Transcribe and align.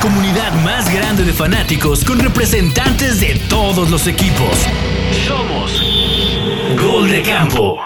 comunidad 0.00 0.52
más 0.64 0.92
grande 0.92 1.22
de 1.24 1.32
fanáticos 1.32 2.04
con 2.04 2.18
representantes 2.18 3.20
de 3.20 3.38
todos 3.50 3.90
los 3.90 4.06
equipos. 4.06 4.66
Somos 5.26 5.82
Gol 6.80 7.10
de 7.10 7.22
Campo. 7.22 7.78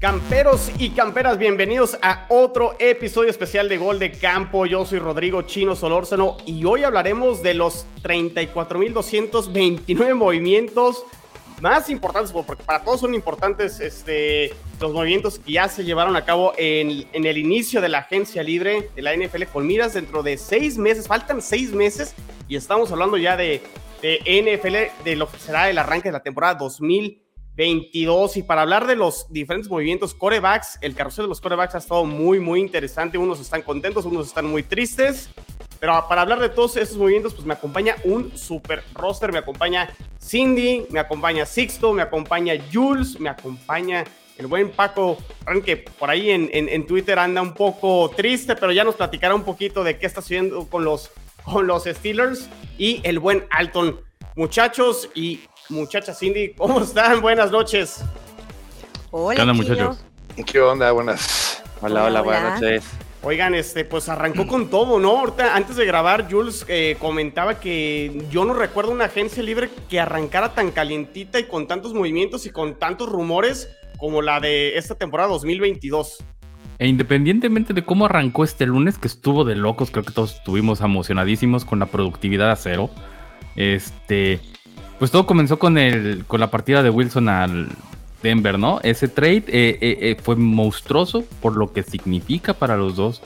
Camperos 0.00 0.70
y 0.78 0.90
camperas, 0.90 1.36
bienvenidos 1.36 1.98
a 2.00 2.26
otro 2.30 2.76
episodio 2.78 3.30
especial 3.30 3.68
de 3.68 3.76
Gol 3.76 3.98
de 3.98 4.12
Campo. 4.12 4.64
Yo 4.64 4.86
soy 4.86 5.00
Rodrigo 5.00 5.42
Chino 5.42 5.76
Solórzano 5.76 6.38
y 6.46 6.64
hoy 6.64 6.84
hablaremos 6.84 7.42
de 7.42 7.52
los 7.54 7.84
34.229 8.02 10.14
movimientos 10.14 11.04
más 11.60 11.88
importantes, 11.90 12.32
porque 12.32 12.62
para 12.62 12.82
todos 12.82 13.00
son 13.00 13.14
importantes 13.14 13.80
este, 13.80 14.52
los 14.80 14.92
movimientos 14.92 15.38
que 15.38 15.52
ya 15.52 15.68
se 15.68 15.84
llevaron 15.84 16.16
a 16.16 16.24
cabo 16.24 16.52
en, 16.56 17.06
el 17.12 17.38
inicio 17.38 17.80
de 17.80 17.88
la 17.88 17.98
agencia 17.98 18.42
libre 18.42 18.90
de 18.94 19.02
la 19.02 19.16
NFL 19.16 19.44
con 19.52 19.66
miras 19.66 19.94
dentro 19.94 20.22
de 20.22 20.36
seis 20.36 20.76
meses, 20.78 21.08
faltan 21.08 21.40
seis 21.40 21.72
meses 21.72 22.14
y 22.48 22.56
estamos 22.56 22.92
hablando 22.92 23.16
ya 23.16 23.36
de, 23.36 23.62
NFL, 24.02 25.04
de 25.04 25.16
lo 25.16 25.30
que 25.30 25.38
será 25.38 25.70
el 25.70 25.78
arranque 25.78 26.08
de 26.08 26.12
la 26.12 26.22
temporada 26.22 26.54
2000. 26.54 27.22
22. 27.56 28.36
Y 28.36 28.42
para 28.42 28.60
hablar 28.60 28.86
de 28.86 28.96
los 28.96 29.32
diferentes 29.32 29.70
movimientos 29.70 30.12
corebacks, 30.12 30.78
el 30.82 30.94
carrusel 30.94 31.24
de 31.24 31.30
los 31.30 31.40
corebacks 31.40 31.74
ha 31.74 31.78
estado 31.78 32.04
muy, 32.04 32.38
muy 32.38 32.60
interesante. 32.60 33.16
Unos 33.16 33.40
están 33.40 33.62
contentos, 33.62 34.04
unos 34.04 34.26
están 34.26 34.44
muy 34.44 34.62
tristes. 34.62 35.30
Pero 35.78 36.06
para 36.08 36.22
hablar 36.22 36.40
de 36.40 36.48
todos 36.48 36.76
estos 36.76 36.96
movimientos, 36.96 37.34
pues 37.34 37.46
me 37.46 37.54
acompaña 37.54 37.96
un 38.04 38.36
super 38.36 38.82
roster. 38.94 39.32
Me 39.32 39.38
acompaña 39.38 39.88
Cindy, 40.22 40.86
me 40.90 41.00
acompaña 41.00 41.44
Sixto, 41.46 41.92
me 41.92 42.02
acompaña 42.02 42.54
Jules, 42.72 43.20
me 43.20 43.28
acompaña 43.28 44.04
el 44.38 44.46
buen 44.46 44.70
Paco, 44.70 45.16
que 45.64 45.76
por 45.76 46.10
ahí 46.10 46.30
en, 46.30 46.50
en, 46.52 46.86
Twitter 46.86 47.18
anda 47.18 47.40
un 47.40 47.54
poco 47.54 48.10
triste, 48.14 48.54
pero 48.54 48.70
ya 48.70 48.84
nos 48.84 48.94
platicará 48.94 49.34
un 49.34 49.44
poquito 49.44 49.82
de 49.82 49.98
qué 49.98 50.04
está 50.06 50.20
haciendo 50.20 50.66
con 50.68 50.84
los, 50.84 51.10
con 51.42 51.66
los 51.66 51.84
Steelers. 51.84 52.48
Y 52.78 53.00
el 53.04 53.18
buen 53.18 53.46
Alton. 53.50 54.00
Muchachos, 54.34 55.08
y 55.14 55.40
Muchacha 55.70 56.14
Cindy, 56.14 56.52
¿cómo 56.54 56.80
están? 56.82 57.22
Buenas 57.22 57.50
noches. 57.50 58.04
Hola, 59.10 59.36
¿Qué 59.36 59.42
onda, 59.42 59.54
muchachos? 59.54 59.98
¿Qué 60.44 60.60
onda? 60.60 60.92
Buenas. 60.92 61.62
Hola, 61.80 62.04
hola, 62.04 62.20
buenas 62.20 62.60
noches. 62.60 62.84
Oigan, 63.28 63.56
este, 63.56 63.84
pues 63.84 64.08
arrancó 64.08 64.46
con 64.46 64.70
todo, 64.70 65.00
¿no? 65.00 65.18
Ahorita, 65.18 65.56
antes 65.56 65.74
de 65.74 65.84
grabar, 65.84 66.30
Jules 66.30 66.64
eh, 66.68 66.96
comentaba 67.00 67.58
que 67.58 68.24
yo 68.30 68.44
no 68.44 68.54
recuerdo 68.54 68.92
una 68.92 69.06
agencia 69.06 69.42
libre 69.42 69.68
que 69.90 69.98
arrancara 69.98 70.54
tan 70.54 70.70
calientita 70.70 71.40
y 71.40 71.48
con 71.48 71.66
tantos 71.66 71.92
movimientos 71.92 72.46
y 72.46 72.50
con 72.50 72.78
tantos 72.78 73.08
rumores 73.08 73.68
como 73.98 74.22
la 74.22 74.38
de 74.38 74.78
esta 74.78 74.94
temporada 74.94 75.28
2022. 75.30 76.22
E 76.78 76.86
independientemente 76.86 77.74
de 77.74 77.84
cómo 77.84 78.06
arrancó 78.06 78.44
este 78.44 78.64
lunes, 78.64 78.96
que 78.96 79.08
estuvo 79.08 79.44
de 79.44 79.56
locos, 79.56 79.90
creo 79.90 80.04
que 80.04 80.12
todos 80.12 80.36
estuvimos 80.36 80.80
emocionadísimos 80.80 81.64
con 81.64 81.80
la 81.80 81.86
productividad 81.86 82.52
a 82.52 82.56
cero. 82.56 82.90
Este, 83.56 84.38
pues 85.00 85.10
todo 85.10 85.26
comenzó 85.26 85.58
con, 85.58 85.78
el, 85.78 86.24
con 86.28 86.38
la 86.38 86.52
partida 86.52 86.84
de 86.84 86.90
Wilson 86.90 87.28
al 87.28 87.70
Denver, 88.22 88.58
¿no? 88.58 88.80
Ese 88.82 89.08
trade 89.08 89.44
eh, 89.48 89.78
eh, 89.80 89.98
eh, 90.00 90.16
fue 90.22 90.36
monstruoso 90.36 91.24
por 91.40 91.56
lo 91.56 91.72
que 91.72 91.82
significa 91.82 92.54
para 92.54 92.76
los 92.76 92.96
dos. 92.96 93.22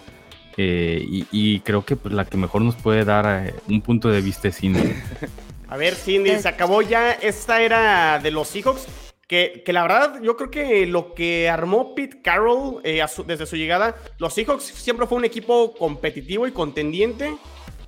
Y, 0.56 1.60
creo 1.60 1.86
que 1.86 1.96
pues, 1.96 2.12
la 2.12 2.26
que 2.26 2.36
mejor 2.36 2.60
nos 2.60 2.76
puede 2.76 3.06
dar 3.06 3.54
un 3.66 3.80
punto 3.80 4.10
de 4.10 4.20
vista 4.20 4.48
es 4.48 4.58
Cindy. 4.58 4.92
A 5.68 5.78
ver, 5.78 5.94
Cindy, 5.94 6.38
se 6.38 6.48
acabó 6.48 6.82
ya 6.82 7.12
esta 7.12 7.62
era 7.62 8.18
de 8.18 8.30
los 8.30 8.48
Seahawks. 8.48 8.86
Que, 9.26 9.62
que, 9.64 9.72
la 9.72 9.82
verdad, 9.82 10.20
yo 10.22 10.36
creo 10.36 10.50
que 10.50 10.86
lo 10.86 11.14
que 11.14 11.48
armó 11.48 11.94
Pete 11.94 12.20
Carroll 12.20 12.82
desde 12.82 13.46
su 13.46 13.56
llegada, 13.56 13.96
los 14.18 14.34
Seahawks 14.34 14.64
siempre 14.64 15.06
fue 15.06 15.16
un 15.16 15.24
equipo 15.24 15.72
competitivo 15.72 16.46
y 16.46 16.52
contendiente 16.52 17.38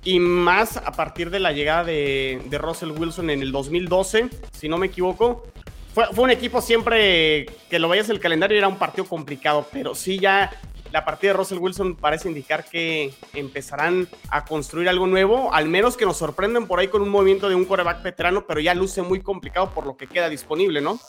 y 0.05 0.19
más 0.19 0.77
a 0.77 0.91
partir 0.91 1.29
de 1.29 1.39
la 1.39 1.51
llegada 1.51 1.85
de, 1.85 2.41
Russell 2.51 2.91
Wilson 2.91 3.29
en 3.29 3.41
el 3.41 3.51
2012, 3.51 4.29
si 4.51 4.67
no 4.67 4.77
me 4.77 4.87
equivoco. 4.87 5.47
Fue, 5.93 6.07
un 6.17 6.31
equipo 6.31 6.59
siempre 6.59 7.45
que 7.69 7.77
lo 7.77 7.87
veías 7.87 8.09
el 8.09 8.19
calendario 8.19 8.57
era 8.57 8.67
un 8.67 8.77
partido 8.77 9.05
complicado, 9.05 9.67
pero 9.71 9.93
sí 9.93 10.17
ya 10.17 10.51
la 10.91 11.05
partida 11.05 11.31
de 11.31 11.37
Russell 11.37 11.59
Wilson 11.59 11.95
parece 11.95 12.27
indicar 12.27 12.65
que 12.65 13.13
empezarán 13.33 14.07
a 14.29 14.43
construir 14.45 14.89
algo 14.89 15.05
nuevo, 15.05 15.53
al 15.53 15.67
menos 15.67 15.95
que 15.95 16.05
nos 16.05 16.17
sorprenden 16.17 16.65
por 16.65 16.79
ahí 16.79 16.87
con 16.87 17.03
un 17.03 17.09
movimiento 17.09 17.47
de 17.47 17.55
un 17.55 17.65
coreback 17.65 18.01
veterano, 18.01 18.45
pero 18.47 18.59
ya 18.59 18.73
luce 18.73 19.03
muy 19.03 19.21
complicado 19.21 19.69
por 19.71 19.85
lo 19.85 19.95
que 19.95 20.07
queda 20.07 20.29
disponible, 20.29 20.81
¿no? 20.81 20.99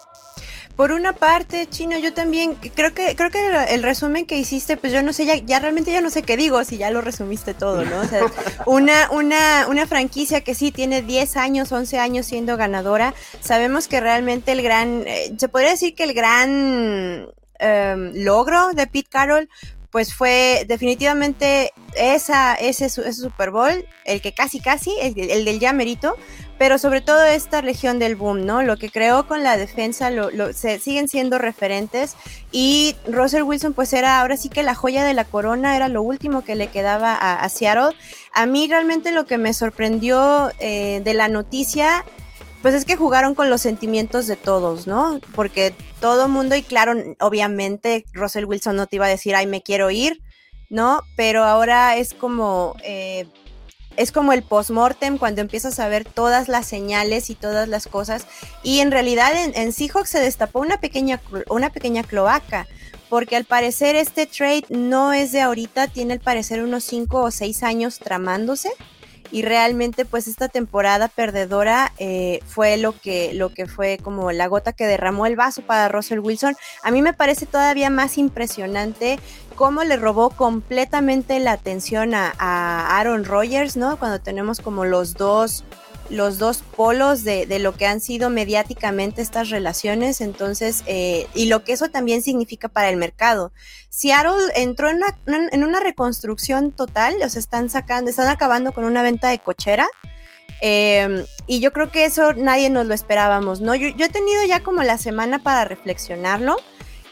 Por 0.77 0.91
una 0.91 1.12
parte, 1.12 1.69
Chino, 1.69 1.97
yo 1.99 2.12
también 2.15 2.57
creo 2.75 2.93
que 2.93 3.15
creo 3.15 3.31
que 3.31 3.39
el, 3.69 3.83
resumen 3.85 4.27
que 4.27 4.37
hiciste, 4.37 4.77
pues 4.77 4.93
yo 4.93 5.03
no 5.03 5.12
sé, 5.12 5.25
ya, 5.25 5.37
ya, 5.37 5.61
realmente 5.61 5.93
ya 5.93 6.01
no 6.01 6.11
sé 6.11 6.23
qué 6.23 6.37
digo, 6.37 6.65
si 6.65 6.79
ya 6.79 6.91
lo 6.91 7.01
resumiste 7.01 7.55
todo, 7.55 7.85
¿no? 7.85 8.01
O 8.01 8.05
sea, 8.05 8.23
una, 8.67 9.09
una, 9.13 9.69
una 9.69 9.87
franquicia 9.87 10.41
que 10.41 10.57
sí 10.57 10.73
tiene 10.73 11.03
10 11.03 11.37
años, 11.37 11.71
11 11.71 11.99
años 12.01 12.27
siendo 12.27 12.57
ganadora, 12.57 13.15
sabemos 13.41 13.87
que 13.87 14.01
realmente 14.01 14.51
el 14.51 14.63
gran, 14.63 15.05
eh, 15.07 15.33
se 15.39 15.49
podría 15.49 15.71
decir 15.71 15.95
que 15.95 16.03
el 16.03 16.13
gran 16.13 17.29
em, 17.61 18.13
logro 18.25 18.73
de 18.73 18.89
Pete 18.89 19.09
Carroll 19.09 19.49
pues 19.93 20.13
fue 20.13 20.65
definitivamente 20.67 21.73
esa, 21.95 22.55
ese, 22.55 22.87
ese 22.87 23.13
Super 23.13 23.53
Bowl, 23.53 23.87
el 24.05 24.21
que 24.21 24.34
casi 24.34 24.59
casi, 24.59 24.93
el, 25.01 25.17
el 25.31 25.45
del 25.45 25.61
ya 25.61 25.73
merito, 25.73 26.17
pero 26.59 26.78
sobre 26.78 27.00
todo 27.00 27.25
esta 27.25 27.60
región 27.60 27.98
del 27.98 28.16
boom, 28.16 28.47
¿no? 28.47 28.62
Lo 28.62 28.76
que 28.76 28.91
creó 28.91 29.26
con 29.26 29.42
la 29.42 29.56
defensa, 29.56 30.10
lo, 30.10 30.53
se, 30.53 30.78
siguen 30.78 31.09
siendo 31.09 31.38
referentes 31.38 32.16
y 32.53 32.97
Russell 33.06 33.42
Wilson 33.42 33.75
pues 33.75 33.92
era 33.92 34.20
ahora 34.20 34.37
sí 34.37 34.48
que 34.48 34.62
la 34.62 34.75
joya 34.75 35.04
de 35.04 35.15
la 35.15 35.25
corona, 35.25 35.76
era 35.76 35.88
lo 35.88 36.03
último 36.03 36.44
que 36.44 36.54
le 36.54 36.69
quedaba 36.69 37.15
a, 37.15 37.48
Seattle. 37.48 37.97
A 38.32 38.47
mí 38.47 38.66
realmente 38.69 39.10
lo 39.12 39.26
que 39.26 39.38
me 39.38 39.53
sorprendió 39.53 40.50
eh, 40.59 41.00
de 41.04 41.15
la 41.15 41.28
noticia 41.28 42.04
pues 42.65 42.72
es 42.72 42.86
que 42.86 42.97
jugaron 42.97 43.34
con 43.34 43.50
los 43.50 43.60
sentimientos 43.60 44.26
de 44.26 44.36
todos, 44.36 44.86
¿no? 44.86 45.21
Porque 45.34 45.75
todo 46.00 46.28
mundo, 46.28 46.56
y 46.56 46.62
claro, 46.62 46.94
obviamente 47.21 48.06
Russell 48.15 48.47
Wilson 48.47 48.75
no 48.75 48.86
te 48.86 48.97
iba 48.97 49.04
a 49.04 49.10
decir, 49.10 49.34
ay, 49.34 49.47
me 49.47 49.60
quiero 49.60 49.91
ir, 49.91 50.22
¿no? 50.71 51.03
Pero 51.15 51.44
ahora 51.44 51.98
es 51.98 52.15
como, 52.15 52.75
eh, 52.82 53.26
es 53.97 54.12
como 54.12 54.32
el 54.32 54.43
post-mortem 54.43 55.19
cuando 55.19 55.41
empiezas 55.41 55.78
a 55.81 55.88
ver 55.88 56.05
todas 56.05 56.49
las 56.49 56.66
señales 56.66 57.31
y 57.31 57.34
todas 57.34 57.69
las 57.69 57.87
cosas. 57.87 58.27
Y 58.62 58.81
en 58.81 58.91
realidad 58.91 59.32
en, 59.34 59.72
Seahawks 59.72 60.10
se 60.10 60.21
destapó 60.21 60.60
una 60.60 60.78
pequeña, 60.78 61.21
una 61.49 61.71
pequeña 61.71 62.03
cloaca, 62.03 62.66
porque 63.09 63.37
al 63.37 63.44
parecer 63.44 63.97
este 63.97 64.27
trade 64.27 64.65
no 64.71 65.12
es 65.12 65.33
de 65.33 65.41
ahorita, 65.41 65.88
tiene 65.88 66.15
al 66.15 66.21
parecer 66.21 66.62
unos 66.62 66.84
5 66.84 67.22
o 67.22 67.31
6 67.31 67.62
años 67.62 67.99
tramándose. 67.99 68.71
Y 69.34 69.43
realmente 69.43 70.05
pues 70.05 70.28
esta 70.28 70.47
temporada 70.47 71.09
perdedora 71.09 71.93
eh, 71.99 72.39
fue 72.47 72.77
lo 72.77 72.93
que, 72.93 73.34
lo 73.34 73.53
que 73.53 73.67
fue 73.67 73.99
como 74.00 74.31
la 74.31 74.47
gota 74.47 74.72
que 74.72 74.87
derramó 74.87 75.27
el 75.27 75.34
vaso 75.34 75.62
para 75.62 75.89
Russell 75.89 76.21
Wilson. 76.21 76.55
A 76.84 76.93
mí 76.93 77.03
me 77.03 77.15
parece 77.15 77.45
todavía 77.45 77.91
más 77.91 78.17
impresionante 78.17 79.19
cómo 79.56 79.83
le 79.83 79.97
robó 79.97 80.31
completamente 80.31 81.41
la 81.41 81.50
atención 81.50 82.15
a, 82.15 82.31
Aaron 82.39 83.25
Rodgers, 83.25 83.77
¿no? 83.77 83.99
Cuando 83.99 84.21
tenemos 84.21 84.61
como 84.61 84.84
los 84.84 85.15
dos 85.15 85.65
los 86.10 86.38
dos 86.38 86.62
polos 86.76 87.25
de, 87.25 87.47
lo 87.59 87.75
que 87.75 87.87
han 87.87 88.00
sido 88.00 88.31
mediáticamente 88.31 89.22
estas 89.22 89.50
relaciones, 89.50 90.20
entonces, 90.20 90.82
eh, 90.87 91.26
y 91.34 91.47
lo 91.47 91.65
que 91.65 91.72
eso 91.72 91.88
también 91.88 92.22
significa 92.22 92.69
para 92.69 92.88
el 92.88 92.97
mercado. 92.97 93.53
Seattle 93.88 94.53
entró 94.54 94.91
en 94.91 94.97
una, 94.97 95.50
en 95.50 95.65
una 95.65 95.81
reconstrucción 95.81 96.72
total, 96.72 97.16
los 97.20 97.37
están 97.37 97.70
sacando, 97.70 98.10
están 98.10 98.28
acabando 98.28 98.72
con 98.72 98.84
una 98.84 99.03
venta 99.03 99.28
de 99.28 99.38
cochera, 99.38 99.88
em, 100.60 101.25
y 101.47 101.60
yo 101.60 101.72
creo 101.72 101.91
que 101.91 102.04
eso 102.04 102.32
nadie 102.34 102.71
nos 102.71 102.86
lo 102.86 102.94
esperábamos, 102.94 103.60
¿no? 103.60 103.75
Yo 103.75 103.88
he 103.88 104.09
tenido 104.09 104.44
ya 104.44 104.60
como 104.60 104.82
la 104.82 104.98
semana 104.98 105.42
para 105.42 105.65
reflexionarlo, 105.65 106.56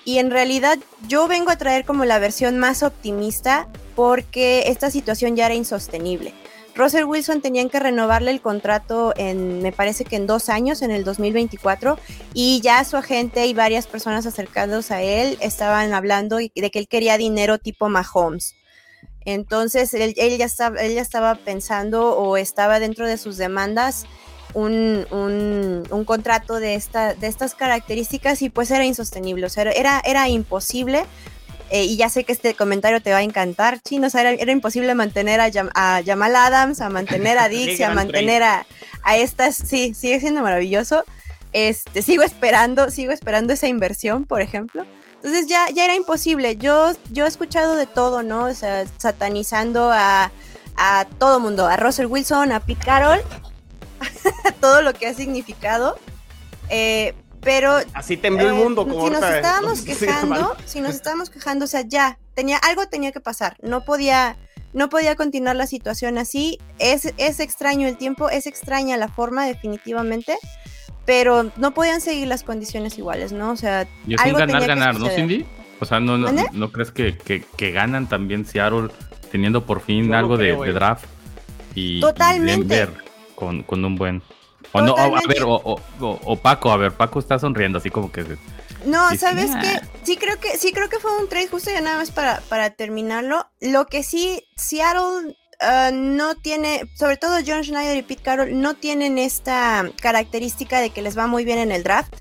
y 0.05 0.19
en 0.19 0.31
realidad 0.31 0.79
yo 1.07 1.29
vengo 1.29 1.51
a 1.51 1.57
traer 1.57 1.85
como 1.85 2.05
la 2.05 2.19
versión 2.19 2.59
más 2.59 2.83
optimista 2.83 3.69
porque 3.95 4.65
esta 4.67 4.91
situación 4.91 5.37
ya 5.37 5.47
era 5.47 5.55
insostenible. 5.55 6.35
Russell 6.75 7.05
Wilson 7.05 7.43
tenían 7.43 7.69
que 7.69 7.81
renovarle 7.81 8.31
el 8.31 8.41
contrato 8.41 9.13
en, 9.17 9.63
me 9.63 9.73
parece 9.73 10.05
que 10.05 10.17
en 10.17 10.27
dos 10.27 10.49
años, 10.49 10.83
en 10.83 10.91
el 10.91 11.05
2024, 11.05 11.99
y 12.35 12.61
ya 12.63 12.83
su 12.85 12.97
agente 12.97 13.47
y 13.47 13.55
varias 13.55 13.87
personas 13.87 14.27
acercados 14.27 14.91
a 14.91 15.03
él 15.03 15.37
estaban 15.41 15.93
hablando 15.93 16.37
de 16.37 16.51
que 16.51 16.79
él 16.79 16.89
quería 16.89 17.19
dinero 17.19 17.59
tipo 17.59 17.89
Mahomes. 17.89 18.55
Entonces 19.25 19.95
él, 19.95 20.15
ya 20.15 20.45
estaba, 20.45 20.81
él 20.81 20.95
ya 20.95 21.03
estaba 21.03 21.35
pensando 21.37 22.17
o 22.17 22.37
estaba 22.37 22.81
dentro 22.81 23.07
de 23.07 23.19
sus 23.19 23.37
demandas 23.37 24.05
un, 24.55 25.07
un, 25.11 26.05
contrato 26.05 26.61
de, 26.61 26.75
esta, 26.75 27.15
de 27.15 27.27
estas 27.27 27.55
características 27.55 28.43
y 28.43 28.51
pues 28.51 28.71
era 28.71 28.85
insostenible, 28.85 29.47
o 29.47 29.49
sea, 29.49 29.65
era, 29.65 30.03
era 30.05 30.29
imposible. 30.29 31.05
Eh, 31.73 31.85
y 31.85 31.97
ya 31.97 32.11
sé 32.11 32.25
que 32.25 32.33
este 32.33 32.55
comentario 32.55 33.01
te 33.01 33.13
va 33.13 33.17
a 33.17 33.23
encantar, 33.23 33.81
Chino, 33.81 34.09
o 34.09 34.11
sea, 34.11 34.31
era, 34.31 34.53
imposible 34.53 34.95
mantener 34.95 35.41
a, 35.41 35.51
a, 35.75 36.03
Jamal 36.05 36.37
Adams, 36.37 36.83
a 36.83 36.91
mantener 36.91 37.39
a 37.39 37.49
Dix, 37.49 37.81
a 37.81 37.95
mantener 37.95 38.43
a, 38.43 38.67
a 39.03 39.17
estas, 39.17 39.57
sí, 39.57 39.95
sigue 39.95 40.21
siendo 40.21 40.43
maravilloso. 40.43 41.03
Este, 41.55 42.03
sigo 42.03 42.25
esperando, 42.25 42.91
sigo 42.91 43.11
esperando 43.11 43.55
esa 43.55 43.69
inversión, 43.69 44.27
por 44.27 44.43
ejemplo. 44.43 44.85
Entonces 45.15 45.47
ya, 45.47 45.71
ya 45.71 45.87
era 45.87 45.95
imposible. 45.95 46.59
Yo, 46.59 46.93
yo 47.11 47.25
he 47.25 47.29
escuchado 47.29 47.75
de 47.75 47.87
todo, 47.87 48.23
¿no? 48.23 48.45
O 48.45 48.55
sea, 48.55 48.85
satanizando 48.99 49.91
a, 49.91 50.31
a 50.77 51.07
todo 51.19 51.41
mundo, 51.41 51.67
a 51.67 51.79
Russell 51.79 52.05
Wilson, 52.05 52.53
a 52.53 52.61
Pete 52.61 52.85
Carroll, 52.85 53.23
todo 54.61 54.83
lo 54.83 54.93
que 54.93 55.07
ha 55.07 55.15
significado. 55.15 55.97
Eh, 56.69 57.15
pero 57.43 57.77
así 57.95 58.17
tembló 58.17 58.49
el 58.49 58.55
mundo. 58.55 58.87
Como 58.87 59.07
si 59.07 59.13
nos 59.13 59.25
estábamos 59.25 59.83
quejando, 59.83 60.57
si 60.65 60.81
nos 60.81 60.95
estábamos 60.95 61.31
quejando, 61.31 61.65
o 61.65 61.69
sea, 61.69 61.83
ya 61.83 62.19
tenía 62.35 62.57
algo 62.59 62.87
tenía 62.87 63.13
que 63.13 63.21
pasar. 63.21 63.57
No 63.63 63.85
podía, 63.85 64.37
no 64.73 64.89
podía 64.89 65.17
continuar 65.17 65.57
la 65.57 65.67
situación 65.67 66.19
así. 66.19 66.59
Es, 66.79 67.13
es 67.17 67.41
extraño 67.41 67.89
el 67.89 67.97
tiempo, 67.97 68.31
es 68.31 68.47
extraña 68.47 68.97
la 68.97 69.09
forma, 69.09 69.45
definitivamente. 69.45 70.39
Pero 71.05 71.51
no 71.57 71.75
podían 71.75 72.01
seguir 72.01 72.29
las 72.29 72.45
condiciones 72.45 72.97
iguales, 72.97 73.33
¿no? 73.33 73.51
O 73.51 73.57
sea, 73.57 73.89
y 74.07 74.15
algo 74.21 74.39
ganar, 74.39 74.65
ganar, 74.65 75.01
¿no, 75.01 75.09
Cindy? 75.09 75.45
O 75.81 75.85
sea, 75.85 75.99
¿no, 75.99 76.17
no, 76.17 76.73
crees 76.73 76.93
que, 76.93 77.19
que, 77.19 77.71
ganan 77.73 78.09
también 78.09 78.47
Seattle 78.47 78.89
teniendo 79.33 79.67
por 79.67 79.81
fin 79.81 80.15
algo 80.15 80.37
de, 80.37 80.55
draft? 80.73 81.07
Y, 81.75 82.01
Totalmente. 82.01 82.87
con, 83.35 83.65
con 83.65 83.85
un 83.85 83.97
buen 83.97 84.23
o 84.73 84.81
no, 84.81 84.97
a 84.97 85.09
ver, 85.27 85.43
o, 85.45 86.37
Paco, 86.37 86.71
a 86.71 86.77
ver, 86.77 86.93
Paco 86.93 87.19
está 87.19 87.39
sonriendo 87.39 87.79
así 87.79 87.91
como 87.91 88.11
que. 88.11 88.25
No, 88.85 89.15
¿sabes 89.17 89.51
qué? 89.61 89.81
Sí 90.03 90.17
creo 90.17 90.41
que, 90.41 90.59
sí 90.59 90.73
creo 90.73 90.89
que 90.89 90.99
fue 90.99 91.17
un 91.19 91.29
trade 91.29 91.49
justo 91.49 91.71
ya 91.71 91.81
nada 91.81 91.99
más 91.99 92.11
para, 92.11 92.41
para 92.49 92.71
terminarlo. 92.71 93.47
Lo 93.61 93.87
que 93.87 94.03
sí, 94.03 94.45
Seattle 94.57 95.37
uh, 95.61 95.93
no 95.93 96.35
tiene, 96.35 96.91
sobre 96.95 97.17
todo 97.17 97.39
John 97.47 97.63
Schneider 97.63 97.97
y 97.97 98.03
Pete 98.03 98.23
Carroll, 98.23 98.61
no 98.61 98.75
tienen 98.75 99.19
esta 99.19 99.89
característica 100.01 100.81
de 100.81 100.91
que 100.91 101.03
les 101.03 101.17
va 101.17 101.27
muy 101.27 101.45
bien 101.45 101.59
en 101.59 101.71
el 101.71 101.85
draft. 101.85 102.15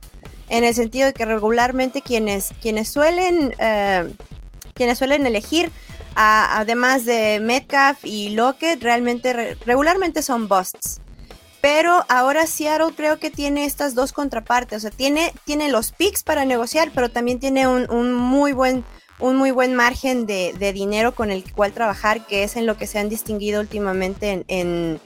En 0.49 0.63
el 0.63 0.75
sentido 0.75 1.07
de 1.07 1.13
que 1.13 1.25
regularmente 1.25 2.01
quienes, 2.01 2.53
quienes 2.61 2.89
suelen. 2.89 3.55
Uh, 3.59 4.13
quienes 4.73 4.97
suelen 4.97 5.27
elegir 5.27 5.71
además 6.15 7.05
de 7.05 7.39
Metcalf 7.39 8.03
y 8.03 8.29
Lockett, 8.29 8.81
realmente 8.81 9.55
regularmente 9.65 10.21
son 10.21 10.47
busts. 10.47 10.99
Pero 11.61 12.03
ahora 12.09 12.47
Seattle 12.47 12.93
creo 12.95 13.19
que 13.19 13.29
tiene 13.29 13.65
estas 13.65 13.93
dos 13.93 14.13
contrapartes. 14.13 14.77
O 14.77 14.81
sea, 14.81 14.91
tiene, 14.91 15.31
tiene 15.45 15.69
los 15.69 15.91
picks 15.91 16.23
para 16.23 16.43
negociar, 16.43 16.91
pero 16.93 17.09
también 17.09 17.39
tiene 17.39 17.67
un, 17.67 18.13
muy 18.13 18.51
buen 18.51 18.83
un 19.19 19.35
muy 19.35 19.51
buen 19.51 19.75
margen 19.75 20.25
de, 20.25 20.71
dinero 20.73 21.13
con 21.13 21.29
el 21.29 21.53
cual 21.53 21.73
trabajar, 21.73 22.25
que 22.25 22.43
es 22.43 22.55
en 22.55 22.65
lo 22.65 22.75
que 22.75 22.87
se 22.87 22.97
han 22.97 23.07
distinguido 23.07 23.61
últimamente 23.61 24.43
en, 24.47 24.99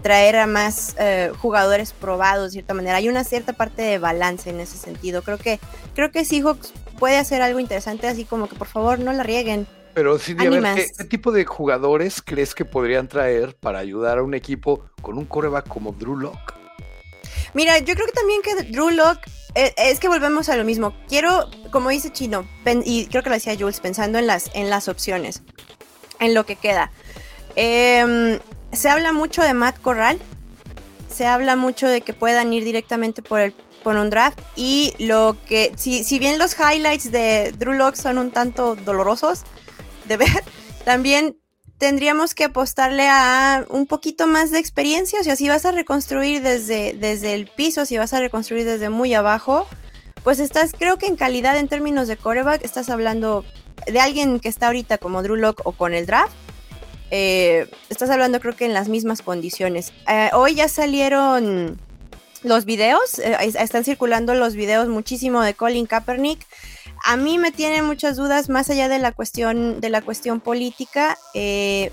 traer 0.00 0.36
a 0.36 0.46
más 0.46 0.96
eh, 0.98 1.32
jugadores 1.38 1.92
probados 1.92 2.46
de 2.46 2.50
cierta 2.52 2.72
manera. 2.72 2.96
Hay 2.96 3.10
una 3.10 3.24
cierta 3.24 3.52
parte 3.52 3.82
de 3.82 3.98
balance 3.98 4.48
en 4.48 4.60
ese 4.60 4.78
sentido. 4.78 5.20
Creo 5.20 5.36
que, 5.36 5.60
creo 5.94 6.10
que 6.10 6.24
Seahawks 6.24 6.72
puede 6.98 7.18
hacer 7.18 7.42
algo 7.42 7.60
interesante, 7.60 8.08
así 8.08 8.24
como 8.24 8.48
que 8.48 8.56
por 8.56 8.68
favor 8.68 9.00
no 9.00 9.12
la 9.12 9.22
rieguen. 9.22 9.66
Pero 9.98 10.16
sí, 10.16 10.36
¿qué, 10.36 11.04
tipo 11.08 11.32
de 11.32 11.44
jugadores 11.44 12.22
crees 12.24 12.54
que 12.54 12.64
podrían 12.64 13.08
traer 13.08 13.56
para 13.56 13.80
ayudar 13.80 14.18
a 14.18 14.22
un 14.22 14.32
equipo 14.32 14.84
con 15.02 15.18
un 15.18 15.24
coreback 15.24 15.66
como 15.66 15.90
Drew 15.90 16.16
Lock? 16.16 16.54
Mira, 17.52 17.80
yo 17.80 17.96
creo 17.96 18.06
que 18.06 18.12
también 18.12 18.40
que 18.42 18.54
Drew 18.70 18.90
Lock 18.90 19.18
eh, 19.56 19.74
es 19.76 19.98
que 19.98 20.06
volvemos 20.06 20.48
a 20.50 20.56
lo 20.56 20.62
mismo. 20.62 20.94
Quiero, 21.08 21.50
como 21.72 21.88
dice 21.88 22.12
Chino, 22.12 22.46
y 22.84 23.06
creo 23.06 23.24
que 23.24 23.28
lo 23.28 23.34
decía 23.34 23.56
Jules, 23.58 23.80
pensando 23.80 24.20
en 24.20 24.28
las, 24.28 24.52
en 24.54 24.70
las 24.70 24.86
opciones, 24.86 25.42
en 26.20 26.32
lo 26.32 26.46
que 26.46 26.54
queda. 26.54 26.92
Em, 27.56 28.38
se 28.70 28.88
habla 28.90 29.12
mucho 29.12 29.42
de 29.42 29.52
Matt 29.52 29.80
Corral, 29.80 30.20
se 31.12 31.26
habla 31.26 31.56
mucho 31.56 31.88
de 31.88 32.02
que 32.02 32.12
puedan 32.12 32.52
ir 32.52 32.62
directamente 32.62 33.20
por 33.20 33.40
el 33.40 33.52
por 33.82 33.96
un 33.96 34.10
draft 34.10 34.38
y 34.54 34.92
lo 34.98 35.36
que 35.48 35.72
si, 35.76 36.04
si 36.04 36.18
bien 36.18 36.38
los 36.38 36.56
highlights 36.58 37.10
de 37.10 37.52
Drew 37.58 37.72
Lock 37.72 37.94
son 37.94 38.18
un 38.18 38.30
tanto 38.30 38.76
dolorosos, 38.76 39.44
ver, 40.16 40.44
también 40.84 41.36
tendríamos 41.78 42.34
que 42.34 42.44
apostarle 42.44 43.08
a 43.08 43.64
un 43.70 43.86
poquito 43.86 44.26
más 44.26 44.50
de 44.50 44.58
experiencia. 44.58 45.20
O 45.20 45.24
sea, 45.24 45.36
si 45.36 45.48
vas 45.48 45.64
a 45.64 45.72
reconstruir 45.72 46.42
desde, 46.42 46.92
desde 46.94 47.34
el 47.34 47.46
piso, 47.46 47.86
si 47.86 47.96
vas 47.96 48.12
a 48.12 48.20
reconstruir 48.20 48.64
desde 48.64 48.88
muy 48.88 49.14
abajo, 49.14 49.66
pues 50.24 50.40
estás, 50.40 50.72
creo 50.76 50.98
que 50.98 51.06
en 51.06 51.16
calidad 51.16 51.56
en 51.56 51.68
términos 51.68 52.08
de 52.08 52.16
coreback, 52.16 52.64
estás 52.64 52.90
hablando 52.90 53.44
de 53.86 54.00
alguien 54.00 54.40
que 54.40 54.48
está 54.48 54.66
ahorita 54.66 54.98
como 54.98 55.22
Drew 55.22 55.36
Lock 55.36 55.62
o 55.64 55.72
con 55.72 55.94
el 55.94 56.06
draft. 56.06 56.34
Eh, 57.10 57.70
estás 57.88 58.10
hablando 58.10 58.38
creo 58.40 58.54
que 58.54 58.66
en 58.66 58.74
las 58.74 58.88
mismas 58.88 59.22
condiciones. 59.22 59.92
Eh, 60.08 60.30
hoy 60.34 60.56
ya 60.56 60.68
salieron 60.68 61.80
los 62.42 62.64
videos, 62.64 63.18
eh, 63.18 63.36
están 63.40 63.84
circulando 63.84 64.34
los 64.34 64.54
videos 64.54 64.88
muchísimo 64.88 65.42
de 65.42 65.54
Colin 65.54 65.86
Kaepernick 65.86 66.46
a 67.04 67.16
mí 67.16 67.38
me 67.38 67.52
tienen 67.52 67.84
muchas 67.84 68.16
dudas 68.16 68.48
más 68.48 68.70
allá 68.70 68.88
de 68.88 68.98
la 68.98 69.12
cuestión 69.12 69.80
de 69.80 69.90
la 69.90 70.02
cuestión 70.02 70.40
política. 70.40 71.18
Eh, 71.34 71.92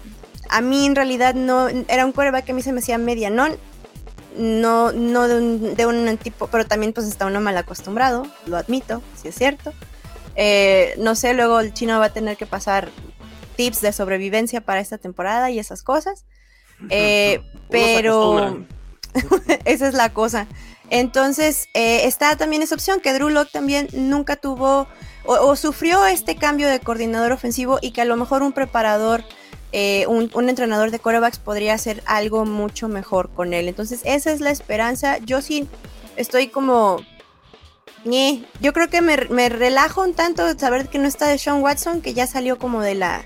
a 0.49 0.61
mí 0.61 0.85
en 0.85 0.95
realidad 0.95 1.33
no 1.35 1.67
era 1.67 2.05
un 2.05 2.11
coreback 2.11 2.45
que 2.45 2.51
a 2.51 2.55
mí 2.55 2.61
se 2.61 2.71
me 2.71 2.79
hacía 2.79 2.97
medianón. 2.97 3.57
No, 4.37 4.91
no 4.91 5.29
de 5.29 5.85
un, 5.85 6.17
tipo, 6.17 6.47
pero 6.47 6.65
también 6.65 6.91
pues 6.91 7.07
está 7.07 7.25
uno 7.25 7.39
mal 7.39 7.55
acostumbrado, 7.57 8.27
lo 8.47 8.57
admito, 8.57 9.01
si 9.21 9.29
es 9.29 9.35
cierto. 9.35 9.73
Eh, 10.35 10.93
no 10.97 11.15
sé, 11.15 11.33
luego 11.33 11.61
el 11.61 11.73
chino 11.73 11.97
va 11.99 12.07
a 12.07 12.13
tener 12.13 12.35
que 12.35 12.45
pasar 12.45 12.89
tips 13.55 13.79
de 13.79 13.93
sobrevivencia 13.93 14.59
para 14.59 14.81
esta 14.81 14.97
temporada 14.97 15.51
y 15.51 15.59
esas 15.59 15.83
cosas. 15.83 16.25
Eh, 16.89 17.41
pero 17.69 18.65
esa 19.65 19.87
es 19.87 19.93
la 19.93 20.11
cosa. 20.13 20.47
Entonces, 20.89 21.67
eh, 21.73 22.05
está 22.05 22.37
también 22.37 22.61
esa 22.61 22.75
opción 22.75 22.99
que 22.99 23.13
Drew 23.13 23.29
Locke 23.29 23.51
también 23.51 23.87
nunca 23.93 24.35
tuvo 24.35 24.87
o, 25.25 25.55
sufrió 25.55 26.05
este 26.05 26.35
cambio 26.35 26.67
de 26.67 26.79
coordinador 26.79 27.31
ofensivo 27.31 27.79
y 27.81 27.91
que 27.91 28.01
a 28.01 28.05
lo 28.05 28.15
mejor 28.15 28.43
un 28.43 28.51
preparador, 28.51 29.23
eh, 29.71 30.05
un, 30.07 30.29
entrenador 30.49 30.91
de 30.91 30.99
corebacks 30.99 31.39
podría 31.39 31.73
hacer 31.73 32.03
algo 32.05 32.45
mucho 32.45 32.87
mejor 32.87 33.29
con 33.31 33.53
él. 33.53 33.67
Entonces, 33.67 34.01
esa 34.05 34.31
es 34.31 34.39
la 34.39 34.51
esperanza. 34.51 35.17
Yo 35.19 35.41
sí 35.41 35.67
estoy 36.15 36.47
como... 36.47 37.03
Yo 38.61 38.71
creo 38.71 38.87
que 38.87 39.01
me, 39.01 39.49
relajo 39.49 40.03
un 40.03 40.13
tanto 40.13 40.45
de 40.45 40.59
saber 40.59 40.89
que 40.89 40.99
no 40.99 41.07
está 41.07 41.27
de 41.27 41.39
Sean 41.39 41.63
Watson, 41.63 42.01
que 42.01 42.13
ya 42.13 42.27
salió 42.27 42.59
como 42.59 42.83
de 42.83 42.93
la, 42.93 43.23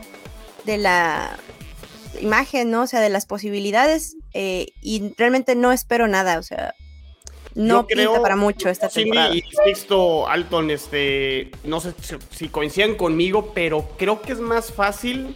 de 0.66 0.78
la 0.78 1.38
imagen, 2.22 2.72
¿no? 2.72 2.84
O 2.84 2.88
sea, 2.88 3.02
de 3.02 3.10
las 3.10 3.26
posibilidades. 3.26 4.16
Eh, 4.34 4.68
y 4.82 5.14
realmente 5.18 5.56
no 5.56 5.74
espero 5.74 6.08
nada. 6.08 6.40
O 6.40 6.44
sea, 6.44 6.76
no 7.56 7.86
pinta 7.86 8.22
para 8.22 8.36
mucho 8.36 8.70
esta 8.70 8.90
temporada. 8.90 9.36
y 9.36 9.44
Sixto 9.66 10.28
Alton, 10.28 10.72
este, 10.72 11.52
no 11.64 11.80
sé 11.80 11.94
si 12.32 12.50
coinciden 12.50 12.96
conmigo, 12.96 13.52
pero 13.54 13.90
creo 13.98 14.22
que 14.22 14.34
es 14.34 14.40
más 14.40 14.72
fácil 14.72 15.36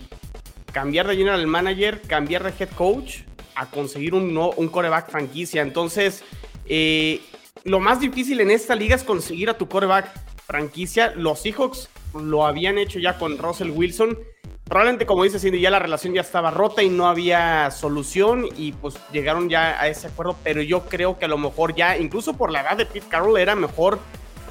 cambiar 0.72 1.08
de 1.08 1.16
general 1.16 1.46
manager, 1.48 2.02
cambiar 2.02 2.44
de 2.44 2.54
head 2.58 2.70
coach, 2.76 3.20
a 3.56 3.70
conseguir 3.70 4.14
un, 4.14 4.36
un 4.38 4.68
coreback 4.68 5.10
franquicia. 5.10 5.62
Entonces, 5.62 6.24
eh, 6.66 7.22
lo 7.64 7.80
más 7.80 8.00
difícil 8.00 8.40
en 8.42 8.52
esta 8.52 8.76
liga 8.76 8.96
es 8.96 9.04
conseguir 9.04 9.50
a 9.50 9.58
tu 9.58 9.68
coreback 9.68 10.12
franquicia. 10.46 11.14
Los 11.16 11.42
Seahawks 11.42 11.90
lo 12.14 12.46
habían 12.46 12.78
hecho 12.78 13.00
ya 13.00 13.18
con 13.18 13.38
Russell 13.38 13.72
Wilson 13.72 14.18
probablemente 14.66 15.06
como 15.06 15.24
dice 15.24 15.40
Cindy, 15.40 15.60
ya 15.60 15.70
la 15.70 15.80
relación 15.80 16.14
ya 16.14 16.22
estaba 16.22 16.52
rota 16.52 16.84
y 16.84 16.90
no 16.90 17.08
había 17.08 17.70
solución 17.72 18.48
y 18.58 18.72
pues 18.74 18.96
llegaron 19.12 19.50
ya 19.50 19.80
a 19.80 19.88
ese 19.88 20.08
acuerdo, 20.08 20.36
pero 20.44 20.62
yo 20.62 20.82
creo 20.82 21.18
que 21.18 21.26
a 21.26 21.28
lo 21.28 21.38
mejor 21.38 21.76
ya, 21.76 21.98
incluso 21.98 22.34
por 22.34 22.52
la 22.52 22.62
edad 22.62 22.78
de 22.78 22.86
Pete 22.86 23.08
Carroll, 23.10 23.38
era 23.38 23.56
mejor 23.56 24.00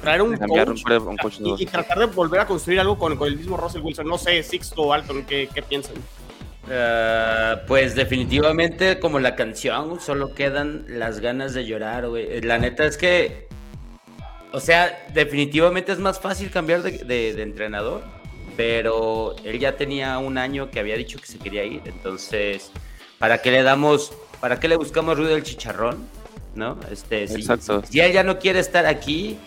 traer 0.01 0.21
un 0.21 0.35
coach, 0.35 1.39
y, 1.57 1.65
tratar 1.65 1.99
de 1.99 2.05
volver 2.07 2.41
a 2.41 2.45
construir 2.45 2.79
algo 2.79 2.97
con, 2.97 3.17
el 3.23 3.37
mismo 3.37 3.55
Russell 3.55 3.81
Wilson. 3.81 4.05
No 4.05 4.17
sé, 4.17 4.43
Sixto 4.43 4.81
o 4.81 4.93
Alton, 4.93 5.23
¿qué, 5.23 5.47
piensan? 5.67 5.95
Eh, 6.69 7.55
pues 7.67 7.95
definitivamente 7.95 8.99
como 8.99 9.19
la 9.19 9.35
canción, 9.35 10.01
solo 10.01 10.33
quedan 10.33 10.85
las 10.87 11.21
ganas 11.21 11.53
de 11.53 11.65
llorar, 11.65 12.07
güey. 12.09 12.41
La 12.41 12.57
neta 12.57 12.85
es 12.85 12.97
que, 12.97 13.47
o 14.51 14.59
sea, 14.59 15.07
definitivamente 15.13 15.93
es 15.93 15.99
más 15.99 16.19
fácil 16.19 16.51
cambiar 16.51 16.83
de 16.83 17.41
entrenador 17.41 18.03
pero 18.55 19.35
él 19.43 19.59
ya 19.59 19.75
tenía 19.75 20.17
un 20.17 20.37
año 20.37 20.69
que 20.69 20.79
había 20.79 20.95
dicho 20.95 21.19
que 21.19 21.27
se 21.27 21.39
quería 21.39 21.63
ir, 21.63 21.81
entonces, 21.85 22.71
¿para 23.19 23.41
qué 23.41 23.51
le 23.51 23.63
damos, 23.63 24.13
para 24.39 24.59
qué 24.59 24.67
le 24.67 24.75
buscamos 24.75 25.17
ruido 25.17 25.33
del 25.33 25.43
chicharrón? 25.43 26.05
¿No? 26.55 26.77
Este, 26.91 27.27
si, 27.27 27.43
si, 27.89 27.99
él 27.99 28.11
ya 28.11 28.23
no 28.23 28.37
quiere 28.37 28.59
estar 28.59 28.85
aquí, 28.85 29.39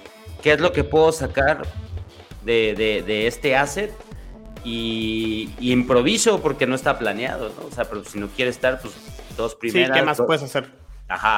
¿qué 0.43 0.53
es 0.53 0.61
lo 0.61 0.73
que 0.73 0.83
puedo 0.83 1.13
sacar 1.13 1.63
de, 2.45 3.27
este 3.27 3.57
asset? 3.57 3.93
Y, 4.65 5.51
improviso 5.61 6.43
porque 6.43 6.67
no 6.67 6.75
está 6.75 6.99
planeado, 6.99 7.51
¿no? 7.51 7.69
O 7.69 7.71
sea, 7.71 7.85
pero 7.85 8.05
si 8.05 8.19
no 8.19 8.27
quiere 8.29 8.51
estar, 8.51 8.81
pues 8.81 8.95
dos 9.37 9.55
primeras. 9.55 9.89
Sí, 9.89 10.01
¿qué 10.01 10.05
más 10.05 10.19
puedes 10.19 10.43
hacer? 10.43 10.69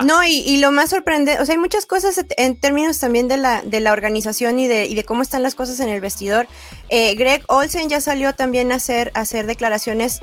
No, 0.03 0.25
y, 0.25 0.59
lo 0.59 0.73
más 0.73 0.91
sorprendente, 0.91 1.43
o 1.43 1.45
sea, 1.45 1.55
hay 1.55 1.59
muchas 1.61 1.85
cosas 1.85 2.25
en 2.37 2.59
términos 2.59 2.99
también 2.99 3.29
de 3.29 3.37
la, 3.37 3.63
de 3.63 3.81
la 3.81 3.93
organización 3.93 4.59
y 4.59 4.67
de, 4.67 4.87
y 4.87 4.95
de 4.95 5.05
cómo 5.05 5.21
están 5.21 5.43
las 5.43 5.55
cosas 5.55 5.79
en 5.81 5.91
el 5.91 6.01
vestidor. 6.01 6.49
Eh, 6.89 7.15
Greg 7.17 7.43
Olsen 7.49 7.89
ya 7.89 8.01
salió 8.01 8.35
también 8.35 8.73
a 8.73 8.77
hacer, 8.77 9.11
a 9.15 9.21
hacer 9.21 9.47
declaraciones 9.47 10.23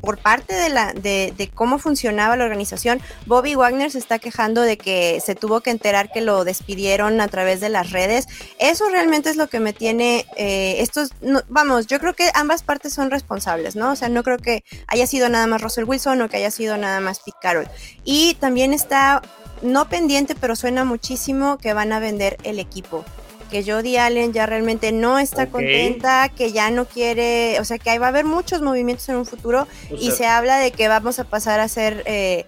por 0.00 0.18
parte 0.18 0.54
de, 0.54 0.68
la, 0.68 0.92
de, 0.92 1.32
de, 1.36 1.48
cómo 1.48 1.78
funcionaba 1.78 2.36
la 2.36 2.44
organización, 2.44 3.00
Bobby 3.26 3.54
Wagner 3.54 3.90
se 3.90 3.98
está 3.98 4.18
quejando 4.18 4.62
de 4.62 4.76
que 4.76 5.20
se 5.24 5.34
tuvo 5.34 5.60
que 5.60 5.70
enterar 5.70 6.10
que 6.12 6.20
lo 6.20 6.44
despidieron 6.44 7.20
a 7.20 7.28
través 7.28 7.60
de 7.60 7.68
las 7.68 7.90
redes. 7.90 8.28
Eso 8.58 8.88
realmente 8.88 9.30
es 9.30 9.36
lo 9.36 9.48
que 9.48 9.60
me 9.60 9.72
tiene, 9.72 10.26
eh, 10.36 10.76
estos, 10.80 11.10
vamos, 11.48 11.86
yo 11.86 11.98
creo 11.98 12.14
que 12.14 12.30
ambas 12.34 12.62
partes 12.62 12.92
son 12.92 13.10
responsables, 13.10 13.76
¿no? 13.76 13.92
O 13.92 13.96
sea, 13.96 14.08
no 14.08 14.22
creo 14.22 14.38
que 14.38 14.64
haya 14.86 15.06
sido 15.06 15.28
nada 15.28 15.46
más 15.46 15.62
Russell 15.62 15.84
Wilson 15.84 16.22
o 16.22 16.28
que 16.28 16.38
haya 16.38 16.50
sido 16.50 16.76
nada 16.76 17.00
más 17.00 17.20
Pete 17.20 17.38
Carroll. 17.40 17.68
Y 18.04 18.34
también 18.34 18.72
está, 18.72 19.22
no 19.62 19.88
pendiente, 19.88 20.34
pero 20.34 20.56
suena 20.56 20.84
muchísimo 20.84 21.58
que 21.58 21.72
van 21.72 21.92
a 21.92 21.98
vender 21.98 22.36
el 22.44 22.58
equipo 22.58 23.04
que 23.50 23.64
Jodie 23.64 23.98
Allen 23.98 24.32
ya 24.32 24.46
realmente 24.46 24.92
no 24.92 25.18
está 25.18 25.46
contenta, 25.48 26.28
que 26.28 26.52
ya 26.52 26.70
no 26.70 26.84
quiere, 26.84 27.58
o 27.60 27.64
sea, 27.64 27.78
que 27.78 27.90
ahí 27.90 27.98
va 27.98 28.06
a 28.06 28.08
haber 28.10 28.24
muchos 28.24 28.62
movimientos 28.62 29.08
en 29.08 29.16
un 29.16 29.26
futuro 29.26 29.66
y 29.98 30.10
se 30.10 30.26
habla 30.26 30.58
de 30.58 30.70
que 30.70 30.88
vamos 30.88 31.18
a 31.18 31.24
pasar 31.24 31.60
a 31.60 31.68
ser 31.68 32.02
eh, 32.06 32.46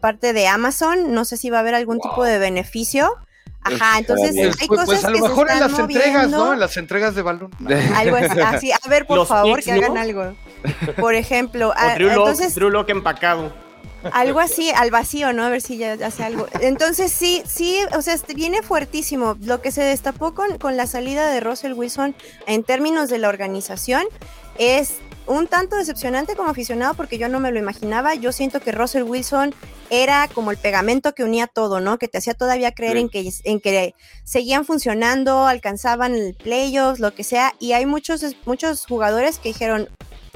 parte 0.00 0.32
de 0.32 0.48
Amazon, 0.48 1.12
no 1.12 1.24
sé 1.24 1.36
si 1.36 1.50
va 1.50 1.58
a 1.58 1.60
haber 1.60 1.74
algún 1.74 2.00
tipo 2.00 2.24
de 2.24 2.38
beneficio. 2.38 3.16
Ajá, 3.62 3.98
entonces 3.98 4.36
hay 4.36 4.68
pues, 4.68 4.80
cosas 4.80 4.86
pues 4.86 5.04
a 5.04 5.10
lo 5.10 5.20
mejor 5.20 5.50
en 5.50 5.60
las 5.60 5.78
entregas, 5.78 6.28
¿no? 6.28 6.52
En 6.52 6.60
las 6.60 6.76
entregas 6.76 7.14
de 7.14 7.22
balón. 7.22 7.50
Algo 7.96 8.16
así. 8.16 8.70
A 8.72 8.88
ver, 8.88 9.06
por 9.06 9.26
favor, 9.26 9.62
que 9.62 9.72
hagan 9.72 9.98
algo. 9.98 10.34
Por 10.96 11.14
ejemplo, 11.14 11.70
o 11.76 11.94
Drew 11.94 12.08
entonces 12.08 12.54
Drew 12.54 12.84
empacado. 12.88 13.52
Algo 14.12 14.40
así, 14.40 14.70
al 14.70 14.90
vacío, 14.90 15.32
¿no? 15.32 15.44
A 15.44 15.48
ver 15.48 15.60
si 15.60 15.76
ya 15.76 15.94
hace 16.04 16.22
algo. 16.24 16.46
Entonces 16.60 17.12
sí, 17.12 17.42
sí, 17.46 17.80
o 17.96 18.02
sea, 18.02 18.14
este, 18.14 18.34
viene 18.34 18.62
fuertísimo. 18.62 19.36
Lo 19.40 19.60
que 19.60 19.72
se 19.72 19.82
destapó 19.82 20.34
con, 20.34 20.58
con 20.58 20.76
la 20.76 20.86
salida 20.86 21.30
de 21.30 21.40
Russell 21.40 21.72
Wilson 21.72 22.14
en 22.46 22.62
términos 22.62 23.08
de 23.08 23.18
la 23.18 23.28
organización 23.28 24.04
es 24.58 24.94
un 25.26 25.46
tanto 25.46 25.76
decepcionante 25.76 26.36
como 26.36 26.50
aficionado 26.50 26.94
porque 26.94 27.18
yo 27.18 27.28
no 27.28 27.38
me 27.40 27.52
lo 27.52 27.58
imaginaba. 27.58 28.14
Yo 28.14 28.32
siento 28.32 28.60
que 28.60 28.72
Russell 28.72 29.02
Wilson 29.02 29.54
era 29.90 30.28
como 30.28 30.50
el 30.50 30.56
pegamento 30.56 31.14
que 31.14 31.24
unía 31.24 31.46
todo, 31.46 31.80
¿no? 31.80 31.98
Que 31.98 32.08
te 32.08 32.18
hacía 32.18 32.34
todavía 32.34 32.72
creer 32.72 32.96
en, 32.96 33.08
que, 33.08 33.30
en 33.44 33.60
que 33.60 33.94
seguían 34.24 34.64
funcionando, 34.64 35.46
alcanzaban 35.46 36.14
el 36.14 36.34
playoffs, 36.34 37.00
lo 37.00 37.14
que 37.14 37.24
sea. 37.24 37.54
Y 37.58 37.72
hay 37.72 37.84
muchos, 37.84 38.24
muchos 38.46 38.86
jugadores 38.86 39.38
que 39.38 39.50
dijeron, 39.50 39.88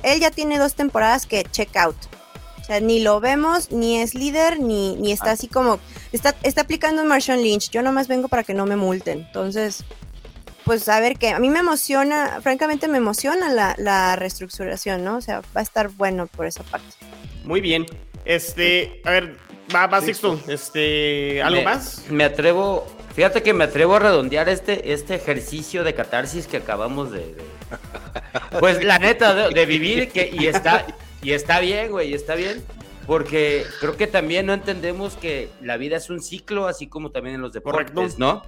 él 0.03 0.21
ya 0.21 0.31
tiene 0.31 0.59
dos 0.59 0.75
temporadas 0.75 1.27
que 1.27 1.45
check 1.45 1.75
out. 1.77 1.97
O 2.63 2.65
sea, 2.65 2.81
ni 2.81 3.01
lo 3.01 3.21
vemos, 3.21 3.73
ni 3.73 4.01
es 4.01 4.15
líder, 4.15 4.61
ni, 4.61 4.95
ni 4.97 5.13
está 5.13 5.31
ah. 5.31 5.33
así 5.33 5.49
como. 5.49 5.81
Está, 6.13 6.35
está 6.45 6.63
aplicando 6.63 7.05
Marshall 7.05 7.43
Lynch. 7.43 7.71
Yo 7.71 7.83
nomás 7.83 8.07
vengo 8.07 8.29
para 8.29 8.45
que 8.45 8.55
no 8.55 8.67
me 8.67 8.77
multen. 8.77 9.21
Entonces, 9.27 9.85
pues 10.65 10.89
a 10.89 11.01
ver 11.01 11.19
qué. 11.19 11.31
A 11.31 11.41
mí 11.41 11.51
me 11.51 11.59
emociona, 11.59 12.41
francamente 12.41 12.87
me 12.87 12.99
emociona 12.99 13.53
la, 13.53 13.75
la 13.79 14.15
reestructuración, 14.15 15.05
¿no? 15.05 15.17
O 15.17 15.21
sea, 15.21 15.41
va 15.41 15.61
a 15.61 15.63
estar 15.63 15.89
bueno 15.89 16.29
por 16.29 16.47
esa 16.47 16.63
parte. 16.63 16.87
Muy 17.45 17.61
bien. 17.61 17.87
Este, 18.25 19.03
a 19.05 19.11
ver, 19.11 19.37
va, 19.75 19.89
va 19.89 20.01
Sixto. 20.01 20.41
Este, 20.47 21.43
¿algo 21.43 21.63
más? 21.63 22.05
Me 22.11 22.25
atrevo. 22.25 22.87
Fíjate 23.15 23.43
que 23.43 23.53
me 23.53 23.65
atrevo 23.65 23.97
a 23.97 23.99
redondear 23.99 24.49
este, 24.49 24.93
este 24.93 25.17
ejercicio 25.17 25.83
de 25.85 25.95
catarsis 25.95 26.47
que 26.47 26.59
acabamos 26.59 27.11
de. 27.11 27.35
pues 28.61 28.85
la 28.85 28.99
neta, 28.99 29.35
de, 29.35 29.55
de 29.55 29.67
vivir 29.67 30.11
que, 30.11 30.31
y 30.33 30.47
está. 30.47 30.87
Y 31.23 31.33
está 31.33 31.61
bien, 31.61 31.91
güey, 31.91 32.15
está 32.15 32.35
bien. 32.35 32.63
Porque 33.07 33.65
creo 33.81 33.97
que 33.97 34.07
también 34.07 34.47
no 34.47 34.53
entendemos 34.53 35.15
que 35.15 35.49
la 35.61 35.77
vida 35.77 35.97
es 35.97 36.09
un 36.11 36.21
ciclo, 36.23 36.67
así 36.67 36.87
como 36.87 37.11
también 37.11 37.37
en 37.37 37.43
los 37.43 37.53
deportes, 37.53 38.19
¿no? 38.19 38.43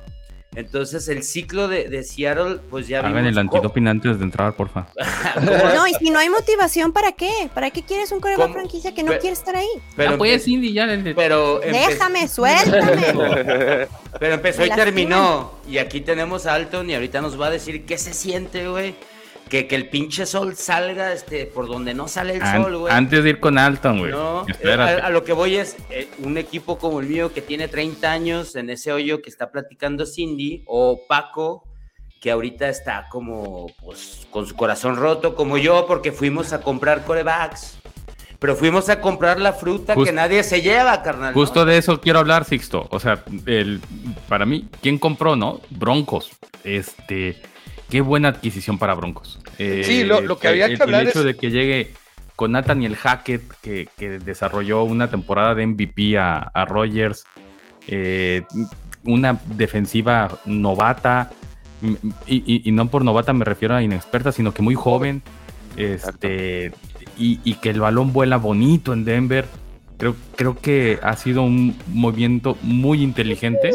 Entonces, 0.56 1.08
el 1.08 1.24
ciclo 1.24 1.66
de, 1.66 1.88
de 1.88 2.04
Seattle, 2.04 2.60
pues 2.70 2.86
ya 2.86 3.00
Hagan 3.00 3.26
el 3.26 3.36
antidoping 3.36 3.88
antes 3.88 4.18
de 4.18 4.24
entrar, 4.24 4.54
porfa. 4.54 4.86
no, 5.74 5.88
y 5.88 5.94
si 5.94 6.10
no 6.10 6.20
hay 6.20 6.30
motivación, 6.30 6.92
¿para 6.92 7.10
qué? 7.10 7.50
¿Para 7.52 7.70
qué 7.70 7.82
quieres 7.82 8.12
un 8.12 8.20
coreback 8.20 8.52
franquicia 8.52 8.94
que 8.94 9.02
no 9.02 9.18
quiere 9.18 9.32
estar 9.32 9.56
ahí? 9.56 9.68
Pero 9.96 10.16
pues 10.16 10.44
Cindy 10.44 10.72
ya. 10.72 10.86
Pero 11.16 11.58
Déjame, 11.58 12.28
suéltame. 12.28 13.14
pero 14.20 14.34
empezó 14.34 14.64
y 14.64 14.70
terminó. 14.70 15.54
Y 15.68 15.78
aquí 15.78 16.00
tenemos 16.00 16.46
a 16.46 16.54
Alton 16.54 16.88
y 16.88 16.94
ahorita 16.94 17.20
nos 17.20 17.40
va 17.40 17.48
a 17.48 17.50
decir 17.50 17.84
qué 17.84 17.98
se 17.98 18.14
siente, 18.14 18.68
güey 18.68 18.94
que, 19.48 19.66
que, 19.66 19.74
el 19.74 19.88
pinche 19.88 20.26
sol 20.26 20.56
salga 20.56 21.12
este, 21.12 21.46
por 21.46 21.66
donde 21.66 21.94
no 21.94 22.08
sale 22.08 22.36
el 22.36 22.42
sol, 22.42 22.76
güey. 22.78 22.92
Antes 22.92 23.22
de 23.22 23.30
ir 23.30 23.40
con 23.40 23.58
Alton, 23.58 23.98
güey. 23.98 24.12
No, 24.12 24.46
eh, 24.48 24.72
a, 24.72 25.10
lo 25.10 25.24
que 25.24 25.32
voy 25.32 25.56
es 25.56 25.76
eh, 25.90 26.08
un 26.18 26.38
equipo 26.38 26.78
como 26.78 27.00
el 27.00 27.06
mío 27.06 27.32
que 27.32 27.42
tiene 27.42 27.68
30 27.68 28.10
años 28.10 28.56
en 28.56 28.70
ese 28.70 28.92
hoyo 28.92 29.22
que 29.22 29.30
está 29.30 29.50
platicando 29.50 30.06
Cindy 30.06 30.64
o 30.66 31.02
Paco 31.08 31.64
que 32.24 32.30
ahorita 32.30 32.70
está 32.70 33.06
como 33.10 33.66
pues 33.82 34.26
con 34.30 34.46
su 34.46 34.56
corazón 34.56 34.96
roto 34.96 35.34
como 35.34 35.58
yo 35.58 35.84
porque 35.86 36.10
fuimos 36.10 36.54
a 36.54 36.62
comprar 36.62 37.04
corebacks. 37.04 37.76
Pero 38.38 38.56
fuimos 38.56 38.88
a 38.88 39.00
comprar 39.00 39.40
la 39.40 39.52
fruta 39.52 39.94
que 39.94 40.12
nadie 40.12 40.42
se 40.42 40.60
lleva, 40.60 41.02
carnal. 41.02 41.34
Justo 41.34 41.64
de 41.64 41.78
eso 41.78 42.00
quiero 42.00 42.18
hablar, 42.18 42.44
Sixto. 42.44 42.86
O 42.90 42.98
sea, 42.98 43.22
el, 43.46 43.80
para 44.28 44.44
mí, 44.44 44.68
¿quién 44.82 44.98
compró, 44.98 45.36
no? 45.36 45.60
Broncos. 45.70 46.30
Este, 46.62 47.40
qué 47.94 48.00
buena 48.00 48.30
adquisición 48.30 48.76
para 48.76 48.92
Broncos. 48.94 49.38
sí, 49.56 50.02
lo, 50.02 50.36
que 50.36 50.48
había 50.48 50.66
que 50.66 50.82
hablar 50.82 51.02
el 51.02 51.08
hecho 51.10 51.22
de 51.22 51.36
que 51.36 51.52
llegue 51.52 51.92
con 52.34 52.50
Nathaniel 52.50 52.96
Hackett, 52.96 53.44
que, 53.62 53.88
desarrolló 54.18 54.82
una 54.82 55.08
temporada 55.08 55.54
de 55.54 55.64
MVP 55.64 56.18
a, 56.18 56.38
a 56.38 56.64
Rogers, 56.64 57.24
eh, 57.86 58.42
una 59.04 59.38
defensiva 59.46 60.40
novata, 60.44 61.30
y, 62.26 62.68
no 62.72 62.88
por 62.88 63.04
novata 63.04 63.32
me 63.32 63.44
refiero 63.44 63.76
a 63.76 63.82
inexperta, 63.84 64.32
sino 64.32 64.52
que 64.52 64.62
muy 64.62 64.74
joven, 64.74 65.22
este, 65.76 66.72
y, 67.16 67.38
y, 67.44 67.54
que 67.54 67.70
el 67.70 67.78
balón 67.78 68.12
vuela 68.12 68.38
bonito 68.38 68.92
en 68.92 69.04
Denver. 69.04 69.46
Creo, 69.96 70.16
creo 70.36 70.56
que 70.56 70.98
ha 71.02 71.16
sido 71.16 71.42
un 71.42 71.76
movimiento 71.86 72.58
muy 72.62 73.02
inteligente 73.02 73.70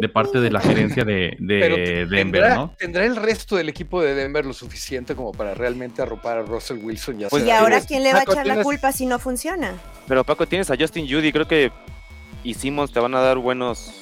de 0.00 0.08
parte 0.08 0.40
de 0.40 0.50
la 0.50 0.60
gerencia 0.60 1.04
de, 1.04 1.36
Denver, 1.38 2.08
tendrá, 2.10 2.54
¿no? 2.56 2.74
¿Tendrá 2.78 3.06
el 3.06 3.16
resto 3.16 3.56
del 3.56 3.68
equipo 3.68 4.02
de 4.02 4.14
Denver 4.14 4.44
lo 4.44 4.52
suficiente 4.52 5.14
como 5.14 5.32
para 5.32 5.54
realmente 5.54 6.02
arropar 6.02 6.38
a 6.38 6.42
Russell 6.42 6.78
Wilson? 6.78 7.18
Ya 7.18 7.28
pues, 7.28 7.46
y 7.46 7.50
ahora 7.50 7.80
quién 7.80 8.02
le 8.02 8.12
va 8.12 8.20
a 8.20 8.22
echar 8.22 8.46
la 8.46 8.62
culpa 8.62 8.92
si 8.92 9.06
no 9.06 9.18
funciona. 9.18 9.72
Pero 10.06 10.24
Paco, 10.24 10.46
tienes 10.46 10.70
a 10.70 10.76
Justin 10.76 11.08
Judy, 11.08 11.32
creo 11.32 11.48
que 11.48 11.72
hicimos, 12.44 12.92
te 12.92 13.00
van 13.00 13.14
a 13.14 13.20
dar 13.20 13.38
buenos... 13.38 14.01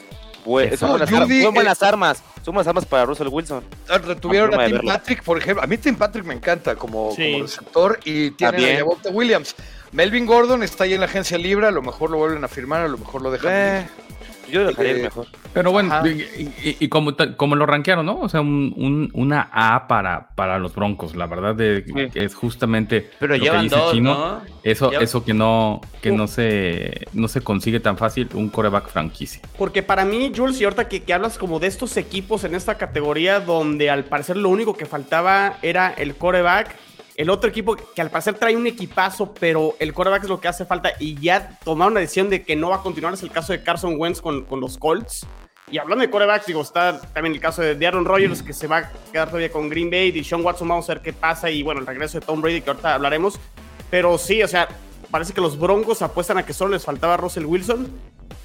son 0.77 1.55
buenas, 1.55 1.83
armas, 1.83 2.23
son 2.45 2.55
buenas 2.55 2.69
armas 2.69 2.85
para 2.85 3.05
Russell 3.05 3.29
Wilson. 3.29 3.65
Ah, 3.89 3.99
retuvieron 3.99 4.59
a 4.59 4.67
Tim 4.67 4.81
Patrick, 4.87 5.23
por 5.23 5.39
ejemplo. 5.39 5.63
A 5.63 5.67
mí 5.67 5.77
Tim 5.79 5.97
Patrick 5.97 6.25
me 6.25 6.35
encanta 6.35 6.77
como, 6.77 7.15
receptor 7.17 8.01
y 8.05 8.31
tiene 8.33 8.81
a 8.81 9.11
Williams. 9.11 9.55
Melvin 9.93 10.25
Gordon 10.25 10.63
está 10.63 10.85
ahí 10.85 10.95
en 10.95 11.01
la 11.01 11.07
agencia 11.07 11.37
libre, 11.37 11.67
a 11.67 11.71
lo 11.71 11.83
mejor 11.83 12.11
lo 12.11 12.19
vuelven 12.19 12.45
a 12.45 12.49
firmar, 12.49 12.83
a 12.83 12.89
lo 12.89 12.99
mejor 12.99 13.23
lo 13.23 13.31
dejan. 13.31 13.51
Eh, 13.53 13.89
yo 14.51 14.67
dejaría 14.67 14.93
ir 14.93 15.03
mejor. 15.03 15.27
Pero 15.53 15.73
bueno, 15.73 15.95
y, 16.07 16.89
como, 16.89 17.15
como 17.37 17.57
lo 17.57 17.67
rankearon, 17.67 18.07
¿no? 18.07 18.21
O 18.21 18.29
sea, 18.29 18.41
un, 18.41 19.11
una 19.15 19.49
A 19.53 19.89
para, 19.89 20.29
para 20.35 20.59
los 20.59 20.75
Broncos, 20.75 21.17
la 21.17 21.27
verdad 21.27 21.55
de, 21.55 21.85
que 22.13 22.25
es 22.25 22.35
justamente 22.35 23.11
Pero 23.19 23.37
lo 23.37 23.43
llevan 23.43 23.69
que 23.69 23.75
dice 23.75 23.91
Chino, 23.93 24.41
Eso, 24.63 24.93
eso 24.93 25.25
que 25.25 25.35
no, 25.35 25.81
que 26.03 26.13
no 26.13 26.27
se 26.27 27.07
no 27.13 27.29
se 27.29 27.41
consigue 27.41 27.81
tan 27.81 27.97
fácil 27.97 28.29
un 28.35 28.49
coreback 28.49 28.89
franquicia. 28.89 29.41
Porque 29.59 29.83
para 29.83 30.05
mí, 30.05 30.33
Jules, 30.35 30.61
y 30.61 30.65
ahorita 30.65 30.89
que, 30.89 31.03
que 31.03 31.15
hablas 31.15 31.39
como 31.39 31.59
de 31.59 31.67
estos 31.67 31.97
equipos 31.97 32.45
en 32.45 32.55
esta 32.55 32.77
categoría 32.77 33.41
donde 33.41 33.91
al 33.91 34.05
parecer 34.05 34.37
lo 34.37 34.49
único 34.49 34.75
que 34.75 34.87
faltaba 34.87 35.59
era 35.63 35.91
el 35.97 36.15
coreback 36.15 36.77
el 37.21 37.29
otro 37.29 37.51
equipo 37.51 37.77
que 37.77 38.01
al 38.01 38.11
parecer 38.11 38.33
trae 38.33 38.57
un 38.57 38.67
equipazo, 38.67 39.35
pero 39.39 39.77
el 39.79 39.93
quarterback 39.93 40.23
es 40.23 40.31
lo 40.31 40.41
que 40.41 40.49
hace 40.49 40.65
falta 40.65 40.93
y 40.99 41.21
ya 41.21 41.59
tomaron 41.63 41.93
la 41.93 42.01
decisión 42.01 42.31
de 42.31 42.43
que 42.43 42.57
no 42.57 42.71
va 42.71 42.77
a 42.77 42.83
continuar. 42.83 43.13
Es 43.13 43.23
el 43.23 43.31
caso 43.31 43.53
de 43.53 43.63
Carson 43.63 43.97
Wentz 43.99 44.23
con, 44.23 44.47
con 44.47 44.59
los 44.59 44.79
Colts. 44.79 45.27
Y 45.71 45.77
hablando 45.77 46.01
de 46.01 46.09
quarterbacks, 46.09 46.47
digo, 46.47 46.63
está 46.63 46.99
también 46.99 47.35
el 47.35 47.41
caso 47.41 47.61
de 47.61 47.87
Aaron 47.87 48.07
Rodgers, 48.07 48.43
que 48.43 48.55
se 48.55 48.67
va 48.67 48.79
a 48.79 48.93
quedar 49.13 49.29
todavía 49.29 49.53
con 49.53 49.69
Green 49.69 49.91
Bay, 49.91 50.09
y 50.09 50.25
Sean 50.25 50.43
Watson, 50.43 50.67
vamos 50.67 50.89
a 50.89 50.95
ver 50.95 51.03
qué 51.03 51.13
pasa, 51.13 51.51
y 51.51 51.63
bueno, 51.63 51.83
el 51.83 51.87
regreso 51.87 52.19
de 52.19 52.25
Tom 52.25 52.41
Brady, 52.41 52.63
que 52.63 52.71
ahorita 52.71 52.95
hablaremos. 52.95 53.39
Pero 53.91 54.17
sí, 54.17 54.43
o 54.43 54.49
sea, 54.49 54.67
parece 55.11 55.35
que 55.35 55.43
los 55.43 55.59
Broncos 55.59 56.01
apuestan 56.01 56.39
a 56.39 56.47
que 56.47 56.55
solo 56.55 56.73
les 56.73 56.87
faltaba 56.87 57.19
Russell 57.19 57.45
Wilson. 57.45 57.87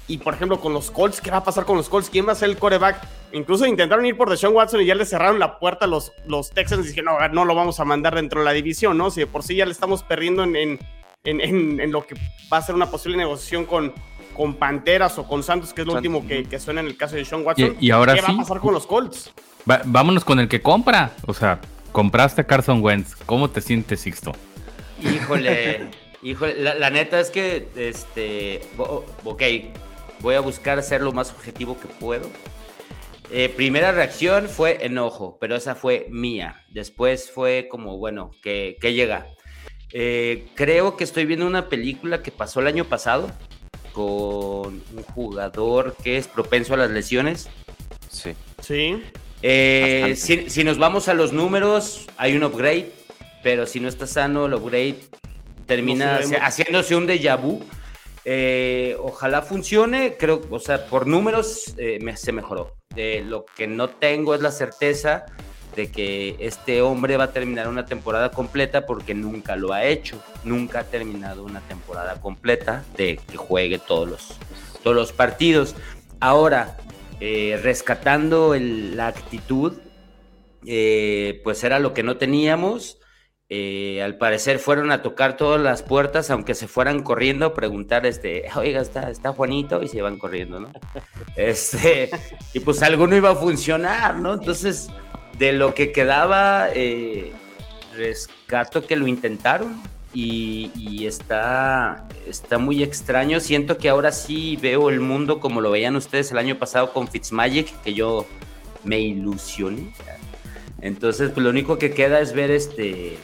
Y 0.08 0.18
por 0.18 0.34
ejemplo, 0.34 0.60
con 0.60 0.72
los 0.72 0.90
Colts, 0.90 1.20
¿qué 1.20 1.30
va 1.30 1.38
a 1.38 1.44
pasar 1.44 1.64
con 1.64 1.76
los 1.76 1.88
Colts? 1.88 2.10
¿Quién 2.10 2.28
va 2.28 2.32
a 2.32 2.36
ser 2.36 2.48
el 2.48 2.58
coreback? 2.58 3.00
Incluso 3.32 3.66
intentaron 3.66 4.06
ir 4.06 4.16
por 4.16 4.30
Deshaun 4.30 4.54
Watson 4.54 4.80
y 4.80 4.86
ya 4.86 4.94
le 4.94 5.04
cerraron 5.04 5.38
la 5.40 5.58
puerta 5.58 5.86
a 5.86 5.88
los, 5.88 6.12
los 6.26 6.50
Texans 6.50 6.84
y 6.84 6.88
dijeron, 6.88 7.16
no, 7.18 7.28
no 7.28 7.44
lo 7.44 7.54
vamos 7.54 7.80
a 7.80 7.84
mandar 7.84 8.14
dentro 8.14 8.40
de 8.40 8.44
la 8.44 8.52
división, 8.52 8.96
¿no? 8.96 9.10
Si 9.10 9.20
de 9.20 9.26
por 9.26 9.42
sí 9.42 9.56
ya 9.56 9.66
le 9.66 9.72
estamos 9.72 10.04
perdiendo 10.04 10.44
en, 10.44 10.54
en, 10.56 10.80
en, 11.80 11.90
lo 11.90 12.06
que 12.06 12.14
va 12.52 12.58
a 12.58 12.62
ser 12.62 12.76
una 12.76 12.86
posible 12.86 13.16
negociación 13.16 13.64
con, 13.64 13.92
con 14.34 14.54
Panteras 14.54 15.18
o 15.18 15.26
con 15.26 15.42
Santos, 15.42 15.72
que 15.72 15.80
es 15.80 15.86
lo 15.86 15.94
último 15.94 16.26
que, 16.26 16.44
que, 16.44 16.60
suena 16.60 16.80
en 16.80 16.86
el 16.86 16.96
caso 16.96 17.16
de 17.16 17.22
Deshaun 17.22 17.44
Watson. 17.44 17.76
Y, 17.80 17.90
ahora 17.90 18.14
¿Qué 18.14 18.20
va 18.20 18.28
a 18.28 18.36
pasar 18.36 18.60
con 18.60 18.74
los 18.74 18.86
Colts? 18.86 19.32
vámonos 19.64 20.24
con 20.24 20.38
el 20.38 20.48
que 20.48 20.62
compra. 20.62 21.10
O 21.26 21.34
sea, 21.34 21.60
compraste 21.90 22.42
a 22.42 22.46
Carson 22.46 22.80
Wentz. 22.80 23.16
¿Cómo 23.26 23.50
te 23.50 23.60
sientes, 23.60 24.00
Sixto? 24.00 24.32
Híjole. 25.02 25.90
Híjole, 26.22 26.56
la, 26.56 26.90
neta 26.90 27.20
es 27.20 27.30
que, 27.30 27.68
este, 27.76 28.62
ok, 28.76 29.42
voy 30.20 30.34
a 30.34 30.40
buscar 30.40 30.82
ser 30.82 31.02
lo 31.02 31.12
más 31.12 31.30
objetivo 31.30 31.78
que 31.78 31.88
puedo. 31.88 32.30
Eh, 33.30 33.48
primera 33.48 33.90
reacción 33.92 34.48
fue 34.48 34.84
enojo, 34.84 35.36
pero 35.40 35.56
esa 35.56 35.74
fue 35.74 36.06
mía. 36.10 36.64
Después 36.70 37.30
fue 37.30 37.66
como, 37.70 37.98
bueno, 37.98 38.30
que, 38.42 38.76
llega. 38.82 39.26
Eh, 39.92 40.48
creo 40.54 40.96
que 40.96 41.04
estoy 41.04 41.26
viendo 41.26 41.46
una 41.46 41.68
película 41.68 42.22
que 42.22 42.30
pasó 42.30 42.60
el 42.60 42.66
año 42.66 42.84
pasado 42.84 43.30
con 43.92 44.82
un 44.94 45.02
jugador 45.14 45.96
que 46.02 46.18
es 46.18 46.28
propenso 46.28 46.74
a 46.74 46.76
las 46.76 46.90
lesiones. 46.90 47.48
Sí. 48.10 48.34
Sí. 48.62 49.02
Eh, 49.42 50.14
si, 50.16 50.64
nos 50.64 50.78
vamos 50.78 51.08
a 51.08 51.14
los 51.14 51.32
números, 51.32 52.06
hay 52.16 52.36
un 52.36 52.44
upgrade, 52.44 52.92
pero 53.42 53.66
si 53.66 53.80
no 53.80 53.88
está 53.88 54.06
sano, 54.06 54.46
el 54.46 54.54
upgrade 54.54 54.98
termina 55.66 56.20
haciéndose 56.42 56.94
un 56.94 57.06
déjà 57.06 57.40
vu. 57.40 57.62
Eh, 58.28 58.96
ojalá 59.00 59.42
funcione, 59.42 60.16
creo, 60.18 60.40
o 60.50 60.58
sea, 60.58 60.86
por 60.86 61.06
números 61.06 61.74
me, 62.00 62.16
se 62.16 62.32
mejoró. 62.32 62.74
lo 63.24 63.44
que 63.44 63.68
no 63.68 63.88
tengo 63.88 64.34
es 64.34 64.40
la 64.40 64.50
certeza 64.50 65.26
de 65.76 65.90
que 65.90 66.36
este 66.40 66.80
hombre 66.80 67.16
va 67.16 67.24
a 67.24 67.32
terminar 67.32 67.68
una 67.68 67.86
temporada 67.86 68.30
completa 68.30 68.86
porque 68.86 69.14
nunca 69.14 69.54
lo 69.54 69.72
ha 69.72 69.84
hecho, 69.84 70.20
nunca 70.42 70.80
ha 70.80 70.84
terminado 70.84 71.44
una 71.44 71.60
temporada 71.60 72.20
completa 72.20 72.82
de 72.96 73.20
que 73.30 73.36
juegue 73.36 73.78
todos 73.78 74.08
los, 74.08 74.38
todos 74.82 74.96
los 74.96 75.12
partidos. 75.12 75.76
Ahora, 76.18 76.78
eh, 77.20 77.60
rescatando 77.62 78.56
la 78.58 79.08
actitud, 79.08 79.74
eh, 80.66 81.40
pues 81.44 81.62
era 81.62 81.78
lo 81.78 81.92
que 81.92 82.02
no 82.02 82.16
teníamos. 82.16 82.98
Eh, 83.48 84.02
al 84.02 84.18
parecer 84.18 84.58
fueron 84.58 84.90
a 84.90 85.02
tocar 85.02 85.36
todas 85.36 85.60
las 85.60 85.84
puertas, 85.84 86.30
aunque 86.30 86.54
se 86.54 86.66
fueran 86.66 87.02
corriendo, 87.02 87.46
a 87.46 87.54
preguntar, 87.54 88.04
este, 88.04 88.46
oiga, 88.56 88.80
está, 88.80 89.08
está 89.08 89.32
Juanito, 89.32 89.82
y 89.82 89.88
se 89.88 89.98
iban 89.98 90.18
corriendo, 90.18 90.60
¿no? 90.60 90.72
Este, 91.36 92.10
y 92.54 92.60
pues 92.60 92.82
algo 92.82 93.06
no 93.06 93.14
iba 93.14 93.30
a 93.30 93.36
funcionar, 93.36 94.16
¿no? 94.16 94.34
Entonces, 94.34 94.88
de 95.38 95.52
lo 95.52 95.74
que 95.74 95.92
quedaba, 95.92 96.70
eh, 96.74 97.32
rescato 97.94 98.86
que 98.86 98.96
lo 98.96 99.06
intentaron 99.06 99.80
y, 100.12 101.06
está, 101.06 102.08
está 102.26 102.58
muy 102.58 102.82
extraño. 102.82 103.38
Siento 103.38 103.76
que 103.76 103.88
ahora 103.90 104.12
sí 104.12 104.58
veo 104.60 104.88
el 104.88 105.00
mundo 105.00 105.40
como 105.40 105.60
lo 105.60 105.70
veían 105.70 105.94
ustedes 105.94 106.32
el 106.32 106.38
año 106.38 106.58
pasado 106.58 106.92
con 106.92 107.06
Fitzmagic, 107.06 107.82
que 107.82 107.92
yo 107.92 108.26
me 108.82 108.98
ilusioné. 108.98 109.92
Entonces, 110.80 111.30
pues 111.30 111.44
lo 111.44 111.50
único 111.50 111.78
que 111.78 111.92
queda 111.92 112.20
es 112.20 112.32
ver 112.32 112.50
este 112.50 113.18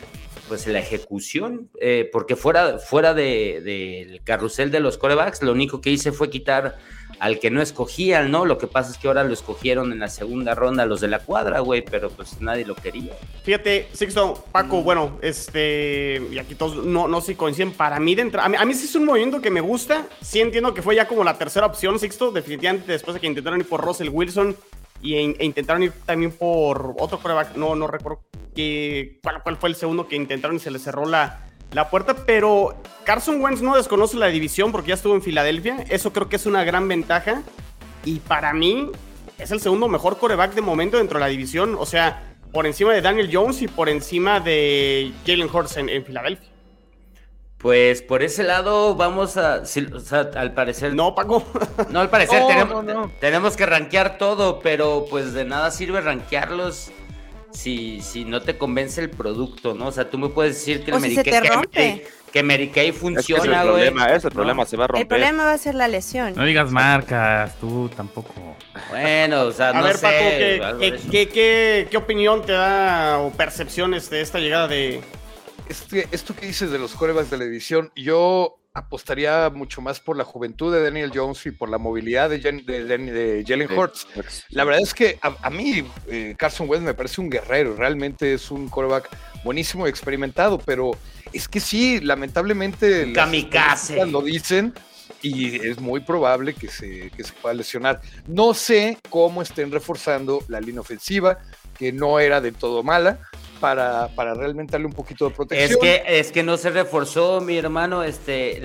pues 0.52 0.66
la 0.66 0.80
ejecución, 0.80 1.70
eh, 1.80 2.10
porque 2.12 2.36
fuera, 2.36 2.78
fuera 2.78 3.14
del 3.14 3.64
de, 3.64 4.20
carrusel 4.22 4.70
de 4.70 4.80
los 4.80 4.98
corebacks, 4.98 5.40
lo 5.40 5.52
único 5.52 5.80
que 5.80 5.88
hice 5.88 6.12
fue 6.12 6.28
quitar 6.28 6.76
al 7.20 7.38
que 7.38 7.50
no 7.50 7.62
escogían, 7.62 8.30
¿no? 8.30 8.44
Lo 8.44 8.58
que 8.58 8.66
pasa 8.66 8.90
es 8.90 8.98
que 8.98 9.08
ahora 9.08 9.24
lo 9.24 9.32
escogieron 9.32 9.92
en 9.92 10.00
la 10.00 10.08
segunda 10.08 10.54
ronda 10.54 10.84
los 10.84 11.00
de 11.00 11.08
la 11.08 11.20
cuadra, 11.20 11.60
güey, 11.60 11.80
pero 11.80 12.10
pues 12.10 12.42
nadie 12.42 12.66
lo 12.66 12.74
quería. 12.74 13.14
Fíjate, 13.44 13.88
Sixto, 13.94 14.44
Paco, 14.52 14.82
mm. 14.82 14.84
bueno, 14.84 15.18
este, 15.22 16.20
y 16.30 16.36
aquí 16.36 16.54
todos 16.54 16.84
no, 16.84 17.08
no 17.08 17.22
si 17.22 17.34
coinciden, 17.34 17.72
para 17.72 17.98
mí 17.98 18.14
de 18.14 18.20
entrada, 18.20 18.54
a 18.60 18.64
mí, 18.66 18.74
sí 18.74 18.84
es 18.84 18.94
un 18.94 19.06
movimiento 19.06 19.40
que 19.40 19.50
me 19.50 19.62
gusta, 19.62 20.06
sí 20.20 20.42
entiendo 20.42 20.74
que 20.74 20.82
fue 20.82 20.96
ya 20.96 21.08
como 21.08 21.24
la 21.24 21.38
tercera 21.38 21.64
opción, 21.64 21.98
Sixto, 21.98 22.30
definitivamente 22.30 22.92
después 22.92 23.14
de 23.14 23.20
que 23.20 23.26
intentaron 23.26 23.58
ir 23.58 23.66
por 23.66 23.80
Russell 23.80 24.10
Wilson 24.10 24.54
y, 25.02 25.16
e, 25.16 25.44
intentaron 25.44 25.82
ir 25.82 25.92
también 26.06 26.32
por 26.32 26.94
otro 26.98 27.18
coreback, 27.18 27.56
no, 27.56 27.74
no 27.74 27.86
recuerdo 27.86 28.22
cuál, 29.22 29.42
cuál 29.42 29.56
fue 29.56 29.68
el 29.68 29.74
segundo 29.74 30.08
que 30.08 30.16
intentaron 30.16 30.56
y 30.56 30.60
se 30.60 30.70
les 30.70 30.82
cerró 30.82 31.04
la 31.06 31.48
la 31.72 31.88
puerta, 31.88 32.14
pero 32.26 32.74
Carson 33.04 33.40
Wentz 33.40 33.62
no 33.62 33.76
desconoce 33.76 34.18
la 34.18 34.26
división 34.26 34.72
porque 34.72 34.88
ya 34.88 34.94
estuvo 34.94 35.14
en 35.14 35.22
Filadelfia. 35.22 35.84
Eso 35.88 36.12
creo 36.12 36.28
que 36.28 36.36
es 36.36 36.44
una 36.44 36.64
gran 36.64 36.86
ventaja. 36.86 37.42
Y 38.04 38.18
para 38.20 38.52
mí 38.52 38.90
es 39.38 39.50
el 39.50 39.60
segundo 39.60 39.88
mejor 39.88 40.18
coreback 40.18 40.54
de 40.54 40.60
momento 40.60 40.98
dentro 40.98 41.18
de 41.18 41.24
la 41.24 41.30
división. 41.30 41.76
O 41.78 41.86
sea, 41.86 42.34
por 42.52 42.66
encima 42.66 42.92
de 42.92 43.00
Daniel 43.00 43.30
Jones 43.32 43.62
y 43.62 43.68
por 43.68 43.88
encima 43.88 44.38
de 44.40 45.12
Jalen 45.26 45.48
Hurts 45.50 45.78
en, 45.78 46.04
Filadelfia. 46.04 46.50
Pues 47.62 48.02
por 48.02 48.24
ese 48.24 48.42
lado 48.42 48.96
vamos 48.96 49.36
a, 49.36 49.62
o 49.62 50.00
sea, 50.00 50.30
al 50.34 50.52
parecer... 50.52 50.94
No, 50.94 51.14
Paco. 51.14 51.44
No, 51.90 52.00
al 52.00 52.10
parecer 52.10 52.42
tenemos, 52.48 52.84
tenemos 53.20 53.56
que 53.56 53.66
rankear 53.66 54.18
todo, 54.18 54.58
pero 54.58 55.06
pues 55.08 55.32
de 55.32 55.44
nada 55.44 55.70
sirve 55.70 56.00
rankearlos 56.00 56.90
si, 57.52 58.00
si 58.00 58.24
no 58.24 58.40
te 58.42 58.56
convence 58.56 59.00
el 59.00 59.10
producto, 59.10 59.74
¿no? 59.74 59.86
O 59.86 59.92
sea, 59.92 60.08
tú 60.10 60.18
me 60.18 60.28
puedes 60.28 60.54
decir 60.54 60.84
que 60.84 60.90
el 60.90 61.00
Mary 61.00 61.16
Kay, 61.70 62.02
que, 62.32 62.42
Mary 62.42 62.68
Kay 62.70 62.92
funciona, 62.92 63.42
es 63.42 63.58
el 63.58 63.66
problema, 63.66 64.06
es 64.06 64.24
el 64.24 64.30
problema, 64.32 64.64
se 64.66 64.76
va 64.76 64.84
a 64.84 64.86
romper. 64.88 65.02
El 65.02 65.08
problema 65.08 65.44
va 65.44 65.52
a 65.52 65.58
ser 65.58 65.74
la 65.74 65.86
lesión. 65.86 66.34
No 66.34 66.44
digas 66.44 66.70
marcas, 66.70 67.54
tú 67.60 67.90
tampoco. 67.94 68.32
Bueno, 68.90 69.42
o 69.42 69.52
sea, 69.52 69.68
a 69.68 69.82
ver, 69.82 69.98
Paco, 70.00 70.78
¿qué, 70.80 71.28
qué, 71.28 71.88
qué, 71.90 71.96
opinión 71.96 72.42
te 72.42 72.52
da 72.52 73.18
o 73.18 73.30
percepciones 73.30 74.08
de 74.10 74.22
esta 74.22 74.38
llegada 74.38 74.68
de... 74.68 75.00
Este, 75.68 76.08
esto 76.12 76.34
que 76.34 76.46
dices 76.46 76.70
de 76.70 76.78
los 76.78 76.92
corebacks 76.94 77.30
de 77.30 77.38
la 77.38 77.44
división, 77.44 77.92
yo 77.96 78.58
apostaría 78.74 79.50
mucho 79.50 79.82
más 79.82 80.00
por 80.00 80.16
la 80.16 80.24
juventud 80.24 80.72
de 80.72 80.82
Daniel 80.82 81.12
Jones 81.14 81.44
y 81.44 81.50
por 81.50 81.68
la 81.68 81.78
movilidad 81.78 82.30
de, 82.30 82.38
de, 82.38 83.44
Jalen 83.46 83.70
Hurts. 83.70 84.06
La 84.50 84.64
verdad 84.64 84.80
es 84.82 84.94
que 84.94 85.18
a, 85.20 85.50
mí 85.50 85.84
eh, 86.08 86.34
Carson 86.38 86.68
Wentz 86.68 86.84
me 86.84 86.94
parece 86.94 87.20
un 87.20 87.28
guerrero, 87.28 87.76
realmente 87.76 88.32
es 88.32 88.50
un 88.50 88.68
quarterback 88.68 89.10
buenísimo 89.44 89.86
y 89.86 89.90
experimentado, 89.90 90.58
pero 90.58 90.92
es 91.32 91.48
que 91.48 91.60
sí, 91.60 92.00
lamentablemente 92.00 93.12
Kamikaze. 93.12 94.06
lo 94.06 94.22
dicen 94.22 94.72
y 95.20 95.56
es 95.56 95.78
muy 95.78 96.00
probable 96.00 96.54
que 96.54 96.68
se, 96.68 97.10
que 97.10 97.24
se 97.24 97.32
pueda 97.34 97.54
lesionar. 97.54 98.00
No 98.26 98.54
sé 98.54 98.98
cómo 99.10 99.42
estén 99.42 99.70
reforzando 99.70 100.42
la 100.48 100.60
línea 100.60 100.80
ofensiva, 100.80 101.38
que 101.78 101.92
no 101.92 102.18
era 102.18 102.40
de 102.40 102.52
todo 102.52 102.82
mala 102.82 103.20
para, 103.62 104.08
para 104.08 104.34
realmente 104.34 104.72
darle 104.72 104.88
un 104.88 104.92
poquito 104.92 105.28
de 105.28 105.34
protección. 105.34 105.70
Es 105.70 105.76
que, 105.76 106.02
es 106.04 106.32
que 106.32 106.42
no 106.42 106.56
se 106.56 106.68
reforzó, 106.70 107.40
mi 107.40 107.56
hermano. 107.56 108.02
Este, 108.02 108.60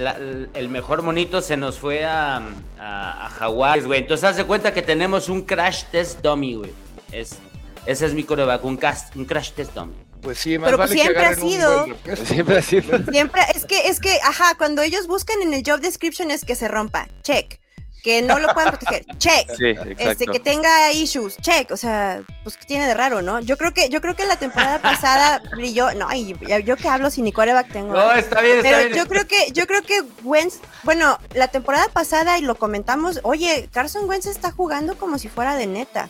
el 0.56 0.70
mejor 0.70 1.04
monito 1.04 1.40
se 1.42 1.56
nos 1.56 1.78
fue 1.78 2.04
a, 2.04 2.42
a, 2.80 3.48
güey. 3.86 4.00
Entonces, 4.02 4.24
haz 4.24 4.38
de 4.38 4.46
cuenta 4.46 4.74
que 4.74 4.82
tenemos 4.82 5.30
un 5.30 5.44
crash 5.44 5.84
test 5.92 6.22
dummy, 6.24 6.56
güey. 6.56 6.72
Es, 7.12 7.38
ese 7.86 8.08
es 8.08 8.14
mi 8.16 8.24
coreback, 8.24 8.66
un, 8.66 8.80
un 9.16 9.26
crash 9.26 9.52
test 9.52 9.74
dummy. 9.76 9.94
Pues 10.20 10.40
sí, 10.40 10.58
más 10.58 10.66
Pero 10.66 10.80
vale 10.80 10.94
siempre 10.94 11.26
ha 11.26 11.36
sido. 11.36 11.86
Siempre 12.26 12.58
ha 12.58 12.62
sido. 12.64 12.98
Siempre, 13.12 13.42
es 13.54 13.66
que, 13.66 13.88
es 13.88 14.00
que, 14.00 14.18
ajá, 14.26 14.56
cuando 14.58 14.82
ellos 14.82 15.06
buscan 15.06 15.44
en 15.44 15.54
el 15.54 15.62
job 15.64 15.80
description 15.80 16.32
es 16.32 16.44
que 16.44 16.56
se 16.56 16.68
rompa. 16.68 17.08
Check 17.22 17.60
que 18.04 18.22
no 18.22 18.40
lo 18.40 18.48
puedan 18.54 18.70
proteger, 18.72 19.06
check. 19.18 19.50
este, 19.98 20.28
que 20.28 20.40
tenga 20.40 20.92
issues, 20.92 21.38
check. 21.38 21.72
O 21.72 21.78
sea, 21.78 22.22
pues 22.44 22.58
que 22.58 22.66
tiene 22.66 22.88
de 22.88 22.94
raro, 22.94 23.22
¿no? 23.22 23.40
Yo 23.40 23.58
creo 23.58 23.74
que, 23.74 23.90
yo 23.90 24.02
creo 24.02 24.16
que 24.16 24.26
la 24.26 24.38
temporada 24.38 24.80
pasada 24.82 25.42
brilló. 25.52 25.94
No, 25.94 26.08
y 26.14 26.36
yo 26.64 26.76
que 26.78 26.88
hablo 26.88 27.10
sin 27.10 27.26
ni 27.26 27.32
coreback 27.32 27.72
tengo. 27.72 27.94
No, 27.94 28.12
está 28.14 28.42
bien, 28.42 28.60
Pero 28.62 28.78
está 28.78 28.88
bien. 28.88 28.98
yo 28.98 29.08
creo 29.08 29.28
que, 29.28 29.52
yo 29.52 29.68
creo 29.68 29.82
que 29.82 30.02
Wentz, 30.24 30.60
bueno, 30.84 31.20
la 31.34 31.48
temporada 31.48 31.88
pasada 31.90 32.38
y 32.38 32.42
lo 32.42 32.56
comentamos, 32.56 33.20
oye, 33.24 33.70
Carson 33.72 34.08
Wentz 34.08 34.28
está 34.28 34.52
jugando 34.52 34.98
como 34.98 35.18
si 35.18 35.28
fuera 35.30 35.56
de 35.56 35.68
neta. 35.68 36.10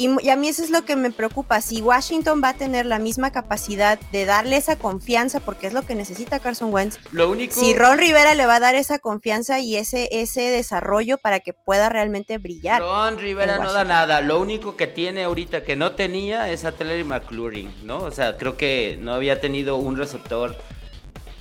Y, 0.00 0.30
a 0.30 0.36
mí 0.36 0.48
eso 0.48 0.64
es 0.64 0.70
lo 0.70 0.86
que 0.86 0.96
me 0.96 1.10
preocupa. 1.10 1.60
Si 1.60 1.82
Washington 1.82 2.40
va 2.42 2.48
a 2.48 2.54
tener 2.54 2.86
la 2.86 2.98
misma 2.98 3.32
capacidad 3.32 4.00
de 4.12 4.24
darle 4.24 4.56
esa 4.56 4.76
confianza, 4.76 5.40
porque 5.40 5.66
es 5.66 5.74
lo 5.74 5.82
que 5.82 5.94
necesita 5.94 6.38
Carson 6.38 6.72
Wentz. 6.72 6.98
Lo 7.12 7.30
único... 7.30 7.60
Si 7.60 7.74
Ron 7.74 7.98
Rivera 7.98 8.34
le 8.34 8.46
va 8.46 8.54
a 8.54 8.60
dar 8.60 8.74
esa 8.74 8.98
confianza 8.98 9.60
y 9.60 9.76
ese, 9.76 10.08
ese 10.10 10.40
desarrollo 10.40 11.18
para 11.18 11.40
que 11.40 11.52
pueda 11.52 11.90
realmente 11.90 12.38
brillar. 12.38 12.80
Ron 12.80 13.18
Rivera 13.18 13.58
no 13.58 13.74
da 13.74 13.84
nada. 13.84 14.22
Lo 14.22 14.40
único 14.40 14.74
que 14.74 14.86
tiene 14.86 15.24
ahorita 15.24 15.64
que 15.64 15.76
no 15.76 15.92
tenía 15.92 16.50
es 16.50 16.64
a 16.64 16.72
Taylor 16.72 17.04
McLaurin, 17.04 17.70
¿no? 17.84 17.98
O 17.98 18.10
sea, 18.10 18.38
creo 18.38 18.56
que 18.56 18.96
no 18.98 19.12
había 19.12 19.38
tenido 19.42 19.76
un 19.76 19.98
receptor 19.98 20.56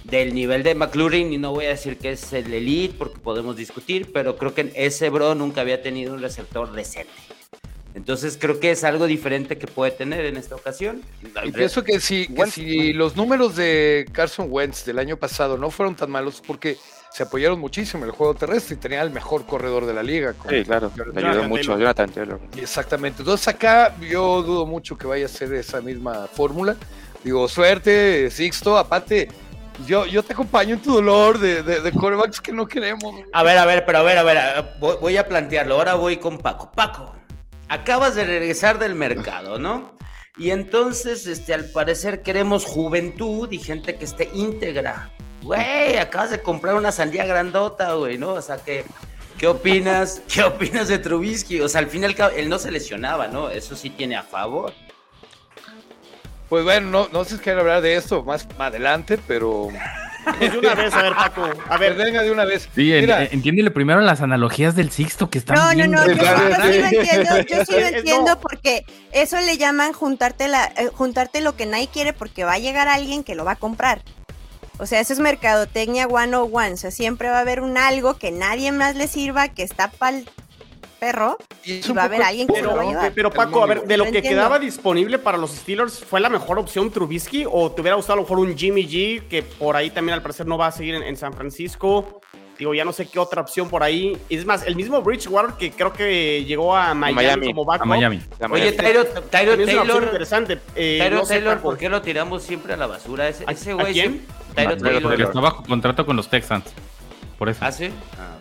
del 0.04 0.34
nivel 0.34 0.64
de 0.64 0.76
McLaurin 0.76 1.32
y 1.32 1.38
no 1.38 1.54
voy 1.54 1.68
a 1.68 1.70
decir 1.70 1.98
que 1.98 2.12
es 2.12 2.34
el 2.34 2.54
elite 2.54 2.96
porque 2.98 3.20
podemos 3.20 3.56
discutir, 3.56 4.12
pero 4.12 4.36
creo 4.36 4.54
que 4.54 4.74
ese 4.76 5.10
bro 5.10 5.34
nunca 5.34 5.62
había 5.62 5.82
tenido 5.82 6.14
un 6.14 6.20
receptor 6.20 6.74
decente. 6.74 7.10
Entonces 7.96 8.38
creo 8.40 8.60
que 8.60 8.72
es 8.72 8.84
algo 8.84 9.08
diferente 9.08 9.58
que 9.58 9.68
puede 9.68 9.92
tener 9.92 10.26
en 10.26 10.38
esta 10.38 10.56
ocasión. 10.56 11.02
Y 11.44 11.52
pienso 11.52 11.84
que 11.84 12.00
si, 12.00 12.28
si 12.52 12.94
los 12.94 13.16
números 13.16 13.56
de 13.56 14.08
Carson 14.12 14.48
Wentz 14.50 14.86
del 14.86 15.00
año 15.00 15.18
pasado 15.18 15.58
no 15.58 15.72
fueron 15.72 15.96
tan 15.96 16.12
malos 16.12 16.42
porque 16.46 16.78
se 17.12 17.24
apoyaron 17.24 17.60
muchísimo 17.60 18.04
en 18.04 18.10
el 18.10 18.16
juego 18.16 18.36
terrestre 18.36 18.76
y 18.76 18.78
tenía 18.78 19.02
el 19.02 19.10
mejor 19.10 19.46
corredor 19.46 19.86
de 19.86 19.94
la 19.94 20.04
liga. 20.04 20.36
Sí, 20.48 20.64
claro, 20.64 20.92
le 21.14 21.28
ayudó 21.28 21.44
mucho 21.50 21.78
Jonathan 21.78 22.10
Taylor. 22.12 22.40
Exactamente, 22.56 23.24
entonces 23.24 23.48
acá 23.48 23.96
yo 24.00 24.44
dudo 24.44 24.66
mucho 24.66 24.98
que 24.98 25.08
vaya 25.08 25.26
a 25.26 25.30
ser 25.30 25.54
esa 25.54 25.82
misma 25.82 26.28
fórmula. 26.28 26.76
Digo, 27.24 27.48
suerte, 27.50 28.30
Sixto, 28.30 28.78
aparte, 28.78 29.28
yo, 29.86 30.06
yo 30.06 30.24
te 30.24 30.34
acompaño 30.34 30.76
en 30.76 30.82
tu 30.82 30.94
dolor 30.94 31.40
de, 31.40 31.64
de, 31.64 31.82
de 31.82 31.92
corebacks 31.92 32.40
que 32.40 32.54
no 32.54 32.68
queremos. 32.68 33.14
A 33.34 33.44
ver, 33.44 33.58
a 33.58 33.66
ver, 33.66 33.84
pero 33.86 33.98
a 33.98 34.04
ver, 34.04 34.18
a 34.18 34.24
ver, 34.24 34.66
voy 34.80 35.18
a 35.18 35.28
plantearlo, 35.28 35.76
ahora 35.76 35.96
voy 35.96 36.18
con 36.18 36.38
Paco. 36.38 36.72
Paco, 36.72 37.14
acabas 37.70 38.16
de 38.16 38.26
regresar 38.26 38.80
del 38.80 38.96
mercado, 38.96 39.60
¿no? 39.60 39.98
Y 40.38 40.52
entonces, 40.52 41.28
este, 41.28 41.54
al 41.54 41.66
parecer 41.66 42.22
queremos 42.22 42.66
juventud 42.66 43.52
y 43.52 43.60
gente 43.60 43.96
que 43.96 44.06
esté 44.06 44.30
íntegra. 44.34 45.12
Güey, 45.42 45.98
acabas 45.98 46.32
de 46.32 46.42
comprar 46.42 46.76
una 46.76 46.92
sandía 46.92 47.26
grandota, 47.26 47.94
güey, 47.94 48.18
¿no? 48.18 48.34
O 48.34 48.42
sea, 48.42 48.58
que, 48.58 48.86
¿qué 49.38 49.48
opinas? 49.48 50.22
¿Qué 50.34 50.44
opinas 50.44 50.88
de 50.88 51.00
Trubisky? 51.00 51.62
O 51.62 51.70
sea, 51.70 51.80
al 51.80 51.88
final 51.88 52.16
él 52.36 52.50
no 52.50 52.60
se 52.60 52.72
lesionaba, 52.72 53.28
¿no? 53.28 53.50
Eso 53.50 53.76
sí 53.76 53.90
tiene 53.90 54.16
a 54.16 54.24
favor. 54.24 54.74
Pues 56.50 56.64
bueno, 56.64 57.08
no, 57.12 57.24
sé 57.26 57.38
si 57.38 57.44
quieren 57.44 57.60
hablar 57.60 57.82
de 57.82 57.96
esto 57.96 58.24
más 58.24 58.48
adelante, 58.58 59.20
pero. 59.28 59.70
De 60.40 60.58
una 60.58 60.76
vez, 60.76 60.94
a 60.94 61.02
ver, 61.02 61.14
Paco. 61.14 61.50
A 61.70 61.78
ver, 61.78 61.96
venga 61.96 62.22
de 62.22 62.32
una 62.32 62.46
vez. 62.46 62.70
Sí, 62.76 62.92
entiéndele 62.94 63.72
primero 63.72 64.02
las 64.02 64.22
analogías 64.22 64.76
del 64.76 64.92
Sixto 64.92 65.30
que 65.30 65.40
están 65.40 65.56
No, 65.56 65.74
no, 65.74 65.88
no, 65.88 66.08
yo, 66.08 66.14
sí 66.14 66.80
lo 66.80 66.88
entiendo, 66.88 67.38
yo 67.42 67.66
sí 67.66 67.72
lo 67.72 67.88
entiendo 67.98 68.40
porque 68.40 68.86
eso 69.12 69.40
le 69.40 69.58
llaman 69.58 69.94
juntarte, 69.94 70.48
la, 70.48 70.66
eh, 70.66 70.90
juntarte 70.94 71.42
lo 71.42 71.56
que 71.56 71.66
nadie 71.66 71.88
quiere 71.88 72.14
porque 72.14 72.44
va 72.44 72.54
a 72.54 72.60
llegar 72.60 72.88
alguien 72.88 73.24
que 73.24 73.36
lo 73.36 73.46
va 73.46 73.54
a 73.54 73.56
comprar. 73.56 74.02
O 74.80 74.86
sea, 74.86 75.02
eso 75.02 75.12
es 75.12 75.20
mercadotecnia 75.20 76.08
one 76.08 76.36
o 76.38 76.44
one. 76.44 76.74
O 76.74 76.78
sea, 76.78 76.92
siempre 76.92 77.30
va 77.30 77.38
a 77.38 77.42
haber 77.42 77.62
un 77.62 77.78
algo 77.78 78.18
que 78.18 78.32
nadie 78.32 78.72
más 78.72 78.96
le 78.96 79.08
sirva, 79.08 79.50
que 79.50 79.64
está 79.64 79.92
pa'l 79.92 80.26
perro 81.00 81.38
y, 81.64 81.82
va 81.94 82.04
a 82.04 82.06
haber 82.06 82.22
alguien 82.22 82.48
que 82.48 82.54
pero, 82.54 82.72
lo 82.72 82.76
va 82.76 82.82
a 82.82 82.86
llevar. 82.86 83.12
Pero 83.14 83.32
Paco, 83.32 83.64
a 83.64 83.68
ver, 83.68 83.84
de 83.84 83.98
lo, 83.98 84.06
que 84.06 84.22
quedaba 84.22 84.60
disponible 84.60 85.18
para 85.18 85.38
los 85.38 85.52
Steelers, 85.52 86.04
¿fue 86.04 86.20
la 86.20 86.30
mejor 86.30 86.60
opción 86.60 86.92
Trubisky 86.92 87.46
o 87.50 87.72
te 87.72 87.82
hubiera 87.82 87.96
gustado 87.96 88.14
a 88.14 88.16
lo 88.18 88.22
mejor 88.24 88.40
un 88.40 88.58
Jimmy 88.58 88.88
G, 88.88 89.28
que 89.28 89.44
por 89.44 89.76
ahí 89.76 89.90
también 89.90 90.16
al 90.16 90.22
parecer 90.22 90.46
no 90.46 90.58
va 90.58 90.68
a 90.68 90.72
seguir 90.72 90.96
en, 90.96 91.18
San 91.18 91.34
Francisco? 91.34 92.22
Digo, 92.58 92.74
ya 92.74 92.84
no 92.84 92.92
sé 92.92 93.08
qué 93.08 93.20
otra 93.20 93.42
opción 93.42 93.70
por 93.70 93.84
ahí. 93.84 94.18
Es 94.30 94.46
más, 94.46 94.68
el 94.68 94.76
mismo 94.76 95.02
Bridgewater 95.02 95.56
que 95.56 95.72
creo 95.72 95.94
que 95.94 96.44
llegó 96.44 96.76
a 96.76 96.94
Miami, 96.94 97.48
como 97.48 97.64
backup. 97.64 97.84
A 97.84 97.86
Miami. 97.86 98.22
Oye, 98.52 98.74
Tyro, 98.74 99.06
Tyro 99.06 99.56
Taylor. 99.66 100.04
interesante. 100.04 100.60
Eh, 100.76 101.00
Tyro 101.02 101.24
Taylor, 101.26 101.60
¿por 101.60 101.78
qué 101.78 101.88
lo 101.88 102.02
tiramos 102.02 102.44
siempre 102.44 102.74
a 102.74 102.78
la 102.78 102.88
basura? 102.88 103.30
Ese, 103.30 103.46
ese 103.48 103.74
güey. 103.74 103.94
quién? 103.94 104.26
Tyro 104.56 104.76
Taylor. 104.76 105.02
Porque 105.02 105.24
está 105.24 105.40
bajo 105.40 105.64
contrato 105.64 106.06
con 106.06 106.18
los 106.18 106.30
Texans. 106.30 106.66
Por 107.38 107.48
eso. 107.48 107.64
¿Ah, 107.64 107.72
sí? 107.72 107.92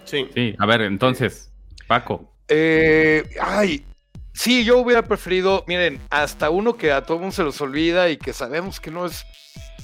Sí. 0.05 0.29
Sí, 0.35 0.57
a 0.59 0.67
ver, 0.67 0.81
entonces, 0.81 1.53
Paco. 1.87 2.38
Eh, 2.49 3.29
ay, 3.41 3.85
sí, 4.33 4.65
yo 4.65 4.79
hubiera 4.79 5.03
preferido, 5.03 5.65
miren, 5.67 6.01
hasta 6.11 6.51
uno 6.51 6.77
que 6.77 6.93
a 6.93 7.03
todo 7.03 7.19
mundo 7.19 7.35
se 7.35 7.43
los 7.43 7.61
olvida 7.61 8.09
y 8.09 8.17
que 8.17 8.33
sabemos 8.33 8.81
que 8.81 8.91
no 8.91 9.07
es 9.07 9.25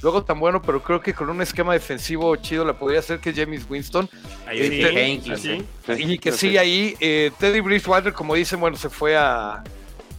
luego 0.01 0.23
tan 0.23 0.39
bueno, 0.39 0.61
pero 0.61 0.83
creo 0.83 1.01
que 1.01 1.13
con 1.13 1.29
un 1.29 1.41
esquema 1.41 1.73
defensivo 1.73 2.35
chido 2.35 2.65
la 2.65 2.77
podría 2.77 2.99
hacer 2.99 3.19
que 3.19 3.33
James 3.33 3.65
Winston. 3.69 4.09
Este, 4.51 5.97
y 5.97 6.17
que 6.19 6.31
sigue 6.31 6.59
ahí. 6.59 6.95
Eh, 6.99 7.31
Teddy 7.39 7.59
Bridgewater, 7.61 8.13
como 8.13 8.35
dicen, 8.35 8.59
bueno, 8.59 8.77
se 8.77 8.89
fue 8.89 9.17
a, 9.17 9.63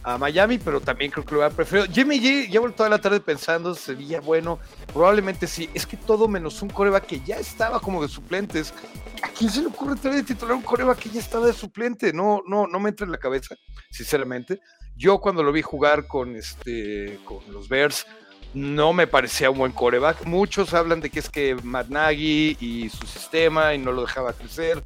a 0.03 0.17
Miami, 0.17 0.57
pero 0.57 0.79
también 0.79 1.11
creo 1.11 1.25
que 1.25 1.31
lo 1.31 1.39
hubiera 1.39 1.55
preferido. 1.55 1.87
Jimmy 1.91 2.19
G, 2.19 2.49
llevo 2.49 2.71
toda 2.71 2.89
la 2.89 2.99
tarde 2.99 3.19
pensando, 3.19 3.75
sería 3.75 4.21
bueno. 4.21 4.59
Probablemente 4.93 5.47
sí. 5.47 5.69
Es 5.73 5.85
que 5.85 5.97
todo 5.97 6.27
menos 6.27 6.61
un 6.61 6.69
coreba 6.69 7.01
que 7.01 7.19
ya 7.21 7.37
estaba 7.37 7.79
como 7.79 8.01
de 8.01 8.07
suplentes. 8.07 8.73
¿A 9.21 9.29
quién 9.29 9.49
se 9.49 9.61
le 9.61 9.67
ocurre 9.67 9.95
traer 9.95 10.17
de 10.17 10.23
titular 10.23 10.55
un 10.55 10.61
coreba 10.61 10.95
que 10.95 11.09
ya 11.09 11.19
estaba 11.19 11.47
de 11.47 11.53
suplente? 11.53 12.13
No, 12.13 12.41
no, 12.47 12.67
no 12.67 12.79
me 12.79 12.89
entra 12.89 13.05
en 13.05 13.11
la 13.11 13.17
cabeza, 13.17 13.55
sinceramente. 13.89 14.59
Yo 14.95 15.19
cuando 15.19 15.43
lo 15.43 15.51
vi 15.51 15.61
jugar 15.61 16.07
con, 16.07 16.35
este, 16.35 17.19
con 17.25 17.39
los 17.51 17.67
Bears, 17.69 18.05
no 18.53 18.93
me 18.93 19.07
parecía 19.07 19.49
un 19.49 19.57
buen 19.57 19.71
coreback. 19.71 20.25
Muchos 20.25 20.73
hablan 20.73 21.01
de 21.01 21.09
que 21.09 21.19
es 21.19 21.29
que 21.29 21.55
Matt 21.63 21.89
Nagy 21.89 22.57
y 22.59 22.89
su 22.89 23.05
sistema 23.05 23.73
y 23.73 23.77
no 23.77 23.91
lo 23.91 24.01
dejaba 24.01 24.33
crecer. 24.33 24.81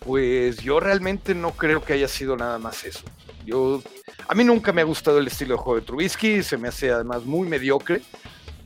Pues 0.00 0.58
yo 0.58 0.80
realmente 0.80 1.34
no 1.34 1.52
creo 1.52 1.84
que 1.84 1.92
haya 1.92 2.08
sido 2.08 2.36
nada 2.36 2.58
más 2.58 2.84
eso. 2.84 3.04
Yo, 3.44 3.82
a 4.28 4.34
mí 4.34 4.44
nunca 4.44 4.72
me 4.72 4.80
ha 4.80 4.84
gustado 4.84 5.18
el 5.18 5.26
estilo 5.26 5.54
de 5.54 5.62
juego 5.62 5.80
de 5.80 5.86
Trubisky, 5.86 6.42
se 6.42 6.56
me 6.56 6.68
hace 6.68 6.90
además 6.90 7.24
muy 7.24 7.48
mediocre 7.48 8.02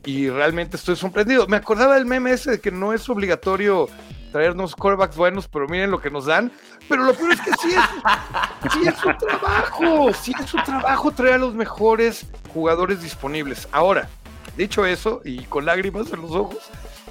y 0.05 0.31
realmente 0.31 0.77
estoy 0.77 0.97
sorprendido. 0.97 1.47
Me 1.47 1.57
acordaba 1.57 1.95
del 1.95 2.07
meme 2.07 2.33
ese 2.33 2.53
de 2.53 2.61
que 2.61 2.71
no 2.71 2.93
es 2.93 3.09
obligatorio 3.09 3.89
traernos 4.33 4.77
corebacks 4.77 5.17
buenos, 5.17 5.49
pero 5.49 5.69
miren 5.69 5.91
lo 5.91 6.01
que 6.01 6.11
nos 6.11 6.27
dan. 6.27 6.53
Pero 6.89 7.05
lo 7.05 7.15
peor 7.15 7.33
es 7.33 7.41
que 7.41 7.51
sí 7.61 7.69
es, 7.75 8.73
sí 8.73 8.89
es 8.89 8.95
su 8.97 9.11
trabajo, 9.17 10.13
sí 10.15 10.33
es 10.39 10.47
su 10.47 10.57
trabajo 10.59 11.11
traer 11.11 11.35
a 11.35 11.39
los 11.39 11.55
mejores 11.55 12.27
jugadores 12.53 13.03
disponibles. 13.03 13.69
Ahora, 13.73 14.09
dicho 14.57 14.87
eso, 14.87 15.21
y 15.25 15.45
con 15.45 15.67
lágrimas 15.67 16.13
en 16.13 16.23
los 16.23 16.31
ojos, 16.33 16.59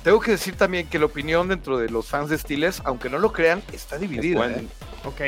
tengo 0.04 0.20
que 0.20 0.32
decir 0.32 0.56
también 0.56 0.88
que 0.88 0.98
la 0.98 1.06
opinión 1.06 1.48
dentro 1.48 1.78
de 1.78 1.90
los 1.90 2.08
fans 2.08 2.30
de 2.30 2.38
Steelers, 2.38 2.82
aunque 2.86 3.10
no 3.10 3.20
lo 3.20 3.32
crean, 3.32 3.62
está 3.74 3.98
dividida. 3.98 4.50
¿eh? 4.50 4.68
Ok. 5.06 5.22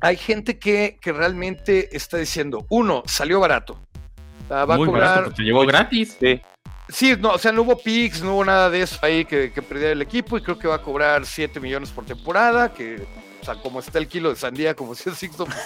Ah, 0.00 0.08
hay 0.08 0.16
gente 0.16 0.58
que, 0.58 0.98
que 1.00 1.12
realmente 1.12 1.94
está 1.96 2.18
diciendo, 2.18 2.66
uno, 2.68 3.02
salió 3.06 3.40
barato. 3.40 3.80
va 4.50 4.62
a 4.62 4.76
cobrar. 4.76 5.32
te 5.34 5.42
llegó 5.42 5.64
gratis. 5.66 6.16
Sí. 6.20 6.40
Sí, 6.90 7.14
no, 7.18 7.32
o 7.32 7.38
sea, 7.38 7.52
no 7.52 7.62
hubo 7.62 7.76
picks, 7.76 8.22
no 8.22 8.34
hubo 8.34 8.44
nada 8.46 8.70
de 8.70 8.80
eso 8.80 8.98
ahí 9.02 9.26
que, 9.26 9.52
que 9.52 9.60
perdiera 9.60 9.92
el 9.92 10.00
equipo 10.00 10.38
y 10.38 10.42
creo 10.42 10.58
que 10.58 10.66
va 10.66 10.76
a 10.76 10.82
cobrar 10.82 11.26
7 11.26 11.60
millones 11.60 11.90
por 11.90 12.06
temporada, 12.06 12.72
que, 12.72 13.06
o 13.42 13.44
sea, 13.44 13.56
como 13.56 13.80
está 13.80 13.98
el 13.98 14.08
kilo 14.08 14.30
de 14.30 14.36
sandía, 14.36 14.74
como 14.74 14.94
si 14.94 15.10
el 15.10 15.14
Sixto 15.14 15.44
pues, 15.44 15.58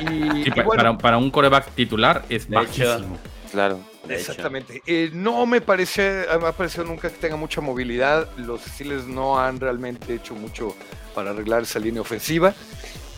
y, 0.10 0.48
y 0.48 0.50
para, 0.50 0.98
para, 0.98 1.16
un 1.16 1.30
coreback 1.30 1.70
titular 1.76 2.24
es 2.28 2.48
bajísimo. 2.48 3.18
claro. 3.52 3.78
Exactamente. 4.08 4.82
Eh, 4.86 5.10
no 5.12 5.46
me 5.46 5.60
parece, 5.60 6.26
me 6.40 6.48
ha 6.48 6.52
parecido 6.52 6.84
nunca 6.84 7.08
que 7.10 7.16
tenga 7.16 7.36
mucha 7.36 7.60
movilidad. 7.60 8.28
Los 8.36 8.62
Steelers 8.62 9.06
no 9.06 9.38
han 9.38 9.60
realmente 9.60 10.14
hecho 10.14 10.34
mucho 10.34 10.74
para 11.14 11.30
arreglar 11.30 11.62
esa 11.62 11.78
línea 11.78 12.02
ofensiva. 12.02 12.54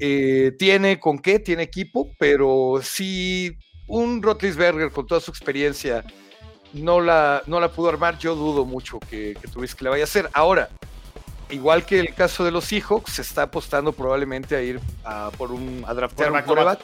Eh, 0.00 0.52
tiene 0.58 1.00
con 1.00 1.18
qué, 1.18 1.38
tiene 1.38 1.62
equipo, 1.62 2.12
pero 2.18 2.80
si 2.82 3.56
un 3.86 4.22
Rotlisberger 4.22 4.90
con 4.90 5.06
toda 5.06 5.20
su 5.20 5.30
experiencia 5.30 6.04
no 6.72 7.00
la, 7.00 7.42
no 7.46 7.60
la 7.60 7.72
pudo 7.72 7.88
armar, 7.88 8.18
yo 8.18 8.34
dudo 8.34 8.64
mucho 8.64 8.98
que, 8.98 9.36
que 9.40 9.48
que 9.48 9.84
le 9.84 9.90
vaya 9.90 10.02
a 10.02 10.04
hacer. 10.04 10.28
Ahora, 10.32 10.68
igual 11.50 11.84
que 11.86 12.00
el 12.00 12.14
caso 12.14 12.44
de 12.44 12.50
los 12.50 12.64
Seahawks, 12.64 13.14
se 13.14 13.22
está 13.22 13.42
apostando 13.42 13.92
probablemente 13.92 14.56
a 14.56 14.62
ir 14.62 14.80
a, 15.04 15.30
por 15.36 15.52
un, 15.52 15.84
a 15.86 15.94
draftear 15.94 16.32
un. 16.32 16.78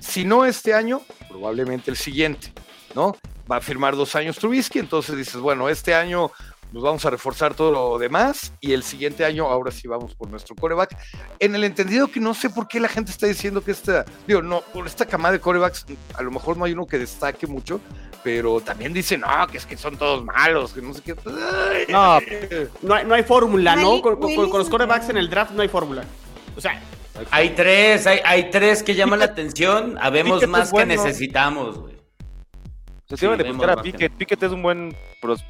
Si 0.00 0.24
no 0.24 0.44
este 0.44 0.74
año, 0.74 1.02
probablemente 1.28 1.90
el 1.90 1.96
siguiente, 1.96 2.52
¿no? 2.94 3.16
Va 3.50 3.56
a 3.56 3.60
firmar 3.60 3.96
dos 3.96 4.14
años 4.14 4.36
Trubisky, 4.36 4.78
entonces 4.78 5.16
dices, 5.16 5.36
bueno, 5.36 5.68
este 5.68 5.94
año 5.94 6.30
nos 6.72 6.82
vamos 6.82 7.04
a 7.06 7.10
reforzar 7.10 7.54
todo 7.54 7.72
lo 7.72 7.98
demás 7.98 8.52
y 8.60 8.72
el 8.72 8.82
siguiente 8.82 9.24
año 9.24 9.46
ahora 9.46 9.70
sí 9.70 9.88
vamos 9.88 10.14
por 10.14 10.28
nuestro 10.28 10.54
coreback. 10.54 10.96
En 11.38 11.54
el 11.54 11.64
entendido 11.64 12.08
que 12.08 12.20
no 12.20 12.34
sé 12.34 12.50
por 12.50 12.68
qué 12.68 12.80
la 12.80 12.88
gente 12.88 13.10
está 13.10 13.26
diciendo 13.26 13.62
que 13.62 13.70
esta, 13.70 14.04
digo, 14.26 14.42
no, 14.42 14.60
por 14.60 14.86
esta 14.86 15.06
camada 15.06 15.32
de 15.32 15.40
corebacks, 15.40 15.86
a 16.14 16.22
lo 16.22 16.30
mejor 16.30 16.56
no 16.56 16.64
hay 16.64 16.72
uno 16.72 16.86
que 16.86 16.98
destaque 16.98 17.46
mucho, 17.46 17.80
pero 18.22 18.60
también 18.60 18.92
dicen, 18.92 19.20
no, 19.20 19.46
que 19.46 19.58
es 19.58 19.66
que 19.66 19.76
son 19.76 19.96
todos 19.96 20.24
malos, 20.24 20.72
que 20.72 20.82
no 20.82 20.92
sé 20.92 21.02
qué. 21.02 21.14
No, 21.88 22.20
no 22.82 22.94
hay, 22.94 23.04
no 23.04 23.14
hay 23.14 23.22
fórmula, 23.22 23.76
¿no? 23.76 24.02
Con, 24.02 24.18
los 24.20 24.68
corebacks 24.68 25.08
en 25.08 25.16
el 25.16 25.30
draft 25.30 25.52
no 25.52 25.62
hay 25.62 25.68
fórmula. 25.68 26.04
O 26.56 26.60
sea, 26.60 26.82
hay 27.30 27.50
tres, 27.50 28.06
hay, 28.06 28.20
hay 28.24 28.50
tres 28.50 28.82
que 28.82 28.94
llaman 28.94 29.20
la 29.20 29.24
atención, 29.26 29.96
habemos 30.00 30.46
más 30.46 30.72
que 30.72 30.84
necesitamos, 30.84 31.78
güey. 31.78 31.97
Se 33.08 33.16
sí, 33.16 33.26
de 33.26 33.52
buscar 33.52 33.70
a 33.70 33.82
Pickett. 33.82 34.12
Pickett 34.12 34.42
es 34.42 34.52
un 34.52 34.60
buen, 34.60 34.94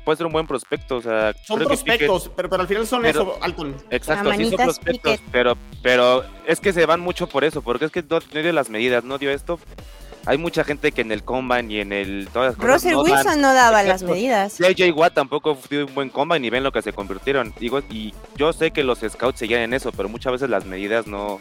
puede 0.05 0.17
ser 0.17 0.27
un 0.27 0.33
buen 0.33 0.47
prospecto. 0.47 0.99
O 0.99 1.03
sea, 1.03 1.35
son 1.45 1.59
prospectos, 1.59 2.31
pero, 2.37 2.49
pero, 2.49 2.63
al 2.63 2.69
final 2.69 2.87
son 2.87 3.05
eso, 3.05 3.37
Alton. 3.41 3.75
Exacto, 3.91 4.33
sí 4.35 4.45
son 4.51 4.57
prospectos, 4.59 5.21
pero, 5.33 5.57
pero 5.83 6.25
es 6.47 6.61
que 6.61 6.73
se 6.73 6.87
van 6.87 7.01
mucho 7.01 7.27
por 7.27 7.43
eso, 7.43 7.61
porque 7.61 7.87
es 7.87 7.91
que 7.91 8.05
no, 8.09 8.21
dio 8.21 8.53
las 8.53 8.71
medidas, 8.71 9.03
no 9.03 9.19
dio 9.19 9.33
esto. 9.33 9.59
Hay 10.25 10.39
mucha 10.39 10.63
gente 10.63 10.93
que 10.93 11.01
en 11.01 11.11
el 11.11 11.25
combine 11.25 11.73
y 11.73 11.81
en 11.81 11.93
el. 11.93 12.29
Todas 12.33 12.57
Russell 12.59 12.95
Wilson 12.95 13.41
no 13.41 13.53
daba 13.53 13.83
las 13.83 14.05
medidas. 14.05 14.59
JJ 14.59 14.93
Watt 14.93 15.15
tampoco 15.15 15.57
fue 15.57 15.83
un 15.83 15.95
buen 15.95 16.11
combine 16.11 16.47
y 16.47 16.51
ven 16.51 16.63
lo 16.63 16.71
que 16.71 16.83
se 16.83 16.93
convirtieron. 16.93 17.53
Digo, 17.59 17.81
y 17.91 18.15
yo 18.37 18.53
sé 18.53 18.71
que 18.71 18.85
los 18.85 19.01
scouts 19.01 19.41
seguían 19.41 19.63
en 19.63 19.75
eso, 19.75 19.91
pero 19.91 20.09
muchas 20.09 20.33
veces 20.33 20.49
las 20.49 20.65
medidas 20.65 21.09
no, 21.09 21.41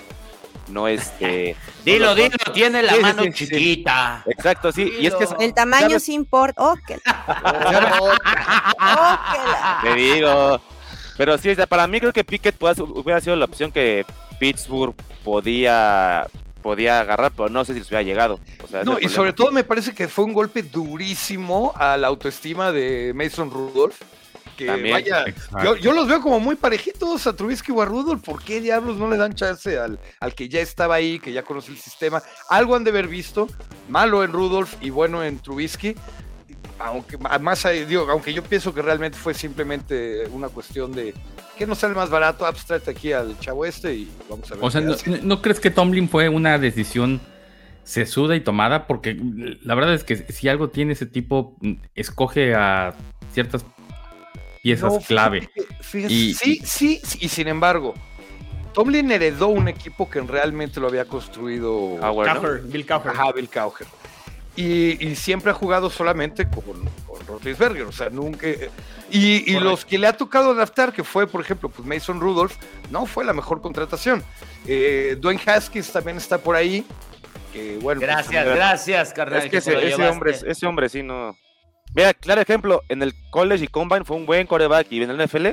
no 0.70 0.88
este. 0.88 1.56
dilo, 1.86 2.16
dilo, 2.16 2.38
tiene 2.54 2.84
la 2.84 2.96
mano 2.98 3.24
chiquita. 3.32 4.24
Exacto, 4.26 4.72
sí. 4.72 4.92
Y 5.00 5.08
es 5.08 5.16
que 5.16 5.28
el 5.40 5.54
tamaño 5.54 6.00
sí 6.00 6.14
importa. 6.14 6.62
Oh, 6.62 6.76
Te 9.84 9.96
digo. 9.96 10.62
Pero 11.18 11.38
sí, 11.38 11.50
para 11.68 11.88
mí 11.88 12.00
creo 12.00 12.14
que 12.14 12.24
Pickett 12.24 12.56
hubiera 12.62 13.20
sido 13.22 13.36
la 13.36 13.46
opción 13.46 13.72
que 13.72 14.06
Pittsburgh 14.40 14.96
podía 15.24 16.28
podía 16.62 17.00
agarrar, 17.00 17.32
pero 17.32 17.50
no 17.50 17.64
sé 17.64 17.74
si 17.74 17.80
les 17.80 17.88
hubiera 17.88 18.04
llegado. 18.04 18.40
no, 18.84 19.00
y 19.00 19.08
sobre 19.08 19.32
todo 19.32 19.52
me 19.52 19.64
parece 19.64 19.94
que 19.94 20.08
fue 20.08 20.26
un 20.26 20.34
golpe 20.34 20.64
durísimo 20.64 21.72
a 21.76 21.96
la 21.96 22.08
autoestima 22.08 22.72
de 22.72 23.14
Mason 23.16 23.50
Rudolph 23.50 23.96
que 24.58 24.92
vaya, 24.92 25.26
yo, 25.80 25.94
los 25.94 26.08
veo 26.08 26.22
como 26.22 26.40
muy 26.40 26.56
parejitos 26.56 27.28
a 27.28 27.36
Trubisky 27.36 27.72
o 27.72 27.82
a 27.82 27.86
Rudolph. 27.86 28.24
¿Por 28.24 28.44
qué 28.44 28.60
diablos 28.60 28.98
no 28.98 29.10
le 29.10 29.16
dan 29.16 29.34
chance 29.34 29.78
al, 29.78 30.00
al 30.20 30.34
que 30.34 30.50
ya 30.50 30.60
estaba 30.60 30.96
ahí, 30.96 31.20
que 31.20 31.32
ya 31.32 31.44
conoce 31.44 31.72
el 31.72 31.78
sistema? 31.78 32.22
Algo 32.50 32.76
han 32.76 32.84
de 32.84 32.90
haber 32.90 33.08
visto, 33.08 33.48
malo 33.88 34.24
en 34.24 34.34
Rudolph 34.34 34.74
y 34.82 34.90
bueno 34.90 35.24
en 35.24 35.40
Trubisky. 35.40 35.96
Aunque, 36.80 37.18
más, 37.18 37.66
digo, 37.88 38.08
aunque 38.10 38.34
yo 38.34 38.44
pienso 38.44 38.74
que 38.74 38.82
realmente 38.82 39.18
fue 39.18 39.34
simplemente 39.34 40.28
una 40.32 40.50
cuestión 40.50 40.92
de 40.92 41.14
que 41.58 41.66
no 41.66 41.74
sale 41.74 41.96
más 41.96 42.10
barato, 42.10 42.46
abstract 42.46 42.88
aquí 42.88 43.12
al 43.14 43.38
chavo 43.40 43.66
este 43.66 43.94
y 43.94 44.12
vamos 44.30 44.52
a 44.52 44.56
ver. 44.56 44.64
O 44.64 44.70
sea, 44.70 44.82
no, 45.24 45.42
crees 45.42 45.60
que 45.60 45.72
Tomlin 45.72 46.08
fue 46.08 46.30
una 46.30 46.60
decisión 46.60 47.20
sesuda 47.84 48.36
y 48.36 48.42
tomada? 48.42 48.86
Porque 48.86 49.18
la 49.64 49.74
verdad 49.74 49.96
es 49.96 50.04
que 50.04 50.18
si 50.32 50.50
algo 50.50 50.70
tiene 50.70 50.94
ese 50.94 51.06
tipo, 51.06 51.56
escoge 51.96 52.54
a 52.54 52.94
ciertas 53.34 53.66
piezas 54.62 55.06
clave. 55.06 55.50
sí, 55.82 56.34
sí, 56.34 57.02
y 57.20 57.30
sin 57.30 57.48
embargo, 57.48 57.94
Tomlin 58.74 59.12
heredó 59.12 59.48
un 59.48 59.68
equipo 59.68 60.08
que 60.10 60.22
realmente 60.22 60.80
lo 60.80 60.88
había 60.88 61.06
construido 61.06 61.98
ah, 62.02 62.12
Bill 62.64 62.86
Cowher. 62.86 63.10
Ajá, 63.10 63.32
Bill 63.32 63.50
Cowher. 63.50 63.88
y, 64.56 65.04
y 65.04 65.16
siempre 65.16 65.50
ha 65.52 65.54
jugado 65.56 65.90
solamente 65.90 66.48
con, 66.48 66.88
con 67.08 67.28
Roethlisberger, 67.28 67.84
o 67.84 67.92
sea, 67.92 68.10
nunca... 68.10 68.48
Y, 69.10 69.52
y 69.52 69.60
los 69.60 69.86
que 69.86 69.98
le 69.98 70.06
ha 70.06 70.14
tocado 70.14 70.52
adaptar, 70.52 70.94
que 70.94 71.04
fue, 71.04 71.26
por 71.26 71.42
ejemplo, 71.42 71.70
pues 71.70 71.88
Mason 71.88 72.20
Rudolph, 72.20 72.56
no 72.92 73.06
fue 73.06 73.24
la 73.24 73.34
mejor 73.34 73.62
contratación. 73.62 74.24
Eh, 74.68 75.18
Dwayne 75.20 75.42
Haskins 75.46 75.92
también 75.92 76.18
está 76.18 76.38
por 76.38 76.56
ahí, 76.56 76.86
que 77.54 77.80
bueno... 77.82 78.02
pues, 78.02 78.12
Gracias, 78.12 78.46
gracias, 78.46 79.14
carnal. 79.14 79.44
Es 79.44 79.50
que 79.50 79.58
ese, 79.58 79.88
ese 79.88 80.08
hombre, 80.08 80.36
ese 80.46 80.66
hombre 80.68 80.90
sí 80.90 81.02
no. 81.02 81.36
Mira, 81.96 82.14
claro 82.14 82.42
ejemplo, 82.42 82.84
en 82.90 83.02
el 83.02 83.14
college 83.32 83.64
y 83.64 83.68
combine 83.68 84.04
fue 84.06 84.18
un 84.18 84.26
buen 84.26 84.46
coreback 84.48 84.88
y 84.92 85.02
en 85.02 85.10
el 85.10 85.18
NFL 85.28 85.48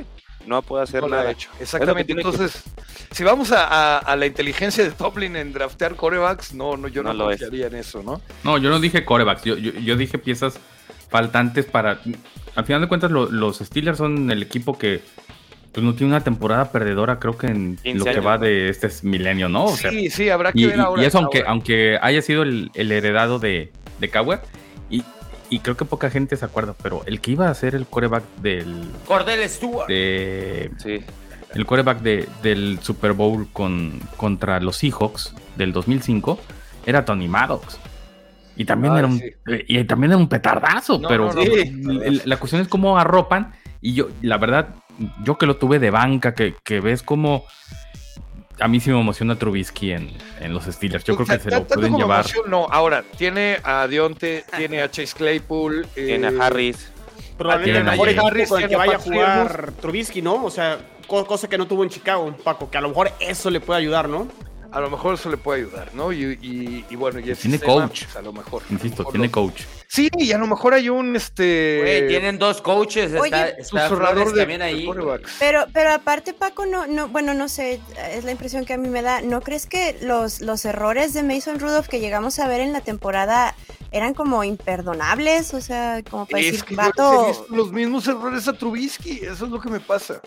no 0.45 0.61
puede 0.61 0.83
hacer 0.83 1.01
no 1.01 1.07
nada. 1.09 1.31
hecho. 1.31 1.49
Exactamente. 1.59 2.13
que- 2.13 2.19
Entonces, 2.21 2.63
si 3.11 3.23
vamos 3.23 3.51
a, 3.51 3.65
a- 3.65 3.97
a 3.97 4.15
la 4.15 4.27
inteligencia 4.27 4.83
de 4.83 4.91
Toplin 4.91 5.35
en 5.35 5.53
draftear 5.53 5.95
corebacks, 5.95 6.53
no, 6.53 6.77
no 6.77 6.87
yo 6.87 7.01
no, 7.01 7.13
No 7.13 7.25
lo 7.25 7.31
es. 7.31 7.39
confiaría 7.41 7.67
en 7.67 7.75
eso, 7.75 8.03
¿no? 8.03 8.21
No, 8.43 8.57
yo 8.59 8.69
no 8.69 8.79
dije 8.79 9.03
corebacks, 9.05 9.43
yo, 9.43 9.57
yo, 9.57 9.71
yo 9.73 9.95
dije 9.95 10.17
piezas 10.19 10.59
faltantes 11.09 11.65
para... 11.65 11.99
Al 12.55 12.65
final 12.65 12.81
de 12.81 12.87
cuentas, 12.87 13.09
lo- 13.11 13.29
los 13.31 13.57
Steelers 13.57 13.97
son 13.97 14.29
el 14.29 14.43
equipo 14.43 14.77
que 14.77 15.01
pues, 15.71 15.83
no 15.83 15.93
tiene 15.95 16.13
una 16.13 16.23
temporada 16.23 16.71
perdedora, 16.71 17.19
creo 17.19 17.37
que 17.37 17.47
en 17.47 17.77
15 17.77 17.97
lo 17.97 18.05
que 18.05 18.19
va 18.19 18.37
de 18.37 18.69
este 18.69 18.89
milenio, 19.01 19.49
¿no? 19.49 19.65
O 19.65 19.75
sea, 19.75 19.89
sí, 19.89 20.09
sí, 20.11 20.29
habrá 20.29 20.51
que 20.53 20.59
y, 20.61 20.65
ver 20.67 20.79
ahora. 20.79 21.01
y 21.01 21.05
eso 21.05 21.17
aunque, 21.17 21.39
ahora. 21.39 21.51
aunque 21.51 21.97
haya 22.01 22.21
sido 22.21 22.43
el, 22.43 22.69
el 22.75 22.91
heredado 22.91 23.39
de, 23.39 23.71
de 23.99 24.09
Cowher, 24.09 24.39
y, 24.89 25.03
y 25.49 25.59
creo 25.59 25.77
que 25.77 25.85
poca 25.85 26.09
gente 26.09 26.35
se 26.35 26.45
acuerda, 26.45 26.73
pero 26.81 27.03
el 27.05 27.21
que 27.21 27.31
iba 27.31 27.49
a 27.49 27.53
ser 27.53 27.75
el 27.75 27.85
coreback 27.85 28.23
del... 28.41 28.89
Cordell 29.07 29.47
Stewart. 29.49 29.87
de 29.87 30.71
Sí. 30.77 31.03
el 31.53 31.65
quarterback 31.65 31.99
de, 32.01 32.27
del 32.41 32.79
Super 32.81 33.13
Bowl 33.13 33.47
con, 33.53 33.99
contra 34.17 34.59
los 34.59 34.77
Seahawks 34.77 35.33
del 35.55 35.71
2005 35.73 36.39
era 36.85 37.05
Tony 37.05 37.27
Maddox. 37.27 37.77
Y 38.57 38.65
también, 38.65 38.93
Ay, 38.93 38.99
era 38.99 39.07
un, 39.07 39.19
sí. 39.19 39.33
y 39.67 39.83
también 39.83 40.11
era 40.11 40.17
un 40.17 40.29
petardazo, 40.29 40.97
No, 40.97 41.07
pero 41.09 41.33
no, 41.33 41.43
no, 41.43 42.01
la 42.23 42.37
cuestión 42.37 42.61
es 42.61 42.67
cómo 42.67 42.97
arropan. 42.97 43.53
Y 43.81 43.93
yo, 43.93 44.07
la 44.21 44.37
verdad, 44.37 44.69
yo 45.23 45.37
que 45.37 45.45
lo 45.45 45.57
tuve 45.57 45.77
de 45.79 45.91
banca, 45.91 46.33
que, 46.33 46.55
que 46.63 46.79
ves 46.79 47.03
cómo 47.03 47.43
a 48.59 48.67
mí 48.67 48.79
sí 48.79 48.89
me 48.89 48.99
emociona 48.99 49.37
Trubisky 49.37 49.91
en, 49.91 50.11
en 50.39 50.53
los 50.53 50.65
Steelers. 50.65 51.03
Yo 51.03 51.15
creo 51.15 51.27
que 51.27 51.39
se 51.39 51.51
lo 51.51 51.65
pueden 51.67 51.95
llevar. 51.95 52.21
emoción, 52.21 52.49
no, 52.49 52.67
ahora, 52.69 53.03
tiene 53.17 53.57
a 53.63 53.87
Dionte, 53.87 54.45
tiene 54.55 54.81
a 54.81 54.89
Chase 54.89 55.13
Claypool. 55.15 55.87
Tiene 55.93 56.27
eh, 56.27 56.37
a 56.39 56.45
Harris. 56.45 56.91
Probablemente 57.37 57.79
el 57.79 57.85
mejor 57.85 58.27
Harris, 58.27 58.49
con 58.49 58.57
el 58.59 58.63
que 58.63 58.67
tiene 58.69 58.83
a 58.83 58.85
vaya 58.85 58.97
a 58.97 59.01
jugar 59.01 59.71
Trubisky, 59.81 60.21
¿no? 60.21 60.45
O 60.45 60.49
sea, 60.49 60.77
co- 61.07 61.25
cosa 61.25 61.49
que 61.49 61.57
no 61.57 61.67
tuvo 61.67 61.83
en 61.83 61.89
Chicago, 61.89 62.33
Paco, 62.43 62.69
que 62.69 62.77
a 62.77 62.81
lo 62.81 62.89
mejor 62.89 63.11
eso 63.19 63.49
le 63.49 63.59
puede 63.59 63.79
ayudar, 63.81 64.07
¿no? 64.07 64.27
A 64.75 64.81
lo 64.81 64.89
mejor 64.89 65.13
eso 65.15 65.29
le 65.29 65.37
puede 65.37 65.61
ayudar, 65.61 65.89
¿no? 65.93 66.11
Y, 66.11 66.37
y- 66.41 66.85
y 66.89 66.95
bueno, 66.97 67.19
y 67.19 67.29
el 67.29 67.37
Tiene 67.37 67.57
sistema, 67.57 67.87
coach. 67.87 68.03
pues, 68.03 68.15
a 68.17 68.21
lo 68.21 68.33
mejor. 68.33 68.61
lo 68.67 68.73
Insisto, 68.75 68.97
mejor 69.03 69.13
tiene 69.13 69.27
lo- 69.27 69.31
coach. 69.31 69.61
Sí, 69.87 70.09
y 70.17 70.33
a 70.33 70.37
lo 70.37 70.47
mejor 70.47 70.73
hay 70.73 70.89
un 70.89 71.15
este. 71.15 71.79
Güey, 71.81 72.07
tienen 72.09 72.37
dos 72.37 72.61
coaches. 72.61 73.13
Oye, 73.13 73.23
está, 73.25 73.47
está 73.47 73.87
Flores 73.87 74.33
de, 74.33 74.39
también 74.41 74.61
ahí. 74.61 74.85
Pero, 75.39 75.65
pero 75.71 75.91
aparte, 75.93 76.33
Paco, 76.33 76.65
no, 76.65 76.87
no, 76.87 77.07
bueno, 77.07 77.33
no 77.33 77.47
sé, 77.47 77.79
es 78.11 78.25
la 78.25 78.31
impresión 78.31 78.65
que 78.65 78.73
a 78.73 78.77
mí 78.77 78.89
me 78.89 79.01
da. 79.01 79.21
¿No 79.21 79.39
crees 79.39 79.65
que 79.65 79.97
los, 80.01 80.41
los 80.41 80.65
errores 80.65 81.13
de 81.13 81.23
Mason 81.23 81.57
Rudolph 81.59 81.87
que 81.87 82.01
llegamos 82.01 82.37
a 82.39 82.47
ver 82.49 82.59
en 82.59 82.73
la 82.73 82.81
temporada 82.81 83.55
eran 83.91 84.13
como 84.13 84.43
imperdonables? 84.43 85.53
O 85.53 85.61
sea, 85.61 86.01
como 86.09 86.25
para 86.25 86.41
Es 86.41 86.47
decir, 86.51 86.65
que 86.65 86.75
yo 86.75 86.81
les 86.81 86.87
he 86.87 86.99
vato. 87.01 87.27
visto 87.27 87.45
los 87.55 87.71
mismos 87.71 88.07
errores 88.09 88.45
a 88.49 88.51
Trubisky, 88.53 89.19
eso 89.23 89.45
es 89.45 89.51
lo 89.51 89.61
que 89.61 89.69
me 89.69 89.79
pasa. 89.79 90.19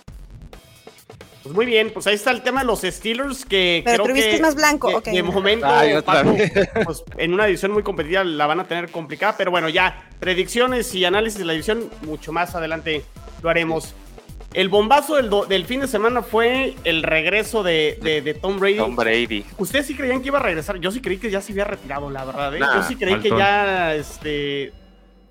Pues 1.42 1.54
muy 1.54 1.66
bien, 1.66 1.90
pues 1.92 2.06
ahí 2.06 2.14
está 2.14 2.30
el 2.30 2.42
tema 2.42 2.60
de 2.60 2.66
los 2.66 2.80
Steelers 2.82 3.44
que 3.44 3.82
Pero 3.84 4.04
creo 4.04 4.14
que, 4.16 4.34
es 4.34 4.40
más 4.40 4.54
blanco, 4.54 4.88
que- 4.88 4.94
ok. 4.96 5.04
De 5.06 5.22
momento, 5.22 5.66
Ay, 5.66 5.92
otra 5.94 6.22
Paco, 6.24 6.36
pues 6.84 7.04
en 7.16 7.32
una 7.32 7.46
división 7.46 7.70
muy 7.72 7.82
competitiva 7.82 8.24
la 8.24 8.46
van 8.46 8.60
a 8.60 8.64
tener 8.64 8.90
complicada, 8.90 9.34
pero 9.38 9.50
bueno, 9.50 9.68
ya 9.68 10.08
predicciones 10.20 10.94
y 10.94 11.04
análisis 11.04 11.38
de 11.38 11.44
la 11.44 11.52
división 11.52 11.88
mucho 12.02 12.32
más 12.32 12.54
adelante 12.54 13.04
lo 13.42 13.48
haremos. 13.50 13.94
El 14.54 14.68
bombazo 14.70 15.16
del, 15.16 15.28
do- 15.28 15.44
del 15.44 15.66
fin 15.66 15.80
de 15.80 15.86
semana 15.86 16.22
fue 16.22 16.74
el 16.84 17.02
regreso 17.02 17.62
de, 17.62 17.98
de- 18.02 18.22
de 18.22 18.34
Tom 18.34 18.58
Brady. 18.58 18.76
Tom 18.78 18.96
Brady. 18.96 19.44
¿Ustedes 19.58 19.86
sí 19.86 19.94
creían 19.94 20.22
que 20.22 20.28
iba 20.28 20.38
a 20.38 20.42
regresar? 20.42 20.78
Yo 20.80 20.90
sí 20.90 21.00
creí 21.02 21.18
que 21.18 21.30
ya 21.30 21.40
se 21.42 21.52
había 21.52 21.64
retirado, 21.64 22.10
la 22.10 22.24
verdad. 22.24 22.56
¿eh? 22.56 22.58
Nah, 22.58 22.76
Yo 22.76 22.82
sí 22.88 22.96
creí 22.96 23.20
que 23.20 23.28
ya 23.28 23.94
este, 23.94 24.72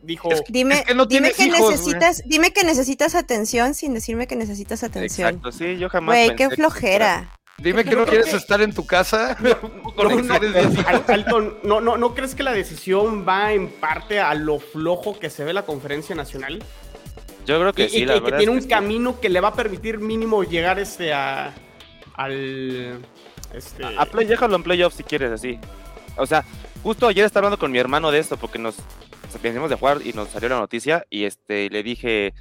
dijo... 0.02 0.30
Dime, 0.50 0.76
Es 0.80 0.86
que 0.86 0.96
no 0.96 1.06
dime 1.06 1.30
tienes 1.34 1.38
que 1.38 1.46
hijos, 1.46 1.60
güey. 1.60 1.72
necesitas, 1.72 2.24
dime 2.26 2.52
que 2.52 2.64
necesitas 2.64 3.16
atención 3.16 3.74
sin 3.74 3.94
decirme 3.94 4.28
que 4.28 4.36
necesitas 4.36 4.84
atención. 4.84 5.28
Exacto, 5.28 5.52
sí, 5.52 5.78
yo 5.78 5.90
jamás. 5.90 6.16
Güey, 6.16 6.36
qué 6.36 6.50
que 6.50 6.56
flojera. 6.56 7.34
Dime 7.60 7.84
que 7.84 7.96
no 7.96 8.06
quieres 8.06 8.32
estar 8.36 8.62
en 8.62 8.72
tu 8.72 8.86
casa 8.86 9.36
Alton, 10.86 11.58
¿no, 11.64 11.82
no, 11.82 11.98
¿no 11.98 12.14
crees 12.14 12.36
que 12.36 12.44
la 12.44 12.52
decisión 12.54 13.28
va 13.28 13.52
en 13.54 13.70
parte 13.70 14.20
a 14.20 14.34
lo 14.36 14.60
flojo 14.60 15.18
que 15.18 15.30
se 15.32 15.44
ve 15.44 15.54
la 15.54 15.64
conferencia 15.64 16.16
nacional? 16.16 16.64
Yo 17.48 17.58
creo 17.60 17.70
Y, 17.70 17.74
que 17.74 17.86
y 17.86 17.90
sí, 17.90 18.00
que, 18.02 18.06
la 18.06 18.14
que 18.16 18.20
verdad. 18.22 18.38
tiene 18.38 18.58
es 18.58 18.64
un 18.64 18.70
camino 18.70 19.20
que 19.20 19.30
le 19.30 19.40
va 19.42 19.48
a 19.50 19.54
permitir 19.56 20.00
mínimo 20.00 20.44
llegar 20.44 20.78
este 20.80 21.14
a 21.14 21.54
al 22.14 23.00
este 23.54 23.84
A 23.98 24.06
play, 24.06 24.28
déjalo 24.28 24.56
en 24.56 24.64
playoffs 24.64 24.98
si 24.98 25.04
quieres, 25.04 25.32
así. 25.32 25.60
O 26.18 26.26
sea, 26.26 26.44
justo 26.84 27.08
ayer 27.08 27.26
estaba 27.26 27.48
hablando 27.48 27.60
con 27.60 27.72
mi 27.72 27.80
hermano 27.80 28.12
de 28.12 28.20
esto 28.20 28.38
porque 28.38 28.60
nos 28.60 28.76
pensamos 29.42 29.70
de 29.70 29.76
jugar 29.76 30.00
y 30.06 30.14
nos 30.14 30.30
salió 30.30 30.50
la 30.50 30.60
noticia 30.60 31.06
y 31.10 31.24
este 31.26 31.70
le 31.70 31.84
dije 31.84 32.34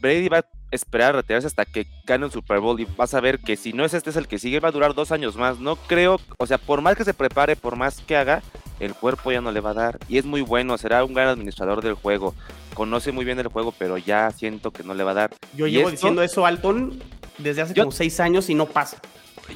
Brady 0.00 0.28
va 0.28 0.38
a 0.38 0.44
esperar 0.70 1.10
a 1.14 1.18
retirarse 1.18 1.46
hasta 1.46 1.64
que 1.64 1.86
gane 2.04 2.24
un 2.26 2.30
Super 2.30 2.60
Bowl 2.60 2.78
y 2.80 2.86
vas 2.96 3.14
a 3.14 3.20
ver 3.20 3.38
que 3.38 3.56
si 3.56 3.72
no 3.72 3.84
es 3.84 3.94
este 3.94 4.10
es 4.10 4.16
el 4.16 4.28
que 4.28 4.38
sigue 4.38 4.60
va 4.60 4.68
a 4.68 4.72
durar 4.72 4.94
dos 4.94 5.12
años 5.12 5.36
más. 5.36 5.58
No 5.58 5.76
creo, 5.76 6.20
o 6.38 6.46
sea, 6.46 6.58
por 6.58 6.80
más 6.82 6.96
que 6.96 7.04
se 7.04 7.14
prepare, 7.14 7.56
por 7.56 7.76
más 7.76 8.00
que 8.00 8.16
haga, 8.16 8.42
el 8.80 8.94
cuerpo 8.94 9.32
ya 9.32 9.40
no 9.40 9.52
le 9.52 9.60
va 9.60 9.70
a 9.70 9.74
dar 9.74 9.98
y 10.08 10.18
es 10.18 10.24
muy 10.24 10.42
bueno, 10.42 10.76
será 10.76 11.04
un 11.04 11.14
gran 11.14 11.28
administrador 11.28 11.82
del 11.82 11.94
juego. 11.94 12.34
Conoce 12.74 13.10
muy 13.10 13.24
bien 13.24 13.38
el 13.38 13.48
juego, 13.48 13.72
pero 13.78 13.96
ya 13.96 14.30
siento 14.32 14.70
que 14.70 14.82
no 14.82 14.92
le 14.92 15.02
va 15.04 15.12
a 15.12 15.14
dar. 15.14 15.30
yo 15.54 15.66
¿Y 15.66 15.70
llevo 15.72 15.88
esto? 15.88 15.92
diciendo 15.92 16.22
eso 16.22 16.44
Alton 16.44 17.00
desde 17.38 17.62
hace 17.62 17.72
Yo- 17.74 17.84
como 17.84 17.92
seis 17.92 18.20
años 18.20 18.50
y 18.50 18.54
no 18.54 18.66
pasa. 18.66 18.98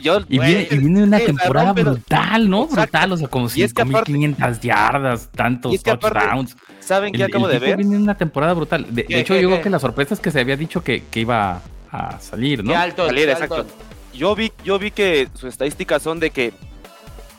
Yo, 0.02 0.20
Y 0.28 0.38
viene, 0.38 0.68
y 0.70 0.78
viene 0.78 1.02
una 1.02 1.18
temporada 1.18 1.66
rompe, 1.68 1.82
brutal, 1.84 2.48
¿no? 2.48 2.62
Exacto. 2.64 2.80
Brutal, 2.82 3.12
o 3.12 3.16
sea, 3.16 3.28
como 3.28 3.48
Y 3.54 3.62
es 3.62 3.74
que 3.74 3.82
aparte- 3.82 4.12
5.500 4.12 4.60
yardas, 4.60 5.28
tantos 5.34 5.72
Y 5.72 5.76
es 5.76 5.82
que 5.82 5.90
aparte- 5.90 6.18
touchdowns. 6.20 6.56
¿saben 6.80 7.12
qué 7.12 7.24
acabo 7.24 7.46
el 7.46 7.52
de 7.52 7.58
ver? 7.58 7.76
viene 7.76 7.96
en 7.96 8.02
una 8.02 8.16
temporada 8.16 8.52
brutal. 8.54 8.84
De, 8.88 9.02
de 9.02 9.04
¿Qué, 9.04 9.20
hecho, 9.20 9.34
qué, 9.34 9.42
yo 9.42 9.48
creo 9.50 9.62
que 9.62 9.70
la 9.70 9.78
sorpresa 9.78 10.14
es 10.14 10.20
que 10.20 10.30
se 10.30 10.40
había 10.40 10.56
dicho 10.56 10.82
que, 10.82 11.04
que 11.10 11.20
iba 11.20 11.60
a 11.92 12.20
salir, 12.20 12.64
¿no? 12.64 12.74
Alto, 12.76 13.06
Salir, 13.06 13.28
exacto. 13.28 13.66
yo 14.14 14.34
vi, 14.34 14.52
yo 14.64 14.78
vi 14.78 14.90
que 14.90 15.28
sus 15.34 15.44
estadísticas 15.50 16.02
son 16.02 16.18
de 16.20 16.30
que 16.30 16.52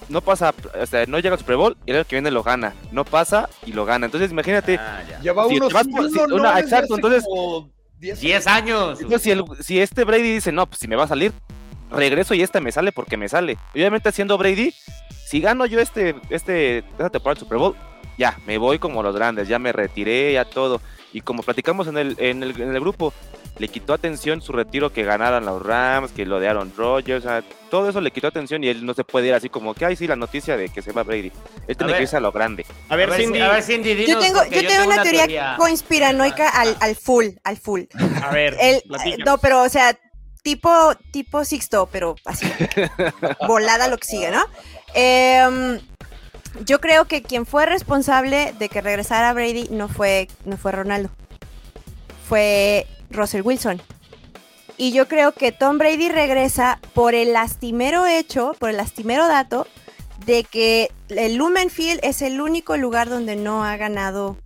no 0.09 0.19
pasa, 0.21 0.53
o 0.81 0.85
sea, 0.85 1.05
no 1.05 1.19
llega 1.19 1.33
al 1.35 1.39
Super 1.39 1.55
Bowl 1.55 1.77
y 1.85 1.91
el 1.91 1.97
año 1.97 2.05
que 2.05 2.15
viene 2.17 2.31
lo 2.31 2.43
gana. 2.43 2.73
No 2.91 3.05
pasa 3.05 3.49
y 3.65 3.71
lo 3.71 3.85
gana. 3.85 4.05
Entonces 4.07 4.29
imagínate, 4.31 4.77
Ah. 4.77 5.01
Lleva 5.21 5.47
Si 5.47 5.55
unos 5.57 5.69
exacto, 5.71 6.95
entonces- 6.95 7.23
como 7.23 7.69
10 7.99 8.19
10 8.19 8.47
años. 8.47 8.99
entonces, 8.99 9.21
si, 9.21 9.31
el- 9.31 9.43
si 9.61 9.79
este 9.79 10.03
Brady 10.03 10.33
dice, 10.33 10.51
no, 10.51 10.65
pues 10.65 10.79
si 10.79 10.87
me 10.87 10.95
va 10.95 11.03
a 11.05 11.07
salir, 11.07 11.31
regreso 11.91 12.33
y 12.33 12.41
este 12.41 12.61
me 12.61 12.71
sale 12.71 12.91
porque 12.91 13.17
me 13.17 13.29
sale. 13.29 13.57
Obviamente 13.73 14.11
siendo 14.11 14.37
Brady, 14.37 14.73
si 15.25 15.41
gano 15.41 15.65
yo 15.65 15.79
este, 15.79 16.15
este, 16.29 16.79
esta 16.79 17.09
temporada 17.09 17.35
del 17.35 17.39
Super 17.39 17.57
Bowl, 17.57 17.75
ya, 18.17 18.37
me 18.45 18.57
voy 18.57 18.79
como 18.79 19.01
los 19.03 19.15
grandes, 19.15 19.47
ya 19.47 19.59
me 19.59 19.71
retiré, 19.71 20.33
ya 20.33 20.45
todo. 20.45 20.81
Y 21.13 21.21
como 21.21 21.43
platicamos 21.43 21.87
en 21.87 21.97
el, 21.97 22.15
en 22.19 22.43
el, 22.43 22.59
en 22.61 22.73
el 22.73 22.79
grupo, 22.79 23.13
le 23.57 23.67
quitó 23.67 23.93
atención 23.93 24.41
su 24.41 24.53
retiro 24.53 24.93
que 24.93 25.03
ganaran 25.03 25.45
los 25.45 25.61
Rams, 25.61 26.11
que 26.11 26.25
lo 26.25 26.39
de 26.39 26.47
Aaron 26.47 26.71
Rodgers, 26.75 27.25
o 27.25 27.27
sea, 27.27 27.43
todo 27.69 27.89
eso 27.89 27.99
le 27.99 28.11
quitó 28.11 28.27
atención 28.27 28.63
y 28.63 28.69
él 28.69 28.85
no 28.85 28.93
se 28.93 29.03
puede 29.03 29.27
ir 29.27 29.33
así 29.33 29.49
como 29.49 29.73
que, 29.73 29.85
ay, 29.85 29.95
sí, 29.95 30.07
la 30.07 30.15
noticia 30.15 30.55
de 30.55 30.69
que 30.69 30.81
se 30.81 30.91
va 30.93 31.03
Brady. 31.03 31.31
Él 31.67 31.75
tiene 31.77 31.91
ver. 31.93 31.97
que 31.99 32.03
irse 32.03 32.17
a 32.17 32.21
lo 32.21 32.31
grande. 32.31 32.65
A 32.89 32.95
ver, 32.95 33.09
a 33.09 33.11
ver, 33.13 33.21
Cindy, 33.21 33.39
a 33.39 33.49
ver, 33.49 33.63
Cindy, 33.63 34.05
Yo 34.05 34.19
tengo, 34.19 34.43
yo 34.45 34.67
tengo 34.67 34.85
una 34.85 35.03
teoría, 35.03 35.55
conspiranoica 35.57 36.47
Ah, 36.53 36.61
al, 36.61 36.77
al 36.79 36.95
full, 36.95 37.27
al 37.43 37.57
full. 37.57 37.83
a 38.23 38.31
ver, 38.31 38.55
El, 38.59 38.81
no, 39.25 39.37
pero, 39.37 39.63
o 39.63 39.69
sea, 39.69 39.97
tipo, 40.41 40.95
tipo 41.11 41.43
Sixto, 41.45 41.87
pero 41.91 42.15
así, 42.25 42.51
volada 43.47 43.87
lo 43.87 43.97
que 43.97 44.07
sigue, 44.07 44.31
¿no? 44.31 44.43
Em, 44.93 45.79
yo 46.65 46.81
creo 46.81 47.05
que 47.05 47.21
quien 47.21 47.45
fue 47.45 47.65
responsable 47.65 48.53
de 48.57 48.69
que 48.69 48.81
regresara 48.81 49.33
Brady 49.33 49.69
no 49.69 49.87
fue, 49.87 50.27
no 50.45 50.57
fue 50.57 50.71
Ronaldo, 50.71 51.09
fue 52.27 52.87
Russell 53.09 53.41
Wilson. 53.41 53.81
Y 54.77 54.93
yo 54.93 55.07
creo 55.07 55.33
que 55.33 55.51
Tom 55.51 55.77
Brady 55.77 56.09
regresa 56.09 56.79
por 56.93 57.13
el 57.13 57.33
lastimero 57.33 58.07
hecho, 58.07 58.55
por 58.57 58.71
el 58.71 58.77
lastimero 58.77 59.27
dato 59.27 59.67
de 60.25 60.43
que 60.43 60.91
el 61.09 61.35
Lumen 61.35 61.69
Field 61.69 61.99
es 62.03 62.21
el 62.21 62.41
único 62.41 62.77
lugar 62.77 63.09
donde 63.09 63.35
no 63.35 63.63
ha 63.63 63.77
ganado 63.77 64.37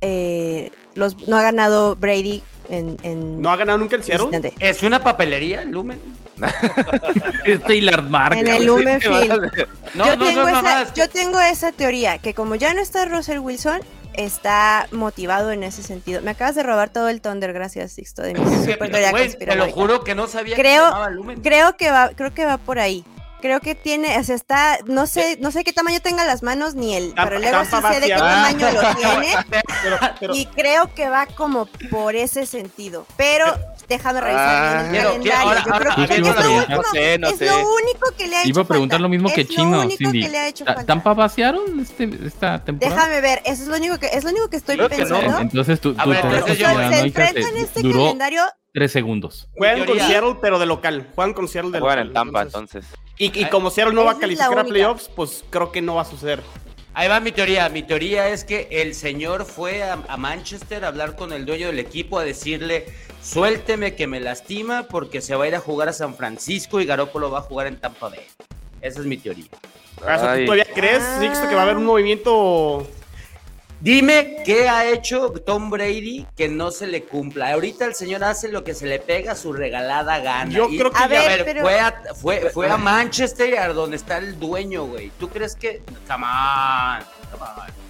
eh, 0.00 0.70
los 0.94 1.26
no 1.28 1.36
ha 1.36 1.42
ganado 1.42 1.96
Brady 1.96 2.42
en, 2.68 2.96
en 3.02 3.40
¿No 3.40 3.50
ha 3.50 3.56
ganado 3.56 3.78
nunca 3.78 3.96
el 3.96 4.02
Seattle? 4.04 4.52
¿Es 4.58 4.82
una 4.82 5.02
papelería, 5.02 5.64
Lumen? 5.64 6.00
Es 7.44 7.62
Taylor 7.62 8.02
Mark. 8.02 8.36
En 8.36 8.46
el 8.46 8.66
Lumen 8.66 9.00
Field. 9.00 9.50
No, 9.94 10.06
yo, 10.06 10.16
no, 10.16 10.24
tengo 10.26 10.42
no, 10.42 10.48
esa, 10.48 10.92
yo 10.94 11.08
tengo 11.08 11.40
esa 11.40 11.72
teoría, 11.72 12.18
que 12.18 12.34
como 12.34 12.54
ya 12.56 12.74
no 12.74 12.80
está 12.82 13.04
Russell 13.06 13.38
Wilson, 13.38 13.80
está 14.14 14.88
motivado 14.92 15.52
en 15.52 15.62
ese 15.62 15.82
sentido. 15.82 16.22
Me 16.22 16.32
acabas 16.32 16.54
de 16.54 16.62
robar 16.62 16.90
todo 16.90 17.08
el 17.08 17.20
Thunder, 17.20 17.52
gracias, 17.52 17.92
Sixto, 17.92 18.22
de 18.22 18.34
mi 18.34 18.40
super 18.66 18.90
Güey, 19.10 19.36
te 19.36 19.56
lo 19.56 19.70
juro 19.70 20.04
que 20.04 20.14
no 20.14 20.26
sabía 20.26 20.56
que 20.56 20.62
Creo- 20.62 20.84
se 20.84 20.90
llamaba 20.90 21.10
Lumen. 21.10 21.40
Creo 21.40 21.76
que 21.76 21.90
va, 21.90 22.10
creo 22.14 22.34
que 22.34 22.44
va 22.44 22.58
por 22.58 22.78
ahí. 22.78 23.04
Creo 23.46 23.60
que 23.60 23.74
tiene, 23.74 24.18
o 24.18 24.24
sea, 24.24 24.34
está, 24.34 24.78
no 24.86 25.06
sé, 25.06 25.38
no 25.40 25.50
sé 25.50 25.64
qué 25.64 25.72
tamaño 25.72 26.00
tenga 26.00 26.24
las 26.24 26.42
manos 26.42 26.74
ni 26.74 26.94
él, 26.94 27.12
pero 27.16 27.38
luego 27.38 27.64
sí 27.64 27.70
sé 27.92 28.00
de 28.00 28.06
qué 28.08 28.14
tamaño 28.14 28.66
lo 28.72 28.80
tiene 28.96 29.36
Pero, 29.82 29.98
pero- 30.20 30.34
y 30.34 30.46
creo 30.46 30.92
que 30.94 31.08
va 31.08 31.26
como 31.26 31.66
por 31.90 32.14
ese 32.14 32.44
sentido. 32.46 33.06
Pero 33.16 33.44
déjame 33.88 34.20
revisar 34.20 34.90
bien 34.90 35.02
Quiero- 35.02 35.14
el 35.14 35.30
calendario. 35.30 35.72
ahora- 35.72 35.96
Yo 35.96 36.06
creo 36.06 36.06
que 36.08 36.14
es, 36.14 36.20
lo 36.20 36.26
no 36.34 36.42
sé, 36.42 36.48
único, 36.48 36.72
no 36.72 36.82
sé, 36.92 37.18
no 37.18 37.28
es 37.28 37.36
sé. 37.38 37.46
lo 37.46 37.56
único 37.58 38.10
que 38.18 38.26
le 38.28 38.36
ha 38.36 38.40
hecho 38.40 38.48
Iba 38.48 38.62
a 38.62 38.64
preguntar 38.66 38.96
falta. 38.96 39.02
lo 39.02 39.08
mismo 39.08 39.32
que 39.32 39.40
es 39.42 39.48
Chino, 39.48 39.70
Lo 39.70 39.80
único 39.82 39.96
Cindy. 39.98 40.22
que 40.22 40.28
le 40.28 40.38
ha 40.38 40.48
hecho 40.48 40.64
Ta- 40.64 40.74
falta. 40.74 40.86
¿Tampa 40.86 41.14
vaciaron 41.14 41.80
este, 41.80 42.10
esta 42.26 42.64
temporada? 42.64 42.96
Déjame 42.96 43.20
ver, 43.20 43.42
eso 43.44 43.62
es 43.62 43.68
lo 43.68 43.76
único 43.76 43.98
que 43.98 44.06
es 44.06 44.24
lo 44.24 44.30
único 44.30 44.48
que 44.50 44.56
estoy 44.56 44.76
Creo 44.76 44.88
que 44.88 44.98
no. 45.04 45.18
pensando. 45.20 45.38
Entonces 45.40 45.78
A 45.78 45.82
tu 45.82 45.94
ver, 45.94 46.18
entonces 46.24 46.58
yo- 46.58 46.66
Se 46.66 46.98
enfrentan 47.00 47.34
te- 47.54 47.60
este 47.60 47.82
calendario 47.82 48.42
tres 48.74 48.92
segundos. 48.92 49.48
juegan 49.56 49.86
con 49.86 49.98
Seattle, 49.98 50.36
pero 50.42 50.58
de 50.58 50.66
local. 50.66 51.08
Juegan 51.14 51.32
con 51.32 51.48
Seattle 51.48 51.70
de 51.72 51.80
Juegan 51.80 51.98
local. 51.98 52.08
en 52.08 52.12
Tampa, 52.14 52.42
entonces- 52.42 52.84
entonces. 52.84 53.05
Y, 53.18 53.40
y 53.40 53.48
como 53.48 53.70
Seattle 53.70 53.94
no 53.94 54.04
va 54.04 54.12
a 54.12 54.18
calificar 54.18 54.58
a 54.58 54.64
playoffs, 54.64 55.10
pues 55.14 55.44
creo 55.48 55.72
que 55.72 55.80
no 55.80 55.94
va 55.94 56.02
a 56.02 56.04
suceder. 56.04 56.42
Ahí 56.92 57.08
va 57.08 57.20
mi 57.20 57.32
teoría. 57.32 57.68
Mi 57.68 57.82
teoría 57.82 58.28
es 58.28 58.44
que 58.44 58.68
el 58.70 58.94
señor 58.94 59.44
fue 59.44 59.82
a, 59.82 59.98
a 60.08 60.16
Manchester 60.16 60.84
a 60.84 60.88
hablar 60.88 61.14
con 61.14 61.32
el 61.32 61.44
dueño 61.44 61.66
del 61.66 61.78
equipo 61.78 62.18
a 62.18 62.24
decirle, 62.24 62.86
suélteme 63.22 63.94
que 63.94 64.06
me 64.06 64.20
lastima 64.20 64.86
porque 64.88 65.20
se 65.20 65.34
va 65.34 65.44
a 65.44 65.48
ir 65.48 65.54
a 65.54 65.60
jugar 65.60 65.88
a 65.88 65.92
San 65.92 66.14
Francisco 66.14 66.80
y 66.80 66.86
Garoppolo 66.86 67.30
va 67.30 67.40
a 67.40 67.42
jugar 67.42 67.66
en 67.66 67.76
Tampa 67.78 68.08
Bay. 68.08 68.20
Esa 68.80 69.00
es 69.00 69.06
mi 69.06 69.16
teoría. 69.16 69.46
¿tú 69.96 70.44
todavía 70.44 70.66
crees, 70.74 71.02
Sixto, 71.18 71.48
que 71.48 71.54
va 71.54 71.62
a 71.62 71.64
haber 71.64 71.76
un 71.76 71.84
movimiento? 71.84 72.86
Dime 73.80 74.42
qué 74.44 74.68
ha 74.68 74.88
hecho 74.88 75.30
Tom 75.44 75.68
Brady 75.70 76.26
que 76.36 76.48
no 76.48 76.70
se 76.70 76.86
le 76.86 77.04
cumpla. 77.04 77.52
Ahorita 77.52 77.84
el 77.84 77.94
señor 77.94 78.24
hace 78.24 78.48
lo 78.48 78.64
que 78.64 78.74
se 78.74 78.86
le 78.86 78.98
pega 78.98 79.32
a 79.32 79.36
su 79.36 79.52
regalada 79.52 80.18
gana. 80.20 80.50
Yo 80.50 80.68
Y- 80.70 80.78
creo 80.78 80.90
que 80.90 80.98
A 80.98 81.04
a 81.04 81.08
ver, 81.08 81.44
pero- 81.44 81.60
fue, 81.62 81.78
a, 81.78 82.02
fue, 82.14 82.50
fue 82.50 82.70
a 82.70 82.78
Manchester 82.78 83.58
a 83.58 83.68
donde 83.72 83.96
está 83.96 84.16
el 84.18 84.38
dueño, 84.38 84.86
güey. 84.86 85.10
¿Tú 85.20 85.28
crees 85.28 85.54
que.? 85.54 85.82
Come 86.08 86.24
on, 86.26 87.04
come 87.30 87.44
on. 87.44 87.86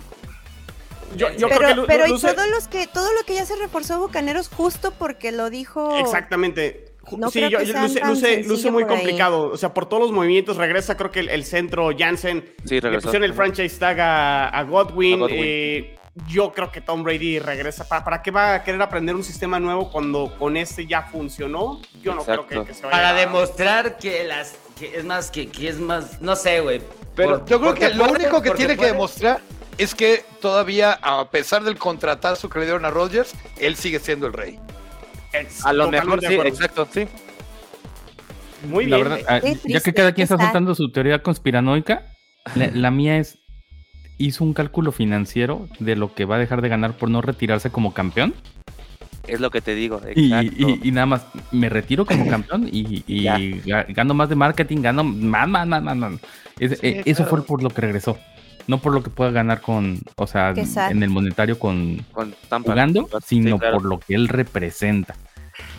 Yo, 1.17 1.31
yo 1.31 1.49
pero 1.49 1.61
creo 1.61 1.83
que 1.83 1.87
pero 1.87 2.07
y 2.09 2.21
todos 2.21 2.49
los 2.51 2.67
que 2.69 2.87
todo 2.89 3.11
lo 3.13 3.23
que 3.25 3.35
ya 3.37 3.47
se 3.47 3.55
reforzó 3.57 3.95
a 3.95 3.99
Bucaneros 3.99 4.49
justo 4.49 4.91
porque 4.99 5.31
lo 5.33 5.51
dijo 5.51 5.97
Exactamente. 5.99 6.86
No 7.17 7.31
sí, 7.31 7.39
creo 7.41 7.51
yo, 7.63 7.81
luce, 7.83 8.01
tan 8.01 8.11
luce- 8.49 8.71
muy 8.71 8.85
complicado. 8.85 9.51
O 9.51 9.57
sea, 9.57 9.73
por 9.75 9.89
todos 9.89 10.03
los 10.03 10.13
movimientos 10.13 10.57
regresa, 10.57 10.97
creo 10.97 11.11
que 11.11 11.21
el, 11.21 11.29
el 11.29 11.45
centro 11.45 11.91
Jansen. 11.97 12.45
Sí, 12.65 12.75
Le 12.77 12.81
regresó. 12.81 13.05
pusieron 13.09 13.25
el 13.29 13.35
franchise 13.35 13.79
tag 13.79 14.01
a, 14.01 14.49
a 14.49 14.63
Godwin. 14.65 15.15
A 15.15 15.19
Godwin. 15.23 15.39
eh, 15.43 15.99
yo 16.27 16.53
creo 16.53 16.73
que 16.73 16.81
Tom 16.81 17.03
Brady 17.05 17.39
regresa. 17.39 17.87
¿Para, 17.87 18.03
¿Para 18.03 18.23
qué 18.23 18.31
va 18.31 18.55
a 18.55 18.65
querer 18.65 18.81
aprender 18.81 19.15
un 19.15 19.23
sistema 19.23 19.61
nuevo 19.61 19.91
cuando 19.91 20.35
con 20.39 20.57
este 20.57 20.87
ya 20.87 21.03
funcionó? 21.03 21.81
Yo 22.03 22.15
no 22.15 22.25
creo 22.25 22.47
que, 22.47 22.65
que 22.65 22.73
se 22.75 22.83
vaya 22.83 22.91
Para 22.97 23.09
a- 23.11 23.15
demostrar 23.15 23.99
que 23.99 24.25
las. 24.25 24.57
Que 24.79 24.97
es 24.99 25.05
más, 25.05 25.31
que, 25.31 25.49
que 25.49 25.69
es 25.69 25.79
más. 25.79 26.21
No 26.21 26.35
sé, 26.37 26.61
güey. 26.61 26.81
Pero 27.15 27.39
Por- 27.41 27.49
yo 27.49 27.61
creo 27.61 27.75
que 27.75 27.89
lo 27.91 28.07
puede, 28.09 28.25
único 28.25 28.43
que 28.43 28.51
tiene 28.53 28.77
que 28.77 28.87
demostrar 28.87 29.41
es 29.79 29.95
que 29.95 30.25
todavía, 30.41 30.99
a 31.03 31.31
pesar 31.31 31.63
del 31.63 31.77
contratazo 31.77 32.49
que 32.49 32.59
le 32.61 32.65
dieron 32.65 32.85
a 32.87 32.91
Rodgers, 32.91 33.35
él 33.59 33.77
sigue 33.77 33.99
siendo 34.01 34.27
el 34.27 34.33
rey. 34.33 34.59
Es 35.41 35.65
A 35.65 35.73
lo 35.73 35.91
mejor 35.91 36.21
de 36.21 36.29
sí, 36.29 36.35
exacto, 36.35 36.89
sí. 36.91 37.07
Muy 38.69 38.87
La 38.87 38.97
bien. 38.97 39.09
verdad, 39.09 39.25
ah, 39.29 39.41
ya 39.65 39.81
que 39.81 39.93
cada 39.93 40.13
quien 40.13 40.25
está 40.25 40.39
soltando 40.39 40.75
su 40.75 40.91
teoría 40.91 41.23
conspiranoica, 41.23 42.13
la, 42.55 42.69
la 42.69 42.91
mía 42.91 43.19
es 43.19 43.39
hizo 44.19 44.45
un 44.45 44.55
cálculo 44.55 44.93
financiero 44.93 45.69
de 45.79 45.95
lo 45.95 46.15
que 46.15 46.25
va 46.25 46.37
a 46.37 46.39
dejar 46.39 46.63
de 46.63 46.69
ganar 46.71 46.97
por 46.97 47.11
no 47.11 47.21
retirarse 47.21 47.69
como 47.71 47.93
campeón 47.93 48.35
Es 49.29 49.41
lo 49.41 49.51
que 49.51 49.61
te 49.61 49.75
digo. 49.75 50.01
y, 50.15 50.33
Exacto. 50.33 50.69
y- 50.83 50.89
y 50.89 50.91
nada 50.93 51.07
más 51.07 51.27
me 51.53 51.69
retiro 51.69 52.07
como 52.07 52.27
campeón 52.29 52.69
y, 52.73 53.05
y 53.07 53.25
gano 53.93 54.15
más 54.15 54.29
de 54.31 54.37
marketing, 54.37 54.81
gano 54.81 55.05
más, 55.05 55.47
más, 55.49 55.67
más, 55.67 55.83
más, 55.83 55.97
más. 55.97 56.13
Es- 56.59 56.83
eh, 56.83 57.03
eso 57.05 57.27
fue 57.27 57.45
por 57.45 57.63
lo 57.63 57.69
que 57.71 57.83
regresó, 57.83 58.17
no 58.67 58.79
por 58.79 58.93
lo 58.93 59.03
que 59.03 59.11
pueda 59.11 59.31
ganar 59.31 59.61
con, 59.61 59.99
o 60.17 60.27
sea, 60.27 60.53
en 60.91 61.03
el 61.03 61.11
monetario 61.11 61.59
con 61.59 62.05
Con 62.13 62.35
Tampa. 62.49 62.73
jugando, 62.73 63.09
Sí, 63.25 63.37
sino 63.43 63.59
claro. 63.59 63.77
por 63.79 63.87
lo 63.87 63.99
que 64.01 64.15
él 64.15 64.29
representa. 64.29 65.15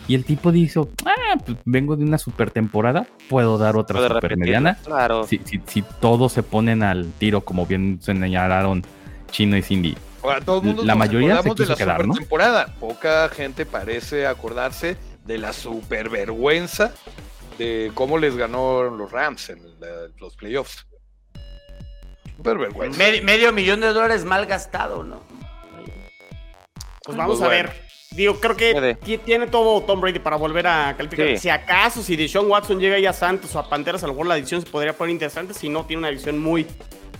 Y 0.08 0.14
el 0.14 0.24
tipo 0.24 0.50
dijo, 0.50 0.88
ah, 1.04 1.36
pues 1.44 1.56
vengo 1.64 1.94
de 1.96 2.04
una 2.04 2.18
super 2.18 2.50
temporada, 2.50 3.06
puedo 3.28 3.58
dar 3.58 3.76
otra 3.76 3.98
Puede 3.98 4.08
super 4.14 4.36
mediana. 4.36 4.76
Claro. 4.84 5.24
Si, 5.24 5.40
si, 5.44 5.60
si 5.66 5.82
todos 6.00 6.32
se 6.32 6.42
ponen 6.42 6.82
al 6.82 7.12
tiro, 7.18 7.42
como 7.42 7.66
bien 7.66 7.98
señalaron 8.02 8.82
Chino 9.30 9.56
y 9.56 9.62
Cindy. 9.62 9.96
Ahora, 10.22 10.40
todo 10.40 10.58
el 10.60 10.66
mundo 10.66 10.82
La 10.84 10.94
nos 10.94 10.98
mayoría 10.98 11.42
se 11.42 11.48
de 11.50 11.54
quiso 11.54 11.70
la 11.72 11.76
quedar, 11.76 12.06
¿no? 12.06 12.14
temporada. 12.14 12.74
Poca 12.80 13.28
gente 13.28 13.66
parece 13.66 14.26
acordarse 14.26 14.96
de 15.26 15.38
la 15.38 15.52
supervergüenza 15.52 16.92
de 17.58 17.90
cómo 17.94 18.18
les 18.18 18.36
ganó 18.36 18.84
los 18.84 19.12
Rams 19.12 19.50
en 19.50 19.58
la- 19.80 20.08
los 20.18 20.34
playoffs. 20.36 20.86
Supervergüenza. 22.38 22.96
Medio, 22.98 23.22
medio 23.24 23.52
millón 23.52 23.80
de 23.80 23.88
dólares 23.88 24.24
mal 24.24 24.46
gastado, 24.46 25.02
¿no? 25.02 25.20
Pues 27.04 27.16
vamos 27.16 27.42
a 27.42 27.48
ver. 27.48 27.72
Digo, 28.12 28.38
creo 28.40 28.56
que 28.56 28.72
Puede. 28.72 28.94
tiene 29.18 29.48
todo 29.48 29.82
Tom 29.82 30.00
Brady 30.00 30.18
para 30.18 30.36
volver 30.36 30.66
a 30.66 30.94
calificar. 30.96 31.26
Sí. 31.28 31.36
Si 31.38 31.48
acaso, 31.50 32.02
si 32.02 32.16
Deshaun 32.16 32.48
Watson 32.50 32.78
llega 32.80 32.98
ya 32.98 33.10
a 33.10 33.12
Santos 33.12 33.54
o 33.54 33.58
a 33.58 33.68
Panteras, 33.68 34.02
a 34.02 34.06
lo 34.06 34.14
mejor 34.14 34.26
la 34.28 34.36
edición 34.38 34.62
se 34.62 34.70
podría 34.70 34.92
poner 34.94 35.12
interesante. 35.12 35.52
Si 35.52 35.68
no, 35.68 35.84
tiene 35.84 35.98
una 35.98 36.08
edición 36.08 36.38
muy, 36.38 36.66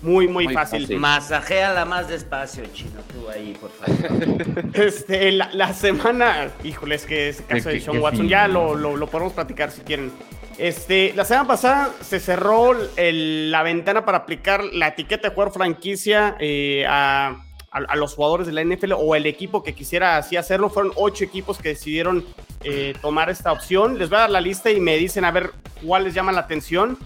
muy, 0.02 0.28
muy, 0.28 0.44
Muy 0.46 0.54
fácil. 0.54 0.82
fácil. 0.82 0.98
Masajéala 0.98 1.84
más 1.84 2.08
despacio, 2.08 2.64
chino, 2.72 3.00
tú 3.12 3.28
ahí, 3.28 3.54
por 3.60 3.70
favor. 3.70 4.64
Este, 4.74 5.32
la, 5.32 5.50
la 5.52 5.74
semana, 5.74 6.50
híjole, 6.64 6.94
es 6.94 7.04
que 7.04 7.28
ese 7.30 7.42
caso 7.44 7.68
de 7.68 7.74
Deshaun 7.76 7.98
Watson 7.98 8.28
ya 8.28 8.46
lo, 8.48 8.74
lo, 8.74 8.96
lo 8.96 9.06
podemos 9.08 9.32
platicar 9.34 9.70
si 9.70 9.82
quieren. 9.82 10.10
Este, 10.58 11.12
la 11.14 11.24
semana 11.24 11.46
pasada 11.46 11.90
se 12.02 12.18
cerró 12.18 12.72
el- 12.96 13.50
la 13.50 13.62
ventana 13.62 14.04
para 14.04 14.18
aplicar 14.18 14.64
la 14.64 14.88
etiqueta 14.88 15.28
de 15.28 15.34
jugador 15.34 15.54
franquicia 15.54 16.36
eh, 16.40 16.84
a, 16.88 17.28
a- 17.70 17.78
a 17.88 17.96
los 17.96 18.14
jugadores 18.14 18.46
de 18.48 18.52
la 18.52 18.62
NFL 18.62 18.92
o 18.96 19.14
el 19.14 19.26
equipo 19.26 19.62
que 19.62 19.74
quisiera 19.74 20.16
así 20.16 20.36
hacerlo. 20.36 20.68
Fueron 20.68 20.92
ocho 20.96 21.22
equipos 21.24 21.58
que 21.58 21.70
decidieron 21.70 22.24
eh, 22.64 22.94
tomar 23.00 23.30
esta 23.30 23.52
opción. 23.52 23.98
Les 23.98 24.08
voy 24.08 24.16
a 24.18 24.22
dar 24.22 24.30
la 24.30 24.40
lista 24.40 24.70
y 24.70 24.80
me 24.80 24.96
dicen 24.96 25.24
a 25.24 25.30
ver 25.30 25.52
cuál 25.84 26.04
les 26.04 26.14
llama 26.14 26.32
la 26.32 26.40
atención. 26.40 26.98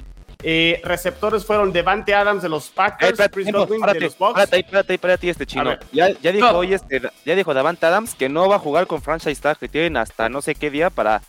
Eh, 0.44 0.80
receptores 0.82 1.44
fueron 1.44 1.72
Devante 1.72 2.14
Adams 2.14 2.42
de 2.42 2.48
los 2.48 2.68
Packers, 2.70 3.12
espérate, 3.12 3.32
Chris 3.34 3.44
tiempo, 3.44 3.60
Godwin 3.60 3.80
de 3.80 3.86
párate, 3.86 4.00
los 4.00 4.18
Bucks. 4.18 4.32
párate 4.34 4.56
ahí, 4.56 4.62
párate 4.64 4.92
ahí, 4.94 4.98
párate 4.98 5.26
ahí, 5.26 5.30
este 5.30 5.46
chino. 5.46 5.76
Ya, 5.92 6.08
ya 6.20 6.32
dijo 6.32 6.50
No. 6.50 6.58
hoy 6.58 6.74
este, 6.74 7.00
ya 7.24 7.34
dijo 7.36 7.54
Davante 7.54 7.86
Adams 7.86 8.14
que 8.16 8.28
no 8.28 8.48
va 8.48 8.56
a 8.56 8.58
jugar 8.58 8.86
con 8.88 9.00
franchise 9.02 9.40
tag, 9.40 9.58
que 9.58 9.68
tienen 9.68 9.96
hasta 9.98 10.28
no 10.28 10.42
sé 10.42 10.56
qué 10.56 10.70
día 10.70 10.90
para 10.90 11.22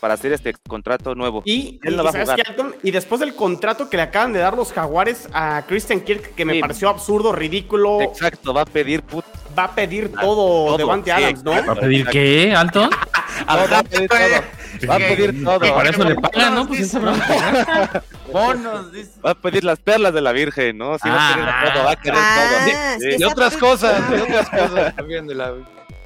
para 0.00 0.14
hacer 0.14 0.32
este 0.32 0.54
contrato 0.68 1.14
nuevo. 1.14 1.42
Y, 1.44 1.78
Él 1.84 1.94
y 1.94 1.96
no 1.96 2.02
va 2.04 2.10
a 2.10 2.12
¿sabes 2.12 2.28
jugar. 2.30 2.42
qué, 2.44 2.50
Alton? 2.50 2.74
Y 2.82 2.90
después 2.90 3.20
del 3.20 3.34
contrato 3.34 3.88
que 3.88 3.96
le 3.96 4.02
acaban 4.04 4.32
de 4.32 4.40
dar 4.40 4.56
los 4.56 4.72
Jaguares 4.72 5.28
a 5.32 5.62
Christian 5.68 6.00
Kirk, 6.00 6.34
que 6.34 6.44
me 6.44 6.54
Sí. 6.54 6.60
pareció 6.60 6.88
absurdo, 6.88 7.32
ridículo, 7.32 8.00
Exacto, 8.02 8.52
va 8.54 8.62
a 8.62 8.66
pedir 8.66 9.02
put. 9.02 9.24
va 9.58 9.64
a 9.64 9.74
pedir 9.74 10.10
Ah, 10.16 10.20
todo, 10.20 10.66
todo, 10.66 10.76
Devante 10.78 11.10
sí, 11.14 11.22
Adams, 11.22 11.44
¿no? 11.44 11.50
¿Va 11.52 11.72
a 11.72 11.76
pedir 11.76 12.06
qué, 12.08 12.54
Alton? 12.54 12.90
No, 12.90 12.96
va 13.70 13.78
a 13.78 13.82
pedir 13.84 14.08
todo. 14.08 14.88
Va 14.90 14.94
a 14.94 14.98
pedir 14.98 15.44
todo. 15.44 15.58
Para 15.60 15.88
eso 15.90 16.04
le 16.04 16.14
pagan, 16.16 16.54
¿no? 16.54 16.66
Pues 16.68 16.90
sabrá. 16.90 18.02
Bonos. 18.32 18.86
Va 19.24 19.30
a 19.30 19.34
pedir 19.34 19.64
las 19.64 19.78
perlas 19.78 20.12
de 20.12 20.20
la 20.20 20.32
Virgen, 20.32 20.76
¿no? 20.78 20.98
Sí, 20.98 21.08
va 21.08 21.30
a 21.30 21.34
querer 21.34 21.48
Ah. 21.48 21.72
todo, 21.72 21.84
va 21.84 21.90
a 21.92 21.96
querer 21.96 22.18
Ah, 22.20 22.50
todo. 22.98 23.08
Y 23.08 23.14
esa 23.14 23.28
otras 23.28 23.56
cosas, 23.56 24.02
y 24.10 24.14
otras 24.20 24.50
cosas 24.50 24.94
también 24.96 25.26
de 25.26 25.34
la. 25.34 25.52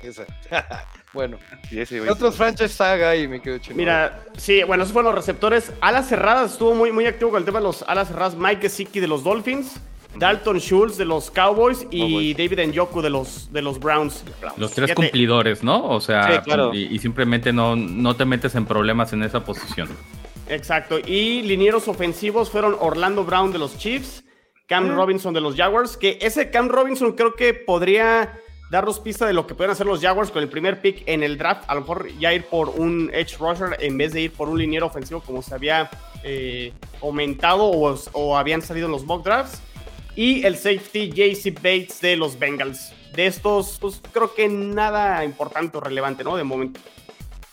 esa. 0.02 0.24
Bueno, 1.12 1.38
sí, 1.68 1.80
ese 1.80 1.94
¿qué 1.96 2.00
güey. 2.00 2.10
otros 2.10 2.36
franchise 2.36 2.68
saga 2.72 3.16
y 3.16 3.26
me 3.26 3.40
quedo 3.40 3.58
chino? 3.58 3.76
Mira, 3.76 4.24
sí, 4.36 4.62
bueno, 4.62 4.82
esos 4.84 4.92
fueron 4.92 5.12
los 5.14 5.24
receptores. 5.24 5.72
Alas 5.80 6.08
cerradas, 6.08 6.52
estuvo 6.52 6.74
muy, 6.74 6.92
muy 6.92 7.06
activo 7.06 7.30
con 7.30 7.38
el 7.40 7.44
tema 7.44 7.58
de 7.58 7.64
los 7.64 7.82
alas 7.88 8.08
cerradas. 8.08 8.36
Mike 8.36 8.62
Gesicki 8.62 9.00
de 9.00 9.08
los 9.08 9.24
Dolphins, 9.24 9.80
Dalton 10.16 10.58
Schultz 10.60 10.96
de 10.96 11.04
los 11.04 11.30
Cowboys 11.30 11.86
y. 11.90 12.34
David 12.34 12.60
Njoku 12.68 13.00
de 13.02 13.10
los, 13.10 13.52
de 13.52 13.62
los 13.62 13.78
Browns. 13.80 14.24
Los 14.56 14.72
tres 14.72 14.86
Fíjate, 14.90 14.94
cumplidores, 14.94 15.62
¿no? 15.62 15.88
O 15.88 16.00
sea, 16.00 16.36
Sí, 16.36 16.38
claro. 16.44 16.74
y, 16.74 16.82
y 16.94 16.98
simplemente 16.98 17.52
no, 17.52 17.76
no 17.76 18.14
te 18.16 18.24
metes 18.24 18.54
en 18.54 18.66
problemas 18.66 19.12
en 19.12 19.22
esa 19.22 19.44
posición. 19.44 19.88
Exacto. 20.48 20.98
Y 20.98 21.42
linieros 21.42 21.86
ofensivos 21.88 22.50
fueron 22.50 22.76
Orlando 22.80 23.24
Brown 23.24 23.52
de 23.52 23.58
los 23.58 23.78
Chiefs, 23.78 24.24
Cam 24.66 24.88
Robinson 24.96 25.32
de 25.34 25.40
los 25.40 25.54
Jaguars, 25.56 25.96
que 25.96 26.18
ese 26.20 26.50
Cam 26.50 26.68
Robinson 26.68 27.12
creo 27.12 27.34
que 27.34 27.54
podría 27.54 28.32
darnos 28.70 29.00
pista 29.00 29.26
de 29.26 29.32
lo 29.32 29.46
que 29.46 29.54
pueden 29.54 29.72
hacer 29.72 29.86
los 29.86 30.00
Jaguars 30.00 30.30
con 30.30 30.42
el 30.42 30.48
primer 30.48 30.80
pick 30.80 31.02
en 31.06 31.22
el 31.22 31.36
draft. 31.36 31.64
A 31.66 31.74
lo 31.74 31.80
mejor 31.80 32.08
ya 32.18 32.32
ir 32.32 32.44
por 32.44 32.70
un 32.70 33.10
edge 33.12 33.36
rusher 33.38 33.76
en 33.80 33.98
vez 33.98 34.12
de 34.12 34.22
ir 34.22 34.32
por 34.32 34.48
un 34.48 34.58
liniero 34.58 34.86
ofensivo 34.86 35.20
como 35.20 35.42
se 35.42 35.54
había 35.54 35.90
eh, 36.22 36.72
comentado 37.00 37.64
o, 37.64 37.98
o 38.12 38.36
habían 38.38 38.62
salido 38.62 38.86
en 38.86 38.92
los 38.92 39.04
mock 39.04 39.24
drafts. 39.24 39.60
Y 40.14 40.44
el 40.44 40.56
safety 40.56 41.10
JC 41.10 41.54
Bates 41.54 42.00
de 42.00 42.16
los 42.16 42.38
Bengals. 42.38 42.92
De 43.14 43.26
estos, 43.26 43.78
pues 43.80 44.00
creo 44.12 44.34
que 44.34 44.48
nada 44.48 45.24
importante 45.24 45.76
o 45.76 45.80
relevante, 45.80 46.22
¿no? 46.22 46.36
De 46.36 46.44
momento. 46.44 46.80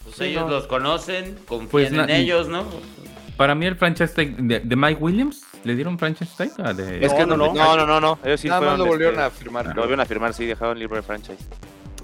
Pues 0.03 0.21
ellos 0.21 0.49
los 0.49 0.67
conocen, 0.67 1.35
confían 1.47 1.69
Pues 1.69 1.91
en 1.91 2.09
ellos, 2.09 2.47
¿no? 2.47 2.63
Para 3.35 3.55
mí 3.55 3.65
el 3.65 3.75
franchise 3.75 4.13
de 4.15 4.75
Mike 4.75 5.01
Williams, 5.01 5.43
¿le 5.63 5.75
dieron 5.75 5.97
franchise 5.99 6.31
tag? 6.37 6.51
Ah, 6.57 6.73
de- 6.73 7.05
Es 7.05 7.13
que 7.13 7.25
no, 7.25 7.35
no. 7.37 7.53
No, 7.53 7.75
no, 7.77 7.85
no, 7.85 7.99
no. 7.99 8.19
Ellos 8.23 8.39
sí 8.41 8.47
Nada 8.47 8.61
más 8.61 8.77
lo 8.79 8.85
volvieron 8.85 9.15
este, 9.15 9.25
a 9.25 9.29
firmar. 9.29 9.65
Lo 9.67 9.73
volvieron 9.81 9.99
a 9.99 10.05
firmar, 10.05 10.33
sí, 10.33 10.45
dejaron 10.45 10.77
libre 10.79 11.01
franchise. 11.01 11.43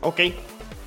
Ok. 0.01 0.20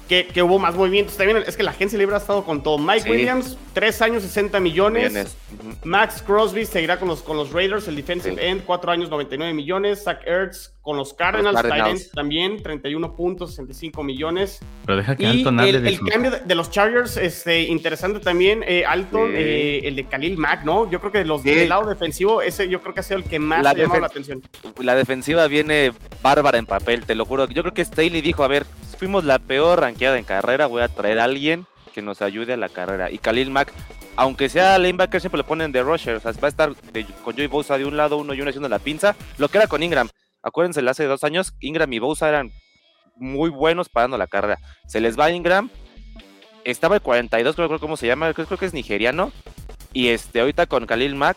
que, 0.09 0.29
que 0.29 0.41
hubo 0.41 0.59
más 0.61 0.73
movimientos. 0.77 1.17
También 1.17 1.39
es 1.45 1.57
que 1.57 1.65
la 1.65 1.73
agencia 1.73 1.99
libre 1.99 2.15
ha 2.15 2.19
estado 2.19 2.45
con 2.45 2.63
todo. 2.63 2.79
Mike 2.79 3.01
Sí. 3.01 3.11
Williams, 3.11 3.59
tres 3.73 4.01
años, 4.03 4.23
60 4.23 4.61
millones. 4.61 5.11
Millones. 5.13 5.37
Max 5.83 6.23
Crosby 6.25 6.65
seguirá 6.65 7.01
con 7.01 7.09
los, 7.09 7.23
con 7.23 7.37
los 7.37 7.51
Raiders, 7.53 7.89
el 7.89 7.97
defensive 7.97 8.37
Sí. 8.37 8.41
end, 8.47 8.63
cuatro 8.65 8.93
años, 8.93 9.11
99 9.11 9.53
millones. 9.53 10.05
Zach 10.05 10.21
Ertz 10.25 10.73
con 10.87 10.97
los 10.97 11.15
Cardinals, 11.15 11.57
Cardinals. 11.57 11.85
tight 11.85 12.03
end 12.07 12.13
también, 12.15 12.63
31 12.63 13.17
puntos, 13.17 13.51
65 13.57 14.05
millones. 14.05 14.61
Pero 14.87 14.99
deja 14.99 15.17
que 15.17 15.25
Y 15.25 15.27
Alton 15.27 15.59
hable 15.59 15.71
el, 15.79 15.83
de 15.83 15.89
el 15.89 15.97
su- 15.97 16.05
cambio 16.07 16.31
de, 16.31 16.41
de 16.41 16.55
los 16.55 16.71
Chargers, 16.71 17.17
este, 17.17 17.63
interesante 17.63 18.21
también, 18.21 18.63
eh, 18.67 18.85
Alton, 18.87 19.31
Sí. 19.33 19.37
eh, 19.37 19.81
el 19.89 19.97
de 19.97 20.05
Khalil 20.05 20.39
Mack, 20.39 20.65
¿no? 20.65 20.89
Yo 20.89 21.01
creo 21.01 21.11
que 21.11 21.19
de 21.19 21.25
los 21.25 21.43
Sí. 21.43 21.51
del 21.51 21.69
lado 21.69 21.89
defensivo, 21.89 22.41
ese 22.41 22.69
yo 22.69 22.81
creo 22.83 22.95
que 22.95 23.01
ha 23.01 23.03
sido 23.03 23.19
el 23.19 23.25
que 23.25 23.41
más 23.41 23.65
La 23.65 23.71
ha 23.71 23.75
llamado 23.75 24.01
la 24.01 24.07
atención. 24.07 24.43
La 24.81 24.95
defensiva 24.95 25.49
viene 25.49 25.93
bárbara 26.23 26.57
en 26.59 26.67
papel, 26.67 27.05
te 27.05 27.17
lo 27.17 27.25
juro. 27.25 27.49
Yo 27.49 27.63
creo 27.65 27.75
que 27.75 27.85
Staley 27.85 28.21
dijo, 28.21 28.45
a 28.45 28.49
ver, 28.49 28.65
fuimos 28.97 29.25
la 29.25 29.41
peor 29.41 29.81
ranqueada 29.81 30.17
en 30.19 30.25
carrera, 30.25 30.67
voy 30.67 30.83
a 30.83 30.89
traer 30.89 31.19
a 31.19 31.25
alguien 31.25 31.67
que 31.93 32.01
nos 32.03 32.23
ayude 32.23 32.53
a 32.53 32.57
la 32.57 32.69
carrera. 32.69 33.11
Y 33.11 33.19
Khalil 33.19 33.51
Mack, 33.51 33.73
aunque 34.17 34.49
sea 34.49 34.79
linebacker, 34.79 35.21
siempre 35.21 35.39
le 35.39 35.45
ponen 35.45 35.73
de 35.73 35.83
rusher. 35.83 36.15
O 36.17 36.21
sea, 36.21 36.31
va 36.33 36.47
a 36.47 36.49
estar 36.49 36.75
de- 36.93 37.05
con 37.25 37.35
Joey 37.35 37.49
Bosa 37.49 37.77
de 37.77 37.85
un 37.87 37.97
lado, 37.97 38.17
uno 38.19 38.35
y 38.35 38.41
uno 38.41 38.51
haciendo 38.51 38.69
la 38.69 38.79
pinza. 38.79 39.17
Lo 39.39 39.49
que 39.49 39.59
era 39.59 39.67
con 39.67 39.83
Ingram. 39.83 40.09
Acuérdense, 40.47 40.81
hace 40.89 41.07
dos 41.07 41.25
años, 41.25 41.55
Ingram 41.59 41.93
y 41.93 41.99
Bosa 41.99 42.29
eran 42.29 42.53
muy 43.17 43.51
buenos 43.51 43.89
parando 43.89 44.17
la 44.17 44.29
carrera. 44.29 44.61
Se 44.87 45.01
les 45.01 45.19
va 45.19 45.33
Ingram. 45.33 45.71
Estaba 46.63 46.95
el 46.95 47.03
42, 47.03 47.57
creo, 47.57 47.67
creo 47.67 47.81
cómo 47.81 47.97
se 47.97 48.07
llama, 48.07 48.33
creo, 48.33 48.47
creo 48.47 48.57
que 48.57 48.67
es 48.67 48.73
nigeriano. 48.73 49.33
Y 49.93 50.09
este, 50.09 50.39
ahorita 50.39 50.67
con 50.67 50.87
Khalil 50.87 51.17
Mack, 51.17 51.37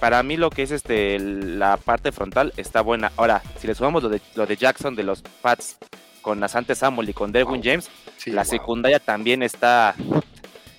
para 0.00 0.22
mí 0.22 0.38
lo 0.38 0.48
que 0.48 0.62
es 0.62 0.70
este 0.70 1.18
la 1.18 1.76
parte 1.76 2.12
frontal 2.12 2.54
está 2.56 2.80
buena. 2.80 3.12
Ahora, 3.18 3.42
si 3.58 3.66
le 3.66 3.74
sumamos 3.74 4.02
lo 4.02 4.08
de, 4.08 4.22
lo 4.36 4.46
de 4.46 4.56
Jackson 4.56 4.96
de 4.96 5.02
los 5.02 5.20
Pats 5.20 5.76
con 6.22 6.42
Asante 6.42 6.74
Samuel 6.74 7.10
y 7.10 7.12
con 7.12 7.30
Derwin 7.30 7.62
James, 7.62 7.90
Sí, 8.16 8.30
la 8.30 8.42
wow. 8.42 8.50
secundaria 8.50 9.00
también 9.00 9.42
está. 9.42 9.94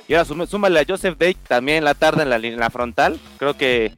Y 0.07 0.15
ahora 0.15 0.47
súmale 0.47 0.79
a 0.79 0.85
Joseph 0.87 1.19
Day 1.19 1.35
también 1.35 1.83
la 1.83 1.93
tarde 1.93 2.23
en 2.23 2.31
la, 2.31 2.37
en 2.37 2.57
la 2.57 2.71
frontal. 2.71 3.19
Creo 3.37 3.55
que 3.55 3.93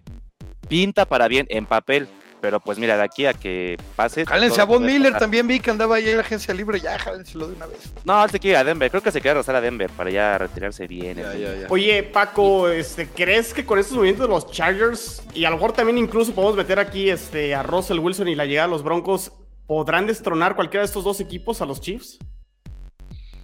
pinta 0.68 1.06
para 1.06 1.30
bien 1.30 1.48
en 1.50 1.66
papel. 1.66 2.10
Pero 2.40 2.60
pues 2.60 2.78
mira, 2.78 2.96
de 2.98 3.04
aquí 3.04 3.26
a 3.26 3.34
que 3.34 3.78
pase. 3.96 4.26
Jálense 4.26 4.62
a 4.62 4.66
Von 4.66 4.86
Miller, 4.86 5.12
pasar. 5.12 5.22
también 5.22 5.48
vi 5.48 5.60
que 5.60 5.72
andaba 5.72 5.96
ahí 5.96 6.10
en 6.10 6.18
la 6.18 6.22
agencia 6.22 6.54
libre, 6.54 6.80
ya 6.80 7.00
jálenselo 7.00 7.48
de 7.48 7.56
una 7.56 7.66
vez. 7.66 7.92
No, 8.06 8.24
él 8.24 8.30
se 8.30 8.40
quiere 8.40 8.58
ir 8.58 8.62
a 8.62 8.64
Denver. 8.64 8.90
Creo 8.90 9.02
que 9.02 9.12
se 9.12 9.22
quiere 9.22 9.34
regresar 9.34 9.56
a 9.56 9.62
Denver 9.62 9.90
para 9.90 10.10
ya 10.12 10.38
retirarse 10.38 10.88
bien. 10.88 11.18
Ya, 11.18 11.34
ya, 11.34 11.56
ya. 11.56 11.68
Oye, 11.70 12.04
Paco, 12.04 12.70
este, 12.70 13.08
¿crees 13.08 13.54
que 13.54 13.66
con 13.66 13.80
estos 13.80 13.96
movimientos 13.96 14.28
de 14.28 14.34
los 14.34 14.52
Chargers, 14.52 15.24
y 15.34 15.46
a 15.46 15.50
lo 15.50 15.56
mejor 15.56 15.74
también 15.74 15.98
incluso 15.98 16.34
podemos 16.34 16.56
meter 16.56 16.80
aquí 16.80 17.10
este, 17.10 17.56
a 17.56 17.64
Russell 17.64 18.00
Wilson 18.00 18.28
y 18.28 18.36
la 18.36 18.46
llegada 18.46 18.68
de 18.68 18.72
los 18.72 18.84
Broncos, 18.84 19.32
podrán 19.66 20.06
destronar 20.06 20.56
cualquiera 20.56 20.82
de 20.82 20.86
estos 20.86 21.04
dos 21.04 21.20
equipos 21.20 21.62
a 21.62 21.66
los 21.66 21.82
Chiefs? 21.82 22.20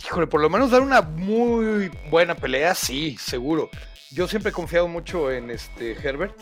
Híjole, 0.05 0.27
por 0.27 0.41
lo 0.41 0.49
menos 0.49 0.71
dar 0.71 0.81
una 0.81 1.01
muy 1.01 1.89
buena 2.09 2.35
pelea, 2.35 2.75
sí, 2.75 3.17
seguro. 3.19 3.69
Yo 4.11 4.27
siempre 4.27 4.49
he 4.49 4.53
confiado 4.53 4.87
mucho 4.87 5.31
en 5.31 5.49
este 5.49 5.93
Herbert. 5.93 6.35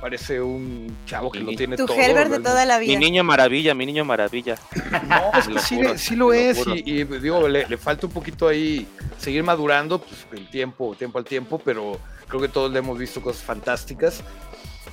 Parece 0.00 0.40
un 0.40 0.96
chavo 1.04 1.30
que 1.30 1.40
lo 1.40 1.46
Mi- 1.50 1.56
tiene 1.56 1.76
Tu 1.76 1.84
todo. 1.84 1.94
Herbert 1.96 2.08
de 2.08 2.14
realmente. 2.14 2.48
toda 2.48 2.64
la 2.64 2.78
Mi 2.78 2.86
vida. 2.86 2.98
niño 2.98 3.22
maravilla, 3.22 3.74
mi 3.74 3.84
niño 3.84 4.04
maravilla. 4.04 4.56
No, 5.06 5.30
es 5.38 5.46
que 5.46 5.52
lo 5.54 5.60
sí, 5.60 5.76
juro, 5.76 5.88
le- 5.92 5.98
sí 5.98 6.16
lo 6.16 6.26
lo 6.28 6.32
es 6.32 6.58
y, 6.66 6.82
y, 7.00 7.04
digo, 7.04 7.46
le, 7.46 7.66
le 7.68 7.76
falta 7.76 8.06
un 8.06 8.12
poquito 8.12 8.48
ahí 8.48 8.86
seguir 9.18 9.42
madurando, 9.42 9.98
pues 10.00 10.26
el 10.32 10.48
tiempo, 10.48 10.94
tiempo 10.96 11.18
al 11.18 11.24
tiempo, 11.26 11.58
pero 11.62 12.00
creo 12.28 12.40
que 12.40 12.48
todos 12.48 12.72
le 12.72 12.78
hemos 12.78 12.96
visto 12.98 13.20
cosas 13.20 13.42
fantásticas. 13.42 14.22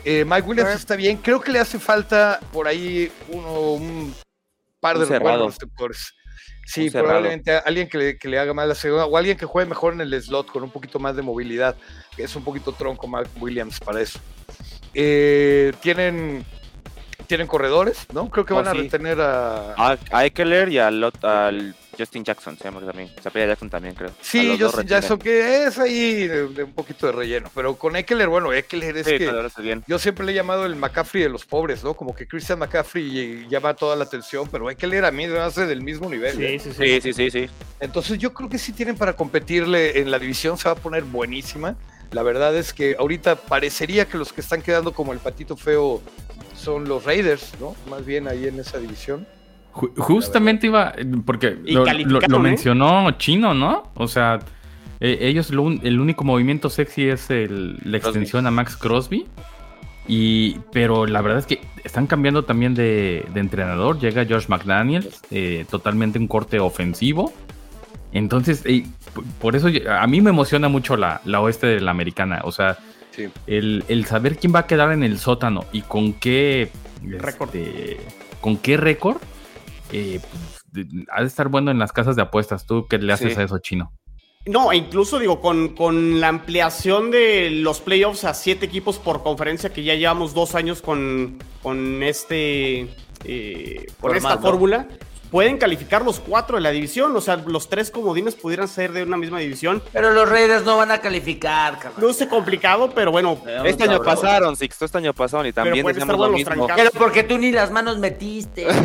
Eh, 0.04 0.26
Mike 0.28 0.48
Williams 0.48 0.76
está 0.76 0.96
bien, 0.98 1.18
creo 1.18 1.40
que 1.40 1.52
le 1.52 1.60
hace 1.60 1.80
falta 1.80 2.40
por 2.52 2.68
ahí 2.68 3.10
uno, 3.30 3.72
un 3.72 4.14
par 4.82 4.98
Un 4.98 5.08
de 5.08 5.20
receptores. 5.20 6.14
Sí, 6.66 6.90
probablemente 6.90 7.56
alguien 7.56 7.88
que 7.88 7.98
le, 7.98 8.18
que 8.18 8.28
le 8.28 8.38
haga 8.40 8.54
más 8.54 8.68
la 8.68 8.76
segunda, 8.76 9.06
o 9.06 9.16
alguien 9.16 9.38
que 9.38 9.46
juegue 9.46 9.70
mejor 9.70 9.94
en 9.94 10.02
el 10.02 10.22
slot 10.22 10.48
con 10.52 10.64
un 10.64 10.70
poquito 10.70 11.00
más 11.00 11.16
de 11.16 11.22
movilidad, 11.22 11.78
es 12.18 12.36
un 12.36 12.44
poquito 12.44 12.74
tronco 12.74 13.08
Mike 13.08 13.30
Williams 13.40 13.80
para 13.80 14.02
eso. 14.02 14.20
Eh, 15.00 15.74
tienen, 15.80 16.44
tienen 17.28 17.46
corredores, 17.46 18.08
¿no? 18.14 18.30
Creo 18.32 18.46
que 18.46 18.54
Oh, 18.54 18.58
van 18.58 18.68
a 18.68 18.72
sí. 18.72 18.80
retener 18.80 19.22
a, 19.22 19.74
A, 19.76 19.98
a 20.12 20.26
Eckler 20.26 20.70
y 20.70 20.80
al, 20.80 21.04
ot- 21.04 21.24
al 21.24 21.76
Justin 21.96 22.24
Jackson, 22.24 22.58
se 22.58 22.64
llama 22.64 22.82
también. 22.82 23.10
Se 23.22 23.30
apellida 23.30 23.50
Jackson 23.50 23.70
también, 23.70 23.94
creo. 23.94 24.10
A 24.10 24.14
Sí, 24.22 24.48
Justin 24.50 24.68
retienen. 24.70 24.88
Jackson, 24.88 25.20
que 25.20 25.64
es 25.66 25.78
ahí 25.78 26.26
de, 26.28 26.48
de 26.48 26.64
un 26.64 26.72
poquito 26.74 27.06
de 27.06 27.12
relleno. 27.12 27.52
Pero 27.54 27.76
con 27.76 27.96
Eckler, 27.96 28.28
bueno, 28.28 28.52
Eckler 28.54 28.98
es 28.98 29.06
Sí, 29.06 29.18
que 29.20 29.32
bien. 29.62 29.84
yo 29.88 30.00
siempre 30.00 30.26
le 30.26 30.32
he 30.32 30.36
llamado 30.36 30.66
el 30.66 30.76
McCaffrey 30.76 31.22
de 31.24 31.30
los 31.30 31.46
pobres, 31.46 31.84
¿no? 31.84 31.94
Como 31.94 32.16
que 32.16 32.28
Christian 32.28 32.58
McCaffrey 32.58 33.46
llama 33.50 33.76
toda 33.76 33.96
la 33.96 34.04
atención, 34.06 34.48
pero 34.52 34.70
Eckler 34.72 35.06
a 35.06 35.12
mí 35.12 35.28
me 35.28 35.38
hace 35.38 35.68
del 35.68 35.82
mismo 35.84 36.10
nivel. 36.10 36.42
¿eh? 36.42 36.58
sí, 36.60 36.72
Sí, 36.72 37.02
sí, 37.02 37.14
sí, 37.14 37.30
sí. 37.30 37.50
Entonces 37.80 38.18
yo 38.18 38.34
creo 38.34 38.50
que 38.50 38.58
sí 38.58 38.74
tienen 38.74 38.96
para 38.98 39.14
competirle 39.14 40.00
en 40.00 40.10
la 40.10 40.18
división, 40.18 40.58
se 40.58 40.70
va 40.70 40.74
a 40.74 40.76
poner 40.76 41.04
buenísima. 41.04 41.76
La 42.12 42.24
verdad 42.24 42.56
es 42.56 42.74
que 42.74 42.96
ahorita 42.98 43.36
parecería 43.36 44.06
que 44.06 44.18
los 44.18 44.32
que 44.34 44.42
están 44.42 44.62
quedando 44.62 44.94
como 44.94 45.14
el 45.14 45.20
patito 45.20 45.56
feo 45.58 46.02
son 46.56 46.88
los 46.88 47.04
Raiders, 47.06 47.54
¿no? 47.60 47.76
Más 47.90 48.06
bien 48.06 48.28
ahí 48.28 48.48
en 48.48 48.60
esa 48.60 48.78
división. 48.78 49.28
Ju- 49.74 49.92
Justamente 49.98 50.68
iba, 50.68 50.94
porque 51.26 51.52
lo, 51.66 51.80
lo- 51.82 51.86
calificaron, 51.86 52.32
lo 52.32 52.38
¿eh? 52.38 52.42
mencionó 52.42 53.12
Chino, 53.12 53.54
¿no? 53.54 53.92
O 53.96 54.08
sea, 54.08 54.40
eh, 55.00 55.18
ellos 55.22 55.52
lo 55.52 55.64
un- 55.64 55.82
el 55.84 56.00
único 56.00 56.24
movimiento 56.24 56.70
sexy 56.70 57.10
es 57.10 57.30
el- 57.30 57.78
la 57.84 57.98
extensión 57.98 58.48
a 58.48 58.52
Max 58.52 58.76
Crosby. 58.78 59.28
Y, 60.10 60.60
pero 60.72 61.06
la 61.06 61.22
verdad 61.22 61.40
es 61.40 61.46
que 61.46 61.60
están 61.84 62.08
cambiando 62.08 62.46
también 62.46 62.74
de, 62.74 63.26
de 63.34 63.40
entrenador. 63.42 64.00
Llega 64.00 64.26
Josh 64.28 64.48
McDaniels, 64.48 65.22
eh, 65.32 65.66
totalmente 65.70 66.18
un 66.18 66.28
corte 66.30 66.60
ofensivo. 66.62 67.34
Entonces, 68.14 68.62
eh, 68.66 68.86
por 69.40 69.56
eso 69.56 69.68
a 69.90 70.08
mí 70.08 70.22
me 70.22 70.30
emociona 70.30 70.68
mucho 70.70 70.98
la, 70.98 71.22
la 71.26 71.42
oeste 71.42 71.68
de 71.68 71.82
la 71.82 71.92
americana. 71.92 72.42
O 72.44 72.52
sea, 72.52 72.78
Sí. 73.12 73.28
el, 73.48 73.84
el 73.88 74.06
saber 74.06 74.38
quién 74.38 74.54
va 74.54 74.60
a 74.60 74.68
quedar 74.68 74.92
en 74.92 75.02
el 75.02 75.18
sótano 75.18 75.66
y 75.72 75.82
con 75.82 76.14
qué 76.14 76.70
Récord. 77.04 77.50
este, 77.56 77.98
con 78.42 78.58
qué 78.58 78.78
récord 78.78 79.18
eh, 79.92 80.20
pues, 80.72 80.86
ha 81.12 81.22
de 81.22 81.28
estar 81.28 81.48
bueno 81.48 81.72
en 81.72 81.80
las 81.80 81.92
casas 81.92 82.16
de 82.16 82.22
apuestas. 82.22 82.68
¿Tú 82.68 82.86
qué 82.88 83.00
le 83.00 83.12
haces 83.14 83.34
Sí. 83.34 83.40
a 83.40 83.44
eso, 83.44 83.58
chino? 83.58 83.92
No, 84.46 84.72
e 84.72 84.78
incluso 84.78 85.18
digo, 85.20 85.42
con, 85.42 85.70
con 85.76 86.22
la 86.22 86.28
ampliación 86.28 87.10
de 87.12 87.50
los 87.50 87.82
playoffs 87.82 88.24
a 88.24 88.34
siete 88.36 88.66
equipos 88.68 88.98
por 89.00 89.24
conferencia, 89.24 89.74
que 89.74 89.84
ya 89.84 89.96
llevamos 89.96 90.34
dos 90.36 90.54
años 90.56 90.82
con, 90.82 91.40
con 91.64 92.04
este 92.04 92.88
eh, 93.26 93.88
con 94.00 94.16
esta 94.16 94.38
fórmula, 94.38 94.88
pueden 95.32 95.58
calificar 95.58 96.04
los 96.04 96.20
cuatro 96.20 96.56
de 96.58 96.62
la 96.62 96.72
división. 96.72 97.16
O 97.16 97.22
sea, 97.22 97.36
los 97.38 97.70
tres 97.70 97.92
comodines 97.92 98.36
pudieran 98.36 98.68
ser 98.68 98.92
de 98.94 99.04
una 99.04 99.18
misma 99.18 99.40
división. 99.40 99.84
Pero 99.94 100.12
los 100.12 100.28
Raiders 100.30 100.64
no 100.64 100.78
van 100.78 100.92
a 100.92 101.00
calificar, 101.00 101.80
cabrón. 101.80 102.02
Luce 102.02 102.28
complicado, 102.28 102.92
pero 102.96 103.12
bueno. 103.12 103.38
Este 103.66 103.84
año 103.84 104.00
Cabrón. 104.00 104.06
pasaron, 104.06 104.56
Sixto, 104.56 104.86
este 104.86 104.98
año 105.00 105.14
pasaron 105.14 105.46
y 105.48 105.54
también 105.54 105.86
decíamos 105.86 106.18
lo 106.18 106.30
mismo. 106.30 106.54
trancazos. 106.68 106.76
Pero 106.78 106.92
porque 106.92 107.24
tú 107.24 107.38
ni 107.38 107.52
las 107.52 107.72
manos 107.72 107.98
metiste. 107.98 108.68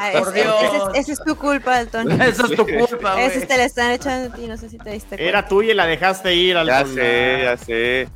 Ah, 0.00 0.12
es- 0.12 0.20
Por 0.20 0.32
Dios. 0.32 0.54
ese, 0.62 0.76
es, 0.76 0.82
ese 0.94 1.12
es 1.12 1.24
tu 1.24 1.36
culpa, 1.36 1.76
Alton. 1.76 2.10
Eso 2.22 2.46
es 2.46 2.56
tu 2.56 2.66
culpa, 2.66 3.12
güey. 3.14 3.24
Ese 3.26 3.46
te 3.46 3.56
le 3.56 3.64
están 3.64 3.90
echando 3.92 4.32
a 4.32 4.36
ti, 4.36 4.46
no 4.46 4.56
sé 4.56 4.68
si 4.68 4.78
te 4.78 4.90
diste 4.90 5.08
cuenta. 5.10 5.24
Era 5.24 5.46
tuya 5.48 5.72
y 5.72 5.74
la 5.74 5.86
dejaste 5.86 6.34
ir 6.34 6.56
al 6.56 6.66
Ya 6.66 6.84
sé, 6.86 7.40
ya 7.44 7.56
sé. 7.56 8.08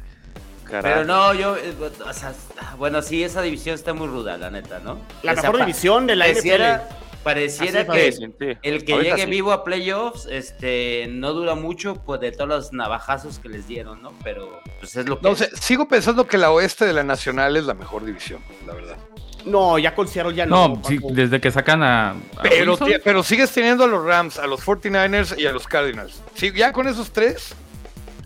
Carajo. 0.65 0.83
Pero 0.83 1.05
no, 1.05 1.33
yo, 1.35 1.57
eh, 1.57 1.75
o 2.05 2.13
sea, 2.13 2.33
bueno, 2.79 3.01
sí, 3.03 3.23
esa 3.23 3.41
división 3.43 3.75
está 3.77 3.95
muy 3.95 4.09
ruda, 4.09 4.37
la 4.37 4.51
neta, 4.51 4.81
¿no? 4.81 4.99
La 5.23 5.33
O 5.33 5.35
sea, 5.37 5.43
mejor 5.45 5.61
división 5.61 6.07
de 6.07 6.17
la 6.17 6.25
pareciera, 6.27 6.77
NFL. 6.89 7.06
Pareciera 7.27 7.81
Así 7.81 7.91
que 7.91 8.13
Sí, 8.13 8.23
sí, 8.23 8.33
sí. 8.39 8.59
el 8.63 8.85
que 8.85 8.93
Ahorita 8.93 9.17
llegue 9.17 9.25
sí. 9.25 9.31
vivo 9.31 9.51
a 9.51 9.65
playoffs, 9.65 10.27
este, 10.31 11.09
no 11.11 11.33
dura 11.33 11.57
mucho, 11.57 12.01
pues 12.07 12.21
de 12.21 12.31
todos 12.31 12.49
los 12.49 12.73
navajazos 12.73 13.41
que 13.41 13.49
les 13.49 13.67
dieron, 13.67 14.01
¿no? 14.01 14.13
Pero, 14.23 14.61
pues 14.79 14.95
es 14.95 15.09
lo 15.09 15.19
que. 15.19 15.29
No 15.29 15.35
sé, 15.35 15.51
sigo 15.61 15.89
pensando 15.89 16.29
que 16.29 16.39
la 16.39 16.53
oeste 16.53 16.87
de 16.87 16.93
la 16.93 17.03
nacional 17.03 17.57
es 17.57 17.65
la 17.65 17.75
mejor 17.75 18.05
división, 18.05 18.41
la 18.65 18.75
verdad. 18.75 18.97
No, 19.45 19.77
ya 19.77 19.93
con 19.93 20.07
Seattle 20.07 20.35
ya 20.35 20.47
no. 20.47 20.69
No, 20.69 20.83
sí, 20.85 20.99
desde 21.11 21.41
que 21.41 21.51
sacan 21.51 21.83
a. 21.83 22.11
a 22.11 22.17
Pero, 22.43 22.79
pero 23.03 23.25
sigues 23.25 23.51
teniendo 23.51 23.85
a 23.85 23.87
los 23.89 24.05
Rams, 24.05 24.39
a 24.39 24.47
los 24.47 24.65
49ers 24.65 25.37
y 25.37 25.47
a 25.47 25.53
los 25.53 25.67
Cardinals. 25.67 26.23
Sí, 26.35 26.53
ya 26.55 26.73
con 26.73 26.87
esos 26.87 27.11
tres. 27.11 27.55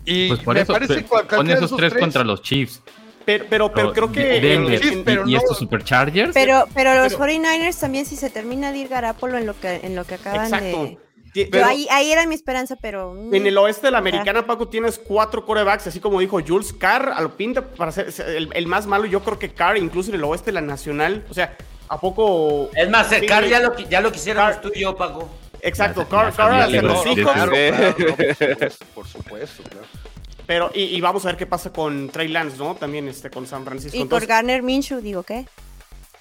Y 0.05 0.27
pues 0.29 0.41
por 0.41 0.55
me 0.55 0.61
eso, 0.61 0.73
parece 0.73 1.03
cualquiera 1.03 1.43
de 1.43 1.53
esos 1.53 1.75
tres 1.75 1.93
contra 1.95 2.23
los 2.23 2.43
Chiefs. 2.43 2.81
Pero, 3.25 3.45
pero, 3.49 3.71
pero 3.73 3.93
creo 3.93 4.11
que. 4.11 4.39
Denver 4.39 4.83
y- 4.85 5.01
pero 5.03 5.27
y, 5.27 5.33
no- 5.33 5.37
estos 5.37 5.57
Superchargers. 5.59 6.31
Pero, 6.33 6.67
pero 6.73 6.93
los 6.95 7.13
Pero- 7.13 7.25
49ers 7.25 7.79
también, 7.79 8.05
si 8.05 8.15
se 8.15 8.29
termina 8.29 8.71
de 8.71 8.79
ir 8.79 8.87
Garapolo 8.87 9.37
en 9.37 9.45
lo 9.45 9.59
que, 9.59 9.75
en 9.83 9.95
lo 9.95 10.03
que 10.05 10.15
acaban 10.15 10.45
Exacto. 10.45 10.83
de. 10.83 10.97
Pero 11.49 11.65
ahí, 11.65 11.87
ahí 11.89 12.11
era 12.11 12.25
mi 12.27 12.35
esperanza, 12.35 12.75
pero. 12.81 13.13
mm, 13.13 13.33
En 13.33 13.47
el 13.47 13.57
oeste 13.57 13.87
de 13.87 13.91
la 13.91 13.99
americana, 13.99 14.45
Paco, 14.45 14.67
tienes 14.67 14.99
cuatro 14.99 15.45
corebacks, 15.45 15.87
así 15.87 15.99
como 16.01 16.19
dijo 16.19 16.39
Jules 16.45 16.73
Carr, 16.73 17.13
a 17.15 17.21
lo 17.21 17.37
pinta 17.37 17.61
para 17.61 17.91
ser 17.93 18.13
el, 18.27 18.49
el 18.53 18.67
más 18.67 18.85
malo. 18.85 19.05
Yo 19.05 19.21
creo 19.21 19.39
que 19.39 19.49
Carr, 19.53 19.77
incluso 19.77 20.09
en 20.09 20.15
el 20.15 20.23
oeste 20.25 20.47
de 20.47 20.55
la 20.55 20.61
nacional, 20.61 21.23
o 21.29 21.33
sea, 21.33 21.55
¿a 21.87 21.97
poco? 22.01 22.69
Es 22.75 22.89
más, 22.89 23.09
el 23.13 23.21
Sí, 23.21 23.27
Car 23.27 23.45
sí. 23.45 23.49
ya 23.49 23.59
lo, 23.61 23.77
ya 23.77 24.01
lo 24.01 24.11
quisiéramos 24.11 24.59
tú 24.59 24.71
y 24.75 24.81
yo, 24.81 24.95
Paco. 24.97 25.29
Exacto, 25.61 26.05
Carr, 26.09 26.33
Carr 26.33 26.69
no, 26.69 26.95
por 26.95 26.97
supuesto, 27.15 28.85
por 28.95 29.07
supuesto, 29.07 29.63
claro. 29.63 29.85
Pero 30.51 30.69
y, 30.75 30.81
y 30.83 30.99
vamos 30.99 31.23
a 31.23 31.29
ver 31.29 31.37
qué 31.37 31.45
pasa 31.45 31.71
con 31.71 32.09
Trey 32.09 32.27
Lance, 32.27 32.57
¿no? 32.57 32.75
También 32.75 33.07
este 33.07 33.29
con 33.29 33.47
San 33.47 33.63
Francisco. 33.63 33.97
Y 33.97 34.03
por 34.03 34.25
Garner 34.25 34.61
Minshew, 34.61 34.99
digo, 34.99 35.23
¿qué? 35.23 35.45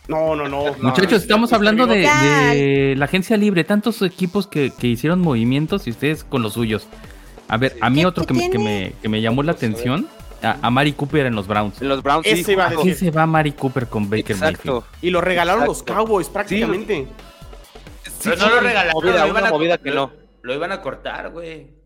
No, 0.07 0.37
no, 0.37 0.49
no. 0.49 0.73
Muchachos, 0.81 1.23
estamos 1.23 1.49
Este 1.49 1.57
hablando 1.57 1.89
de, 1.89 2.03
Ya. 2.03 2.51
de 2.55 2.95
la 2.97 3.07
agencia 3.07 3.37
libre, 3.37 3.65
tantos 3.65 4.01
equipos 4.03 4.47
que, 4.47 4.71
que 4.71 4.87
hicieron 4.87 5.19
movimientos 5.21 5.89
y 5.89 5.91
ustedes 5.91 6.23
con 6.23 6.43
los 6.43 6.53
suyos. 6.53 6.87
A 7.49 7.57
ver, 7.57 7.77
a 7.81 7.91
mí 7.91 8.03
¿Qué- 8.03 8.07
otro 8.07 8.25
que 8.25 8.33
me, 8.35 8.49
que, 8.51 8.59
me, 8.61 8.93
que 9.03 9.09
me 9.09 9.21
llamó 9.21 9.43
la 9.43 9.51
atención, 9.51 10.07
a, 10.45 10.59
a 10.63 10.71
Mari 10.71 10.93
Cooper 10.93 11.27
en 11.27 11.35
los 11.35 11.49
Browns. 11.49 11.83
En 11.83 11.89
los 11.89 12.01
Browns 12.05 12.25
sí. 12.25 12.33
Ese 12.43 12.53
iba 12.53 12.67
a 12.67 12.69
justo. 12.69 12.83
¿Qué 12.85 12.89
decir. 12.91 13.09
se 13.11 13.17
va 13.17 13.27
Mari 13.27 13.51
Cooper 13.51 13.89
con 13.89 14.09
Baker 14.09 14.37
Mayfield? 14.37 14.51
Exacto. 14.55 14.85
Y 15.03 15.11
lo 15.11 15.21
regalaron 15.21 15.65
los. 15.65 15.83
Cowboys 15.83 16.29
prácticamente. 16.29 17.09
Pero 18.23 18.37
Sí, 18.37 18.43
no 18.43 18.49
lo 18.49 18.61
regalaron. 18.61 18.93
Movida, 18.95 19.13
lo 19.23 19.27
iban 19.29 19.43
una 19.43 19.49
a- 19.49 19.53
movida 19.53 19.79
que 19.79 19.91
lo- 19.91 20.07
no. 20.07 20.13
Lo 20.43 20.55
iban 20.55 20.71
a 20.73 20.81
cortar, 20.81 21.31
güey. 21.31 21.80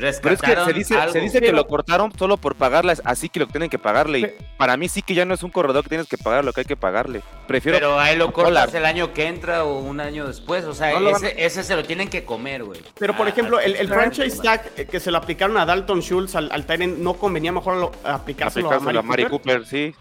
Pero 0.00 0.34
es 0.34 0.40
que 0.40 0.56
se 0.64 0.72
dice, 0.72 0.94
algo. 0.98 1.12
se 1.12 1.20
dice 1.20 1.40
que 1.40 1.52
lo 1.52 1.66
cortaron 1.66 2.12
solo 2.18 2.36
por 2.36 2.54
pagarle, 2.54 2.94
así 3.04 3.28
que 3.28 3.40
lo 3.40 3.46
tienen 3.46 3.68
que 3.70 3.78
pagarle. 3.78 4.18
Y 4.20 4.26
para 4.56 4.76
mí 4.76 4.88
sí 4.88 5.02
que 5.02 5.14
ya 5.14 5.24
no 5.24 5.34
es 5.34 5.42
un 5.42 5.50
corredor 5.50 5.82
que 5.82 5.90
tienes 5.90 6.08
que 6.08 6.16
pagar 6.18 6.44
lo 6.44 6.52
que 6.52 6.60
hay 6.62 6.64
que 6.64 6.76
pagarle. 6.76 7.22
Prefiero. 7.46 7.76
Pero 7.78 8.00
ahí 8.00 8.16
lo 8.16 8.28
a 8.28 8.32
cortas 8.32 8.72
el 8.74 8.86
año 8.86 9.12
que 9.12 9.26
entra 9.26 9.64
o 9.64 9.78
un 9.80 10.00
año 10.00 10.26
después. 10.26 10.64
O 10.64 10.74
sea, 10.74 10.92
No 10.92 11.00
lo 11.00 11.12
van 11.12 11.22
ese, 11.36 11.62
se 11.62 11.76
lo 11.76 11.84
tienen 11.84 12.08
que 12.08 12.24
comer, 12.24 12.64
güey. 12.64 12.80
Pero 12.98 13.16
por 13.16 13.26
Ah, 13.26 13.30
ejemplo, 13.30 13.60
el, 13.60 13.88
franchise 13.88 14.40
tag 14.42 14.70
eh, 14.76 14.86
que 14.86 15.00
se 15.00 15.10
lo 15.10 15.18
aplicaron 15.18 15.56
a 15.58 15.66
Dalton 15.66 16.00
Schultz 16.00 16.34
al, 16.34 16.50
al 16.52 16.64
Tyrant, 16.66 16.98
¿no 16.98 17.14
convenía 17.14 17.52
mejor 17.52 17.76
lo- 17.76 17.92
aplicárselo 18.04 18.70
a 18.70 18.74
aplicárselo 18.76 18.84
Mari 18.84 18.98
a 18.98 19.02
Mari 19.02 19.22
Cooper? 19.24 19.58
Cooper, 19.60 19.66
sí. 19.66 19.94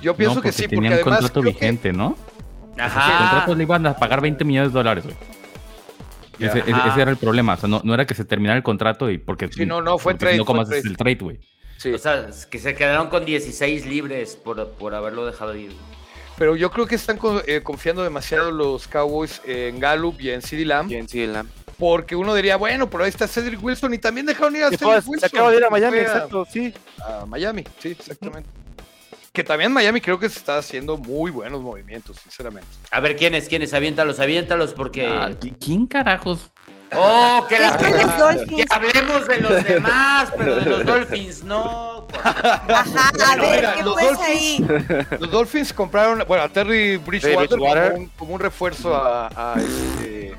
Yo 0.00 0.14
pienso 0.14 0.36
no, 0.36 0.42
que 0.42 0.52
sí, 0.52 0.62
porque 0.62 0.76
tenían 0.76 0.92
además 0.94 1.18
contrato 1.20 1.42
que- 1.42 1.48
vigente, 1.48 1.92
¿no? 1.92 2.16
Ese 2.74 2.82
Ajá. 2.82 3.18
contrato 3.18 3.54
le 3.56 3.62
iban 3.64 3.86
a 3.86 3.96
pagar 3.96 4.20
20 4.20 4.44
millones 4.44 4.72
de 4.72 4.78
dólares, 4.78 5.04
güey. 5.04 5.16
Ese, 6.46 6.58
ese- 6.60 6.72
Ajá. 6.72 6.90
ese 6.92 7.02
era 7.02 7.10
el 7.10 7.16
problema. 7.16 7.54
O 7.54 7.56
sea, 7.56 7.68
no, 7.68 7.80
no 7.84 7.94
era 7.94 8.06
que 8.06 8.14
se 8.14 8.24
terminara 8.24 8.56
el 8.56 8.62
contrato 8.62 9.10
y 9.10 9.18
porque. 9.18 9.48
Sí, 9.48 9.66
no, 9.66 9.80
no, 9.82 9.98
fue 9.98 10.14
trade, 10.14 10.38
No, 10.38 10.44
¿cómo 10.44 10.64
fue 10.64 10.76
haces 10.78 10.90
el 10.90 10.96
trade, 10.96 11.16
güey? 11.20 11.40
Sí. 11.76 11.92
O 11.92 11.98
sea, 11.98 12.28
es 12.28 12.46
que 12.46 12.58
se 12.58 12.74
quedaron 12.74 13.08
con 13.08 13.24
16 13.24 13.86
libres 13.86 14.36
por, 14.36 14.68
por 14.72 14.94
haberlo 14.94 15.24
dejado 15.26 15.54
ir. 15.56 15.72
Pero 16.36 16.56
yo 16.56 16.70
creo 16.70 16.86
que 16.86 16.94
están 16.94 17.16
con- 17.18 17.42
eh, 17.46 17.60
confiando 17.62 18.02
demasiado 18.02 18.50
los 18.50 18.86
Cowboys 18.88 19.40
en 19.46 19.78
Gallup 19.80 20.20
y 20.20 20.30
en 20.30 20.42
CeeDee 20.42 20.64
Lamb. 20.66 20.88
Bien, 20.88 21.08
sí, 21.08 21.26
la- 21.26 21.44
Porque 21.78 22.14
uno 22.16 22.34
diría, 22.34 22.56
bueno, 22.56 22.90
pero 22.90 23.04
ahí 23.04 23.08
está 23.10 23.26
Cedric 23.26 23.62
Wilson 23.62 23.94
y 23.94 23.98
también 23.98 24.26
dejaron 24.26 24.54
ir 24.56 24.64
a 24.64 24.68
Cedric 24.70 24.86
Wilson. 25.06 25.18
se 25.20 25.26
acaba 25.26 25.50
de 25.50 25.56
ir 25.58 25.64
a 25.64 25.70
Miami, 25.70 25.98
a- 25.98 26.02
exacto, 26.02 26.46
sí. 26.50 26.74
a 27.02 27.24
Miami, 27.26 27.64
sí, 27.78 27.88
exactamente. 27.98 28.48
Que 29.32 29.44
también 29.44 29.72
Miami 29.72 30.00
creo 30.00 30.18
que 30.18 30.28
se 30.28 30.38
está 30.40 30.58
haciendo 30.58 30.96
muy 30.96 31.30
buenos 31.30 31.60
movimientos, 31.60 32.16
sinceramente. 32.20 32.66
A 32.90 32.98
ver, 32.98 33.14
¿quiénes? 33.16 33.48
¿Quiénes? 33.48 33.72
Aviéntalos, 33.72 34.18
aviéntalos 34.18 34.74
porque... 34.74 35.06
Ah, 35.06 35.30
¿qui- 35.30 35.54
¿Quién 35.64 35.86
carajos? 35.86 36.50
¡Oh, 36.96 37.46
que, 37.48 37.56
la... 37.60 37.68
Es 37.68 37.76
que 37.76 37.90
los 37.92 38.00
que 38.12 38.18
Dolphins. 38.18 38.70
hablemos 38.72 39.28
de 39.28 39.40
los 39.40 39.64
demás, 39.64 40.32
pero 40.36 40.56
de 40.56 40.66
los 40.66 40.84
Dolphins 40.84 41.44
no. 41.44 42.08
Ajá, 42.24 43.12
a 43.30 43.36
ver, 43.36 43.56
mira, 43.56 43.74
¿qué 43.74 43.82
los 43.84 43.92
pues 43.94 44.18
Dolphins- 44.18 44.26
ahí? 44.26 45.06
Los 45.20 45.30
Dolphins 45.30 45.72
compraron, 45.72 46.24
bueno, 46.26 46.42
a 46.42 46.48
Terry 46.48 46.96
Bridgewater, 46.96 47.48
Bridgewater. 47.56 47.92
Como, 47.92 48.02
un, 48.02 48.08
como 48.18 48.34
un 48.34 48.40
refuerzo 48.40 48.96
a, 48.96 49.28
a 49.28 49.60
este... 49.60 50.34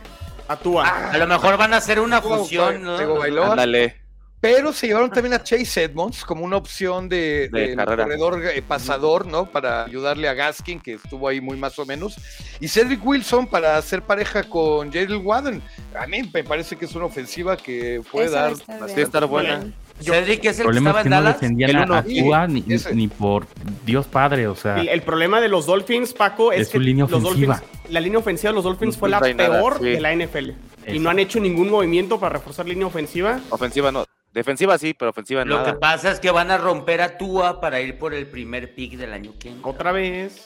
A 0.49 0.57
Tua. 0.57 0.85
A 1.11 1.17
lo 1.17 1.27
mejor 1.27 1.55
van 1.55 1.73
a 1.73 1.77
hacer 1.77 1.97
una 2.01 2.21
fusión, 2.21 2.83
¿no? 2.83 2.97
Ándale. 3.43 4.01
Pero 4.41 4.73
se 4.73 4.87
llevaron 4.87 5.11
también 5.11 5.33
a 5.35 5.43
Chase 5.43 5.83
Edmonds 5.83 6.25
como 6.25 6.43
una 6.43 6.57
opción 6.57 7.07
de, 7.07 7.75
corredor 7.85 8.41
eh, 8.43 8.61
pasador, 8.63 9.27
¿no? 9.27 9.45
Para 9.45 9.85
ayudarle 9.85 10.27
a 10.27 10.33
Gaskin, 10.33 10.79
que 10.79 10.93
estuvo 10.93 11.27
ahí 11.27 11.39
muy 11.39 11.57
más 11.57 11.77
o 11.77 11.85
menos. 11.85 12.15
Y 12.59 12.67
Cedric 12.67 13.05
Wilson 13.05 13.45
para 13.45 13.77
hacer 13.77 14.01
pareja 14.01 14.43
con 14.43 14.91
Jalen 14.91 15.23
Waddon. 15.23 15.61
A 15.97 16.07
mí 16.07 16.27
me 16.33 16.43
parece 16.43 16.75
que 16.75 16.85
es 16.85 16.95
una 16.95 17.05
ofensiva 17.05 17.55
que 17.55 18.01
puede 18.11 18.31
dar 18.31 18.53
estar 18.53 18.87
bien. 18.87 18.99
estar 18.99 19.25
buena. 19.27 19.57
Bien. 19.59 19.75
Cedric 20.01 20.45
es 20.45 20.45
El 20.45 20.47
el 20.47 20.55
que 20.57 20.63
problema 20.63 20.89
estaba 21.01 21.29
es 21.29 21.37
que 21.37 21.45
en 21.45 21.57
no 21.57 21.61
Dallas. 21.61 21.69
el 21.69 21.75
a, 21.75 21.83
uno. 21.83 21.95
a 21.95 22.03
Tua 22.03 22.47
ni, 22.47 23.07
por 23.07 23.45
Dios 23.85 24.07
padre, 24.07 24.47
o 24.47 24.55
sea. 24.55 24.79
El, 24.81 24.89
el 24.89 25.01
problema 25.03 25.39
de 25.39 25.49
los 25.49 25.67
Dolphins, 25.67 26.13
Paco, 26.13 26.51
es 26.51 26.61
Es 26.61 26.69
que 26.69 26.79
línea 26.79 27.05
los 27.07 27.23
ofensiva. 27.23 27.57
Dolphins, 27.59 27.91
la 27.91 27.99
línea 27.99 28.17
ofensiva 28.17 28.49
de 28.49 28.55
los 28.55 28.63
Dolphins 28.63 28.95
No 28.95 28.99
fue 28.99 29.09
la 29.09 29.19
nada, 29.19 29.35
peor 29.35 29.77
sí. 29.77 29.85
de 29.85 30.01
la 30.01 30.15
NFL. 30.15 30.49
Y 30.49 30.53
Eso. 30.93 30.99
no 30.99 31.11
han 31.11 31.19
hecho 31.19 31.39
ningún 31.39 31.69
movimiento 31.69 32.19
para 32.19 32.33
reforzar 32.33 32.65
línea 32.67 32.87
ofensiva. 32.87 33.39
Ofensiva 33.51 33.91
no. 33.91 34.03
Defensiva 34.34 34.77
sí, 34.77 34.93
pero 34.93 35.11
ofensiva 35.11 35.43
Lo 35.43 35.57
que 35.57 35.71
nada. 35.71 35.79
pasa 35.79 36.09
es 36.09 36.21
que 36.21 36.32
van 36.32 36.51
a 36.51 36.57
romper 36.57 37.01
a 37.01 37.17
Tua 37.17 37.59
para 37.59 37.82
ir 37.82 37.97
por 37.99 38.13
el 38.13 38.27
primer 38.27 38.73
pick 38.73 38.93
del 38.93 39.11
año 39.11 39.34
que 39.38 39.49
entra. 39.49 39.69
Otra 39.69 39.91
vez. 39.91 40.45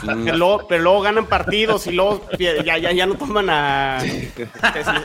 Pero 0.00 0.14
luego, 0.38 0.66
pero 0.66 0.82
luego 0.82 1.00
ganan 1.02 1.26
partidos 1.26 1.86
y 1.88 1.92
luego 1.92 2.26
ya, 2.38 2.78
ya, 2.78 2.90
ya 2.90 3.04
no 3.06 3.16
toman 3.16 3.50
a. 3.50 4.00
Se, 4.00 4.48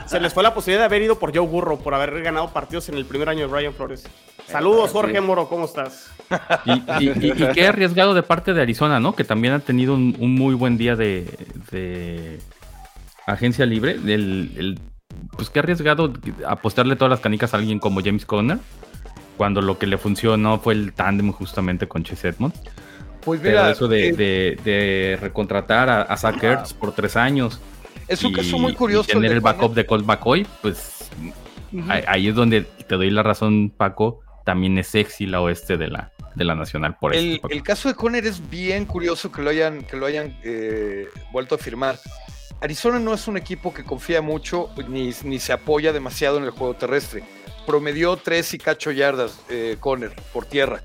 se 0.07 0.19
les 0.21 0.33
fue 0.33 0.41
la 0.41 0.53
posibilidad 0.53 0.83
de 0.83 0.85
haber 0.85 1.01
ido 1.01 1.19
por 1.19 1.35
Joe 1.35 1.45
Burrow, 1.45 1.79
por 1.83 1.93
haber 1.93 2.21
ganado 2.21 2.53
partidos 2.53 2.87
en 2.87 2.95
el 2.95 3.05
primer 3.05 3.27
año 3.27 3.41
de 3.41 3.47
Brian 3.47 3.73
Flores. 3.73 4.07
Saludos, 4.47 4.91
Jorge 4.91 5.19
Moro, 5.19 5.49
¿cómo 5.49 5.65
estás? 5.65 6.09
Y, 6.63 6.71
y- 6.71 7.09
y- 7.09 7.43
y 7.43 7.51
qué 7.53 7.67
arriesgado 7.67 8.13
de 8.13 8.23
parte 8.23 8.53
de 8.53 8.61
Arizona, 8.61 9.01
¿no? 9.01 9.13
Que 9.13 9.25
también 9.25 9.53
ha 9.53 9.59
tenido 9.59 9.93
un, 9.93 10.15
un 10.17 10.33
muy 10.33 10.55
buen 10.55 10.77
día 10.77 10.95
de, 10.95 11.25
de 11.71 12.39
agencia 13.25 13.65
libre. 13.65 13.91
El, 13.91 14.51
el- 14.57 14.79
pues 15.35 15.49
qué 15.49 15.59
arriesgado 15.59 16.13
apostarle 16.47 16.95
todas 16.95 17.09
las 17.11 17.19
canicas 17.19 17.53
a 17.53 17.57
alguien 17.57 17.79
como 17.79 18.01
James 18.03 18.25
Conner. 18.25 18.59
Cuando 19.37 19.61
lo 19.61 19.77
que 19.77 19.85
le 19.85 19.97
funcionó 19.99 20.59
fue 20.59 20.73
el 20.73 20.93
tándem 20.93 21.31
justamente 21.31 21.87
con 21.87 22.03
Chase 22.03 22.29
Edmonds. 22.29 22.59
Pues 23.21 23.39
Pero 23.41 23.59
mira, 23.59 23.71
eso 23.71 23.87
de, 23.87 24.07
eh, 24.09 24.13
de- 24.13 24.59
de 24.63 25.17
recontratar 25.21 25.89
a, 25.89 26.01
a 26.03 26.17
Zach 26.17 26.41
Ertz 26.43 26.73
por 26.73 26.93
tres 26.93 27.15
años. 27.15 27.59
es 28.07 28.23
un 28.23 28.31
y- 28.31 28.35
caso 28.35 28.57
muy 28.57 28.71
y 28.71 28.75
curioso. 28.75 29.09
tener 29.11 29.31
el 29.31 29.41
backup 29.41 29.73
de 29.75 29.85
Colt 29.85 30.05
McCoy, 30.05 30.47
pues 30.61 31.09
ahí, 31.89 32.03
ahí 32.07 32.27
es 32.29 32.35
donde 32.35 32.61
te 32.61 32.95
doy 32.95 33.09
la 33.11 33.21
razón, 33.23 33.69
Paco. 33.75 34.21
También 34.45 34.77
es 34.77 34.87
sexy 34.87 35.25
la 35.25 35.41
oeste 35.41 35.75
de 35.75 35.89
la, 35.89 36.13
de 36.35 36.45
la 36.45 36.55
nacional 36.55 36.95
por 36.97 37.13
El, 37.13 37.41
el 37.49 37.63
caso 37.63 37.89
de 37.89 37.95
Conner 37.95 38.25
es 38.25 38.49
bien 38.49 38.85
curioso 38.85 39.29
que 39.29 39.41
lo 39.41 39.49
hayan, 39.49 39.83
que 39.83 39.97
lo 39.97 40.05
hayan 40.05 40.37
eh, 40.43 41.07
vuelto 41.33 41.55
a 41.55 41.57
firmar. 41.57 41.99
Arizona 42.61 42.99
no 42.99 43.13
es 43.13 43.27
un 43.27 43.37
equipo 43.37 43.73
que 43.73 43.83
confía 43.83 44.21
mucho 44.21 44.69
ni, 44.87 45.13
ni 45.23 45.39
se 45.39 45.53
apoya 45.53 45.93
demasiado 45.93 46.37
en 46.37 46.43
el 46.43 46.51
juego 46.51 46.75
terrestre. 46.75 47.23
Promedió 47.65 48.17
tres 48.17 48.53
y 48.53 48.57
cacho 48.57 48.91
yardas 48.91 49.39
eh, 49.49 49.77
Conner 49.79 50.15
por 50.33 50.45
tierra. 50.45 50.81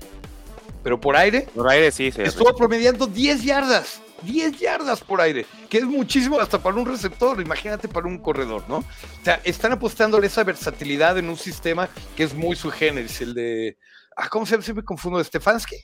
Pero 0.83 0.99
por 0.99 1.15
aire 1.15 1.47
Por 1.55 1.69
aire 1.69 1.91
sí, 1.91 2.11
se 2.11 2.23
estuvo 2.23 2.55
promediando 2.55 3.07
10 3.07 3.43
yardas. 3.43 4.01
10 4.23 4.59
yardas 4.59 5.01
por 5.01 5.19
aire, 5.19 5.45
que 5.69 5.79
es 5.79 5.83
muchísimo 5.83 6.39
hasta 6.39 6.57
para 6.57 6.77
un 6.77 6.85
receptor, 6.85 7.41
imagínate 7.41 7.89
para 7.89 8.07
un 8.07 8.17
corredor, 8.19 8.63
¿no? 8.69 8.77
O 8.77 8.85
sea, 9.23 9.41
están 9.43 9.73
apostándole 9.73 10.27
esa 10.27 10.45
versatilidad 10.45 11.17
en 11.17 11.27
un 11.27 11.35
sistema 11.35 11.89
que 12.15 12.23
es 12.23 12.33
muy 12.33 12.55
su 12.55 12.71
generis, 12.71 13.19
el 13.19 13.33
de... 13.33 13.77
Ah, 14.15 14.29
¿Cómo 14.29 14.45
se 14.45 14.51
llama? 14.51 14.63
Siempre 14.63 14.85
confundo, 14.85 15.21
¿Stefanski? 15.21 15.75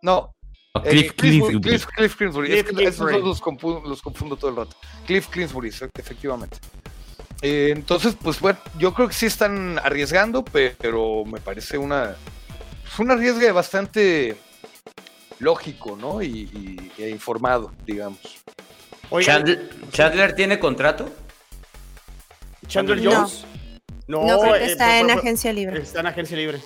No, 0.00 0.34
eh, 0.82 1.12
Cliff. 1.16 1.44
Cliff, 1.60 1.86
Cliff 1.86 2.16
Kingsbury. 2.16 2.52
Es 2.52 2.64
Cliff 2.64 2.76
que 2.78 2.84
esos 2.84 3.10
dos 3.10 3.20
los 3.22 3.40
confundo, 3.40 3.88
los 3.88 4.02
confundo 4.02 4.36
todo 4.36 4.50
el 4.50 4.56
rato. 4.56 4.76
Cliff 5.06 5.28
Kingsbury, 5.28 5.70
sí, 5.70 5.84
efectivamente. 5.96 6.56
Eh, 7.42 7.72
entonces, 7.76 8.16
pues 8.20 8.40
bueno, 8.40 8.58
yo 8.78 8.92
creo 8.94 9.08
que 9.08 9.14
sí 9.14 9.26
están 9.26 9.78
arriesgando, 9.78 10.44
pe- 10.44 10.74
pero 10.80 11.24
me 11.24 11.40
parece 11.40 11.78
una, 11.78 12.16
es 12.90 12.98
un 12.98 13.10
arriesgue 13.10 13.52
bastante 13.52 14.36
lógico, 15.38 15.96
¿no? 15.96 16.22
Y, 16.22 16.48
y- 16.98 17.02
e 17.02 17.10
informado, 17.10 17.72
digamos. 17.86 18.18
Chandler, 19.20 19.70
Chandler 19.92 20.34
tiene 20.34 20.58
contrato. 20.58 21.08
Chandler. 22.66 23.00
Jones. 23.04 23.44
No, 24.06 24.26
No, 24.26 24.40
creo 24.40 24.54
que 24.54 24.64
eh, 24.64 24.72
está 24.72 24.98
en 24.98 25.10
agencia 25.10 25.52
libre. 25.52 25.80
Está 25.82 26.00
en 26.00 26.06
agencia 26.08 26.36
libre. 26.36 26.60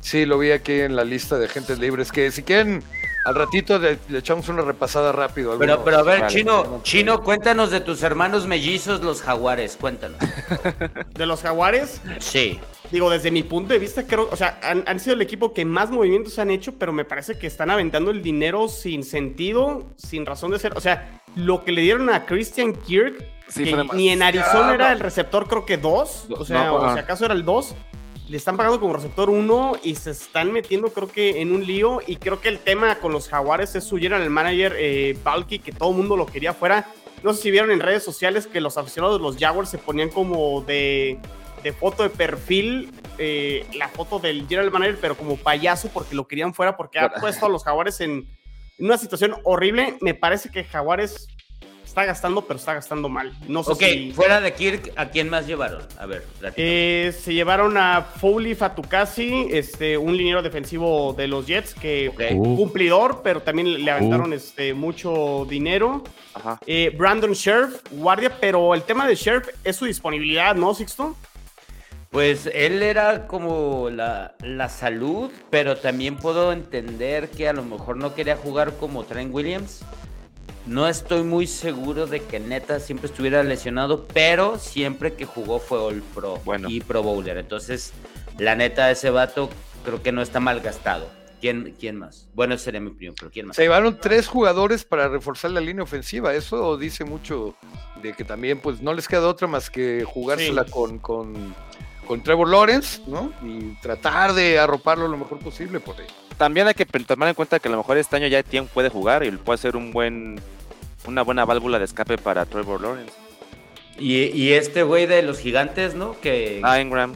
Sí, 0.00 0.24
lo 0.24 0.38
vi 0.38 0.50
aquí 0.50 0.80
en 0.80 0.96
la 0.96 1.04
lista 1.04 1.38
de 1.38 1.46
agentes 1.46 1.78
libres, 1.78 2.10
que 2.12 2.30
si 2.30 2.42
quieren, 2.42 2.82
al 3.26 3.34
ratito 3.34 3.78
le, 3.78 3.98
le 4.08 4.18
echamos 4.18 4.48
una 4.48 4.62
repasada 4.62 5.10
rápido. 5.12 5.58
Pero, 5.58 5.82
pero 5.84 5.98
a 5.98 6.02
ver, 6.02 6.20
Vale. 6.20 6.32
Chino, 6.32 6.80
Chino, 6.82 7.22
cuéntanos 7.22 7.70
de 7.70 7.80
tus 7.80 8.02
hermanos 8.02 8.46
mellizos, 8.46 9.02
los 9.02 9.20
jaguares, 9.20 9.76
cuéntanos. 9.80 10.18
De 11.12 11.26
los 11.26 11.42
Jaguares, 11.42 12.00
Sí. 12.20 12.60
digo, 12.90 13.10
desde 13.10 13.30
mi 13.30 13.42
punto 13.42 13.72
de 13.72 13.78
vista, 13.80 14.06
creo, 14.06 14.28
o 14.30 14.36
sea, 14.36 14.60
han, 14.62 14.84
han 14.86 15.00
sido 15.00 15.14
el 15.14 15.22
equipo 15.22 15.52
que 15.52 15.64
más 15.64 15.90
movimientos 15.90 16.38
han 16.38 16.50
hecho, 16.50 16.74
pero 16.78 16.92
me 16.92 17.04
parece 17.04 17.38
que 17.38 17.46
están 17.46 17.70
aventando 17.70 18.10
el 18.12 18.22
dinero 18.22 18.68
sin 18.68 19.02
sentido, 19.02 19.86
sin 19.96 20.24
razón 20.24 20.52
de 20.52 20.58
ser. 20.58 20.76
O 20.76 20.80
sea, 20.80 21.20
lo 21.34 21.64
que 21.64 21.72
le 21.72 21.80
dieron 21.82 22.08
a 22.10 22.26
Christian 22.26 22.74
Kirk, 22.74 23.24
Sí, 23.48 23.64
que 23.64 23.86
ni 23.94 24.08
en 24.08 24.22
Arizona 24.24 24.74
era 24.74 24.92
el 24.92 24.98
receptor, 25.00 25.46
creo 25.46 25.64
que 25.64 25.76
dos, 25.76 26.26
o 26.30 26.44
sea, 26.44 26.64
No, 26.66 26.76
o 26.76 26.92
si 26.92 26.98
acaso 26.98 27.24
era 27.24 27.34
el 27.34 27.44
dos. 27.44 27.74
Le 28.28 28.36
están 28.36 28.56
pagando 28.56 28.80
como 28.80 28.92
receptor 28.92 29.30
uno 29.30 29.76
y 29.84 29.94
se 29.94 30.10
están 30.10 30.52
metiendo, 30.52 30.88
creo 30.92 31.08
que, 31.08 31.40
en 31.40 31.52
un 31.52 31.64
lío. 31.64 32.00
Y 32.06 32.16
creo 32.16 32.40
que 32.40 32.48
el 32.48 32.58
tema 32.58 32.96
con 32.98 33.12
los 33.12 33.28
Jaguares 33.28 33.74
es 33.76 33.84
su 33.84 33.98
general 33.98 34.28
manager, 34.30 34.74
eh, 34.76 35.16
Balky, 35.22 35.60
que 35.60 35.70
todo 35.70 35.90
el 35.90 35.96
mundo 35.96 36.16
lo 36.16 36.26
quería 36.26 36.52
fuera. 36.52 36.90
No 37.22 37.32
sé 37.32 37.42
si 37.42 37.50
vieron 37.52 37.70
en 37.70 37.80
redes 37.80 38.02
sociales 38.02 38.46
que 38.46 38.60
los 38.60 38.76
aficionados 38.76 39.18
de 39.18 39.22
los 39.22 39.36
Jaguars 39.36 39.70
se 39.70 39.78
ponían 39.78 40.08
como 40.10 40.60
de, 40.62 41.18
de 41.62 41.72
foto 41.72 42.02
de 42.02 42.10
perfil 42.10 42.92
eh, 43.18 43.64
la 43.74 43.88
foto 43.88 44.18
del 44.18 44.46
general 44.46 44.70
manager, 44.70 44.98
pero 45.00 45.16
como 45.16 45.36
payaso 45.36 45.88
porque 45.88 46.14
lo 46.14 46.26
querían 46.26 46.52
fuera 46.52 46.76
porque 46.76 46.98
ha 46.98 47.10
puesto 47.14 47.46
a 47.46 47.48
los 47.48 47.64
Jaguares 47.64 48.00
en, 48.00 48.28
en 48.78 48.84
una 48.84 48.98
situación 48.98 49.36
horrible. 49.44 49.96
Me 50.00 50.14
parece 50.14 50.50
que 50.50 50.64
Jaguares 50.64 51.28
está 51.96 52.04
gastando, 52.04 52.42
pero 52.42 52.58
está 52.58 52.74
gastando 52.74 53.08
mal. 53.08 53.32
No 53.48 53.64
sé 53.64 53.72
Ok, 53.72 53.78
si... 53.78 54.12
fuera 54.12 54.42
de 54.42 54.52
Kirk, 54.52 54.92
¿a 54.96 55.06
quién 55.06 55.30
más 55.30 55.46
llevaron? 55.46 55.80
A 55.98 56.04
ver. 56.04 56.26
Eh, 56.54 57.14
se 57.18 57.32
llevaron 57.32 57.78
a 57.78 58.02
Foley 58.02 58.54
Fatukasi, 58.54 59.48
este, 59.50 59.96
un 59.96 60.14
liniero 60.14 60.42
defensivo 60.42 61.14
de 61.14 61.26
los 61.26 61.46
Jets, 61.46 61.72
que. 61.72 62.12
Uh. 62.34 62.56
cumplidor, 62.56 63.22
pero 63.24 63.40
también 63.40 63.82
le 63.82 63.90
aventaron 63.90 64.34
este, 64.34 64.74
mucho 64.74 65.46
dinero. 65.48 66.04
Ajá. 66.34 66.60
Eh, 66.66 66.94
Brandon 66.94 67.32
Sheriff, 67.32 67.80
guardia, 67.92 68.30
pero 68.38 68.74
el 68.74 68.82
tema 68.82 69.08
de 69.08 69.14
Sheriff 69.14 69.48
es 69.64 69.76
su 69.76 69.86
disponibilidad, 69.86 70.54
¿no, 70.54 70.74
Sixto? 70.74 71.16
Pues 72.10 72.50
él 72.52 72.82
era 72.82 73.26
como 73.26 73.88
la, 73.88 74.34
la 74.40 74.68
salud, 74.68 75.30
pero 75.48 75.78
también 75.78 76.16
puedo 76.16 76.52
entender 76.52 77.30
que 77.30 77.48
a 77.48 77.54
lo 77.54 77.64
mejor 77.64 77.96
no 77.96 78.14
quería 78.14 78.36
jugar 78.36 78.74
como 78.74 79.04
Trent 79.04 79.32
Williams. 79.34 79.82
No 80.66 80.88
estoy 80.88 81.22
muy 81.22 81.46
seguro 81.46 82.06
de 82.06 82.22
que 82.22 82.40
neta 82.40 82.80
siempre 82.80 83.06
estuviera 83.06 83.42
lesionado, 83.44 84.06
pero 84.12 84.58
siempre 84.58 85.14
que 85.14 85.24
jugó 85.24 85.60
fue 85.60 85.78
All 85.78 86.02
Pro 86.14 86.40
Bueno. 86.44 86.68
y 86.68 86.80
Pro 86.80 87.02
Bowler. 87.02 87.36
Entonces, 87.38 87.92
la 88.38 88.56
neta, 88.56 88.90
ese 88.90 89.10
vato 89.10 89.48
creo 89.84 90.02
que 90.02 90.10
no 90.12 90.22
está 90.22 90.40
mal 90.40 90.60
gastado. 90.60 91.08
¿Quién, 91.40 91.76
quién 91.78 91.96
más? 91.96 92.26
Bueno, 92.34 92.56
sería 92.58 92.80
mi 92.80 92.88
opinión, 92.90 93.14
pero 93.16 93.30
¿quién 93.30 93.46
más? 93.46 93.56
Se 93.56 93.62
llevaron 93.62 93.98
tres 94.00 94.26
jugadores 94.26 94.84
para 94.84 95.06
reforzar 95.06 95.52
la 95.52 95.60
línea 95.60 95.84
ofensiva. 95.84 96.34
Eso 96.34 96.76
dice 96.76 97.04
mucho 97.04 97.54
de 98.02 98.14
que 98.14 98.24
también 98.24 98.58
pues 98.58 98.80
no 98.80 98.92
les 98.92 99.06
queda 99.06 99.28
otra 99.28 99.46
más 99.46 99.70
que 99.70 100.02
jugársela 100.04 100.64
Sí. 100.64 100.70
con, 100.72 100.98
con, 100.98 101.54
con 102.08 102.22
Trevor 102.22 102.48
Lawrence, 102.48 103.02
¿no? 103.06 103.32
Y 103.44 103.74
tratar 103.82 104.32
de 104.32 104.58
arroparlo 104.58 105.06
lo 105.06 105.16
mejor 105.18 105.38
posible 105.38 105.78
por 105.78 105.94
ahí. 106.00 106.06
También 106.38 106.66
hay 106.66 106.74
que 106.74 106.86
tomar 106.86 107.28
en 107.28 107.34
cuenta 107.34 107.60
que 107.60 107.68
a 107.68 107.70
lo 107.70 107.76
mejor 107.78 107.98
este 107.98 108.16
año 108.16 108.26
ya 108.26 108.42
Tien 108.42 108.66
puede 108.66 108.88
jugar 108.88 109.22
y 109.24 109.30
puede 109.32 109.58
ser 109.58 109.76
un 109.76 109.92
buen, 109.92 110.40
una 111.06 111.22
buena 111.22 111.44
válvula 111.44 111.78
de 111.78 111.84
escape 111.84 112.18
para 112.18 112.44
Trevor 112.46 112.80
Lawrence. 112.80 113.12
Y, 113.98 114.24
y 114.26 114.52
este 114.52 114.82
güey 114.82 115.06
de 115.06 115.22
los 115.22 115.38
gigantes, 115.38 115.94
¿no? 115.94 116.20
Que, 116.20 116.60
Ah, 116.62 116.80
Ingram. 116.80 117.14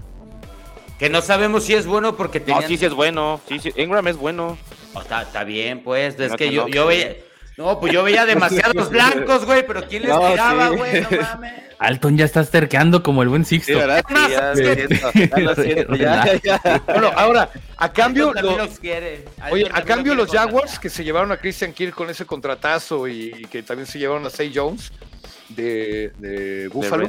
que 0.99 1.11
no 1.11 1.21
sabemos 1.23 1.65
si 1.65 1.75
es 1.75 1.87
bueno 1.87 2.17
porque 2.17 2.41
No, 2.41 2.47
tenían... 2.47 2.69
sí, 2.69 2.77
sí 2.77 2.87
es 2.87 2.95
bueno. 2.95 3.41
Sí, 3.49 3.59
sí. 3.59 3.73
Ingram 3.77 4.07
es 4.09 4.17
bueno. 4.17 4.57
Oh, 4.95 5.01
Está, 5.01 5.23
está 5.23 5.45
bien, 5.45 5.83
pues. 5.83 6.19
Es 6.19 6.31
No, 6.31 6.37
que 6.37 6.49
que 6.49 6.55
yo, 6.55 6.63
no. 6.63 6.69
yo 6.69 6.87
veía. 6.87 7.17
No, 7.61 7.79
pues 7.79 7.93
yo 7.93 8.03
veía 8.03 8.25
demasiados 8.35 8.89
blancos, 8.89 9.45
güey, 9.45 9.67
pero 9.67 9.87
¿quién 9.87 10.03
les 10.03 10.11
No, 10.11 10.21
sí. 10.71 10.77
güey? 10.77 11.01
No 11.03 11.09
mames. 11.21 11.53
Alton 11.79 12.17
ya 12.17 12.25
estás 12.25 12.51
terqueando 12.51 13.03
como 13.03 13.23
el 13.23 13.29
buen 13.29 13.45
Sixto. 13.45 13.77
¿verdad? 13.77 14.03
Sí, 14.09 14.15
ya 14.31 14.55
Sí. 14.55 14.63
lo 14.63 14.75
siento, 14.75 15.11
ya 15.15 15.39
lo 15.39 15.55
siento, 15.55 15.95
ya, 15.97 16.41
ya. 16.43 16.83
Bueno, 16.87 17.11
ahora, 17.15 17.51
a 17.77 17.93
cambio, 17.93 18.33
lo- 18.35 18.57
los 18.59 18.79
quiere. 18.79 19.25
Oye, 19.51 19.69
a 19.73 19.83
cambio 19.83 20.15
lo 20.15 20.25
los 20.25 20.33
Jaguars 20.33 20.79
que 20.79 20.89
se 20.91 21.05
llevaron 21.05 21.33
a 21.33 21.37
Christian 21.39 21.73
Kirk 21.73 21.95
con 21.95 22.09
ese 22.11 22.25
contratazo 22.27 23.09
y, 23.09 23.35
y 23.39 23.45
que 23.45 23.63
también 23.63 23.87
se 23.87 23.99
llevaron 23.99 24.25
a 24.27 24.31
Say 24.31 24.53
Jones 24.55 24.91
de, 25.51 26.13
de 26.19 26.29
De 26.63 26.69
Buffalo. 26.69 27.09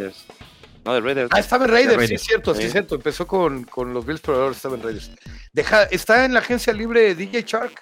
No, 0.84 0.94
de 0.96 1.00
Raiders. 1.02 1.30
Ah, 1.32 1.40
estaba 1.40 1.66
en 1.66 1.72
Raiders, 1.72 1.94
sí, 1.94 2.00
Raiders. 2.00 2.22
cierto, 2.24 2.54
sí, 2.56 2.62
Sí. 2.62 2.66
es 2.68 2.72
cierto. 2.72 2.96
Empezó 2.96 3.28
con, 3.28 3.66
con 3.66 3.94
los 3.94 4.06
Bills, 4.06 4.20
pero 4.22 4.42
ahora 4.42 4.56
estaba 4.56 4.76
en 4.76 4.84
Raiders. 4.84 5.12
Deja, 5.54 5.84
está 5.84 6.26
en 6.26 6.34
la 6.34 6.40
agencia 6.40 6.74
libre 6.74 7.14
DJ 7.14 7.44
Shark. 7.46 7.82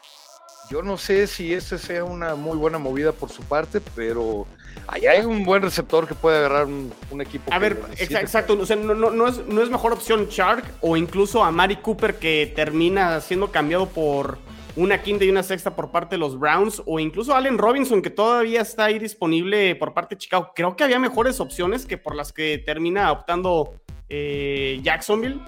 Yo 0.69 0.81
no 0.83 0.97
sé 0.97 1.25
si 1.27 1.53
ese 1.53 1.77
sea 1.79 2.03
una 2.03 2.35
muy 2.35 2.57
buena 2.57 2.77
movida 2.77 3.11
por 3.11 3.29
su 3.31 3.41
parte, 3.43 3.81
pero 3.95 4.45
allá 4.87 5.11
hay 5.11 5.25
un 5.25 5.43
buen 5.43 5.63
receptor 5.63 6.07
que 6.07 6.13
puede 6.13 6.37
agarrar 6.37 6.65
un, 6.65 6.93
un 7.09 7.21
equipo. 7.21 7.51
A 7.51 7.57
ver, 7.57 7.81
exacto, 7.97 8.53
o 8.59 8.65
sea, 8.65 8.75
no, 8.75 8.93
no- 8.93 9.09
no 9.09 9.27
es, 9.27 9.43
no 9.47 9.61
es 9.63 9.69
mejor 9.69 9.93
opción 9.93 10.27
Shark 10.29 10.63
o 10.81 10.95
incluso 10.95 11.43
a 11.43 11.51
Mari 11.51 11.77
Cooper 11.77 12.15
que 12.19 12.51
termina 12.55 13.19
siendo 13.21 13.51
cambiado 13.51 13.87
por 13.89 14.37
una 14.75 15.01
quinta 15.01 15.25
y 15.25 15.29
una 15.29 15.41
sexta 15.43 15.75
por 15.75 15.89
parte 15.91 16.15
de 16.15 16.19
los 16.19 16.39
Browns 16.39 16.83
o 16.85 16.99
incluso 16.99 17.35
Allen 17.35 17.57
Robinson 17.57 18.01
que 18.03 18.11
todavía 18.11 18.61
está 18.61 18.85
ahí 18.85 18.99
disponible 18.99 19.75
por 19.75 19.93
parte 19.95 20.15
de 20.15 20.19
Chicago. 20.19 20.51
Creo 20.55 20.75
que 20.75 20.83
había 20.83 20.99
mejores 20.99 21.39
opciones 21.39 21.85
que 21.87 21.97
por 21.97 22.15
las 22.15 22.31
que 22.31 22.59
termina 22.63 23.11
optando 23.11 23.73
eh, 24.07 24.79
Jacksonville. 24.83 25.41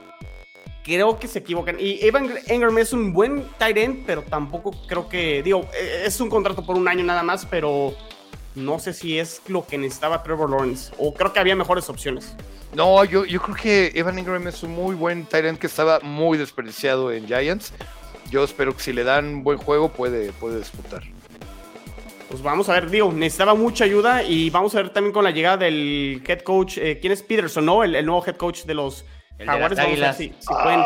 Creo 0.84 1.20
que 1.20 1.28
se 1.28 1.40
equivocan. 1.40 1.78
Y 1.80 2.04
Evan 2.06 2.32
Engram 2.48 2.78
es 2.80 2.92
un 2.92 3.14
buen 3.14 3.46
tight 3.60 3.78
end, 3.78 4.04
pero 4.06 4.24
tampoco 4.24 4.72
creo 4.88 5.08
que, 5.08 5.44
digo, 5.44 5.62
eh, 5.80 6.04
es 6.06 6.20
un 6.20 6.30
contrato 6.30 6.66
por 6.66 6.76
un 6.76 6.88
año 6.88 7.04
nada 7.04 7.22
más, 7.22 7.46
pero 7.46 7.94
no 8.56 8.80
sé 8.80 8.94
si 8.94 9.20
es 9.20 9.42
lo 9.48 9.66
que 9.66 9.78
necesitaba 9.78 10.24
Trevor 10.24 10.50
Lawrence. 10.50 10.92
O 10.98 11.14
creo 11.14 11.32
que 11.32 11.40
había 11.40 11.56
mejores 11.56 11.88
opciones. 11.90 12.36
No, 12.74 13.04
yo, 13.04 13.26
yo 13.26 13.42
creo 13.42 13.56
que 13.56 13.92
Evan 13.96 14.18
Ingram 14.18 14.48
es 14.48 14.64
un 14.64 14.72
muy 14.72 14.96
buen 14.96 15.26
tight 15.26 15.46
end 15.46 15.60
que 15.60 15.68
estaba 15.68 16.00
muy 16.00 16.38
desperdiciado 16.38 17.12
en 17.12 17.28
Giants. 17.28 17.74
Yo 18.30 18.44
espero 18.44 18.76
que 18.76 18.82
si 18.82 18.94
le 18.94 19.04
dan 19.04 19.44
buen 19.44 19.58
juego 19.58 19.90
puede, 19.90 20.32
puede 20.34 20.60
disputar. 20.60 21.04
Pues 22.30 22.42
vamos 22.42 22.70
a 22.70 22.74
ver, 22.74 22.90
digo, 22.90 23.12
necesitaba 23.12 23.56
mucha 23.56 23.84
ayuda 23.84 24.24
y 24.24 24.50
vamos 24.50 24.74
a 24.74 24.78
ver 24.78 24.94
también 24.94 25.12
con 25.12 25.26
la 25.26 25.32
llegada 25.32 25.58
del 25.58 26.24
head 26.26 26.40
coach, 26.44 26.78
eh, 26.78 26.98
¿quién 27.02 27.12
es 27.12 27.22
Peterson, 27.22 27.66
no? 27.66 27.84
El, 27.84 27.94
el 27.94 28.06
nuevo 28.06 28.26
head 28.26 28.38
coach 28.38 28.64
de 28.64 28.74
los 28.74 29.04
El 29.42 29.48
de 29.48 29.60
las 29.60 29.70
ver 29.70 29.80
Águilas. 29.82 30.18
pueden. 30.18 30.84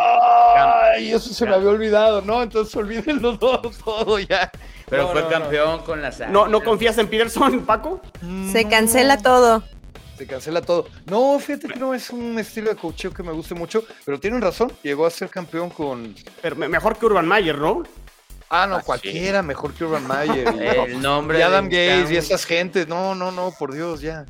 Ay, 0.58 1.12
eso 1.12 1.34
se 1.34 1.46
me 1.46 1.54
había 1.56 1.70
olvidado, 1.70 2.22
¿no? 2.22 2.42
Entonces 2.42 2.76
olvídenlo 2.76 3.38
todo, 3.38 3.72
todo 3.86 4.20
ya. 4.20 4.52
Pero 4.90 5.04
No, 5.04 5.10
fue 5.10 5.22
no, 5.22 5.30
no. 5.30 5.34
campeón 5.40 5.80
con 5.84 6.02
las 6.02 6.20
¿No, 6.20 6.28
¿No 6.28 6.42
Águilas. 6.44 6.62
confías 6.64 6.98
en 6.98 7.08
Peterson, 7.08 7.60
Paco? 7.66 8.02
Se 8.52 8.68
cancela 8.68 9.18
todo. 9.18 9.64
Se 10.18 10.26
cancela 10.26 10.62
todo. 10.62 10.88
No, 11.08 11.38
fíjate 11.40 11.68
que 11.68 11.80
no 11.80 11.94
es 11.94 12.10
un 12.10 12.40
estilo 12.40 12.70
de 12.70 12.78
coacheo 12.78 13.12
que 13.12 13.22
me 13.22 13.34
guste 13.34 13.54
mucho, 13.54 13.84
pero 14.06 14.18
tienen 14.20 14.42
razón. 14.42 14.72
Llegó 14.82 15.06
a 15.06 15.10
ser 15.10 15.28
campeón 15.30 15.70
con. 15.70 16.16
Pero 16.42 16.56
mejor 16.56 16.98
que 16.98 17.06
Urban 17.06 17.28
Mayer, 17.28 17.58
¿no? 17.58 17.84
Ah, 18.50 18.66
no, 18.68 18.76
Ah, 18.76 18.80
sí. 18.80 18.86
cualquiera 18.86 19.42
mejor 19.42 19.74
que 19.74 19.84
Urban 19.84 20.08
Mayer. 20.08 20.48
El 20.88 21.02
nombre 21.02 21.40
y 21.40 21.42
Adam 21.42 21.66
Gates 21.66 22.12
y 22.12 22.16
esas 22.18 22.46
gentes. 22.46 22.88
No, 22.88 23.14
no, 23.14 23.32
no, 23.32 23.52
por 23.60 23.74
Dios, 23.74 24.00
ya. 24.00 24.26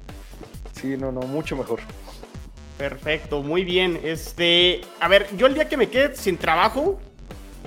Sí, 0.82 0.96
no, 0.98 1.12
no, 1.12 1.20
mucho 1.22 1.56
mejor. 1.56 1.80
Perfecto, 2.78 3.42
muy 3.42 3.64
bien. 3.64 4.00
Este, 4.04 4.82
a 5.00 5.08
ver, 5.08 5.28
yo 5.38 5.48
el 5.48 5.54
día 5.54 5.70
que 5.70 5.78
me 5.78 5.88
quede 5.90 6.16
sin 6.16 6.38
trabajo, 6.38 7.00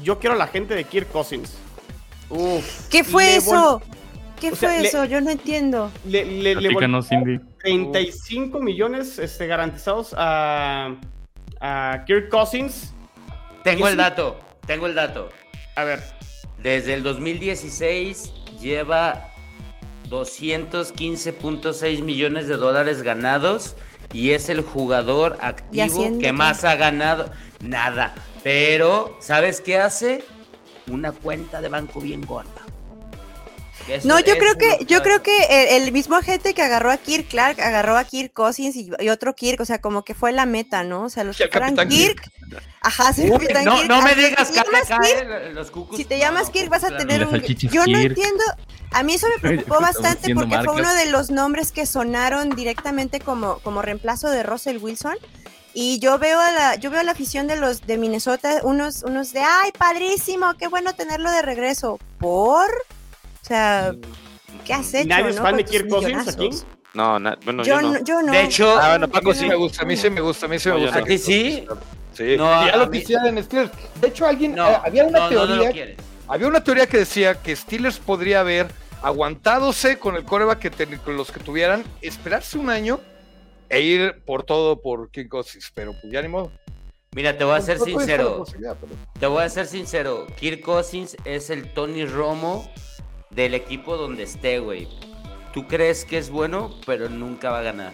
yo 0.02 0.18
quiero 0.18 0.34
a 0.34 0.38
la 0.38 0.46
gente 0.48 0.74
de 0.74 0.84
Kirk 0.84 1.11
Cousins. 1.11 1.56
Uf. 2.28 2.88
¿Qué 2.88 3.04
fue 3.04 3.36
eso? 3.36 3.80
¿Qué 4.38 4.52
O 4.52 4.56
sea, 4.56 4.68
fue 4.70 4.82
le- 4.82 4.88
eso? 4.88 5.04
Yo 5.06 5.20
no 5.20 5.30
entiendo. 5.30 5.90
Le, 6.04 6.24
le, 6.24 6.54
le 6.54 7.02
Cindy. 7.02 7.40
35 7.61 8.61
millones 8.61 9.18
este, 9.18 9.46
garantizados 9.46 10.14
a, 10.16 10.94
a 11.61 12.04
Kirk 12.06 12.28
Cousins. 12.28 12.92
Tengo 13.64 13.88
el 13.88 13.96
dato, 13.96 14.38
tengo 14.66 14.86
el 14.86 14.94
dato. 14.94 15.30
A 15.74 15.84
ver, 15.84 16.00
Desde 16.62 16.94
el 16.94 17.02
2016 17.02 18.32
lleva 18.61 19.30
215.6 20.11 22.02
millones 22.02 22.48
de 22.48 22.56
dólares 22.56 23.02
ganados 23.02 23.76
y 24.12 24.30
es 24.30 24.48
el 24.48 24.62
jugador 24.62 25.38
activo 25.40 26.18
que 26.18 26.32
más 26.32 26.64
ha 26.64 26.76
ganado. 26.76 27.30
Nada. 27.61 28.14
Pero, 28.42 29.16
¿sabes 29.20 29.61
qué 29.61 29.78
hace? 29.78 30.24
Una 30.86 31.12
cuenta 31.12 31.61
de 31.61 31.68
banco 31.68 32.00
bien 32.00 32.22
gorda. 32.22 32.67
Eso- 33.89 34.07
No, 34.09 34.20
yo 34.20 34.36
creo 34.39 34.57
que, 34.57 34.84
yo 34.86 35.03
creo 35.03 35.22
que 35.22 35.36
el, 35.76 35.82
el 35.84 35.93
mismo 35.93 36.16
agente 36.16 36.55
que 36.55 36.62
agarró 36.62 36.91
a 36.91 36.97
Kirk 36.97 37.28
Clark 37.28 37.61
agarró 37.61 37.97
a 37.97 38.05
Kirk 38.05 38.32
Cousins 38.32 38.76
y, 38.76 38.91
y 38.99 39.09
otro 39.09 39.34
Kirk, 39.34 39.61
o 39.61 39.64
sea, 39.64 39.80
como 39.80 40.05
que 40.05 40.14
fue 40.14 40.32
la 40.32 40.47
meta, 40.47 40.84
¿no? 40.84 41.05
O 41.05 41.09
sea, 41.11 41.24
los 41.24 41.36
que 41.36 41.49
fueran 41.49 41.74
Capitán 41.76 41.89
Kirk, 41.89 42.30
ajá, 42.82 43.12
sí, 43.12 43.22
Uy, 43.24 43.30
Capitán 43.30 43.64
no, 43.64 43.76
Kirk, 43.76 43.89
no 43.89 44.03
me 44.03 44.14
si 44.14 44.20
digas 44.20 44.49
que 44.51 44.61
Kirk, 44.61 45.05
eh, 45.05 45.51
los 45.53 45.70
cucus. 45.70 45.97
si 45.97 46.05
te 46.05 46.16
no, 46.16 46.20
llamas 46.20 46.47
no, 46.47 46.53
Kirk 46.53 46.68
vas 46.68 46.84
a 46.84 46.97
tener 46.97 47.26
un... 47.26 47.41
Yo 47.41 47.80
no 47.80 47.84
Kirk. 47.86 48.03
entiendo, 48.11 48.45
a 48.93 49.03
mí 49.03 49.14
eso 49.14 49.26
me 49.28 49.39
preocupó 49.49 49.80
bastante 49.80 50.34
porque 50.34 50.59
fue 50.64 50.74
uno 50.74 50.95
de 50.95 51.07
los 51.07 51.30
nombres 51.30 51.72
que 51.72 51.86
sonaron 51.86 52.51
directamente 52.51 53.20
como, 53.20 53.59
como 53.61 53.82
reemplazo 53.82 54.28
de 54.30 54.43
Russell 54.43 54.78
Wilson. 54.78 55.16
Y 55.74 55.99
yo 56.01 56.18
veo 56.18 56.41
a 56.41 56.51
la, 56.51 56.74
yo 56.76 56.91
veo 56.91 57.01
a 57.01 57.05
la 57.05 57.12
afición 57.12 57.47
de 57.47 57.55
los 57.55 57.86
de 57.86 57.99
Minnesota, 57.99 58.61
unos, 58.64 59.03
unos 59.05 59.32
de 59.32 59.41
ay, 59.41 59.70
padrísimo, 59.78 60.55
qué 60.59 60.66
bueno 60.66 60.95
tenerlo 60.95 61.30
de 61.30 61.43
regreso. 61.43 62.01
¿Por? 62.18 62.66
O 63.49 63.51
sea, 63.51 63.94
¿qué 64.66 64.74
has 64.74 64.92
hecho? 64.92 65.09
¿Nadie 65.09 65.30
es 65.30 65.36
no, 65.36 65.42
fan 65.42 65.57
de 65.57 65.64
Kirk 65.64 65.88
Cousins 65.88 66.28
aquí? 66.28 66.51
No, 66.92 67.18
na- 67.18 67.38
bueno, 67.46 67.62
Yo, 67.64 67.76
yo 67.76 67.80
no. 67.80 67.92
no, 67.94 68.05
yo 68.05 68.22
no. 68.22 68.30
De 68.32 68.42
hecho, 68.42 68.78
Ah, 68.78 68.90
bueno, 68.90 69.09
Paco 69.09 69.32
sí 69.32 69.46
me 69.46 69.55
gusta, 69.55 69.84
a 69.84 69.86
mí 69.86 69.96
sí 69.96 70.11
me 70.11 70.20
gusta, 70.20 70.44
a 70.44 70.49
mí 70.51 70.59
sí 70.59 70.68
me 70.68 70.74
No, 70.74 70.80
yo 70.80 70.84
gusta. 70.86 70.99
¿A 71.01 71.05
ti 71.05 71.16
sí? 71.16 71.66
Sí, 72.12 72.36
No, 72.36 72.44
ya 72.66 72.74
a 72.74 72.76
lo 72.76 72.86
mí- 72.88 72.99
decían 72.99 73.26
en 73.26 73.42
Steelers. 73.42 73.72
De 73.99 74.09
hecho, 74.09 74.26
alguien, 74.26 74.55
no, 74.55 74.68
eh, 74.68 74.78
había 74.84 75.05
una 75.07 75.18
no, 75.18 75.30
no, 75.30 75.40
no 75.40 75.46
teoría, 75.46 75.72
quieres. 75.72 75.96
había 76.26 76.46
una 76.49 76.62
teoría 76.62 76.86
que 76.86 76.99
decía 76.99 77.36
que 77.40 77.57
Steelers 77.57 77.99
podría 77.99 78.40
haber 78.40 78.66
aguantadose 79.01 79.99
con 79.99 80.14
el 80.16 80.24
coreback 80.24 80.59
que 80.59 80.70
ten- 80.70 80.99
con 80.99 81.16
los 81.16 81.30
que 81.32 81.40
tuvieran, 81.40 81.84
esperarse 82.03 82.59
un 82.59 82.68
año 82.68 83.01
e 83.70 83.80
ir 83.80 84.22
por 84.26 84.42
todo 84.42 84.82
por 84.82 85.11
King 85.11 85.28
Cousins, 85.28 85.70
pero 85.74 85.92
pues 85.92 86.12
ya 86.12 86.20
ni 86.20 86.28
modo. 86.28 86.53
Mira, 87.12 87.38
te 87.38 87.44
voy 87.44 87.57
a 87.57 87.62
ser 87.62 87.78
sincero. 87.80 88.38
posibilidad, 88.38 88.76
pero- 88.78 88.92
Te 89.18 89.26
voy 89.26 89.42
a 89.42 89.49
ser 89.49 89.66
sincero. 89.66 90.26
Kirk 90.38 90.61
Cousins 90.61 91.16
es 91.24 91.49
el 91.49 91.72
Tony 91.72 92.05
Romo 92.05 92.70
del 93.30 93.54
equipo 93.54 93.96
donde 93.96 94.24
esté, 94.24 94.58
güey. 94.58 94.88
Tú 95.52 95.66
crees 95.66 96.04
que 96.04 96.18
es 96.18 96.30
bueno, 96.30 96.74
pero 96.86 97.08
nunca 97.08 97.50
va 97.50 97.60
a 97.60 97.62
ganar. 97.62 97.92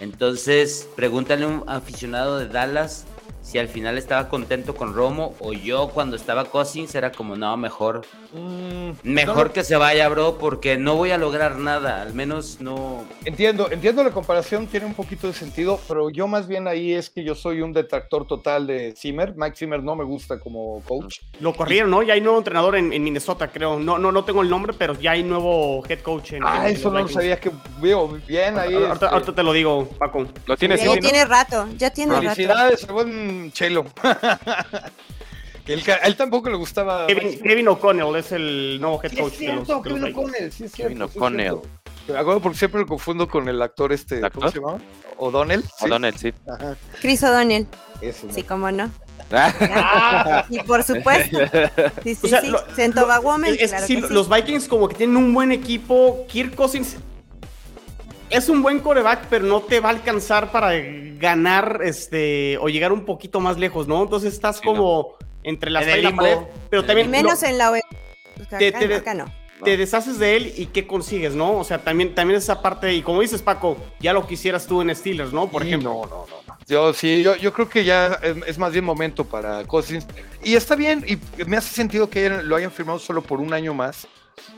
Entonces, 0.00 0.88
pregúntale 0.94 1.44
a 1.44 1.48
un 1.48 1.64
aficionado 1.66 2.38
de 2.38 2.48
Dallas 2.48 3.06
si 3.46 3.58
al 3.58 3.68
final 3.68 3.96
estaba 3.96 4.28
contento 4.28 4.74
con 4.74 4.92
Romo 4.92 5.36
o 5.38 5.52
yo 5.52 5.88
cuando 5.94 6.16
estaba 6.16 6.46
Cousins 6.46 6.92
era 6.96 7.12
como, 7.12 7.36
no, 7.36 7.56
mejor, 7.56 8.02
Mm, 8.32 8.90
mejor 9.04 9.46
no, 9.46 9.52
que 9.52 9.62
se 9.64 9.76
vaya, 9.76 10.08
bro, 10.08 10.36
porque 10.36 10.76
no 10.76 10.96
voy 10.96 11.12
a 11.12 11.16
lograr 11.16 11.56
nada, 11.56 12.02
al 12.02 12.12
menos 12.12 12.60
no... 12.60 13.04
Entiendo, 13.24 13.70
entiendo 13.70 14.02
la 14.02 14.10
comparación, 14.10 14.66
tiene 14.66 14.84
un 14.84 14.94
poquito 14.94 15.28
de 15.28 15.32
sentido, 15.32 15.80
pero 15.88 16.10
yo 16.10 16.26
más 16.26 16.48
bien 16.48 16.66
ahí 16.66 16.92
es 16.92 17.08
que 17.08 17.22
yo 17.24 17.34
soy 17.36 17.62
un 17.62 17.72
detractor 17.72 18.26
total 18.26 18.66
de 18.66 18.94
Zimmer. 18.96 19.34
Mike 19.36 19.56
Zimmer 19.56 19.82
no 19.82 19.94
me 19.94 20.02
gusta 20.04 20.38
como 20.40 20.82
coach. 20.82 21.20
Lo 21.40 21.54
corrieron, 21.54 21.88
¿no? 21.90 22.02
Ya 22.02 22.14
hay 22.14 22.20
nuevo 22.20 22.36
entrenador 22.38 22.76
en, 22.76 22.92
en 22.92 23.02
Minnesota, 23.04 23.48
creo. 23.48 23.78
No, 23.78 23.96
no, 23.96 24.10
no 24.12 24.24
tengo 24.24 24.42
el 24.42 24.50
nombre, 24.50 24.72
pero 24.76 24.94
ya 24.94 25.12
hay 25.12 25.22
nuevo 25.22 25.82
head 25.88 26.00
coach 26.00 26.32
en. 26.32 26.42
Ah, 26.44 26.68
en- 26.68 26.76
eso 26.76 26.90
no 26.90 26.98
lo 27.00 27.08
sabía 27.08 27.38
que 27.38 27.50
veo 27.80 28.08
bien 28.26 28.58
ahí. 28.58 28.74
Ahorita, 28.74 28.92
este, 28.92 29.06
ahorita 29.06 29.34
te 29.34 29.42
lo 29.44 29.52
digo, 29.52 29.88
Paco. 29.98 30.26
Lo 30.46 30.56
tienes, 30.56 30.80
Ya 30.82 30.86
¿no? 30.86 30.96
tiene 30.96 31.24
rato, 31.24 31.68
ya 31.76 31.90
tiene 31.90 32.12
rato. 32.14 32.22
Felicidades, 32.24 32.84
al 32.84 32.94
Chelo. 33.52 33.84
Que 35.64 35.72
él, 35.74 35.82
a 35.90 36.06
él 36.06 36.14
tampoco 36.16 36.48
le 36.48 36.54
gustaba. 36.56 37.08
Kevin, 37.08 37.40
Kevin 37.42 37.66
O'Connell 37.66 38.14
es 38.14 38.30
el 38.30 38.78
nuevo 38.80 39.00
head 39.02 39.10
Sí, 39.10 39.16
coach 39.16 39.32
es 39.32 39.38
de 39.40 39.46
los, 39.52 39.66
cierto, 39.66 39.72
de 39.72 39.74
los 39.74 39.82
Kevin 39.82 40.02
Vikings. 40.04 40.16
O'Connell, 40.18 40.52
sí 40.52 40.64
es 40.64 40.70
cierto. 40.72 40.94
Kevin 40.94 41.08
sí 41.12 41.18
O'Connell. 41.18 41.56
acuerdo 42.16 42.40
porque 42.40 42.58
siempre 42.58 42.80
lo 42.82 42.86
confundo 42.86 43.26
con 43.28 43.48
el 43.48 43.60
actor 43.60 43.92
este, 43.92 44.20
¿cómo 44.30 44.46
¿Actor? 44.46 44.52
se 44.52 44.60
llama? 44.60 44.78
O'Donnell. 45.16 45.62
sí. 45.64 45.84
O'Donnell, 45.86 46.16
sí. 46.16 46.32
Ajá, 46.48 46.76
Chris 47.00 47.20
O'Donnell, 47.24 47.66
sí, 48.30 48.42
cómo 48.44 48.70
no. 48.70 48.88
Ah, 49.32 50.44
Y 50.50 50.60
por 50.60 50.84
supuesto. 50.84 51.36
Sí, 52.04 52.14
sí, 52.14 52.26
O 52.26 52.28
sea, 52.28 52.42
sí. 52.42 52.46
lo- 52.48 52.64
Centova 52.76 53.18
Woman, 53.18 53.56
es 53.58 53.70
claro 53.70 53.86
sí, 53.88 54.00
que 54.00 54.06
sí. 54.06 54.14
los 54.14 54.28
Vikings 54.28 54.68
como 54.68 54.86
que 54.88 54.94
tienen 54.94 55.16
un 55.16 55.34
buen 55.34 55.50
equipo. 55.50 56.24
Kirk 56.28 56.54
Cousins 56.54 56.96
es 58.30 58.48
un 58.48 58.62
buen 58.62 58.80
coreback, 58.80 59.26
pero 59.30 59.44
no 59.44 59.60
te 59.62 59.80
va 59.80 59.88
a 59.90 59.92
alcanzar 59.92 60.50
para 60.52 60.72
ganar 61.18 61.80
este 61.84 62.58
o 62.58 62.68
llegar 62.68 62.92
un 62.92 63.04
poquito 63.04 63.40
más 63.40 63.58
lejos, 63.58 63.86
¿no? 63.88 64.02
Entonces 64.02 64.34
estás 64.34 64.56
Sí, 64.56 64.62
como 64.64 65.14
entre 65.42 65.70
la 65.70 65.82
En 65.82 65.98
y 65.98 66.02
la 66.02 66.16
pared, 66.16 66.38
pero 66.70 66.84
también 66.84 67.06
Y 67.08 67.10
menos 67.10 67.42
no- 67.42 67.48
en 67.48 67.58
la. 67.58 67.70
Pues 67.70 68.48
Te- 68.48 68.68
acá, 68.68 68.78
te- 68.80 68.94
acá 68.94 69.14
no. 69.14 69.24
te 69.64 69.76
deshaces 69.76 70.18
de 70.18 70.36
él 70.36 70.52
y 70.56 70.66
qué 70.66 70.86
consigues, 70.86 71.34
¿no? 71.34 71.56
O 71.56 71.64
sea, 71.64 71.78
también, 71.78 72.14
también 72.14 72.36
esa 72.38 72.60
parte, 72.60 72.92
y 72.92 73.00
como 73.02 73.20
dices, 73.22 73.40
Paco, 73.42 73.78
ya 74.00 74.12
lo 74.12 74.26
quisieras 74.26 74.66
tú 74.66 74.82
en 74.82 74.94
Steelers, 74.94 75.32
¿no? 75.32 75.48
Por 75.48 75.62
Sí, 75.62 75.68
ejemplo. 75.68 75.90
No, 75.94 76.26
no, 76.26 76.26
no. 76.46 76.56
Yo 76.68 76.92
sí, 76.92 77.22
yo, 77.22 77.36
yo 77.36 77.52
creo 77.52 77.68
que 77.68 77.84
ya 77.84 78.18
es, 78.22 78.36
es 78.46 78.58
más 78.58 78.72
bien 78.72 78.84
momento 78.84 79.24
para 79.24 79.64
Cousins. 79.64 80.04
Y 80.42 80.54
está 80.56 80.74
bien, 80.74 81.04
y 81.08 81.16
me 81.44 81.56
hace 81.56 81.72
sentido 81.74 82.10
que 82.10 82.28
lo 82.28 82.56
hayan 82.56 82.72
firmado 82.72 82.98
solo 82.98 83.22
por 83.22 83.40
un 83.40 83.52
año 83.54 83.72
más. 83.72 84.06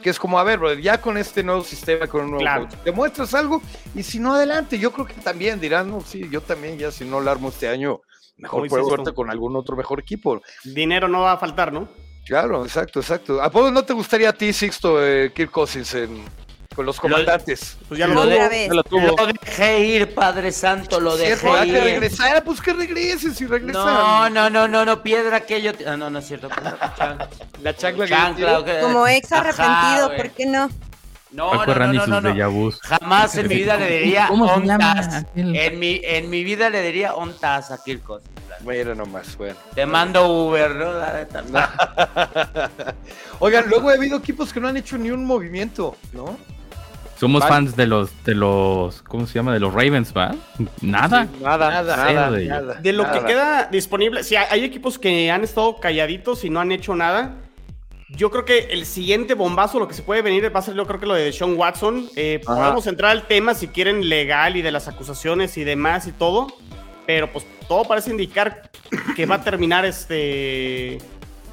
Que 0.02 0.10
es 0.10 0.18
como, 0.18 0.38
a 0.38 0.44
ver, 0.44 0.58
brother, 0.58 0.80
ya 0.80 1.00
con 1.00 1.16
este 1.16 1.42
nuevo 1.42 1.62
sistema, 1.62 2.06
con 2.06 2.22
un 2.22 2.30
nuevo 2.30 2.40
Claro. 2.42 2.62
coach, 2.68 2.74
demuestras 2.84 3.32
algo 3.34 3.62
y 3.94 4.02
si 4.02 4.18
no, 4.18 4.34
adelante. 4.34 4.78
Yo 4.78 4.92
creo 4.92 5.06
que 5.06 5.14
también 5.14 5.60
dirán, 5.60 5.90
no, 5.90 6.00
sí, 6.00 6.28
yo 6.30 6.40
también, 6.40 6.78
ya 6.78 6.90
si 6.90 7.04
no 7.04 7.20
lo 7.20 7.30
armo 7.30 7.48
este 7.48 7.68
año, 7.68 8.00
mejor 8.36 8.68
pruebo 8.68 8.88
suerte 8.88 9.12
con 9.12 9.30
algún 9.30 9.54
otro 9.56 9.76
mejor 9.76 10.00
equipo. 10.00 10.40
Dinero 10.64 11.08
no 11.08 11.20
va 11.22 11.32
a 11.32 11.36
faltar, 11.38 11.72
¿no? 11.72 11.88
Claro, 12.26 12.64
exacto, 12.64 13.00
exacto. 13.00 13.40
¿A 13.42 13.50
poco 13.50 13.70
no 13.70 13.84
te 13.84 13.92
gustaría 13.92 14.28
a 14.30 14.32
ti, 14.32 14.52
Sixto, 14.52 15.04
eh, 15.04 15.32
Kirk 15.32 15.50
Cousins 15.50 15.94
en- 15.94 16.24
con 16.78 16.86
los 16.86 17.00
comandantes? 17.00 17.76
Pues 17.88 17.98
ya 17.98 18.06
Lo 18.06 18.14
lo, 18.14 18.26
de- 18.26 18.36
Otra 18.36 18.48
vez. 18.50 18.68
Ya 18.68 18.74
lo 18.74 18.84
tuvo. 18.84 19.16
Lo 19.16 19.26
dejé 19.26 19.80
ir, 19.80 20.14
Padre 20.14 20.52
Santo, 20.52 21.00
lo 21.00 21.16
dejé 21.16 21.34
Cierto, 21.36 21.56
ah, 21.58 21.62
que 21.62 21.68
ir. 21.70 21.82
regresara, 21.82 22.44
pues 22.44 22.60
que 22.60 22.72
regresen, 22.72 23.34
si 23.34 23.46
regresan. 23.46 23.82
No, 23.84 24.30
no, 24.30 24.48
no, 24.48 24.68
no, 24.68 24.84
no, 24.84 25.02
piedra 25.02 25.40
que 25.40 25.60
yo... 25.60 25.72
Ah, 25.88 25.96
no, 25.96 26.08
no 26.08 26.20
es 26.20 26.28
cierto. 26.28 26.48
Chan- 26.96 27.18
La 27.62 27.74
chancla. 27.74 28.64
Como 28.80 29.08
ex 29.08 29.32
arrepentido. 29.32 30.16
¿por 30.16 30.30
qué 30.30 30.46
no? 30.46 30.70
No, 31.32 31.50
Paco 31.50 31.74
no, 31.74 31.92
no, 32.06 32.20
no, 32.20 32.32
no. 32.32 32.70
Jamás 32.80 33.34
en 33.34 33.48
mi 33.48 33.56
vida 33.56 33.76
le 33.76 33.98
diría 33.98 34.28
¿Cómo 34.28 34.46
se 34.54 34.64
llama 34.64 34.92
ontas. 34.92 35.26
En 35.34 35.78
mi, 35.80 36.00
en 36.04 36.30
mi 36.30 36.44
vida 36.44 36.70
le 36.70 36.80
diría 36.80 37.16
ontas 37.16 37.72
a 37.72 37.82
Kirkos. 37.82 38.22
Mira 38.64 38.94
nomás, 38.94 39.36
bueno. 39.36 39.56
Te 39.74 39.84
mando 39.84 40.28
Uber, 40.28 40.74
¿no? 40.76 40.92
La 40.92 41.12
neta, 41.12 41.42
no. 41.42 41.58
Oigan, 43.40 43.68
luego 43.68 43.90
ha 43.90 43.94
habido 43.94 44.18
equipos 44.18 44.52
que 44.52 44.60
no 44.60 44.68
han 44.68 44.76
hecho 44.76 44.96
ni 44.98 45.10
un 45.10 45.24
movimiento, 45.24 45.96
¿no? 46.12 46.36
Somos 47.18 47.40
Vale. 47.40 47.52
fans 47.52 47.76
de 47.76 47.86
los, 47.86 48.10
de 48.24 48.34
los, 48.34 49.02
¿cómo 49.02 49.26
se 49.26 49.34
llama? 49.34 49.52
De 49.52 49.58
los 49.58 49.74
Ravens, 49.74 50.14
¿va? 50.16 50.36
Nada. 50.80 51.26
Nada, 51.40 51.70
Nada, 51.70 51.96
nada. 51.96 52.30
De 52.30 52.46
nada. 52.46 52.74
De 52.74 52.92
lo 52.92 53.10
que 53.10 53.24
queda 53.24 53.68
disponible, 53.70 54.22
sí, 54.22 54.36
hay 54.36 54.62
equipos 54.62 54.98
que 54.98 55.30
han 55.30 55.42
estado 55.42 55.80
calladitos 55.80 56.44
y 56.44 56.50
no 56.50 56.60
han 56.60 56.70
hecho 56.70 56.94
nada. 56.94 57.34
Yo 58.10 58.30
creo 58.30 58.44
que 58.44 58.68
el 58.70 58.86
siguiente 58.86 59.34
bombazo, 59.34 59.80
lo 59.80 59.88
que 59.88 59.94
se 59.94 60.02
puede 60.02 60.22
venir, 60.22 60.54
va 60.54 60.60
a 60.60 60.62
ser 60.62 60.74
yo 60.74 60.86
creo 60.86 61.00
que 61.00 61.06
lo 61.06 61.14
de 61.14 61.32
Sean 61.32 61.56
Watson. 61.56 62.08
Eh, 62.14 62.40
podemos 62.44 62.86
entrar 62.86 63.10
al 63.10 63.26
tema 63.26 63.54
si 63.54 63.66
quieren 63.68 64.08
legal 64.08 64.56
y 64.56 64.62
de 64.62 64.70
las 64.70 64.86
acusaciones 64.86 65.58
y 65.58 65.64
demás 65.64 66.06
y 66.06 66.12
todo. 66.12 66.46
Pero 67.04 67.32
pues 67.32 67.44
todo 67.66 67.84
parece 67.84 68.10
indicar 68.10 68.70
que 69.16 69.26
va 69.26 69.36
a 69.36 69.42
terminar 69.42 69.84
este... 69.84 70.98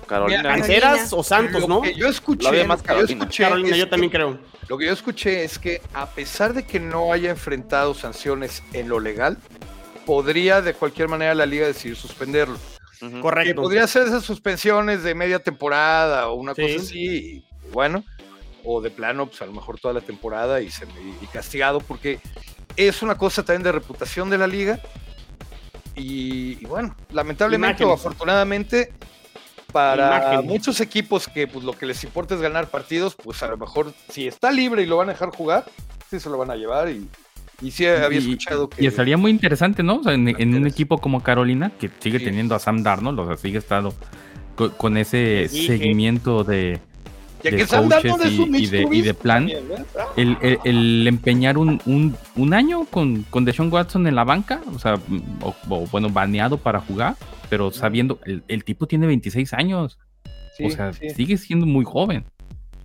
Carolina. 0.05 0.39
Mira, 0.41 0.55
Canceras 0.55 1.13
o 1.13 1.23
Santos, 1.23 1.61
Lo 1.61 1.67
¿no? 1.67 1.81
que 1.81 1.93
yo 1.95 2.07
escuché, 2.07 2.51
lo 2.63 2.65
más 2.65 2.81
que 2.81 2.87
yo 2.87 2.93
Carolina. 2.95 3.23
escuché 3.23 3.43
Carolina, 3.43 3.69
es 3.71 3.77
yo 3.77 3.85
que- 3.85 3.89
también 3.91 4.11
creo. 4.11 4.39
Lo 4.67 4.77
que 4.77 4.85
yo 4.85 4.93
escuché 4.93 5.43
es 5.43 5.59
que 5.59 5.81
a 5.93 6.07
pesar 6.07 6.53
de 6.53 6.63
que 6.63 6.79
no 6.79 7.11
haya 7.13 7.29
enfrentado 7.29 7.93
sanciones 7.93 8.63
en 8.73 8.89
lo 8.89 8.99
legal, 8.99 9.37
podría 10.05 10.61
de 10.61 10.73
cualquier 10.73 11.07
manera 11.07 11.33
la 11.35 11.45
liga 11.45 11.67
decidir 11.67 11.95
suspenderlo. 11.97 12.57
Ujú. 13.01 13.11
Que 13.15 13.21
Correcto. 13.21 13.61
podría 13.61 13.85
ser 13.87 14.07
esas 14.07 14.23
suspensiones 14.23 15.03
de 15.03 15.13
media 15.15 15.39
temporada 15.39 16.29
o 16.29 16.35
una 16.35 16.53
Sí. 16.55 16.61
cosa 16.61 16.75
así, 16.83 16.97
y 17.05 17.45
bueno, 17.71 18.03
o 18.63 18.81
de 18.81 18.89
plano, 18.89 19.27
pues 19.27 19.41
a 19.41 19.45
lo 19.45 19.51
mejor 19.51 19.79
toda 19.79 19.93
la 19.93 20.01
temporada 20.01 20.61
y, 20.61 20.71
se, 20.71 20.85
y 21.21 21.25
castigado, 21.27 21.79
porque 21.81 22.19
es 22.75 23.01
una 23.03 23.15
cosa 23.17 23.43
también 23.43 23.63
de 23.63 23.71
reputación 23.71 24.29
de 24.29 24.37
la 24.39 24.47
liga. 24.47 24.79
Y, 25.95 26.57
y 26.61 26.65
bueno, 26.65 26.95
lamentablemente 27.11 27.83
o 27.85 27.93
afortunadamente, 27.93 28.91
para 29.75 30.41
muchos 30.41 30.79
equipos 30.79 31.27
que 31.27 31.47
pues 31.47 31.65
lo 31.65 31.73
que 31.73 31.85
les 31.85 32.01
importa 32.05 32.33
es 32.35 32.39
ganar 32.41 32.67
partidos, 32.67 33.13
pues 33.21 33.43
a 33.43 33.47
lo 33.47 33.57
mejor 33.57 33.91
si 34.09 34.25
está 34.25 34.49
libre 34.49 34.83
y 34.83 34.85
lo 34.85 34.95
van 34.95 35.09
a 35.09 35.11
dejar 35.11 35.31
jugar, 35.31 35.65
sí 36.09 36.17
se 36.17 36.29
lo 36.29 36.37
van 36.37 36.49
a 36.49 36.55
llevar 36.55 36.89
y, 36.89 37.09
y 37.61 37.71
sí 37.71 37.85
había 37.85 38.19
Y- 38.19 38.23
escuchado 38.23 38.69
que... 38.69 38.81
Y 38.81 38.87
estaría 38.87 39.17
muy 39.17 39.31
interesante, 39.31 39.83
¿no? 39.83 39.97
O 39.97 40.03
sea, 40.03 40.13
en, 40.13 40.29
en 40.29 40.55
un 40.55 40.65
equipo 40.65 40.97
como 40.99 41.21
Carolina, 41.21 41.71
que 41.77 41.89
sigue 41.99 42.19
Sí. 42.19 42.25
teniendo 42.25 42.55
a 42.55 42.59
Sam 42.59 42.83
Darnold, 42.83 43.19
o 43.19 43.27
sea, 43.27 43.35
sigue 43.35 43.57
estado 43.57 43.93
co- 44.55 44.71
con, 44.77 44.95
ese 44.95 45.49
seguimiento 45.49 46.45
de, 46.45 46.79
ya 47.51 47.51
de 47.51 47.57
que 47.57 47.67
coaches 47.67 48.31
y- 48.31 48.57
y 48.63 48.67
de- 48.67 48.87
y 48.91 49.01
de 49.01 49.13
plan. 49.13 49.47
también, 49.47 49.63
¿eh? 49.71 49.83
el, 50.17 50.37
el- 50.41 50.59
el 50.63 51.07
empeñar 51.07 51.57
un, 51.57 51.81
un, 51.85 52.15
un 52.35 52.53
año 52.53 52.85
con, 52.85 53.23
con 53.23 53.45
Deshaun 53.45 53.71
Watson 53.71 54.05
en 54.07 54.15
la 54.15 54.23
banca, 54.23 54.61
o 54.73 54.79
sea, 54.79 54.95
o, 55.41 55.55
o, 55.69 55.87
bueno, 55.87 56.09
baneado 56.09 56.57
para 56.57 56.79
jugar, 56.79 57.15
pero 57.49 57.71
sabiendo, 57.71 58.19
el, 58.25 58.43
el 58.47 58.63
tipo 58.63 58.87
tiene 58.87 59.07
26 59.07 59.53
años, 59.53 59.97
Sí, 60.57 60.65
o 60.65 60.69
sea, 60.69 60.93
sí. 60.93 61.09
sigue 61.09 61.37
siendo 61.37 61.65
muy 61.65 61.83
joven. 61.83 62.23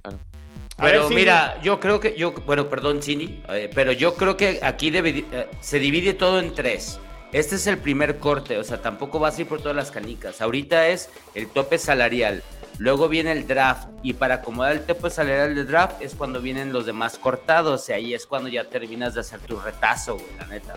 A 0.04 0.84
ver, 0.84 0.92
Pero 0.94 1.08
sí. 1.08 1.14
mira, 1.14 1.60
yo 1.62 1.78
creo 1.78 2.00
que, 2.00 2.16
yo, 2.16 2.32
bueno, 2.46 2.68
perdón, 2.68 3.02
Cini, 3.02 3.42
eh, 3.50 3.70
pero 3.74 3.92
yo 3.92 4.14
creo 4.14 4.36
que 4.36 4.60
aquí 4.62 4.90
debe, 4.90 5.24
eh, 5.30 5.46
se 5.60 5.78
divide 5.78 6.14
todo 6.14 6.40
en 6.40 6.54
tres. 6.54 6.98
Este 7.32 7.54
es 7.56 7.66
el 7.68 7.78
primer 7.78 8.18
corte, 8.18 8.58
o 8.58 8.64
sea, 8.64 8.82
tampoco 8.82 9.18
vas 9.20 9.38
a 9.38 9.42
ir 9.42 9.46
por 9.46 9.60
todas 9.60 9.76
las 9.76 9.90
canicas. 9.92 10.40
Ahorita 10.40 10.88
es 10.88 11.10
el 11.34 11.46
tope 11.48 11.78
salarial, 11.78 12.42
luego 12.80 13.10
viene 13.10 13.32
el 13.32 13.46
draft, 13.46 13.90
y 14.02 14.14
para 14.14 14.36
acomodar 14.36 14.72
el 14.72 14.80
tope 14.80 15.10
salarial 15.10 15.54
del 15.54 15.66
draft 15.66 16.00
es 16.00 16.14
cuando 16.14 16.40
vienen 16.40 16.72
los 16.72 16.86
demás 16.86 17.18
cortados, 17.18 17.86
y 17.90 17.92
ahí 17.92 18.14
es 18.14 18.26
cuando 18.26 18.48
ya 18.48 18.70
terminas 18.70 19.12
de 19.12 19.20
hacer 19.20 19.38
tu 19.40 19.60
retazo, 19.60 20.14
güey, 20.14 20.26
la 20.38 20.46
neta. 20.46 20.76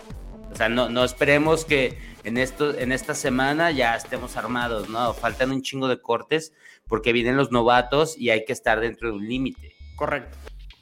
O 0.52 0.54
sea, 0.54 0.68
no, 0.68 0.90
no 0.90 1.02
esperemos 1.02 1.64
que 1.64 1.98
en, 2.22 2.36
en 2.36 2.92
esta 2.92 3.14
semana 3.14 3.70
ya 3.70 3.96
estemos 3.96 4.36
armados, 4.36 4.90
¿no? 4.90 5.14
Faltan 5.14 5.50
un 5.50 5.62
chingo 5.62 5.88
de 5.88 5.98
cortes 5.98 6.52
porque 6.86 7.14
vienen 7.14 7.38
los 7.38 7.50
novatos 7.50 8.18
y 8.18 8.28
hay 8.28 8.44
que 8.44 8.52
estar 8.52 8.80
dentro 8.80 9.08
de 9.08 9.14
un 9.16 9.26
límite. 9.26 9.74
Correcto. 9.96 10.36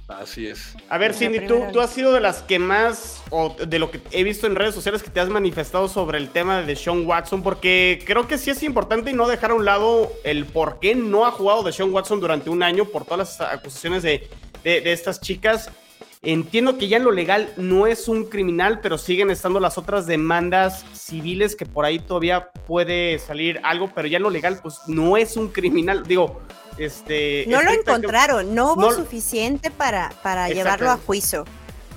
Así 0.09 0.47
es. 0.47 0.75
A 0.91 0.99
ver, 0.99 1.15
Cindy, 1.15 1.39
tú, 1.47 1.55
tú 1.73 1.81
has 1.81 1.91
sido 1.91 2.13
de 2.13 2.21
las 2.21 2.43
que 2.43 2.59
más, 2.59 3.23
o 3.31 3.57
de 3.67 3.79
lo 3.79 3.91
que 3.91 4.01
he 4.11 4.25
visto 4.25 4.47
en 4.47 4.57
redes 4.57 4.75
sociales 4.75 5.03
que 5.03 5.09
te 5.11 5.21
has 5.21 5.29
manifestado 5.31 5.89
sobre 5.89 6.19
el 6.19 6.29
tema 6.29 6.61
de 6.63 6.77
Sean 6.77 7.07
Watson, 7.07 7.43
porque 7.43 8.03
creo 8.05 8.27
que 8.29 8.37
sí 8.37 8.51
es 8.51 8.63
importante 8.63 9.11
y 9.11 9.15
no 9.15 9.27
dejar 9.27 9.53
a 9.53 9.55
un 9.55 9.65
lado 9.65 10.13
el 10.25 10.45
por 10.45 10.81
qué 10.81 10.95
no 10.95 11.25
ha 11.25 11.31
jugado 11.31 11.63
de 11.63 11.73
Sean 11.73 11.93
Watson 11.93 12.21
durante 12.21 12.51
un 12.51 12.63
año 12.63 12.85
por 12.85 13.05
todas 13.05 13.39
las 13.39 13.41
acusaciones 13.53 14.03
de, 14.03 14.29
de- 14.65 14.81
de 14.83 14.93
estas 14.93 15.21
chicas. 15.21 15.71
Entiendo 16.25 16.79
que 16.79 16.87
ya 16.87 16.99
en 16.99 17.05
lo 17.05 17.11
legal 17.11 17.53
no 17.57 17.89
es 17.89 18.07
un 18.07 18.27
criminal, 18.27 18.79
pero 18.81 18.97
siguen 18.97 19.33
estando 19.33 19.59
las 19.59 19.77
otras 19.77 20.07
demandas 20.07 20.85
civiles 20.95 21.57
que 21.57 21.67
por 21.67 21.85
ahí 21.85 21.99
todavía 21.99 22.51
puede 22.69 23.19
salir 23.19 23.61
algo, 23.65 23.91
pero 23.93 24.07
ya 24.07 24.19
en 24.19 24.23
lo 24.23 24.31
legal 24.31 24.61
pues 24.63 24.79
no 24.87 25.17
es 25.17 25.37
un 25.37 25.49
criminal. 25.49 26.05
Digo, 26.07 26.41
este... 26.79 27.45
No 27.49 27.61
lo 27.61 27.73
encontraron, 27.73 28.55
no 28.55 28.75
hubo 28.75 28.83
no- 28.83 28.93
suficiente 28.93 29.73
para, 29.73 30.13
para 30.23 30.49
llevarlo 30.49 30.93
a 30.93 30.97
juicio, 30.97 31.45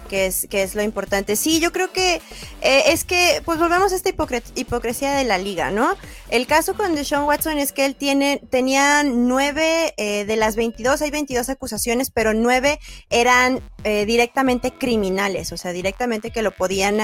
que 0.10 0.26
es, 0.28 0.48
que 0.50 0.64
es 0.64 0.76
lo 0.76 0.82
importante. 0.84 1.36
Sí, 1.36 1.60
yo 1.60 1.72
creo 1.72 1.92
que 1.92 2.22
eh, 2.62 2.84
es 2.88 3.04
que, 3.04 3.42
pues 3.46 3.60
volvemos 3.60 3.92
a 3.92 3.96
esta 3.96 4.10
hipocre- 4.10 4.44
hipocresía 4.56 5.14
de 5.14 5.24
la 5.24 5.38
liga, 5.38 5.72
¿no? 5.72 5.96
El 6.30 6.48
caso 6.48 6.76
con 6.76 6.96
Deshaun 6.96 7.26
Watson 7.26 7.58
es 7.58 7.72
que 7.72 7.86
él 7.86 7.96
tiene, 7.96 8.42
tenía 8.50 9.04
nueve 9.04 9.94
eh, 9.98 10.26
de 10.26 10.36
las 10.36 10.56
22, 10.56 11.02
hay 11.02 11.12
22 11.12 11.50
acusaciones, 11.50 12.12
pero 12.12 12.34
nueve 12.34 12.80
eran 13.10 13.62
eh, 13.84 14.06
directamente 14.06 14.72
criminales, 14.72 15.52
o 15.52 15.58
sea, 15.58 15.72
directamente 15.72 16.32
que 16.32 16.42
lo 16.42 16.52
podían 16.52 16.98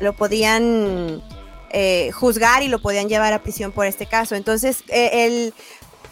lo 0.00 0.12
podían 0.14 1.22
juzgar 2.12 2.62
y 2.62 2.68
lo 2.68 2.80
podían 2.80 3.08
llevar 3.08 3.32
a 3.32 3.42
prisión 3.42 3.72
por 3.72 3.86
este 3.86 4.06
caso. 4.06 4.34
Entonces, 4.36 4.84
eh, 4.88 5.26
el, 5.26 5.54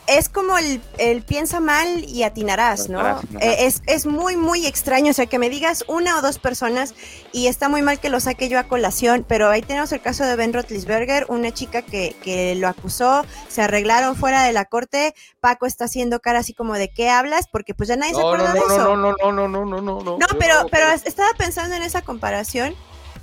es 0.06 0.28
como 0.28 0.56
el, 0.58 0.80
el, 0.98 1.22
piensa 1.22 1.60
mal 1.60 2.04
y 2.04 2.22
atinarás, 2.22 2.88
¿no? 2.88 3.20
Eh, 3.40 3.56
es, 3.60 3.82
es, 3.86 4.06
muy, 4.06 4.36
muy 4.36 4.66
extraño, 4.66 5.10
o 5.10 5.14
sea, 5.14 5.26
que 5.26 5.38
me 5.38 5.50
digas 5.50 5.84
una 5.88 6.18
o 6.18 6.22
dos 6.22 6.38
personas 6.38 6.94
y 7.32 7.48
está 7.48 7.68
muy 7.68 7.82
mal 7.82 7.98
que 7.98 8.08
lo 8.08 8.20
saque 8.20 8.48
yo 8.48 8.58
a 8.58 8.64
colación, 8.64 9.24
pero 9.26 9.48
ahí 9.48 9.62
tenemos 9.62 9.92
el 9.92 10.00
caso 10.00 10.24
de 10.24 10.36
Ben 10.36 10.52
Rotlisberger, 10.52 11.26
una 11.28 11.52
chica 11.52 11.82
que, 11.82 12.14
que 12.22 12.54
lo 12.54 12.68
acusó, 12.68 13.24
se 13.48 13.62
arreglaron 13.62 14.16
fuera 14.16 14.44
de 14.44 14.52
la 14.52 14.64
corte, 14.64 15.14
Paco 15.40 15.66
está 15.66 15.86
haciendo 15.86 16.20
cara 16.20 16.40
así 16.40 16.54
como 16.54 16.74
de 16.74 16.88
qué 16.88 17.08
hablas, 17.08 17.48
porque 17.48 17.74
pues 17.74 17.88
ya 17.88 17.96
nadie 17.96 18.14
se 18.14 18.20
acuerda 18.20 18.48
no, 18.48 18.54
de 18.54 18.60
eso. 18.60 18.78
No, 18.78 18.96
no, 18.96 19.14
no, 19.20 19.32
no, 19.32 19.48
no, 19.48 19.64
no, 19.64 19.80
no, 19.80 20.00
no. 20.00 20.18
No, 20.18 20.26
pero, 20.38 20.66
pero 20.70 20.88
estaba 20.90 21.30
pensando 21.36 21.74
en 21.74 21.82
esa 21.82 22.02
comparación 22.02 22.74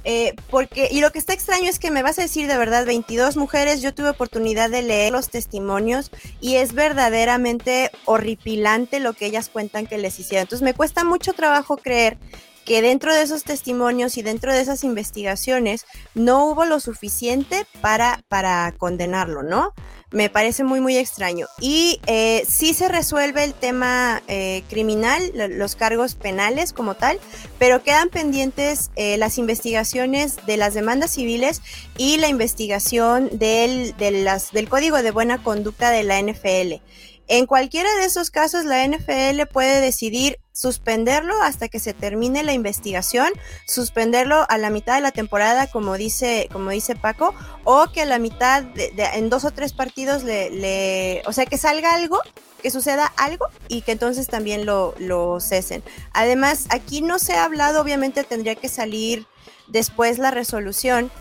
eh, 0.04 0.34
porque, 0.50 0.90
y 0.92 1.00
lo 1.00 1.12
que 1.12 1.20
está 1.20 1.34
extraño 1.34 1.70
es 1.70 1.80
que 1.80 1.92
me 1.92 2.04
vas 2.04 2.20
a 2.20 2.24
decir 2.24 2.48
de 2.48 2.58
verdad, 2.58 2.86
22 2.86 3.38
mujeres, 3.38 3.82
yo 3.82 3.94
tuve 3.94 4.10
oportunidad 4.10 4.70
de 4.70 4.82
leer 4.82 5.14
los 5.14 5.30
testimonios 5.30 6.12
y 6.42 6.56
es 6.56 6.74
verdaderamente 6.74 7.90
horripilante 8.06 9.00
lo 9.00 9.14
que 9.14 9.28
ellas 9.28 9.50
cuentan 9.50 9.88
que 9.88 9.98
les 9.98 10.20
hicieron. 10.20 10.44
Entonces 10.44 10.64
me 10.64 10.74
cuesta 10.74 11.04
mucho 11.04 11.34
trabajo 11.34 11.78
creer 11.78 12.18
que 12.66 12.82
dentro 12.82 13.14
de 13.14 13.22
esos 13.22 13.44
testimonios 13.44 14.18
y 14.18 14.22
dentro 14.22 14.54
de 14.54 14.62
esas 14.62 14.84
investigaciones 14.84 15.86
no 16.14 16.46
hubo 16.46 16.66
lo 16.66 16.80
suficiente 16.80 17.66
para, 17.82 18.24
para 18.28 18.74
condenarlo, 18.78 19.44
¿no? 19.44 19.74
Me 20.12 20.30
parece 20.30 20.64
muy, 20.64 20.80
muy 20.80 20.96
extraño. 20.96 21.48
Y 21.60 22.00
eh, 22.06 22.46
sí 22.48 22.76
se 22.76 22.88
resuelve 22.88 23.44
el 23.44 23.56
tema 23.56 24.22
eh, 24.28 24.64
criminal, 24.70 25.32
los 25.34 25.76
cargos 25.76 26.14
penales 26.14 26.72
como 26.72 26.94
tal, 26.94 27.20
pero 27.58 27.82
quedan 27.82 28.10
pendientes 28.10 28.92
eh, 28.96 29.18
las 29.18 29.40
investigaciones 29.40 30.38
de 30.46 30.58
las 30.58 30.76
demandas 30.76 31.12
civiles 31.12 31.64
y 31.98 32.18
la 32.18 32.28
investigación 32.28 33.30
del, 33.32 33.98
de 33.98 34.12
las, 34.12 34.52
del 34.52 34.70
Código 34.70 35.02
de 35.02 35.10
Buena 35.10 35.42
Conducta 35.42 35.90
de 35.90 36.04
la 36.04 36.22
NFL. 36.22 36.84
En 37.28 37.48
cualquiera 37.48 37.90
de 37.96 38.06
esos 38.06 38.30
casos, 38.30 38.66
la 38.66 38.86
NFL 38.86 39.48
puede 39.52 39.82
decidir 39.82 40.38
suspenderlo 40.54 41.34
hasta 41.42 41.68
que 41.68 41.80
se 41.80 41.94
termine 41.94 42.44
la 42.44 42.54
investigación, 42.54 43.28
suspenderlo 43.68 44.46
a 44.48 44.58
la 44.58 44.70
mitad 44.70 44.96
de 44.96 45.02
la 45.02 45.12
temporada, 45.12 45.68
como 45.68 45.98
dice, 45.98 46.48
como 46.54 46.70
dice 46.70 46.96
Paco, 46.96 47.34
o 47.64 47.88
que 47.92 48.04
a 48.04 48.06
la 48.06 48.20
mitad, 48.20 48.64
de, 48.64 48.94
en 49.16 49.30
dos 49.30 49.44
o 49.44 49.52
tres 49.52 49.74
partidos, 49.74 50.24
le, 50.24 50.52
le, 50.52 51.24
o 51.26 51.34
sea, 51.34 51.48
que 51.48 51.58
salga 51.58 51.96
algo, 51.96 52.22
que 52.62 52.70
suceda 52.70 53.12
algo 53.18 53.48
y 53.68 53.82
que 53.82 53.92
entonces 53.92 54.28
también 54.28 54.66
lo, 54.66 54.94
lo 55.00 55.40
cesen. 55.40 55.84
Además, 56.14 56.68
aquí 56.70 57.02
no 57.02 57.20
se 57.20 57.34
ha 57.34 57.46
hablado, 57.46 57.82
obviamente 57.82 58.24
tendría 58.24 58.56
que 58.56 58.70
salir 58.70 59.26
después 59.68 60.20
la 60.20 60.32
resolución 60.32 61.12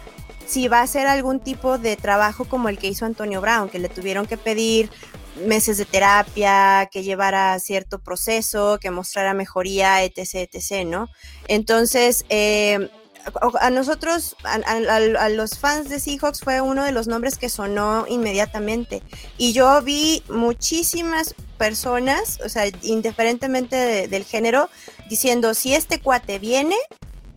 si 0.47 0.68
va 0.68 0.83
a 0.83 0.87
ser 0.87 1.07
algún 1.07 1.41
tipo 1.41 1.78
de 1.78 1.97
trabajo 1.97 2.45
como 2.45 2.68
el 2.68 2.76
que 2.76 2.89
hizo 2.89 3.07
Antonio 3.07 3.41
Brown, 3.41 3.70
que 3.70 3.78
le 3.78 3.89
tuvieron 3.89 4.26
que 4.26 4.37
pedir 4.37 4.91
meses 5.37 5.78
de 5.78 5.85
terapia, 5.85 6.89
que 6.93 7.03
llevara 7.03 7.59
cierto 7.59 7.99
proceso, 7.99 8.78
que 8.80 8.91
mostrara 8.91 9.35
mejoría, 9.35 10.03
etc., 10.05 10.49
etc., 10.53 10.87
¿no? 10.87 11.09
Entonces, 11.49 12.24
eh, 12.28 12.91
a 13.61 13.70
nosotros, 13.70 14.37
a, 14.45 15.28
los 15.28 15.59
fans 15.59 15.89
de 15.89 16.01
Seahawks 16.01 16.41
fue 16.41 16.61
uno 16.61 16.85
de 16.85 16.93
los 16.93 17.07
nombres 17.07 17.39
que 17.39 17.49
sonó 17.49 18.07
inmediatamente. 18.09 19.03
Y 19.39 19.53
yo 19.53 19.80
vi 19.83 20.22
muchísimas 20.28 21.35
personas, 21.57 22.41
o 22.45 22.49
sea, 22.49 22.64
indiferentemente 22.83 24.09
del 24.09 24.24
género, 24.24 24.68
diciendo, 25.09 25.55
si 25.55 25.74
este 25.74 26.01
cuate 26.01 26.39
viene, 26.39 26.76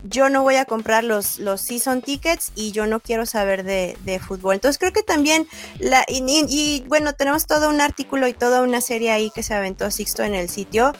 yo 0.08 0.28
no 0.28 0.42
voy 0.42 0.56
a 0.56 0.64
comprar 0.64 1.04
los, 1.04 1.38
los 1.38 1.60
season 1.60 2.02
tickets 2.02 2.52
y 2.54 2.72
yo 2.72 2.86
no 2.86 3.00
quiero 3.00 3.26
saber 3.26 3.64
de, 3.64 4.20
fútbol. 4.26 4.54
Entonces 4.54 4.78
creo 4.78 4.92
que 4.92 5.02
también, 5.02 5.46
la, 5.78 6.04
y, 6.08 6.84
bueno, 6.88 7.12
tenemos 7.12 7.46
todo 7.46 7.68
un 7.68 7.80
artículo 7.80 8.28
y 8.28 8.32
toda 8.32 8.62
una 8.62 8.80
serie 8.80 9.10
ahí 9.10 9.30
que 9.34 9.42
se 9.42 9.54
aventó 9.54 9.90
Sixto 9.90 10.22
en 10.22 10.34
el 10.34 10.48
sitio. 10.48 10.92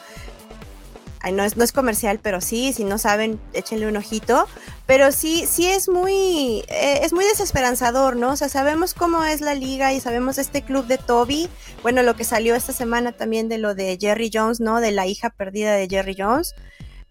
No, 1.32 1.42
es, 1.42 1.56
no 1.56 1.64
es 1.64 1.72
comercial, 1.72 2.20
pero 2.22 2.40
sí, 2.40 2.72
si 2.72 2.84
no 2.84 2.98
saben, 2.98 3.40
échenle 3.52 3.88
un 3.88 3.96
ojito. 3.96 4.46
Pero 4.86 5.10
sí, 5.10 5.44
sí 5.50 5.66
es 5.66 5.88
muy, 5.88 6.62
eh, 6.68 7.00
es 7.02 7.12
muy 7.12 7.24
desesperanzador, 7.24 8.14
¿no? 8.14 8.30
O 8.30 8.36
sea, 8.36 8.48
sabemos 8.48 8.94
cómo 8.94 9.24
es 9.24 9.40
la 9.40 9.54
liga 9.54 9.92
y 9.92 10.00
sabemos 10.00 10.38
este 10.38 10.62
club 10.62 10.86
de 10.86 10.98
Toby. 10.98 11.48
Bueno, 11.82 12.04
lo 12.04 12.14
que 12.14 12.22
salió 12.22 12.54
esta 12.54 12.72
semana 12.72 13.10
también 13.10 13.48
de 13.48 13.58
lo 13.58 13.74
de 13.74 13.98
Jerry 14.00 14.30
Jones, 14.32 14.60
¿no? 14.60 14.80
De 14.80 14.92
la 14.92 15.06
hija 15.06 15.30
perdida 15.30 15.74
de 15.74 15.88
Jerry 15.88 16.14
Jones. 16.16 16.54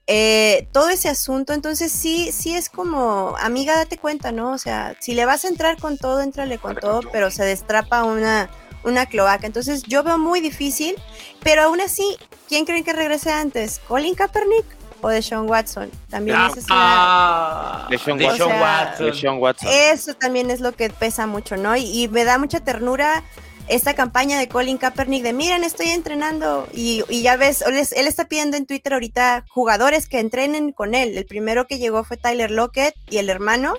Eh, 0.07 0.67
todo 0.71 0.89
ese 0.89 1.09
asunto, 1.09 1.53
entonces 1.53 1.91
sí, 1.91 2.31
sí 2.31 2.55
es 2.55 2.69
como, 2.69 3.35
amiga, 3.39 3.75
date 3.75 3.97
cuenta, 3.97 4.31
¿no? 4.31 4.51
O 4.51 4.57
sea, 4.59 4.95
si 4.99 5.15
le 5.15 5.25
vas 5.25 5.45
a 5.45 5.47
entrar 5.47 5.77
con 5.79 5.97
todo, 5.97 6.21
entrale 6.21 6.59
con 6.59 6.75
todo, 6.75 7.01
pero 7.11 7.31
se 7.31 7.43
destrapa 7.43 8.03
una, 8.03 8.49
una 8.83 9.07
cloaca. 9.07 9.47
Entonces 9.47 9.81
yo 9.83 10.03
veo 10.03 10.19
muy 10.19 10.41
difícil, 10.41 10.95
pero 11.41 11.63
aún 11.63 11.81
así, 11.81 12.17
¿quién 12.47 12.65
creen 12.65 12.83
que 12.83 12.93
regrese 12.93 13.31
antes? 13.31 13.81
¿Colin 13.87 14.13
Kaepernick 14.13 14.65
o 15.01 15.09
de 15.09 15.23
Sean 15.23 15.49
Watson? 15.49 15.89
También 16.11 16.37
ah, 16.39 16.51
es 16.55 16.65
ah, 16.69 17.87
de 17.89 17.97
Sean, 17.97 19.39
Watson. 19.39 19.69
Eso 19.71 20.13
también 20.13 20.51
es 20.51 20.61
lo 20.61 20.71
que 20.73 20.91
pesa 20.91 21.25
mucho, 21.25 21.57
¿no? 21.57 21.75
y 21.75 22.07
me 22.09 22.25
da 22.25 22.37
mucha 22.37 22.59
ternura 22.59 23.23
esta 23.67 23.93
campaña 23.95 24.39
de 24.39 24.47
Colin 24.47 24.77
Kaepernick 24.77 25.23
de 25.23 25.33
miren, 25.33 25.63
estoy 25.63 25.87
entrenando 25.87 26.67
y, 26.73 27.03
ya 27.21 27.35
ves, 27.37 27.61
él, 27.61 28.07
está 28.07 28.27
pidiendo 28.27 28.57
en 28.57 28.65
Twitter 28.65 28.93
ahorita 28.93 29.45
jugadores 29.49 30.07
que 30.07 30.19
entrenen 30.19 30.71
con 30.71 30.93
él. 30.93 31.17
El 31.17 31.25
primero 31.25 31.65
que 31.65 31.79
llegó 31.79 32.03
fue 32.03 32.17
Tyler 32.17 32.51
Lockett 32.51 32.95
y 33.09 33.17
el 33.17 33.29
hermano, 33.29 33.73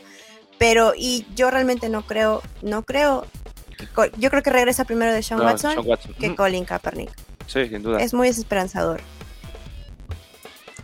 pero 0.58 0.92
y 0.96 1.26
yo 1.34 1.50
realmente 1.50 1.88
no 1.88 2.02
creo, 2.02 2.42
no 2.62 2.82
creo, 2.82 3.26
yo 4.18 4.30
creo 4.30 4.42
que 4.42 4.50
regresa 4.50 4.84
primero 4.84 5.12
de 5.12 5.22
Sean, 5.22 5.40
Watson, 5.40 5.76
que 6.18 6.34
Colin 6.34 6.64
Kaepernick. 6.64 7.10
Sí, 7.46 7.68
sin 7.68 7.82
duda. 7.82 8.00
Es 8.00 8.12
muy 8.12 8.28
desesperanzador. 8.28 9.00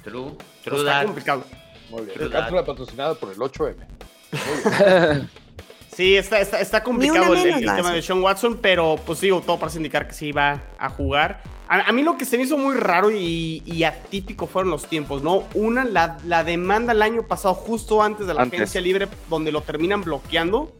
True, 0.04 0.36
true 0.62 0.78
Está 0.78 1.04
complicado. 1.04 1.44
Muy 1.90 2.02
bien. 2.02 2.30
Patrocinada 2.64 3.14
por 3.14 3.32
el 3.32 3.38
8M. 3.38 3.74
Sí, 5.96 6.16
está, 6.16 6.40
está, 6.40 6.60
está 6.60 6.82
complicado 6.82 7.34
el, 7.34 7.66
tema 7.66 7.92
de 7.92 8.00
Sean 8.00 8.22
Watson, 8.22 8.58
pero 8.62 8.96
pues 9.04 9.20
digo, 9.20 9.42
todo 9.42 9.58
parece 9.58 9.76
indicar 9.76 10.08
que 10.08 10.14
sí 10.14 10.32
va 10.32 10.62
a 10.78 10.88
jugar. 10.88 11.42
A, 11.68 11.90
mí 11.92 12.02
lo 12.02 12.18
que 12.18 12.24
se 12.24 12.36
me 12.36 12.44
hizo 12.44 12.58
muy 12.58 12.74
raro 12.74 13.10
y, 13.10 13.84
atípico 13.84 14.46
fueron 14.46 14.70
los 14.70 14.86
tiempos, 14.86 15.22
¿no? 15.22 15.44
Una, 15.54 15.84
la, 15.84 16.18
la, 16.26 16.44
demanda 16.44 16.92
el 16.92 17.02
año 17.02 17.22
pasado, 17.22 17.54
justo 17.54 18.02
antes 18.02 18.26
de 18.26 18.34
la 18.34 18.42
agencia 18.42 18.80
libre, 18.80 19.08
donde 19.28 19.52
lo 19.52 19.62
terminan 19.62 20.02
bloqueando. 20.02 20.72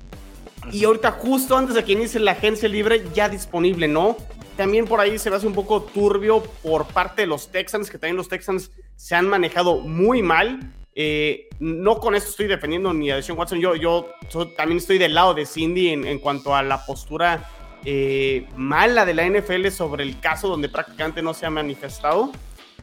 Y 0.70 0.84
ahorita, 0.84 1.12
justo 1.12 1.56
antes 1.56 1.74
de 1.74 1.84
que 1.84 1.92
inicie 1.92 2.20
la 2.20 2.32
agencia 2.32 2.68
libre, 2.68 3.04
ya 3.14 3.28
disponible, 3.28 3.88
¿no? 3.88 4.16
También 4.56 4.84
por 4.84 5.00
ahí 5.00 5.18
se 5.18 5.30
ve 5.30 5.36
hace 5.36 5.46
un 5.46 5.54
poco 5.54 5.82
turbio 5.82 6.42
por 6.62 6.86
parte 6.86 7.22
de 7.22 7.26
los 7.26 7.50
Texans, 7.50 7.90
que 7.90 7.98
también 7.98 8.16
los 8.16 8.28
Texans 8.28 8.70
se 8.96 9.14
han 9.14 9.28
manejado 9.28 9.78
muy 9.78 10.22
mal. 10.22 10.72
Eh, 10.94 11.48
no 11.58 11.98
con 12.00 12.14
esto 12.14 12.30
estoy 12.30 12.46
defendiendo 12.46 12.92
ni 12.92 13.10
a 13.10 13.16
Deshaun 13.16 13.38
Watson, 13.38 13.60
yo, 13.60 13.74
yo, 13.76 14.08
también 14.56 14.78
estoy 14.78 14.98
del 14.98 15.14
lado 15.14 15.32
de 15.32 15.46
Cindy 15.46 15.88
en, 15.88 16.18
cuanto 16.18 16.54
a 16.54 16.62
la 16.62 16.84
postura 16.84 17.48
eh, 17.84 18.46
mala 18.56 19.06
de 19.06 19.14
la 19.14 19.26
NFL 19.26 19.68
sobre 19.68 20.04
el 20.04 20.20
caso 20.20 20.48
donde 20.48 20.68
prácticamente 20.68 21.22
no 21.22 21.34
se 21.34 21.46
ha 21.46 21.50
manifestado. 21.50 22.30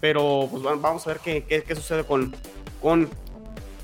Pero 0.02 0.48
pues 0.50 0.64
vamos 0.64 1.06
a 1.06 1.10
ver 1.10 1.20
qué, 1.20 1.44
qué, 1.44 1.76
sucede 1.76 2.06
con, 2.06 2.34
con 2.82 3.10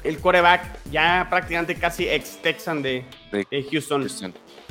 el 0.05 0.19
coreback, 0.19 0.80
ya 0.91 1.28
prácticamente 1.30 1.76
casi 1.76 2.07
ex 2.07 2.41
Texan 2.41 2.82
de, 2.82 3.03
Houston. 3.71 4.07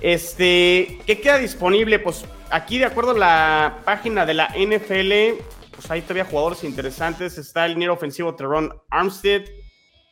Este, 0.01 1.01
¿qué 1.07 1.21
queda 1.21 1.39
disponible? 1.39 1.99
Pues 1.99 2.25
aquí, 2.51 2.79
de 2.79 2.87
acuerdo 2.87 3.11
a 3.11 3.19
la 3.19 3.79
página 3.85 4.25
de 4.25 4.35
la 4.35 4.49
NFL, 4.57 5.41
pues 5.85 5.91
hay 5.91 6.01
todavía 6.01 6.25
jugadores 6.25 6.65
interesantes. 6.65 7.37
Está 7.37 7.67
el 7.67 7.73
liniero 7.73 7.93
ofensivo 7.93 8.35
Teron 8.35 8.73
Armstead. 8.89 9.43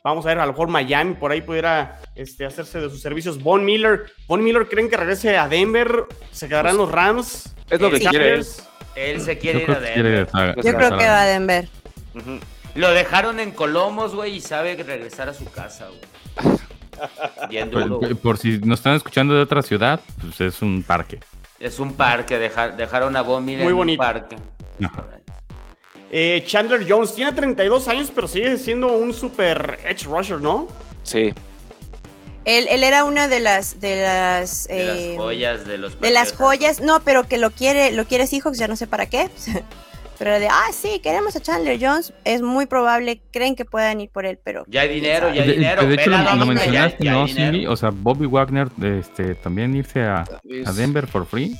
Vamos 0.05 0.27
a 0.27 0.29
ver, 0.29 0.39
a 0.39 0.45
lo 0.45 0.53
mejor 0.53 0.69
Miami 0.69 1.15
por 1.15 1.33
ahí 1.33 1.41
pudiera 1.41 1.99
este, 2.15 2.45
hacerse 2.45 2.79
de 2.79 2.91
sus 2.91 3.01
servicios. 3.01 3.43
Von 3.43 3.65
Miller. 3.65 4.13
Von 4.29 4.45
Miller, 4.45 4.69
¿creen 4.69 4.91
que 4.91 4.99
regrese 4.99 5.39
a 5.39 5.49
Denver? 5.49 6.05
¿Se 6.31 6.47
quedarán 6.47 6.77
los 6.77 6.93
Rams? 6.93 7.55
Es 7.71 7.81
lo 7.81 7.91
que 7.91 8.01
quiere. 8.01 8.43
Él 8.95 9.21
se 9.23 9.39
quiere 9.39 9.63
ir 9.63 9.71
a 9.71 9.81
Denver. 9.81 10.29
Yo 10.57 10.75
creo 10.75 10.99
que 10.99 11.07
va 11.07 11.23
a 11.23 11.27
Denver. 11.27 11.69
Lo 12.75 12.91
dejaron 12.91 13.41
en 13.41 13.53
Colomos, 13.53 14.15
güey, 14.15 14.37
y 14.37 14.41
sabe 14.43 14.77
regresar 14.77 15.31
a 15.31 15.35
su 15.35 15.47
casa, 15.47 15.87
güey. 15.89 16.59
por, 17.71 18.17
por, 18.19 18.39
si 18.39 18.59
nos 18.59 18.81
están 18.81 18.95
escuchando 18.95 19.35
de 19.35 19.41
otra 19.41 19.63
ciudad, 19.63 20.01
pues 20.21 20.39
es 20.43 20.61
un 20.61 20.83
parque. 20.83 21.19
Es 21.59 21.79
un 21.79 21.95
parque, 21.95 22.39
dejaron 22.39 23.17
a 23.17 23.23
Von 23.23 23.43
Miller 23.43 23.65
Muy 23.65 23.73
en 23.73 23.91
un 23.91 23.97
parque. 23.97 24.37
Eh, 26.15 26.45
Chandler 26.47 26.85
Jones 26.87 27.15
tiene 27.15 27.33
32 27.33 27.89
años, 27.89 28.13
pero 28.15 28.29
sigue 28.29 28.59
siendo 28.59 28.93
un 28.93 29.15
super 29.15 29.79
edge 29.89 30.05
rusher, 30.05 30.41
¿no? 30.41 30.69
Sí. 31.03 31.33
Él, 32.45 32.67
era 32.85 33.05
una 33.05 33.29
de 33.29 33.41
las 33.41 33.81
de 33.81 34.03
las, 34.03 34.67
eh, 34.69 35.15
joyas 35.17 35.65
de 35.67 35.79
los 35.79 35.99
de 36.01 36.11
las 36.11 36.33
joyas, 36.33 36.81
no, 36.81 37.01
pero 37.01 37.27
que 37.27 37.39
lo 37.39 37.51
quiere, 37.51 37.93
lo 37.93 38.05
quiere 38.05 38.27
Seahawks, 38.27 38.59
ya 38.59 38.69
no 38.69 38.77
sé 38.77 38.87
para 38.87 39.07
qué. 39.07 39.31
Pero 40.19 40.39
de, 40.39 40.47
ah, 40.47 40.71
sí, 40.73 41.01
queremos 41.03 41.35
a 41.35 41.41
Chandler 41.41 41.79
Jones, 41.81 42.13
es 42.25 42.43
muy 42.43 42.67
probable, 42.67 43.21
creen 43.33 43.57
que 43.57 43.65
puedan 43.65 44.01
ir 44.01 44.09
por 44.09 44.25
él, 44.25 44.39
pero... 44.45 44.65
Ya 44.69 44.83
hay 44.83 44.89
dinero, 44.89 45.35
ya 45.35 45.43
hay 45.43 45.51
dinero. 45.53 45.85
de 45.85 45.95
hecho, 45.95 46.11
lo, 46.11 46.19
lo 46.19 46.25
dónde, 46.25 46.39
ya- 46.39 46.45
mencionaste, 46.63 47.05
ya 47.05 47.13
¿no. 47.13 47.27
Cindy? 47.27 47.67
O 47.67 47.75
sea, 47.77 47.91
Bobby 47.93 48.27
Wagner, 48.27 48.69
este, 49.01 49.35
también 49.35 49.75
irse 49.75 50.03
a, 50.03 50.21
a 50.65 50.73
Denver 50.75 51.09
for 51.09 51.27
free. 51.27 51.57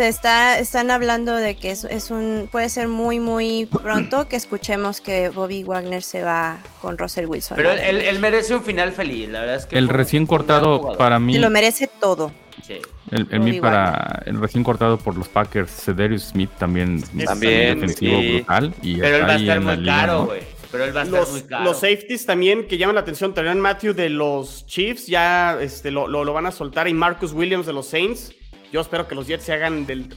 Se 0.00 0.08
está, 0.08 0.58
están 0.58 0.90
hablando 0.90 1.34
de 1.36 1.56
que 1.56 1.72
es, 1.72 1.84
es 1.84 2.10
un, 2.10 2.48
puede 2.50 2.70
ser 2.70 2.88
muy, 2.88 3.20
muy 3.20 3.66
pronto 3.66 4.28
que 4.28 4.36
escuchemos 4.36 5.02
que 5.02 5.28
Bobby 5.28 5.62
Wagner 5.62 6.02
se 6.02 6.22
va 6.22 6.56
con 6.80 6.96
Russell 6.96 7.26
Wilson. 7.26 7.54
Pero 7.54 7.70
él, 7.72 8.18
merece 8.18 8.54
un 8.54 8.62
final 8.64 8.92
feliz, 8.92 9.28
la 9.28 9.40
verdad 9.40 9.56
es 9.56 9.66
que. 9.66 9.76
El 9.76 9.90
recién 9.90 10.24
cortado 10.24 10.96
para 10.96 11.18
mí, 11.18 11.34
Se 11.34 11.38
lo 11.38 11.50
merece 11.50 11.86
todo. 12.00 12.32
Sí. 12.66 12.78
el, 13.10 13.26
el 13.30 13.40
mí 13.40 13.50
Bobby 13.50 13.60
para 13.60 14.22
el 14.24 14.40
recién 14.40 14.64
cortado 14.64 14.96
por 14.96 15.18
los 15.18 15.28
Packers, 15.28 15.70
Cedarius 15.70 16.22
Smith 16.30 16.48
también, 16.58 17.02
También, 17.26 17.78
defensivo 17.80 18.20
sí. 18.22 18.32
brutal. 18.36 18.74
Y 18.80 18.94
Pero 19.00 19.06
él 19.16 19.20
está 19.20 19.26
va 19.26 19.32
a 19.34 19.36
estar 19.36 19.60
muy 19.60 19.76
liga, 19.76 19.96
caro. 19.96 20.32
Pero 20.72 20.84
él 20.84 20.96
va 20.96 21.00
a 21.00 21.04
estar 21.04 21.26
muy 21.28 21.40
Los, 21.40 21.42
caro. 21.42 21.64
los 21.64 21.76
safeties 21.80 22.24
también 22.24 22.66
que 22.66 22.78
llaman 22.78 22.94
la 22.94 23.02
atención, 23.02 23.34
Tyrann 23.34 23.60
Matthew 23.60 23.92
de 23.92 24.08
los 24.08 24.64
Chiefs, 24.64 25.08
ya 25.08 25.58
este, 25.60 25.90
lo, 25.90 26.08
lo- 26.08 26.24
lo 26.24 26.32
van 26.32 26.46
a 26.46 26.52
soltar, 26.52 26.88
y 26.88 26.94
Marcus 26.94 27.34
Williams 27.34 27.66
de 27.66 27.74
los 27.74 27.86
Saints. 27.86 28.32
Yo 28.72 28.80
espero 28.80 29.08
que 29.08 29.14
los 29.14 29.26
Jets 29.26 29.44
se 29.44 29.52
hagan 29.52 29.84
del... 29.86 30.14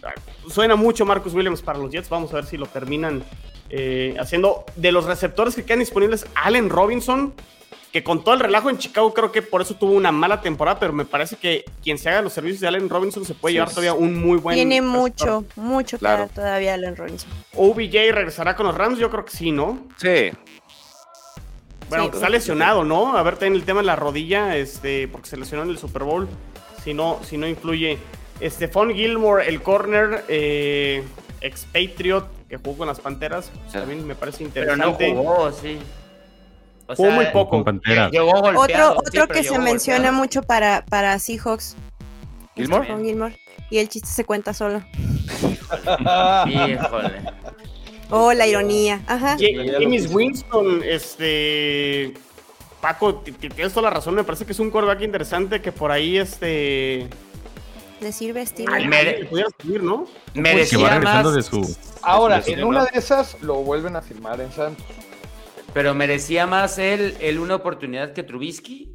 Suena 0.48 0.76
mucho 0.76 1.06
Marcus 1.06 1.34
Williams 1.34 1.62
para 1.62 1.80
los 1.80 1.92
Jets, 1.92 2.10
vamos 2.10 2.32
a 2.34 2.36
ver 2.36 2.46
si 2.46 2.58
lo 2.58 2.68
terminan 2.68 3.24
eh, 3.70 4.16
haciendo. 4.20 4.66
De 4.76 4.92
los 4.92 5.06
receptores 5.06 5.56
que 5.56 5.64
quedan 5.64 5.80
disponibles, 5.80 6.28
Allen 6.36 6.70
Robinson, 6.70 7.34
que 7.92 8.04
con 8.04 8.24
todo 8.24 8.36
el 8.36 8.40
relajo 8.42 8.70
en 8.70 8.78
Chicago 8.78 9.14
creo 9.14 9.32
que 9.32 9.42
por 9.42 9.62
eso 9.62 9.76
tuvo 9.76 9.94
una 9.94 10.12
mala 10.12 10.42
temporada, 10.42 10.80
pero 10.80 10.94
me 10.94 11.06
parece 11.06 11.36
que 11.36 11.64
quien 11.84 11.98
se 11.98 12.10
haga 12.10 12.22
los 12.22 12.34
servicios 12.34 12.62
de 12.62 12.68
Allen 12.68 12.90
Robinson 12.90 13.24
se 13.26 13.34
puede 13.34 13.54
Sí. 13.54 13.56
llevar 13.58 13.70
todavía 13.70 13.94
un 13.94 14.20
muy 14.20 14.38
buen... 14.38 14.56
Tiene 14.56 14.80
receptor. 14.82 15.00
mucho, 15.02 15.46
mucho 15.56 15.98
que 15.98 16.02
Claro. 16.02 16.20
dar 16.20 16.30
todavía 16.30 16.74
Allen 16.76 16.96
Robinson. 16.96 17.30
OBJ 17.56 18.12
regresará 18.12 18.56
con 18.56 18.66
los 18.68 18.76
Rams, 18.76 19.00
yo 19.00 19.10
creo 19.10 19.26
que 19.26 19.32
sí, 19.32 19.52
¿no? 19.52 19.88
Sí. 19.98 20.32
Bueno, 21.90 22.06
Sí, 22.06 22.12
está 22.14 22.30
lesionado, 22.30 22.84
¿no? 22.84 23.16
A 23.18 23.24
ver, 23.24 23.36
también 23.36 23.56
el 23.56 23.64
tema 23.66 23.82
de 23.82 23.86
la 23.88 23.96
rodilla, 23.96 24.56
este, 24.58 25.08
porque 25.08 25.28
se 25.30 25.38
lesionó 25.38 25.64
en 25.64 25.70
el 25.70 25.78
Super 25.78 26.04
Bowl. 26.04 26.28
Si 26.84 26.94
no, 26.94 27.20
si 27.24 27.38
no 27.38 27.48
influye. 27.48 27.98
Stephon 28.50 28.94
Gilmore, 28.94 29.48
el 29.48 29.62
corner, 29.62 30.24
eh, 30.28 31.04
expatriot, 31.42 32.28
que 32.48 32.58
jugó 32.58 32.78
con 32.80 32.88
las 32.88 33.00
Panteras, 33.00 33.52
Sí. 33.68 33.74
también 33.74 34.06
me 34.06 34.16
parece 34.16 34.46
Pero 34.54 34.76
no 34.76 34.90
interesante. 34.90 35.16
jugó, 35.16 35.52
sí. 35.52 35.78
O 36.88 36.96
Jugó 36.96 37.12
muy 37.12 37.26
poco. 37.28 37.50
Con 37.52 37.64
Panteras. 37.64 38.12
Llegó 38.12 38.32
golpeado. 38.42 38.98
Otro, 38.98 39.28
que 39.28 39.44
se 39.44 39.58
menciona 39.60 40.12
mucho 40.12 40.42
para, 40.44 40.84
para 40.86 41.18
Seahawks. 41.18 41.76
¿Gilmore? 42.56 42.88
Gilmore. 43.02 43.40
Y 43.70 43.78
el 43.80 43.88
chiste 43.90 44.10
se 44.10 44.26
cuenta 44.26 44.54
solo. 44.54 44.84
Híjole. 46.48 47.22
Oh, 48.10 48.34
la 48.34 48.46
ironía. 48.46 49.02
Ajá. 49.08 49.38
Ja- 49.40 49.80
James 49.80 50.14
Winston, 50.14 50.82
este. 50.84 52.14
Paco, 52.82 53.16
tienes 53.16 53.74
toda 53.74 53.84
la 53.90 53.96
razón. 53.96 54.14
Me 54.16 54.24
parece 54.26 54.46
que 54.46 54.52
es 54.52 54.60
un 54.60 54.70
quarterback 54.70 55.02
interesante 55.04 55.62
que 55.62 55.72
por 55.72 55.92
ahí, 55.92 56.18
este. 56.18 57.08
Le 58.04 58.12
sirve 58.12 58.42
Ay, 58.42 58.46
Steven. 58.48 58.90
mere- 58.90 59.28
subir, 59.62 59.82
¿no? 59.82 60.06
Que 60.34 60.40
va 60.40 60.44
Merecía 60.44 60.90
regresando 60.90 61.30
más, 61.32 61.36
de 61.36 61.42
su. 61.42 61.78
Ahora, 62.02 62.36
de 62.38 62.44
su- 62.44 62.52
en 62.52 62.64
una 62.66 62.84
de 62.86 63.00
esas 63.00 63.42
lo 63.42 63.56
vuelven 63.56 63.96
a 63.96 64.02
firmar 64.02 64.40
en 64.42 64.52
Santos. 64.52 64.86
pero 65.74 65.96
merecía 65.96 66.46
más 66.46 66.78
él, 66.78 67.16
él 67.20 67.40
una 67.40 67.56
oportunidad 67.56 68.14
que 68.14 68.22
Trubisky. 68.22 68.92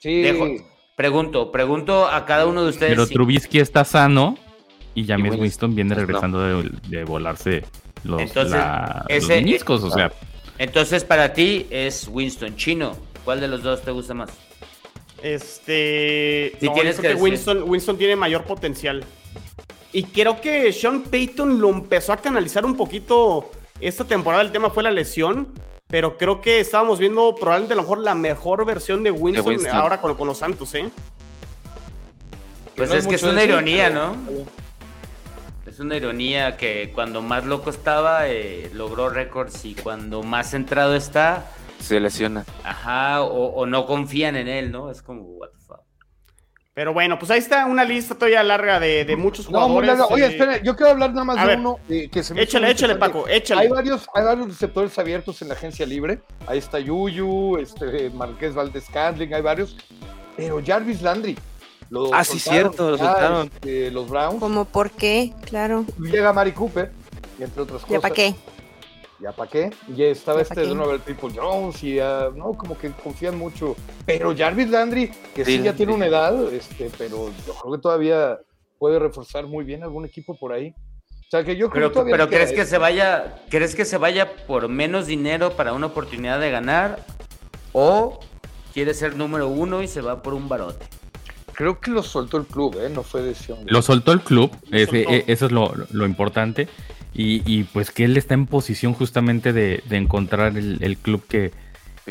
Sí. 0.00 0.22
Dejo- 0.22 0.62
pregunto, 0.96 1.50
pregunto 1.52 2.06
a 2.06 2.26
cada 2.26 2.44
uno 2.46 2.64
de 2.64 2.68
ustedes. 2.70 2.92
Pero 2.92 3.06
si- 3.06 3.14
Trubisky 3.14 3.60
está 3.60 3.84
sano 3.84 4.36
y 4.94 5.06
James 5.06 5.22
Winston, 5.38 5.40
Winston 5.40 5.74
viene 5.74 5.94
no. 5.94 6.00
regresando 6.00 6.40
de, 6.62 6.70
de 6.88 7.04
volarse 7.04 7.64
los, 8.04 8.20
Entonces, 8.20 8.52
la- 8.52 9.06
los 9.08 9.28
meniscos. 9.28 9.82
O 9.84 9.90
sea, 9.90 10.12
Entonces, 10.58 11.04
para 11.04 11.32
ti 11.32 11.66
es 11.70 12.08
Winston 12.10 12.56
Chino. 12.56 12.96
¿Cuál 13.24 13.40
de 13.40 13.48
los 13.48 13.62
dos 13.62 13.82
te 13.82 13.90
gusta 13.92 14.12
más? 14.14 14.30
Este. 15.22 16.52
Si 16.60 16.66
no, 16.66 16.72
tienes 16.72 16.96
yo 16.96 17.02
creo 17.02 17.12
que 17.12 17.18
que 17.18 17.22
Winston, 17.22 17.62
Winston 17.66 17.98
tiene 17.98 18.16
mayor 18.16 18.44
potencial. 18.44 19.04
Y 19.92 20.04
creo 20.04 20.40
que 20.40 20.72
Sean 20.72 21.02
Payton 21.02 21.60
lo 21.60 21.70
empezó 21.70 22.12
a 22.12 22.18
canalizar 22.18 22.64
un 22.64 22.76
poquito 22.76 23.50
esta 23.80 24.04
temporada. 24.04 24.42
El 24.42 24.52
tema 24.52 24.70
fue 24.70 24.82
la 24.82 24.90
lesión. 24.90 25.48
Pero 25.88 26.18
creo 26.18 26.42
que 26.42 26.60
estábamos 26.60 26.98
viendo 26.98 27.34
probablemente 27.34 27.72
a 27.72 27.76
lo 27.76 27.82
mejor 27.82 27.98
la 28.00 28.14
mejor 28.14 28.66
versión 28.66 29.02
de 29.02 29.10
Winston, 29.10 29.46
Winston. 29.46 29.74
ahora 29.74 30.02
con, 30.02 30.14
con 30.16 30.28
los 30.28 30.36
Santos, 30.36 30.74
¿eh? 30.74 30.90
Pues 32.76 32.90
no 32.90 32.94
es 32.94 33.04
es 33.04 33.08
que 33.08 33.14
es 33.14 33.22
una 33.22 33.42
ironía, 33.42 33.88
¿no? 33.88 34.14
Es 35.66 35.80
una 35.80 35.96
ironía 35.96 36.58
que 36.58 36.92
cuando 36.94 37.22
más 37.22 37.46
loco 37.46 37.70
estaba, 37.70 38.28
eh, 38.28 38.70
logró 38.74 39.08
récords 39.08 39.64
y 39.64 39.74
cuando 39.74 40.22
más 40.22 40.50
centrado 40.50 40.94
está, 40.94 41.46
Se 41.80 42.00
lesiona. 42.00 42.44
ajá, 42.64 43.22
o, 43.22 43.46
o 43.54 43.66
no 43.66 43.86
confían 43.86 44.36
en 44.36 44.48
él, 44.48 44.70
¿no? 44.72 44.90
Es 44.90 45.02
como, 45.02 45.22
what 45.22 45.48
the 45.50 45.58
fuck. 45.66 45.80
Pero 46.74 46.92
bueno, 46.92 47.18
pues 47.18 47.30
ahí 47.32 47.38
está 47.40 47.66
una 47.66 47.82
lista 47.84 48.14
todavía 48.14 48.42
larga 48.44 48.78
de, 48.78 49.04
de 49.04 49.16
muchos 49.16 49.50
No, 49.50 49.60
muy 49.68 49.80
jugadores. 49.80 49.98
larga. 49.98 50.14
Oye, 50.14 50.24
eh, 50.26 50.28
espera, 50.28 50.62
yo 50.62 50.76
quiero 50.76 50.92
hablar 50.92 51.10
nada 51.10 51.24
más 51.24 51.38
a 51.38 51.40
de 51.42 51.46
ver, 51.48 51.58
uno 51.58 51.78
eh, 51.88 52.08
que 52.08 52.22
se 52.22 52.34
me 52.34 52.42
Échale, 52.42 52.70
échale. 52.70 52.94
Paco, 52.96 53.26
échale. 53.28 53.62
Hay 53.62 53.68
varios, 53.68 54.06
hay 54.14 54.24
varios 54.24 54.46
receptores 54.48 54.96
abiertos 54.98 55.42
en 55.42 55.48
la 55.48 55.54
agencia 55.54 55.84
libre. 55.86 56.20
Ahí 56.46 56.58
está 56.58 56.78
Yuyu, 56.78 57.56
este, 57.58 58.10
Marqués 58.10 58.54
Valdés 58.54 58.84
Candling, 58.92 59.34
hay 59.34 59.42
varios. 59.42 59.76
Pero 60.36 60.60
Jarvis 60.64 61.02
Landry. 61.02 61.36
Lo 61.90 62.14
Ah, 62.14 62.22
sí, 62.22 62.38
cierto, 62.38 62.90
lo 62.92 62.98
soltaron. 62.98 63.46
este, 63.52 63.90
los 63.90 64.08
Browns. 64.08 64.38
Como 64.38 64.64
por 64.66 64.90
qué, 64.90 65.32
claro. 65.46 65.84
Llega 65.98 66.32
Mari 66.32 66.52
Cooper, 66.52 66.92
y 67.38 67.42
entre 67.44 67.62
otras 67.62 67.80
cosas. 67.80 67.90
¿Ya 67.94 68.00
para 68.00 68.14
qué? 68.14 68.34
¿Ya 69.20 69.32
para 69.32 69.50
qué? 69.50 69.70
Y 69.96 70.02
estaba 70.04 70.38
¿Ya 70.38 70.42
este 70.42 70.54
qué? 70.62 70.66
Donovan 70.68 71.00
People 71.00 71.30
Jones 71.34 71.82
y 71.82 71.98
ah, 71.98 72.28
no, 72.34 72.52
como 72.54 72.78
que 72.78 72.92
confían 72.92 73.36
mucho. 73.36 73.74
Pero 74.06 74.34
Jarvis 74.36 74.68
Landry, 74.70 75.08
que 75.34 75.44
sí, 75.44 75.56
Sí, 75.58 75.62
ya 75.62 75.72
tiene 75.72 75.92
sí. 75.92 75.96
una 75.96 76.06
edad, 76.06 76.52
este, 76.52 76.88
pero 76.96 77.28
yo 77.46 77.54
creo 77.54 77.72
que 77.74 77.78
todavía 77.82 78.38
puede 78.78 78.98
reforzar 79.00 79.46
muy 79.48 79.64
bien 79.64 79.82
algún 79.82 80.04
equipo 80.04 80.36
por 80.38 80.52
ahí. 80.52 80.72
O 81.10 81.30
sea 81.30 81.42
que 81.44 81.56
yo 81.56 81.68
creo 81.68 81.90
Pero, 81.92 82.04
que 82.06 82.10
pero 82.12 82.28
¿crees 82.28 82.52
que 82.52 82.64
se 82.64 82.78
vaya, 82.78 83.42
crees 83.50 83.74
que 83.74 83.84
se 83.84 83.98
vaya 83.98 84.32
por 84.46 84.68
menos 84.68 85.06
dinero 85.06 85.50
para 85.50 85.72
una 85.72 85.86
oportunidad 85.86 86.38
de 86.40 86.50
ganar? 86.50 87.04
¿O 87.72 88.20
quiere 88.72 88.94
ser 88.94 89.16
número 89.16 89.48
uno 89.48 89.82
y 89.82 89.88
se 89.88 90.00
va 90.00 90.22
por 90.22 90.32
un 90.32 90.48
barote? 90.48 90.86
Creo 91.52 91.80
que 91.80 91.90
lo 91.90 92.02
soltó 92.04 92.36
el 92.36 92.46
club, 92.46 92.78
¿eh? 92.80 92.88
No 92.88 93.02
fue 93.02 93.20
decisión. 93.22 93.64
de- 93.64 93.72
lo 93.72 93.82
soltó 93.82 94.12
el 94.12 94.20
club. 94.20 94.52
Lo 94.70 94.78
ese- 94.78 95.02
soltó. 95.04 95.10
e- 95.10 95.24
eso 95.26 95.46
es 95.46 95.52
lo, 95.52 95.74
lo 95.90 96.06
importante. 96.06 96.68
Y, 97.20 97.42
y, 97.44 97.64
pues 97.64 97.90
que 97.90 98.04
él 98.04 98.16
está 98.16 98.34
en 98.34 98.46
posición 98.46 98.92
justamente 98.92 99.52
de, 99.52 99.82
de 99.88 99.96
encontrar 99.96 100.56
el, 100.56 100.78
el 100.80 100.96
club 100.96 101.26
que, 101.26 101.50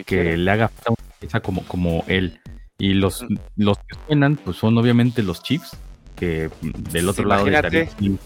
que 0.06 0.36
le 0.36 0.52
haga 0.52 0.68
falta 0.68 0.92
una 0.92 1.20
pieza 1.20 1.40
como, 1.40 1.64
como 1.64 2.04
él. 2.08 2.42
Y 2.78 2.94
los, 2.94 3.26
los 3.56 3.78
que 3.78 3.96
suenan, 4.06 4.36
pues 4.36 4.58
son 4.58 4.78
obviamente 4.78 5.24
los 5.24 5.42
Chiefs, 5.42 5.78
que 6.18 6.50
del 6.92 7.08
otro 7.08 7.26
lado 7.26 7.46
de 7.46 7.52
Imagínate. 7.52 7.86
Tariq 7.86 8.02
Hill 8.02 8.20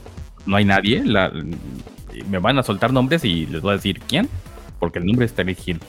no 0.48 0.56
hay 0.56 0.66
nadie. 0.66 1.06
La- 1.06 1.32
me 2.28 2.40
van 2.40 2.58
a 2.58 2.64
soltar 2.64 2.92
nombres 2.92 3.24
y 3.26 3.46
les 3.46 3.62
voy 3.62 3.74
a 3.74 3.76
decir 3.76 4.00
quién, 4.00 4.28
porque 4.80 4.98
el 4.98 5.06
nombre 5.06 5.28
es 5.28 5.34
Tariq 5.34 5.60
Hill. 5.68 5.80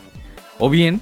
O 0.59 0.69
bien 0.69 1.01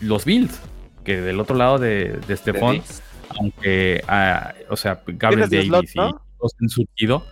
los 0.00 0.26
Bills, 0.26 0.60
que 1.04 1.22
del 1.22 1.40
otro 1.40 1.56
lado 1.56 1.78
de, 1.78 2.20
de 2.28 2.36
Stephon, 2.36 2.82
aunque, 3.30 4.04
ah, 4.08 4.52
o 4.68 4.76
sea, 4.76 5.00
Gabriel 5.06 5.48
Davis 5.48 5.68
slot, 5.68 5.84
y 5.94 5.98
¿no? 5.98 6.20
los 6.42 6.54
han 6.60 6.68
surgido, 6.68 7.24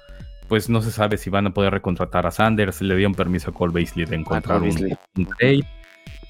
pues 0.48 0.68
no 0.68 0.82
se 0.82 0.90
sabe 0.90 1.16
si 1.16 1.30
van 1.30 1.46
a 1.46 1.54
poder 1.54 1.72
recontratar 1.72 2.26
a 2.26 2.30
Sanders, 2.30 2.82
le 2.82 2.96
dieron 2.96 3.14
permiso 3.14 3.50
a 3.50 3.54
Cole 3.54 3.72
Beasley 3.72 4.06
de 4.06 4.16
encontrar 4.16 4.62
un, 4.62 4.96
un 5.16 5.26
trade. 5.38 5.64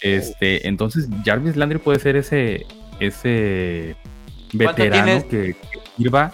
Este, 0.00 0.66
entonces 0.68 1.08
Jarvis 1.24 1.56
Landry 1.56 1.78
puede 1.78 1.98
ser 1.98 2.16
ese, 2.16 2.66
ese 3.00 3.96
veterano 4.52 5.26
que, 5.28 5.54
que 5.54 5.78
sirva, 5.96 6.32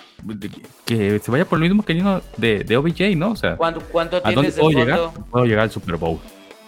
que 0.85 1.18
se 1.18 1.31
vaya 1.31 1.45
por 1.45 1.59
lo 1.59 1.66
mismo 1.66 1.83
que 1.85 1.95
vino 1.95 2.20
de, 2.37 2.64
de 2.64 2.76
OBJ, 2.76 3.16
¿no? 3.16 3.31
O 3.33 3.37
sea, 3.37 3.57
¿Cuánto, 3.57 3.81
cuánto 3.93 4.16
¿a 4.16 4.33
dónde 4.33 4.51
tienes 4.51 4.55
de 4.57 4.61
puedo 4.61 4.78
fondo? 4.78 4.85
llegar? 4.85 5.24
Puedo 5.31 5.45
llegar 5.47 5.62
al 5.64 5.70
Super 5.70 5.97
Bowl. 5.97 6.18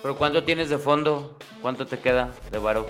¿Pero 0.02 0.16
cuánto 0.16 0.42
tienes 0.44 0.68
de 0.70 0.78
fondo? 0.78 1.36
¿Cuánto 1.60 1.86
te 1.86 1.98
queda 1.98 2.30
de 2.50 2.58
varo? 2.58 2.86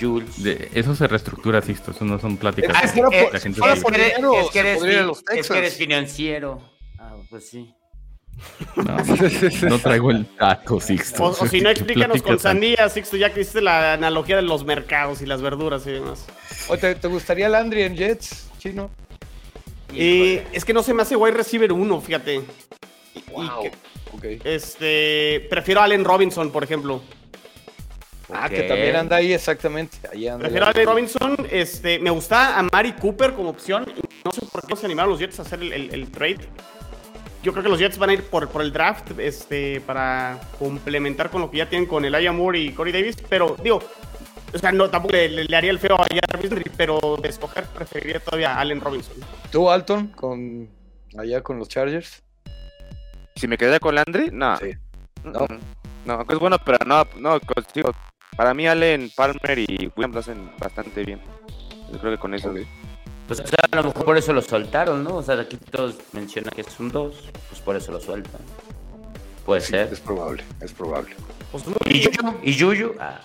Jules. 0.00 0.42
De- 0.42 0.70
eso 0.74 0.94
se 0.94 1.06
reestructura, 1.06 1.60
Sixto, 1.62 1.90
eso 1.90 2.04
no 2.04 2.18
son 2.18 2.36
pláticas. 2.36 2.76
Ah, 2.76 2.82
es 2.84 2.92
que, 2.92 3.02
que 3.02 3.20
eh, 3.20 3.28
la 3.32 3.38
gente 3.40 3.58
fuera 3.58 3.74
es 3.74 3.80
sabe. 3.80 3.96
que 3.96 4.58
eres, 4.58 4.82
es 4.82 5.20
que 5.26 5.38
es 5.40 5.48
que 5.48 5.70
financiero. 5.70 6.60
Ah, 6.98 7.16
pues 7.28 7.48
sí. 7.50 7.74
No, 8.76 8.96
no 9.68 9.78
traigo 9.78 10.10
el 10.10 10.26
dato, 10.38 10.80
Sixto. 10.80 11.22
O, 11.24 11.28
o 11.28 11.46
si 11.46 11.60
no, 11.60 11.66
¿Qué 11.68 11.72
explícanos 11.72 12.22
con 12.22 12.38
sandía, 12.38 12.88
Sixto, 12.88 13.16
ya 13.18 13.32
que 13.32 13.40
hiciste 13.42 13.60
la 13.60 13.92
analogía 13.94 14.36
de 14.36 14.42
los 14.42 14.64
mercados 14.64 15.20
y 15.20 15.26
las 15.26 15.42
verduras 15.42 15.86
y 15.86 15.90
demás. 15.92 16.26
Oye, 16.68 16.80
¿te, 16.80 16.94
te 16.94 17.08
gustaría 17.08 17.48
Landry 17.48 17.82
en 17.82 17.96
Jets, 17.96 18.48
chino? 18.58 18.90
Y 19.92 20.38
es 20.52 20.64
que 20.64 20.72
no 20.72 20.82
se 20.82 20.94
me 20.94 21.02
hace 21.02 21.16
wide 21.16 21.36
receiver 21.36 21.72
uno, 21.72 22.00
fíjate. 22.00 22.36
Y 22.36 22.42
Wow. 23.32 23.62
que- 24.22 24.40
este, 24.44 25.46
prefiero 25.50 25.80
a 25.80 25.84
Allen 25.84 26.04
Robinson, 26.04 26.50
por 26.50 26.62
ejemplo. 26.64 27.02
Ah, 28.32 28.48
que 28.48 28.62
también 28.62 28.96
anda 28.96 29.16
ahí 29.16 29.32
exactamente. 29.32 29.98
Ahí 30.12 30.26
anda 30.28 30.40
Prefiero 30.40 30.66
a 30.66 30.68
Landry. 30.68 30.82
Allen 30.82 30.94
Robinson. 30.94 31.46
Este, 31.50 31.98
me 31.98 32.10
gusta 32.10 32.58
a 32.58 32.62
Mari 32.62 32.92
Cooper 32.92 33.32
como 33.34 33.50
opción. 33.50 33.86
No 34.24 34.32
sé 34.32 34.42
por 34.50 34.62
qué 34.62 34.68
no 34.70 34.76
se 34.76 34.86
animaron 34.86 35.10
los 35.10 35.18
Jets 35.20 35.38
a 35.38 35.42
hacer 35.42 35.60
el, 35.60 35.72
el- 35.72 35.94
el 35.94 36.10
trade. 36.10 36.38
yo 37.42 37.52
creo 37.52 37.62
que 37.64 37.70
los 37.70 37.78
Jets 37.78 37.96
van 37.98 38.10
a 38.10 38.12
ir 38.14 38.22
por, 38.24 38.48
por 38.48 38.62
el 38.62 38.72
draft 38.72 39.18
este, 39.18 39.80
para 39.80 40.38
complementar 40.58 41.30
con 41.30 41.40
lo 41.40 41.50
que 41.50 41.58
ya 41.58 41.68
tienen 41.68 41.88
con 41.88 42.04
el 42.04 42.32
Moore 42.32 42.58
y 42.58 42.72
Corey 42.72 42.92
Davis. 42.92 43.16
Pero 43.28 43.56
digo, 43.62 43.80
o 44.52 44.58
sea, 44.58 44.72
no, 44.72 44.90
tampoco 44.90 45.14
le, 45.14 45.28
le 45.44 45.56
haría 45.56 45.70
el 45.70 45.78
feo 45.78 45.94
a 45.96 46.06
Jarvis 46.06 46.50
pero 46.76 46.98
de 47.22 47.28
escoger 47.28 47.64
preferiría 47.66 48.20
todavía 48.20 48.54
a 48.54 48.60
Allen 48.60 48.80
Robinson. 48.80 49.14
¿Tú, 49.50 49.70
Alton, 49.70 50.08
con, 50.08 50.68
allá 51.18 51.40
con 51.42 51.58
los 51.58 51.68
Chargers? 51.68 52.22
Si 53.36 53.48
me 53.48 53.56
quedé 53.56 53.80
con 53.80 53.94
Landry, 53.94 54.30
no. 54.32 54.56
Sí. 54.58 54.72
No, 55.24 55.46
no, 56.04 56.26
que 56.26 56.34
es 56.34 56.40
bueno, 56.40 56.56
pero 56.64 56.78
no, 56.86 57.06
no, 57.16 57.40
consigo. 57.40 57.92
Para 58.40 58.54
mí 58.54 58.66
Allen, 58.66 59.10
Palmer 59.14 59.58
y 59.58 59.92
Williams 59.94 60.14
lo 60.14 60.20
hacen 60.20 60.50
bastante 60.58 61.04
bien. 61.04 61.20
Yo 61.92 61.98
creo 61.98 62.12
que 62.12 62.18
con 62.18 62.32
eso. 62.32 62.50
Pues 63.28 63.38
o 63.40 63.46
sea, 63.46 63.58
a 63.70 63.76
lo 63.76 63.82
mejor 63.84 64.02
por 64.06 64.16
eso 64.16 64.32
lo 64.32 64.40
soltaron, 64.40 65.04
¿no? 65.04 65.16
O 65.16 65.22
sea, 65.22 65.38
aquí 65.38 65.58
todos 65.58 65.96
mencionan 66.14 66.50
que 66.54 66.62
es 66.62 66.80
un 66.80 66.90
2, 66.90 67.14
pues 67.50 67.60
por 67.60 67.76
eso 67.76 67.92
lo 67.92 68.00
sueltan. 68.00 68.40
Puede 69.44 69.60
Sí, 69.60 69.72
ser. 69.72 69.92
es 69.92 70.00
probable, 70.00 70.42
es 70.62 70.72
probable. 70.72 71.14
Pues 71.52 71.66
no, 71.66 71.74
¿Y 71.84 72.00
Yuyu? 72.00 72.34
¿Y 72.42 72.52
Yuyu? 72.54 72.94
Ah, 72.98 73.20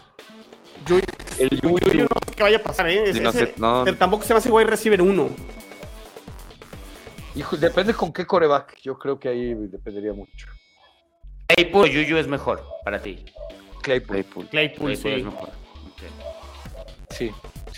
yo, 0.86 0.98
El 1.40 1.50
yo- 1.62 1.78
yo 1.80 1.94
no 2.04 2.08
sé 2.28 2.36
qué 2.36 2.44
vaya 2.44 2.58
a 2.58 2.64
pasar, 2.64 2.90
¿eh? 2.90 3.10
Ese- 3.10 3.22
no 3.22 3.32
sé, 3.32 3.54
no. 3.56 3.84
pero 3.86 3.96
tampoco 3.96 4.26
se 4.26 4.34
me 4.34 4.40
hace 4.40 4.52
wide 4.52 4.68
receiver 4.70 5.02
uno. 5.02 5.30
Hijo, 7.36 7.56
depende 7.56 7.94
con 7.94 8.12
qué 8.12 8.26
coreback. 8.28 8.82
Yo 8.82 9.00
creo 9.00 9.18
que 9.18 9.30
ahí 9.30 9.54
dependería 9.54 10.12
mucho. 10.12 10.48
Claypool 11.48 11.84
o 11.84 11.88
Yuyu 11.88 12.18
es 12.18 12.28
mejor 12.28 12.62
para 12.84 13.02
ti. 13.02 13.24
Claypool. 13.86 14.16
Claypool. 14.16 14.48
Claypool, 14.48 14.92
Claypool 14.92 14.92
es 14.92 15.00
sí. 15.20 15.24
mejor. 15.24 15.50
Sí, 17.10 17.32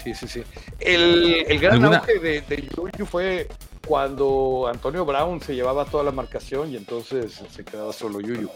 sí, 0.03 0.14
sí, 0.16 0.28
sí. 0.28 0.43
El, 0.80 1.45
el 1.47 1.60
gran 1.60 1.74
¿Alguna- 1.76 1.97
auge 1.97 2.20
de, 2.20 2.41
de 2.41 2.68
Yuyu 2.76 3.05
fue 3.05 3.47
cuando 3.86 4.68
Antonio 4.72 5.05
Brown 5.05 5.41
se 5.41 5.53
llevaba 5.55 5.86
toda 5.86 6.03
la 6.03 6.12
marcación 6.12 6.72
y 6.72 6.78
entonces 6.78 7.41
se 7.51 7.64
quedaba 7.64 7.93
solo 7.93 8.20
Yuyu. 8.20 8.49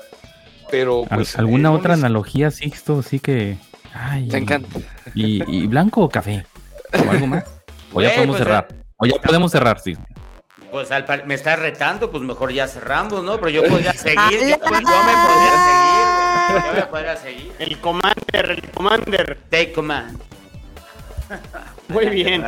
Pero 0.71 1.03
¿Al- 1.09 1.17
pues, 1.17 1.37
¿Alguna 1.37 1.69
eh, 1.69 1.75
otra 1.75 1.93
analogía, 1.93 2.49
Sixto? 2.51 3.01
Sí 3.03 3.19
que. 3.19 3.57
Ay, 3.93 4.27
Te 4.29 4.37
encanta. 4.37 4.79
Y, 5.13 5.43
y 5.53 5.67
blanco 5.67 6.01
o 6.01 6.09
café? 6.09 6.45
¿O 6.93 7.11
algo 7.11 7.27
más? 7.27 7.43
¿O 7.93 8.01
ya 8.01 8.07
Güey, 8.07 8.15
podemos 8.15 8.35
pues, 8.37 8.47
cerrar? 8.47 8.67
¿O 8.97 9.05
ya 9.05 9.15
podemos 9.21 9.51
cerrar, 9.51 9.79
sí? 9.79 9.97
Pues 10.71 10.89
al 10.91 11.03
par- 11.03 11.25
me 11.27 11.33
estás 11.33 11.59
retando, 11.59 12.09
pues 12.09 12.23
mejor 12.23 12.53
ya 12.53 12.65
cerramos, 12.67 13.23
¿no? 13.23 13.35
Pero 13.37 13.49
yo 13.49 13.63
podría 13.67 13.91
seguir, 13.93 14.39
yo, 14.39 14.39
yo 14.39 14.47
me 14.49 14.57
podría 14.57 14.81
seguir, 14.81 16.10
me 16.53 17.17
seguir. 17.17 17.51
El 17.59 17.77
Commander, 17.79 18.51
el 18.51 18.69
Commander. 18.71 19.37
Take 19.49 19.71
command. 19.73 20.19
Muy 21.87 22.07
bien. 22.07 22.43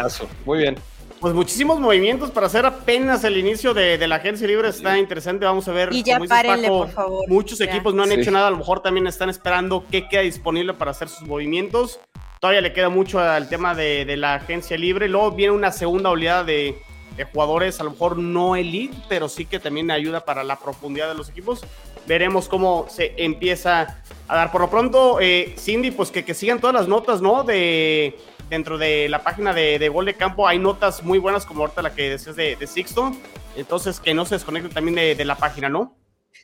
Muy 0.46 0.58
bien. 0.60 0.76
Pues 1.20 1.34
muchísimos 1.34 1.80
movimientos 1.80 2.32
para 2.32 2.48
hacer 2.48 2.66
apenas 2.66 3.24
el 3.24 3.38
inicio 3.38 3.74
de, 3.74 3.98
de 3.98 4.08
la 4.10 4.16
agencia 4.16 4.46
libre. 4.46 4.68
Está 4.68 4.98
interesante. 4.98 5.46
Vamos 5.46 5.68
a 5.70 5.72
ver. 5.72 5.94
Y 5.94 6.04
ya 6.04 6.20
párenle, 6.20 6.68
por 6.68 6.90
favor. 6.92 7.24
Muchos 7.30 7.60
Ya. 7.60 7.66
equipos 7.66 7.94
no 7.94 8.04
han 8.04 8.10
Sí. 8.10 8.16
hecho 8.16 8.32
nada. 8.32 8.48
A 8.48 8.52
lo 8.52 8.58
mejor 8.58 8.82
también 8.82 9.08
están 9.08 9.30
esperando 9.30 9.86
qué 9.90 10.08
queda 10.10 10.22
disponible 10.22 10.74
para 10.74 10.92
hacer 10.92 11.08
sus 11.08 11.26
movimientos. 11.28 12.00
Todavía 12.42 12.60
le 12.60 12.74
queda 12.74 12.90
mucho 12.90 13.20
al 13.20 13.48
tema 13.48 13.74
de, 13.74 14.04
de 14.04 14.18
la 14.18 14.34
agencia 14.36 14.78
libre. 14.78 15.08
Luego 15.08 15.32
viene 15.32 15.54
una 15.54 15.72
segunda 15.72 16.10
oleada 16.10 16.44
de, 16.44 16.78
de 17.16 17.24
jugadores, 17.24 17.80
a 17.80 17.86
lo 17.86 17.92
mejor 17.92 18.18
no 18.18 18.58
elite, 18.58 18.98
pero 19.08 19.30
sí 19.30 19.46
que 19.46 19.60
también 19.60 19.92
ayuda 19.92 20.26
para 20.26 20.44
la 20.44 20.60
profundidad 20.60 21.08
de 21.08 21.16
los 21.16 21.30
equipos. 21.30 21.64
Veremos 22.08 22.48
cómo 22.50 22.88
se 22.90 23.14
empieza 23.18 24.04
a 24.28 24.36
dar. 24.36 24.52
Por 24.52 24.62
lo 24.62 24.70
pronto, 24.70 25.20
eh, 25.20 25.56
Cindy, 25.58 25.92
pues 25.92 26.12
que, 26.12 26.26
que 26.26 26.34
sigan 26.34 26.60
todas 26.60 26.74
las 26.76 26.88
notas, 26.88 27.22
¿no? 27.22 27.44
De 27.44 28.18
dentro 28.50 28.78
de 28.78 29.10
la 29.10 29.24
página 29.24 29.54
de, 29.54 29.80
de 29.80 29.90
Gol 29.90 30.06
de 30.06 30.16
Campo 30.16 30.48
hay 30.48 30.60
notas 30.60 31.02
muy 31.02 31.18
buenas, 31.18 31.46
como 31.46 31.62
ahorita 31.62 31.82
la 31.82 31.96
que 31.96 32.10
decías 32.10 32.36
de, 32.36 32.56
de 32.56 32.68
Sixto. 32.68 33.12
Entonces, 33.56 34.00
que 34.00 34.14
no 34.14 34.26
se 34.26 34.36
desconecten 34.36 34.72
también 34.72 34.96
de, 34.96 35.16
de 35.16 35.26
la 35.26 35.36
página, 35.36 35.70
¿no? 35.70 35.96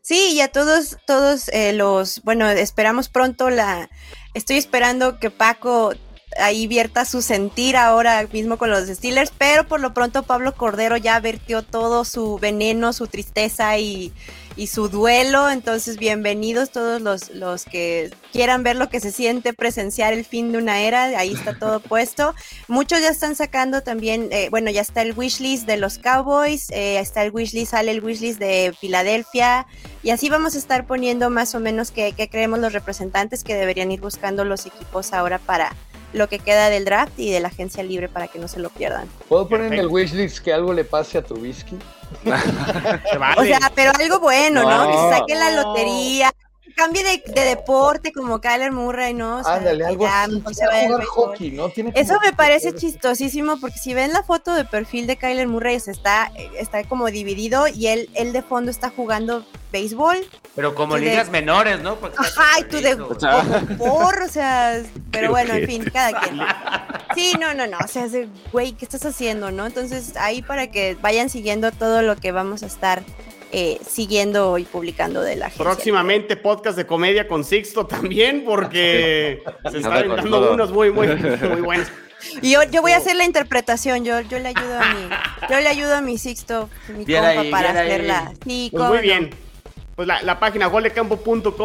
Sí, 0.01 0.34
y 0.34 0.41
a 0.41 0.47
todos, 0.47 0.97
todos 1.05 1.49
eh, 1.49 1.74
los, 1.74 2.22
bueno, 2.24 2.49
esperamos 2.49 3.10
pronto 3.10 3.49
la, 3.49 3.89
estoy 4.34 4.57
esperando 4.57 5.20
que 5.20 5.30
Paco 5.30 5.93
ahí 6.38 6.67
vierta 6.67 7.05
su 7.05 7.21
sentir 7.21 7.75
ahora 7.75 8.27
mismo 8.32 8.57
con 8.57 8.69
los 8.69 8.88
Steelers, 8.88 9.32
pero 9.38 9.67
por 9.67 9.80
lo 9.80 9.93
pronto 9.93 10.23
Pablo 10.23 10.53
Cordero 10.55 10.97
ya 10.97 11.19
vertió 11.19 11.63
todo 11.63 12.05
su 12.05 12.38
veneno, 12.39 12.93
su 12.93 13.07
tristeza 13.07 13.77
y, 13.77 14.13
y 14.55 14.67
su 14.67 14.89
duelo, 14.89 15.49
entonces 15.49 15.97
bienvenidos 15.97 16.69
todos 16.69 17.01
los, 17.01 17.30
los 17.30 17.63
que 17.63 18.11
quieran 18.34 18.61
ver 18.61 18.75
lo 18.75 18.89
que 18.89 18.99
se 18.99 19.11
siente 19.11 19.53
presenciar 19.53 20.13
el 20.13 20.25
fin 20.25 20.51
de 20.51 20.57
una 20.57 20.82
era, 20.82 21.05
ahí 21.17 21.34
está 21.34 21.57
todo 21.57 21.80
puesto. 21.80 22.36
Muchos 22.67 23.01
ya 23.01 23.09
están 23.09 23.36
sacando 23.36 23.82
también, 23.82 24.27
eh, 24.32 24.49
bueno, 24.51 24.69
ya 24.69 24.82
está 24.82 25.01
el 25.01 25.17
wishlist 25.17 25.65
de 25.65 25.77
los 25.77 25.97
Cowboys, 25.97 26.69
eh, 26.71 26.99
está 26.99 27.23
el 27.23 27.32
wishlist, 27.32 27.71
sale 27.71 27.91
el 27.91 28.03
wishlist 28.03 28.39
de 28.39 28.73
Filadelfia, 28.80 29.65
y 30.03 30.11
así 30.11 30.30
vamos 30.30 30.55
a 30.55 30.57
estar 30.57 30.86
poniendo 30.86 31.30
más 31.30 31.55
o 31.55 31.59
menos 31.59 31.91
que, 31.91 32.11
que 32.11 32.30
creemos 32.30 32.59
los 32.59 32.73
representantes 32.73 33.43
que 33.43 33.55
deberían 33.55 33.91
ir 33.91 34.01
buscando 34.01 34.43
los 34.43 34.65
equipos 34.65 35.13
ahora 35.13 35.39
para 35.39 35.73
lo 36.14 36.28
que 36.28 36.39
queda 36.39 36.70
del 36.70 36.86
draft 36.86 37.14
y 37.18 37.32
de 37.32 37.39
la 37.39 37.49
agencia 37.49 37.84
libre 37.84 38.10
para 38.10 38.28
que 38.28 38.39
no 38.39 38.47
se 38.47 38.60
lo 38.60 38.70
pierdan. 38.70 39.07
¿Puedo 39.28 39.47
poner 39.47 39.68
en 39.68 39.74
el 39.74 39.89
Perfecto. 39.89 39.93
wishlist 39.95 40.39
que 40.43 40.53
algo 40.53 40.74
le 40.74 40.84
pase 40.84 41.18
a 41.20 41.22
Trubisky? 41.24 41.78
Se 43.12 43.18
vale. 43.18 43.39
O 43.41 43.43
sea, 43.45 43.72
pero 43.76 43.91
algo 43.99 44.20
bueno, 44.20 44.64
¿no? 44.64 44.88
Que 44.88 44.93
se 44.97 45.03
No. 45.03 45.10
saque 45.10 45.36
la 45.36 45.51
lotería, 45.51 46.32
cambie 46.76 47.03
de, 47.03 47.24
de 47.34 47.41
deporte 47.45 48.11
como 48.11 48.39
Kyler 48.41 48.72
Murray, 48.72 49.13
¿no? 49.13 49.38
O 49.38 49.43
sea, 49.43 49.55
Ándale, 49.55 49.80
que 49.80 49.86
algo 49.86 50.03
ya 50.03 50.24
así. 50.24 50.43
se 50.53 50.88
jugar 50.88 51.03
hockey, 51.05 51.51
¿no? 51.51 51.70
Tiene 51.70 51.91
Eso 51.95 52.13
me 52.22 52.30
que 52.30 52.36
parece 52.36 52.74
chistosísimo 52.76 53.59
porque 53.59 53.78
si 53.80 53.93
ven 53.93 54.13
la 54.13 54.24
foto 54.24 54.53
de 54.53 54.65
perfil 54.65 55.07
de 55.07 55.17
Kyler 55.17 55.47
Murray, 55.47 55.80
se 55.80 55.91
está, 55.91 56.32
está 56.57 56.84
como 56.84 57.07
dividido 57.11 57.67
y 57.67 57.88
él, 57.88 58.09
él 58.13 58.34
de 58.34 58.41
fondo 58.41 58.72
está 58.72 58.89
jugando 58.89 59.45
béisbol. 59.72 60.17
Pero 60.55 60.74
como 60.76 60.95
de- 60.95 61.01
ligas 61.01 61.30
menores, 61.30 61.80
¿no? 61.82 61.95
Porque 61.95 62.17
Ajá, 62.20 62.59
y 62.59 62.63
tú 62.63 62.78
de 62.82 62.97
chaparrito. 63.17 63.78
por, 63.78 64.22
o 64.22 64.28
sea, 64.28 64.82
pero 65.11 65.30
bueno, 65.32 65.53
en 65.53 65.67
fin, 65.67 65.84
cada 65.93 66.20
quien. 66.20 66.39
Sí, 67.15 67.34
no, 67.39 67.53
no, 67.53 67.67
no, 67.67 67.78
o 67.84 67.88
sea, 67.88 68.07
güey, 68.51 68.74
¿qué 68.74 68.86
estás 68.86 69.05
haciendo, 69.05 69.51
no? 69.51 69.65
Entonces, 69.67 70.15
ahí 70.17 70.41
para 70.41 70.67
que 70.72 70.95
vayan 71.01 71.30
siguiendo 71.30 71.72
todo 71.72 72.01
lo 72.01 72.15
que 72.15 72.32
vamos 72.32 72.63
a 72.63 72.65
estar 72.65 73.03
eh, 73.52 73.80
siguiendo 73.88 74.58
y 74.58 74.64
publicando 74.64 75.22
de 75.22 75.36
la 75.36 75.47
agencia. 75.47 75.64
Próximamente 75.66 76.38
podcast 76.38 76.78
de 76.78 76.86
comedia 76.86 77.28
con 77.28 77.43
Sixto 77.43 77.86
también, 77.86 78.43
porque 78.45 79.41
se 79.72 79.78
están 79.78 80.26
todo. 80.30 80.54
unos 80.54 80.72
muy, 80.72 80.91
muy, 80.91 81.08
muy 81.08 81.62
buenos. 81.62 81.88
Y 82.41 82.52
yo, 82.52 82.64
yo 82.64 82.82
voy 82.82 82.91
a 82.91 82.97
hacer 82.97 83.16
la 83.16 83.24
interpretación, 83.24 84.04
yo, 84.04 84.20
yo 84.20 84.39
le 84.39 84.50
ayudo 84.50 84.78
a 84.78 84.93
mi, 84.93 85.10
yo 85.50 85.60
le 85.62 85.70
ayudo 85.70 85.95
a 85.95 86.02
mi 86.02 86.18
Sixto, 86.18 86.70
mi 86.89 87.06
Bien 87.06 87.24
compa, 87.24 87.39
ahí, 87.41 87.50
para 87.50 87.70
hacerla. 87.70 88.34
Sí, 88.43 88.70
Pues 88.74 88.89
muy 88.89 88.97
bien. 88.97 89.30
Pues 89.95 90.06
la, 90.06 90.22
la 90.24 90.38
página 90.38 90.68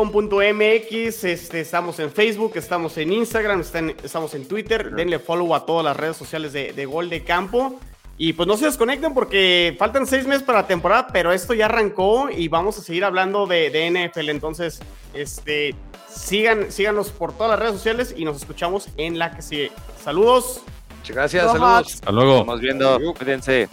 goldecampo.com.mx, 0.04 1.24
este, 1.24 1.60
estamos 1.60 1.98
en 1.98 2.10
Facebook, 2.12 2.52
estamos 2.56 2.96
en 2.98 3.12
Instagram, 3.12 3.60
están- 3.62 3.94
estamos 4.02 4.34
en 4.34 4.46
Twitter. 4.46 4.90
Denle 4.92 5.18
follow 5.18 5.54
a 5.54 5.66
todas 5.66 5.84
las 5.84 5.96
redes 5.96 6.16
sociales 6.16 6.52
de, 6.52 6.72
de 6.72 6.86
Gol 6.86 7.10
de 7.10 7.24
Campo. 7.24 7.80
Y 8.16 8.32
pues 8.32 8.46
no 8.46 8.56
se 8.56 8.66
desconecten 8.66 9.12
porque 9.12 9.74
faltan 9.78 10.06
seis 10.06 10.26
meses 10.26 10.42
para 10.44 10.62
la 10.62 10.66
temporada, 10.66 11.08
pero 11.12 11.32
esto 11.32 11.52
ya 11.52 11.66
arrancó 11.66 12.30
y 12.30 12.48
vamos 12.48 12.78
a 12.78 12.82
seguir 12.82 13.04
hablando 13.04 13.46
de, 13.46 13.70
de 13.70 13.90
NFL. 13.90 14.28
Entonces, 14.28 14.80
este, 15.12 15.74
sigan, 16.08 16.70
síganos 16.70 17.10
por 17.10 17.32
todas 17.32 17.50
las 17.50 17.58
redes 17.58 17.74
sociales 17.74 18.14
y 18.16 18.24
nos 18.24 18.36
escuchamos 18.36 18.88
en 18.96 19.18
la 19.18 19.34
que 19.34 19.42
sigue. 19.42 19.72
Saludos. 20.02 20.62
Muchas 20.98 21.16
gracias, 21.16 21.44
saludos. 21.52 21.94
Hasta 21.94 22.12
luego. 22.12 22.38
Estamos 22.38 22.60
viendo. 22.60 22.98
Cuídense. 23.18 23.68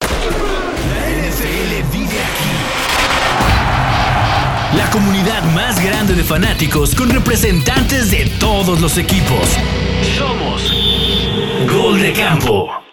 La 0.00 0.08
NFL 1.08 1.90
vive 1.92 2.20
aquí. 2.20 2.48
La 4.76 4.90
comunidad 4.90 5.42
más 5.54 5.82
grande 5.82 6.14
de 6.14 6.22
fanáticos 6.22 6.94
con 6.94 7.08
representantes 7.10 8.10
de 8.10 8.26
todos 8.38 8.80
los 8.80 8.98
equipos. 8.98 9.56
Somos 10.16 10.72
Gol 11.72 12.00
de 12.00 12.12
Campo. 12.12 12.87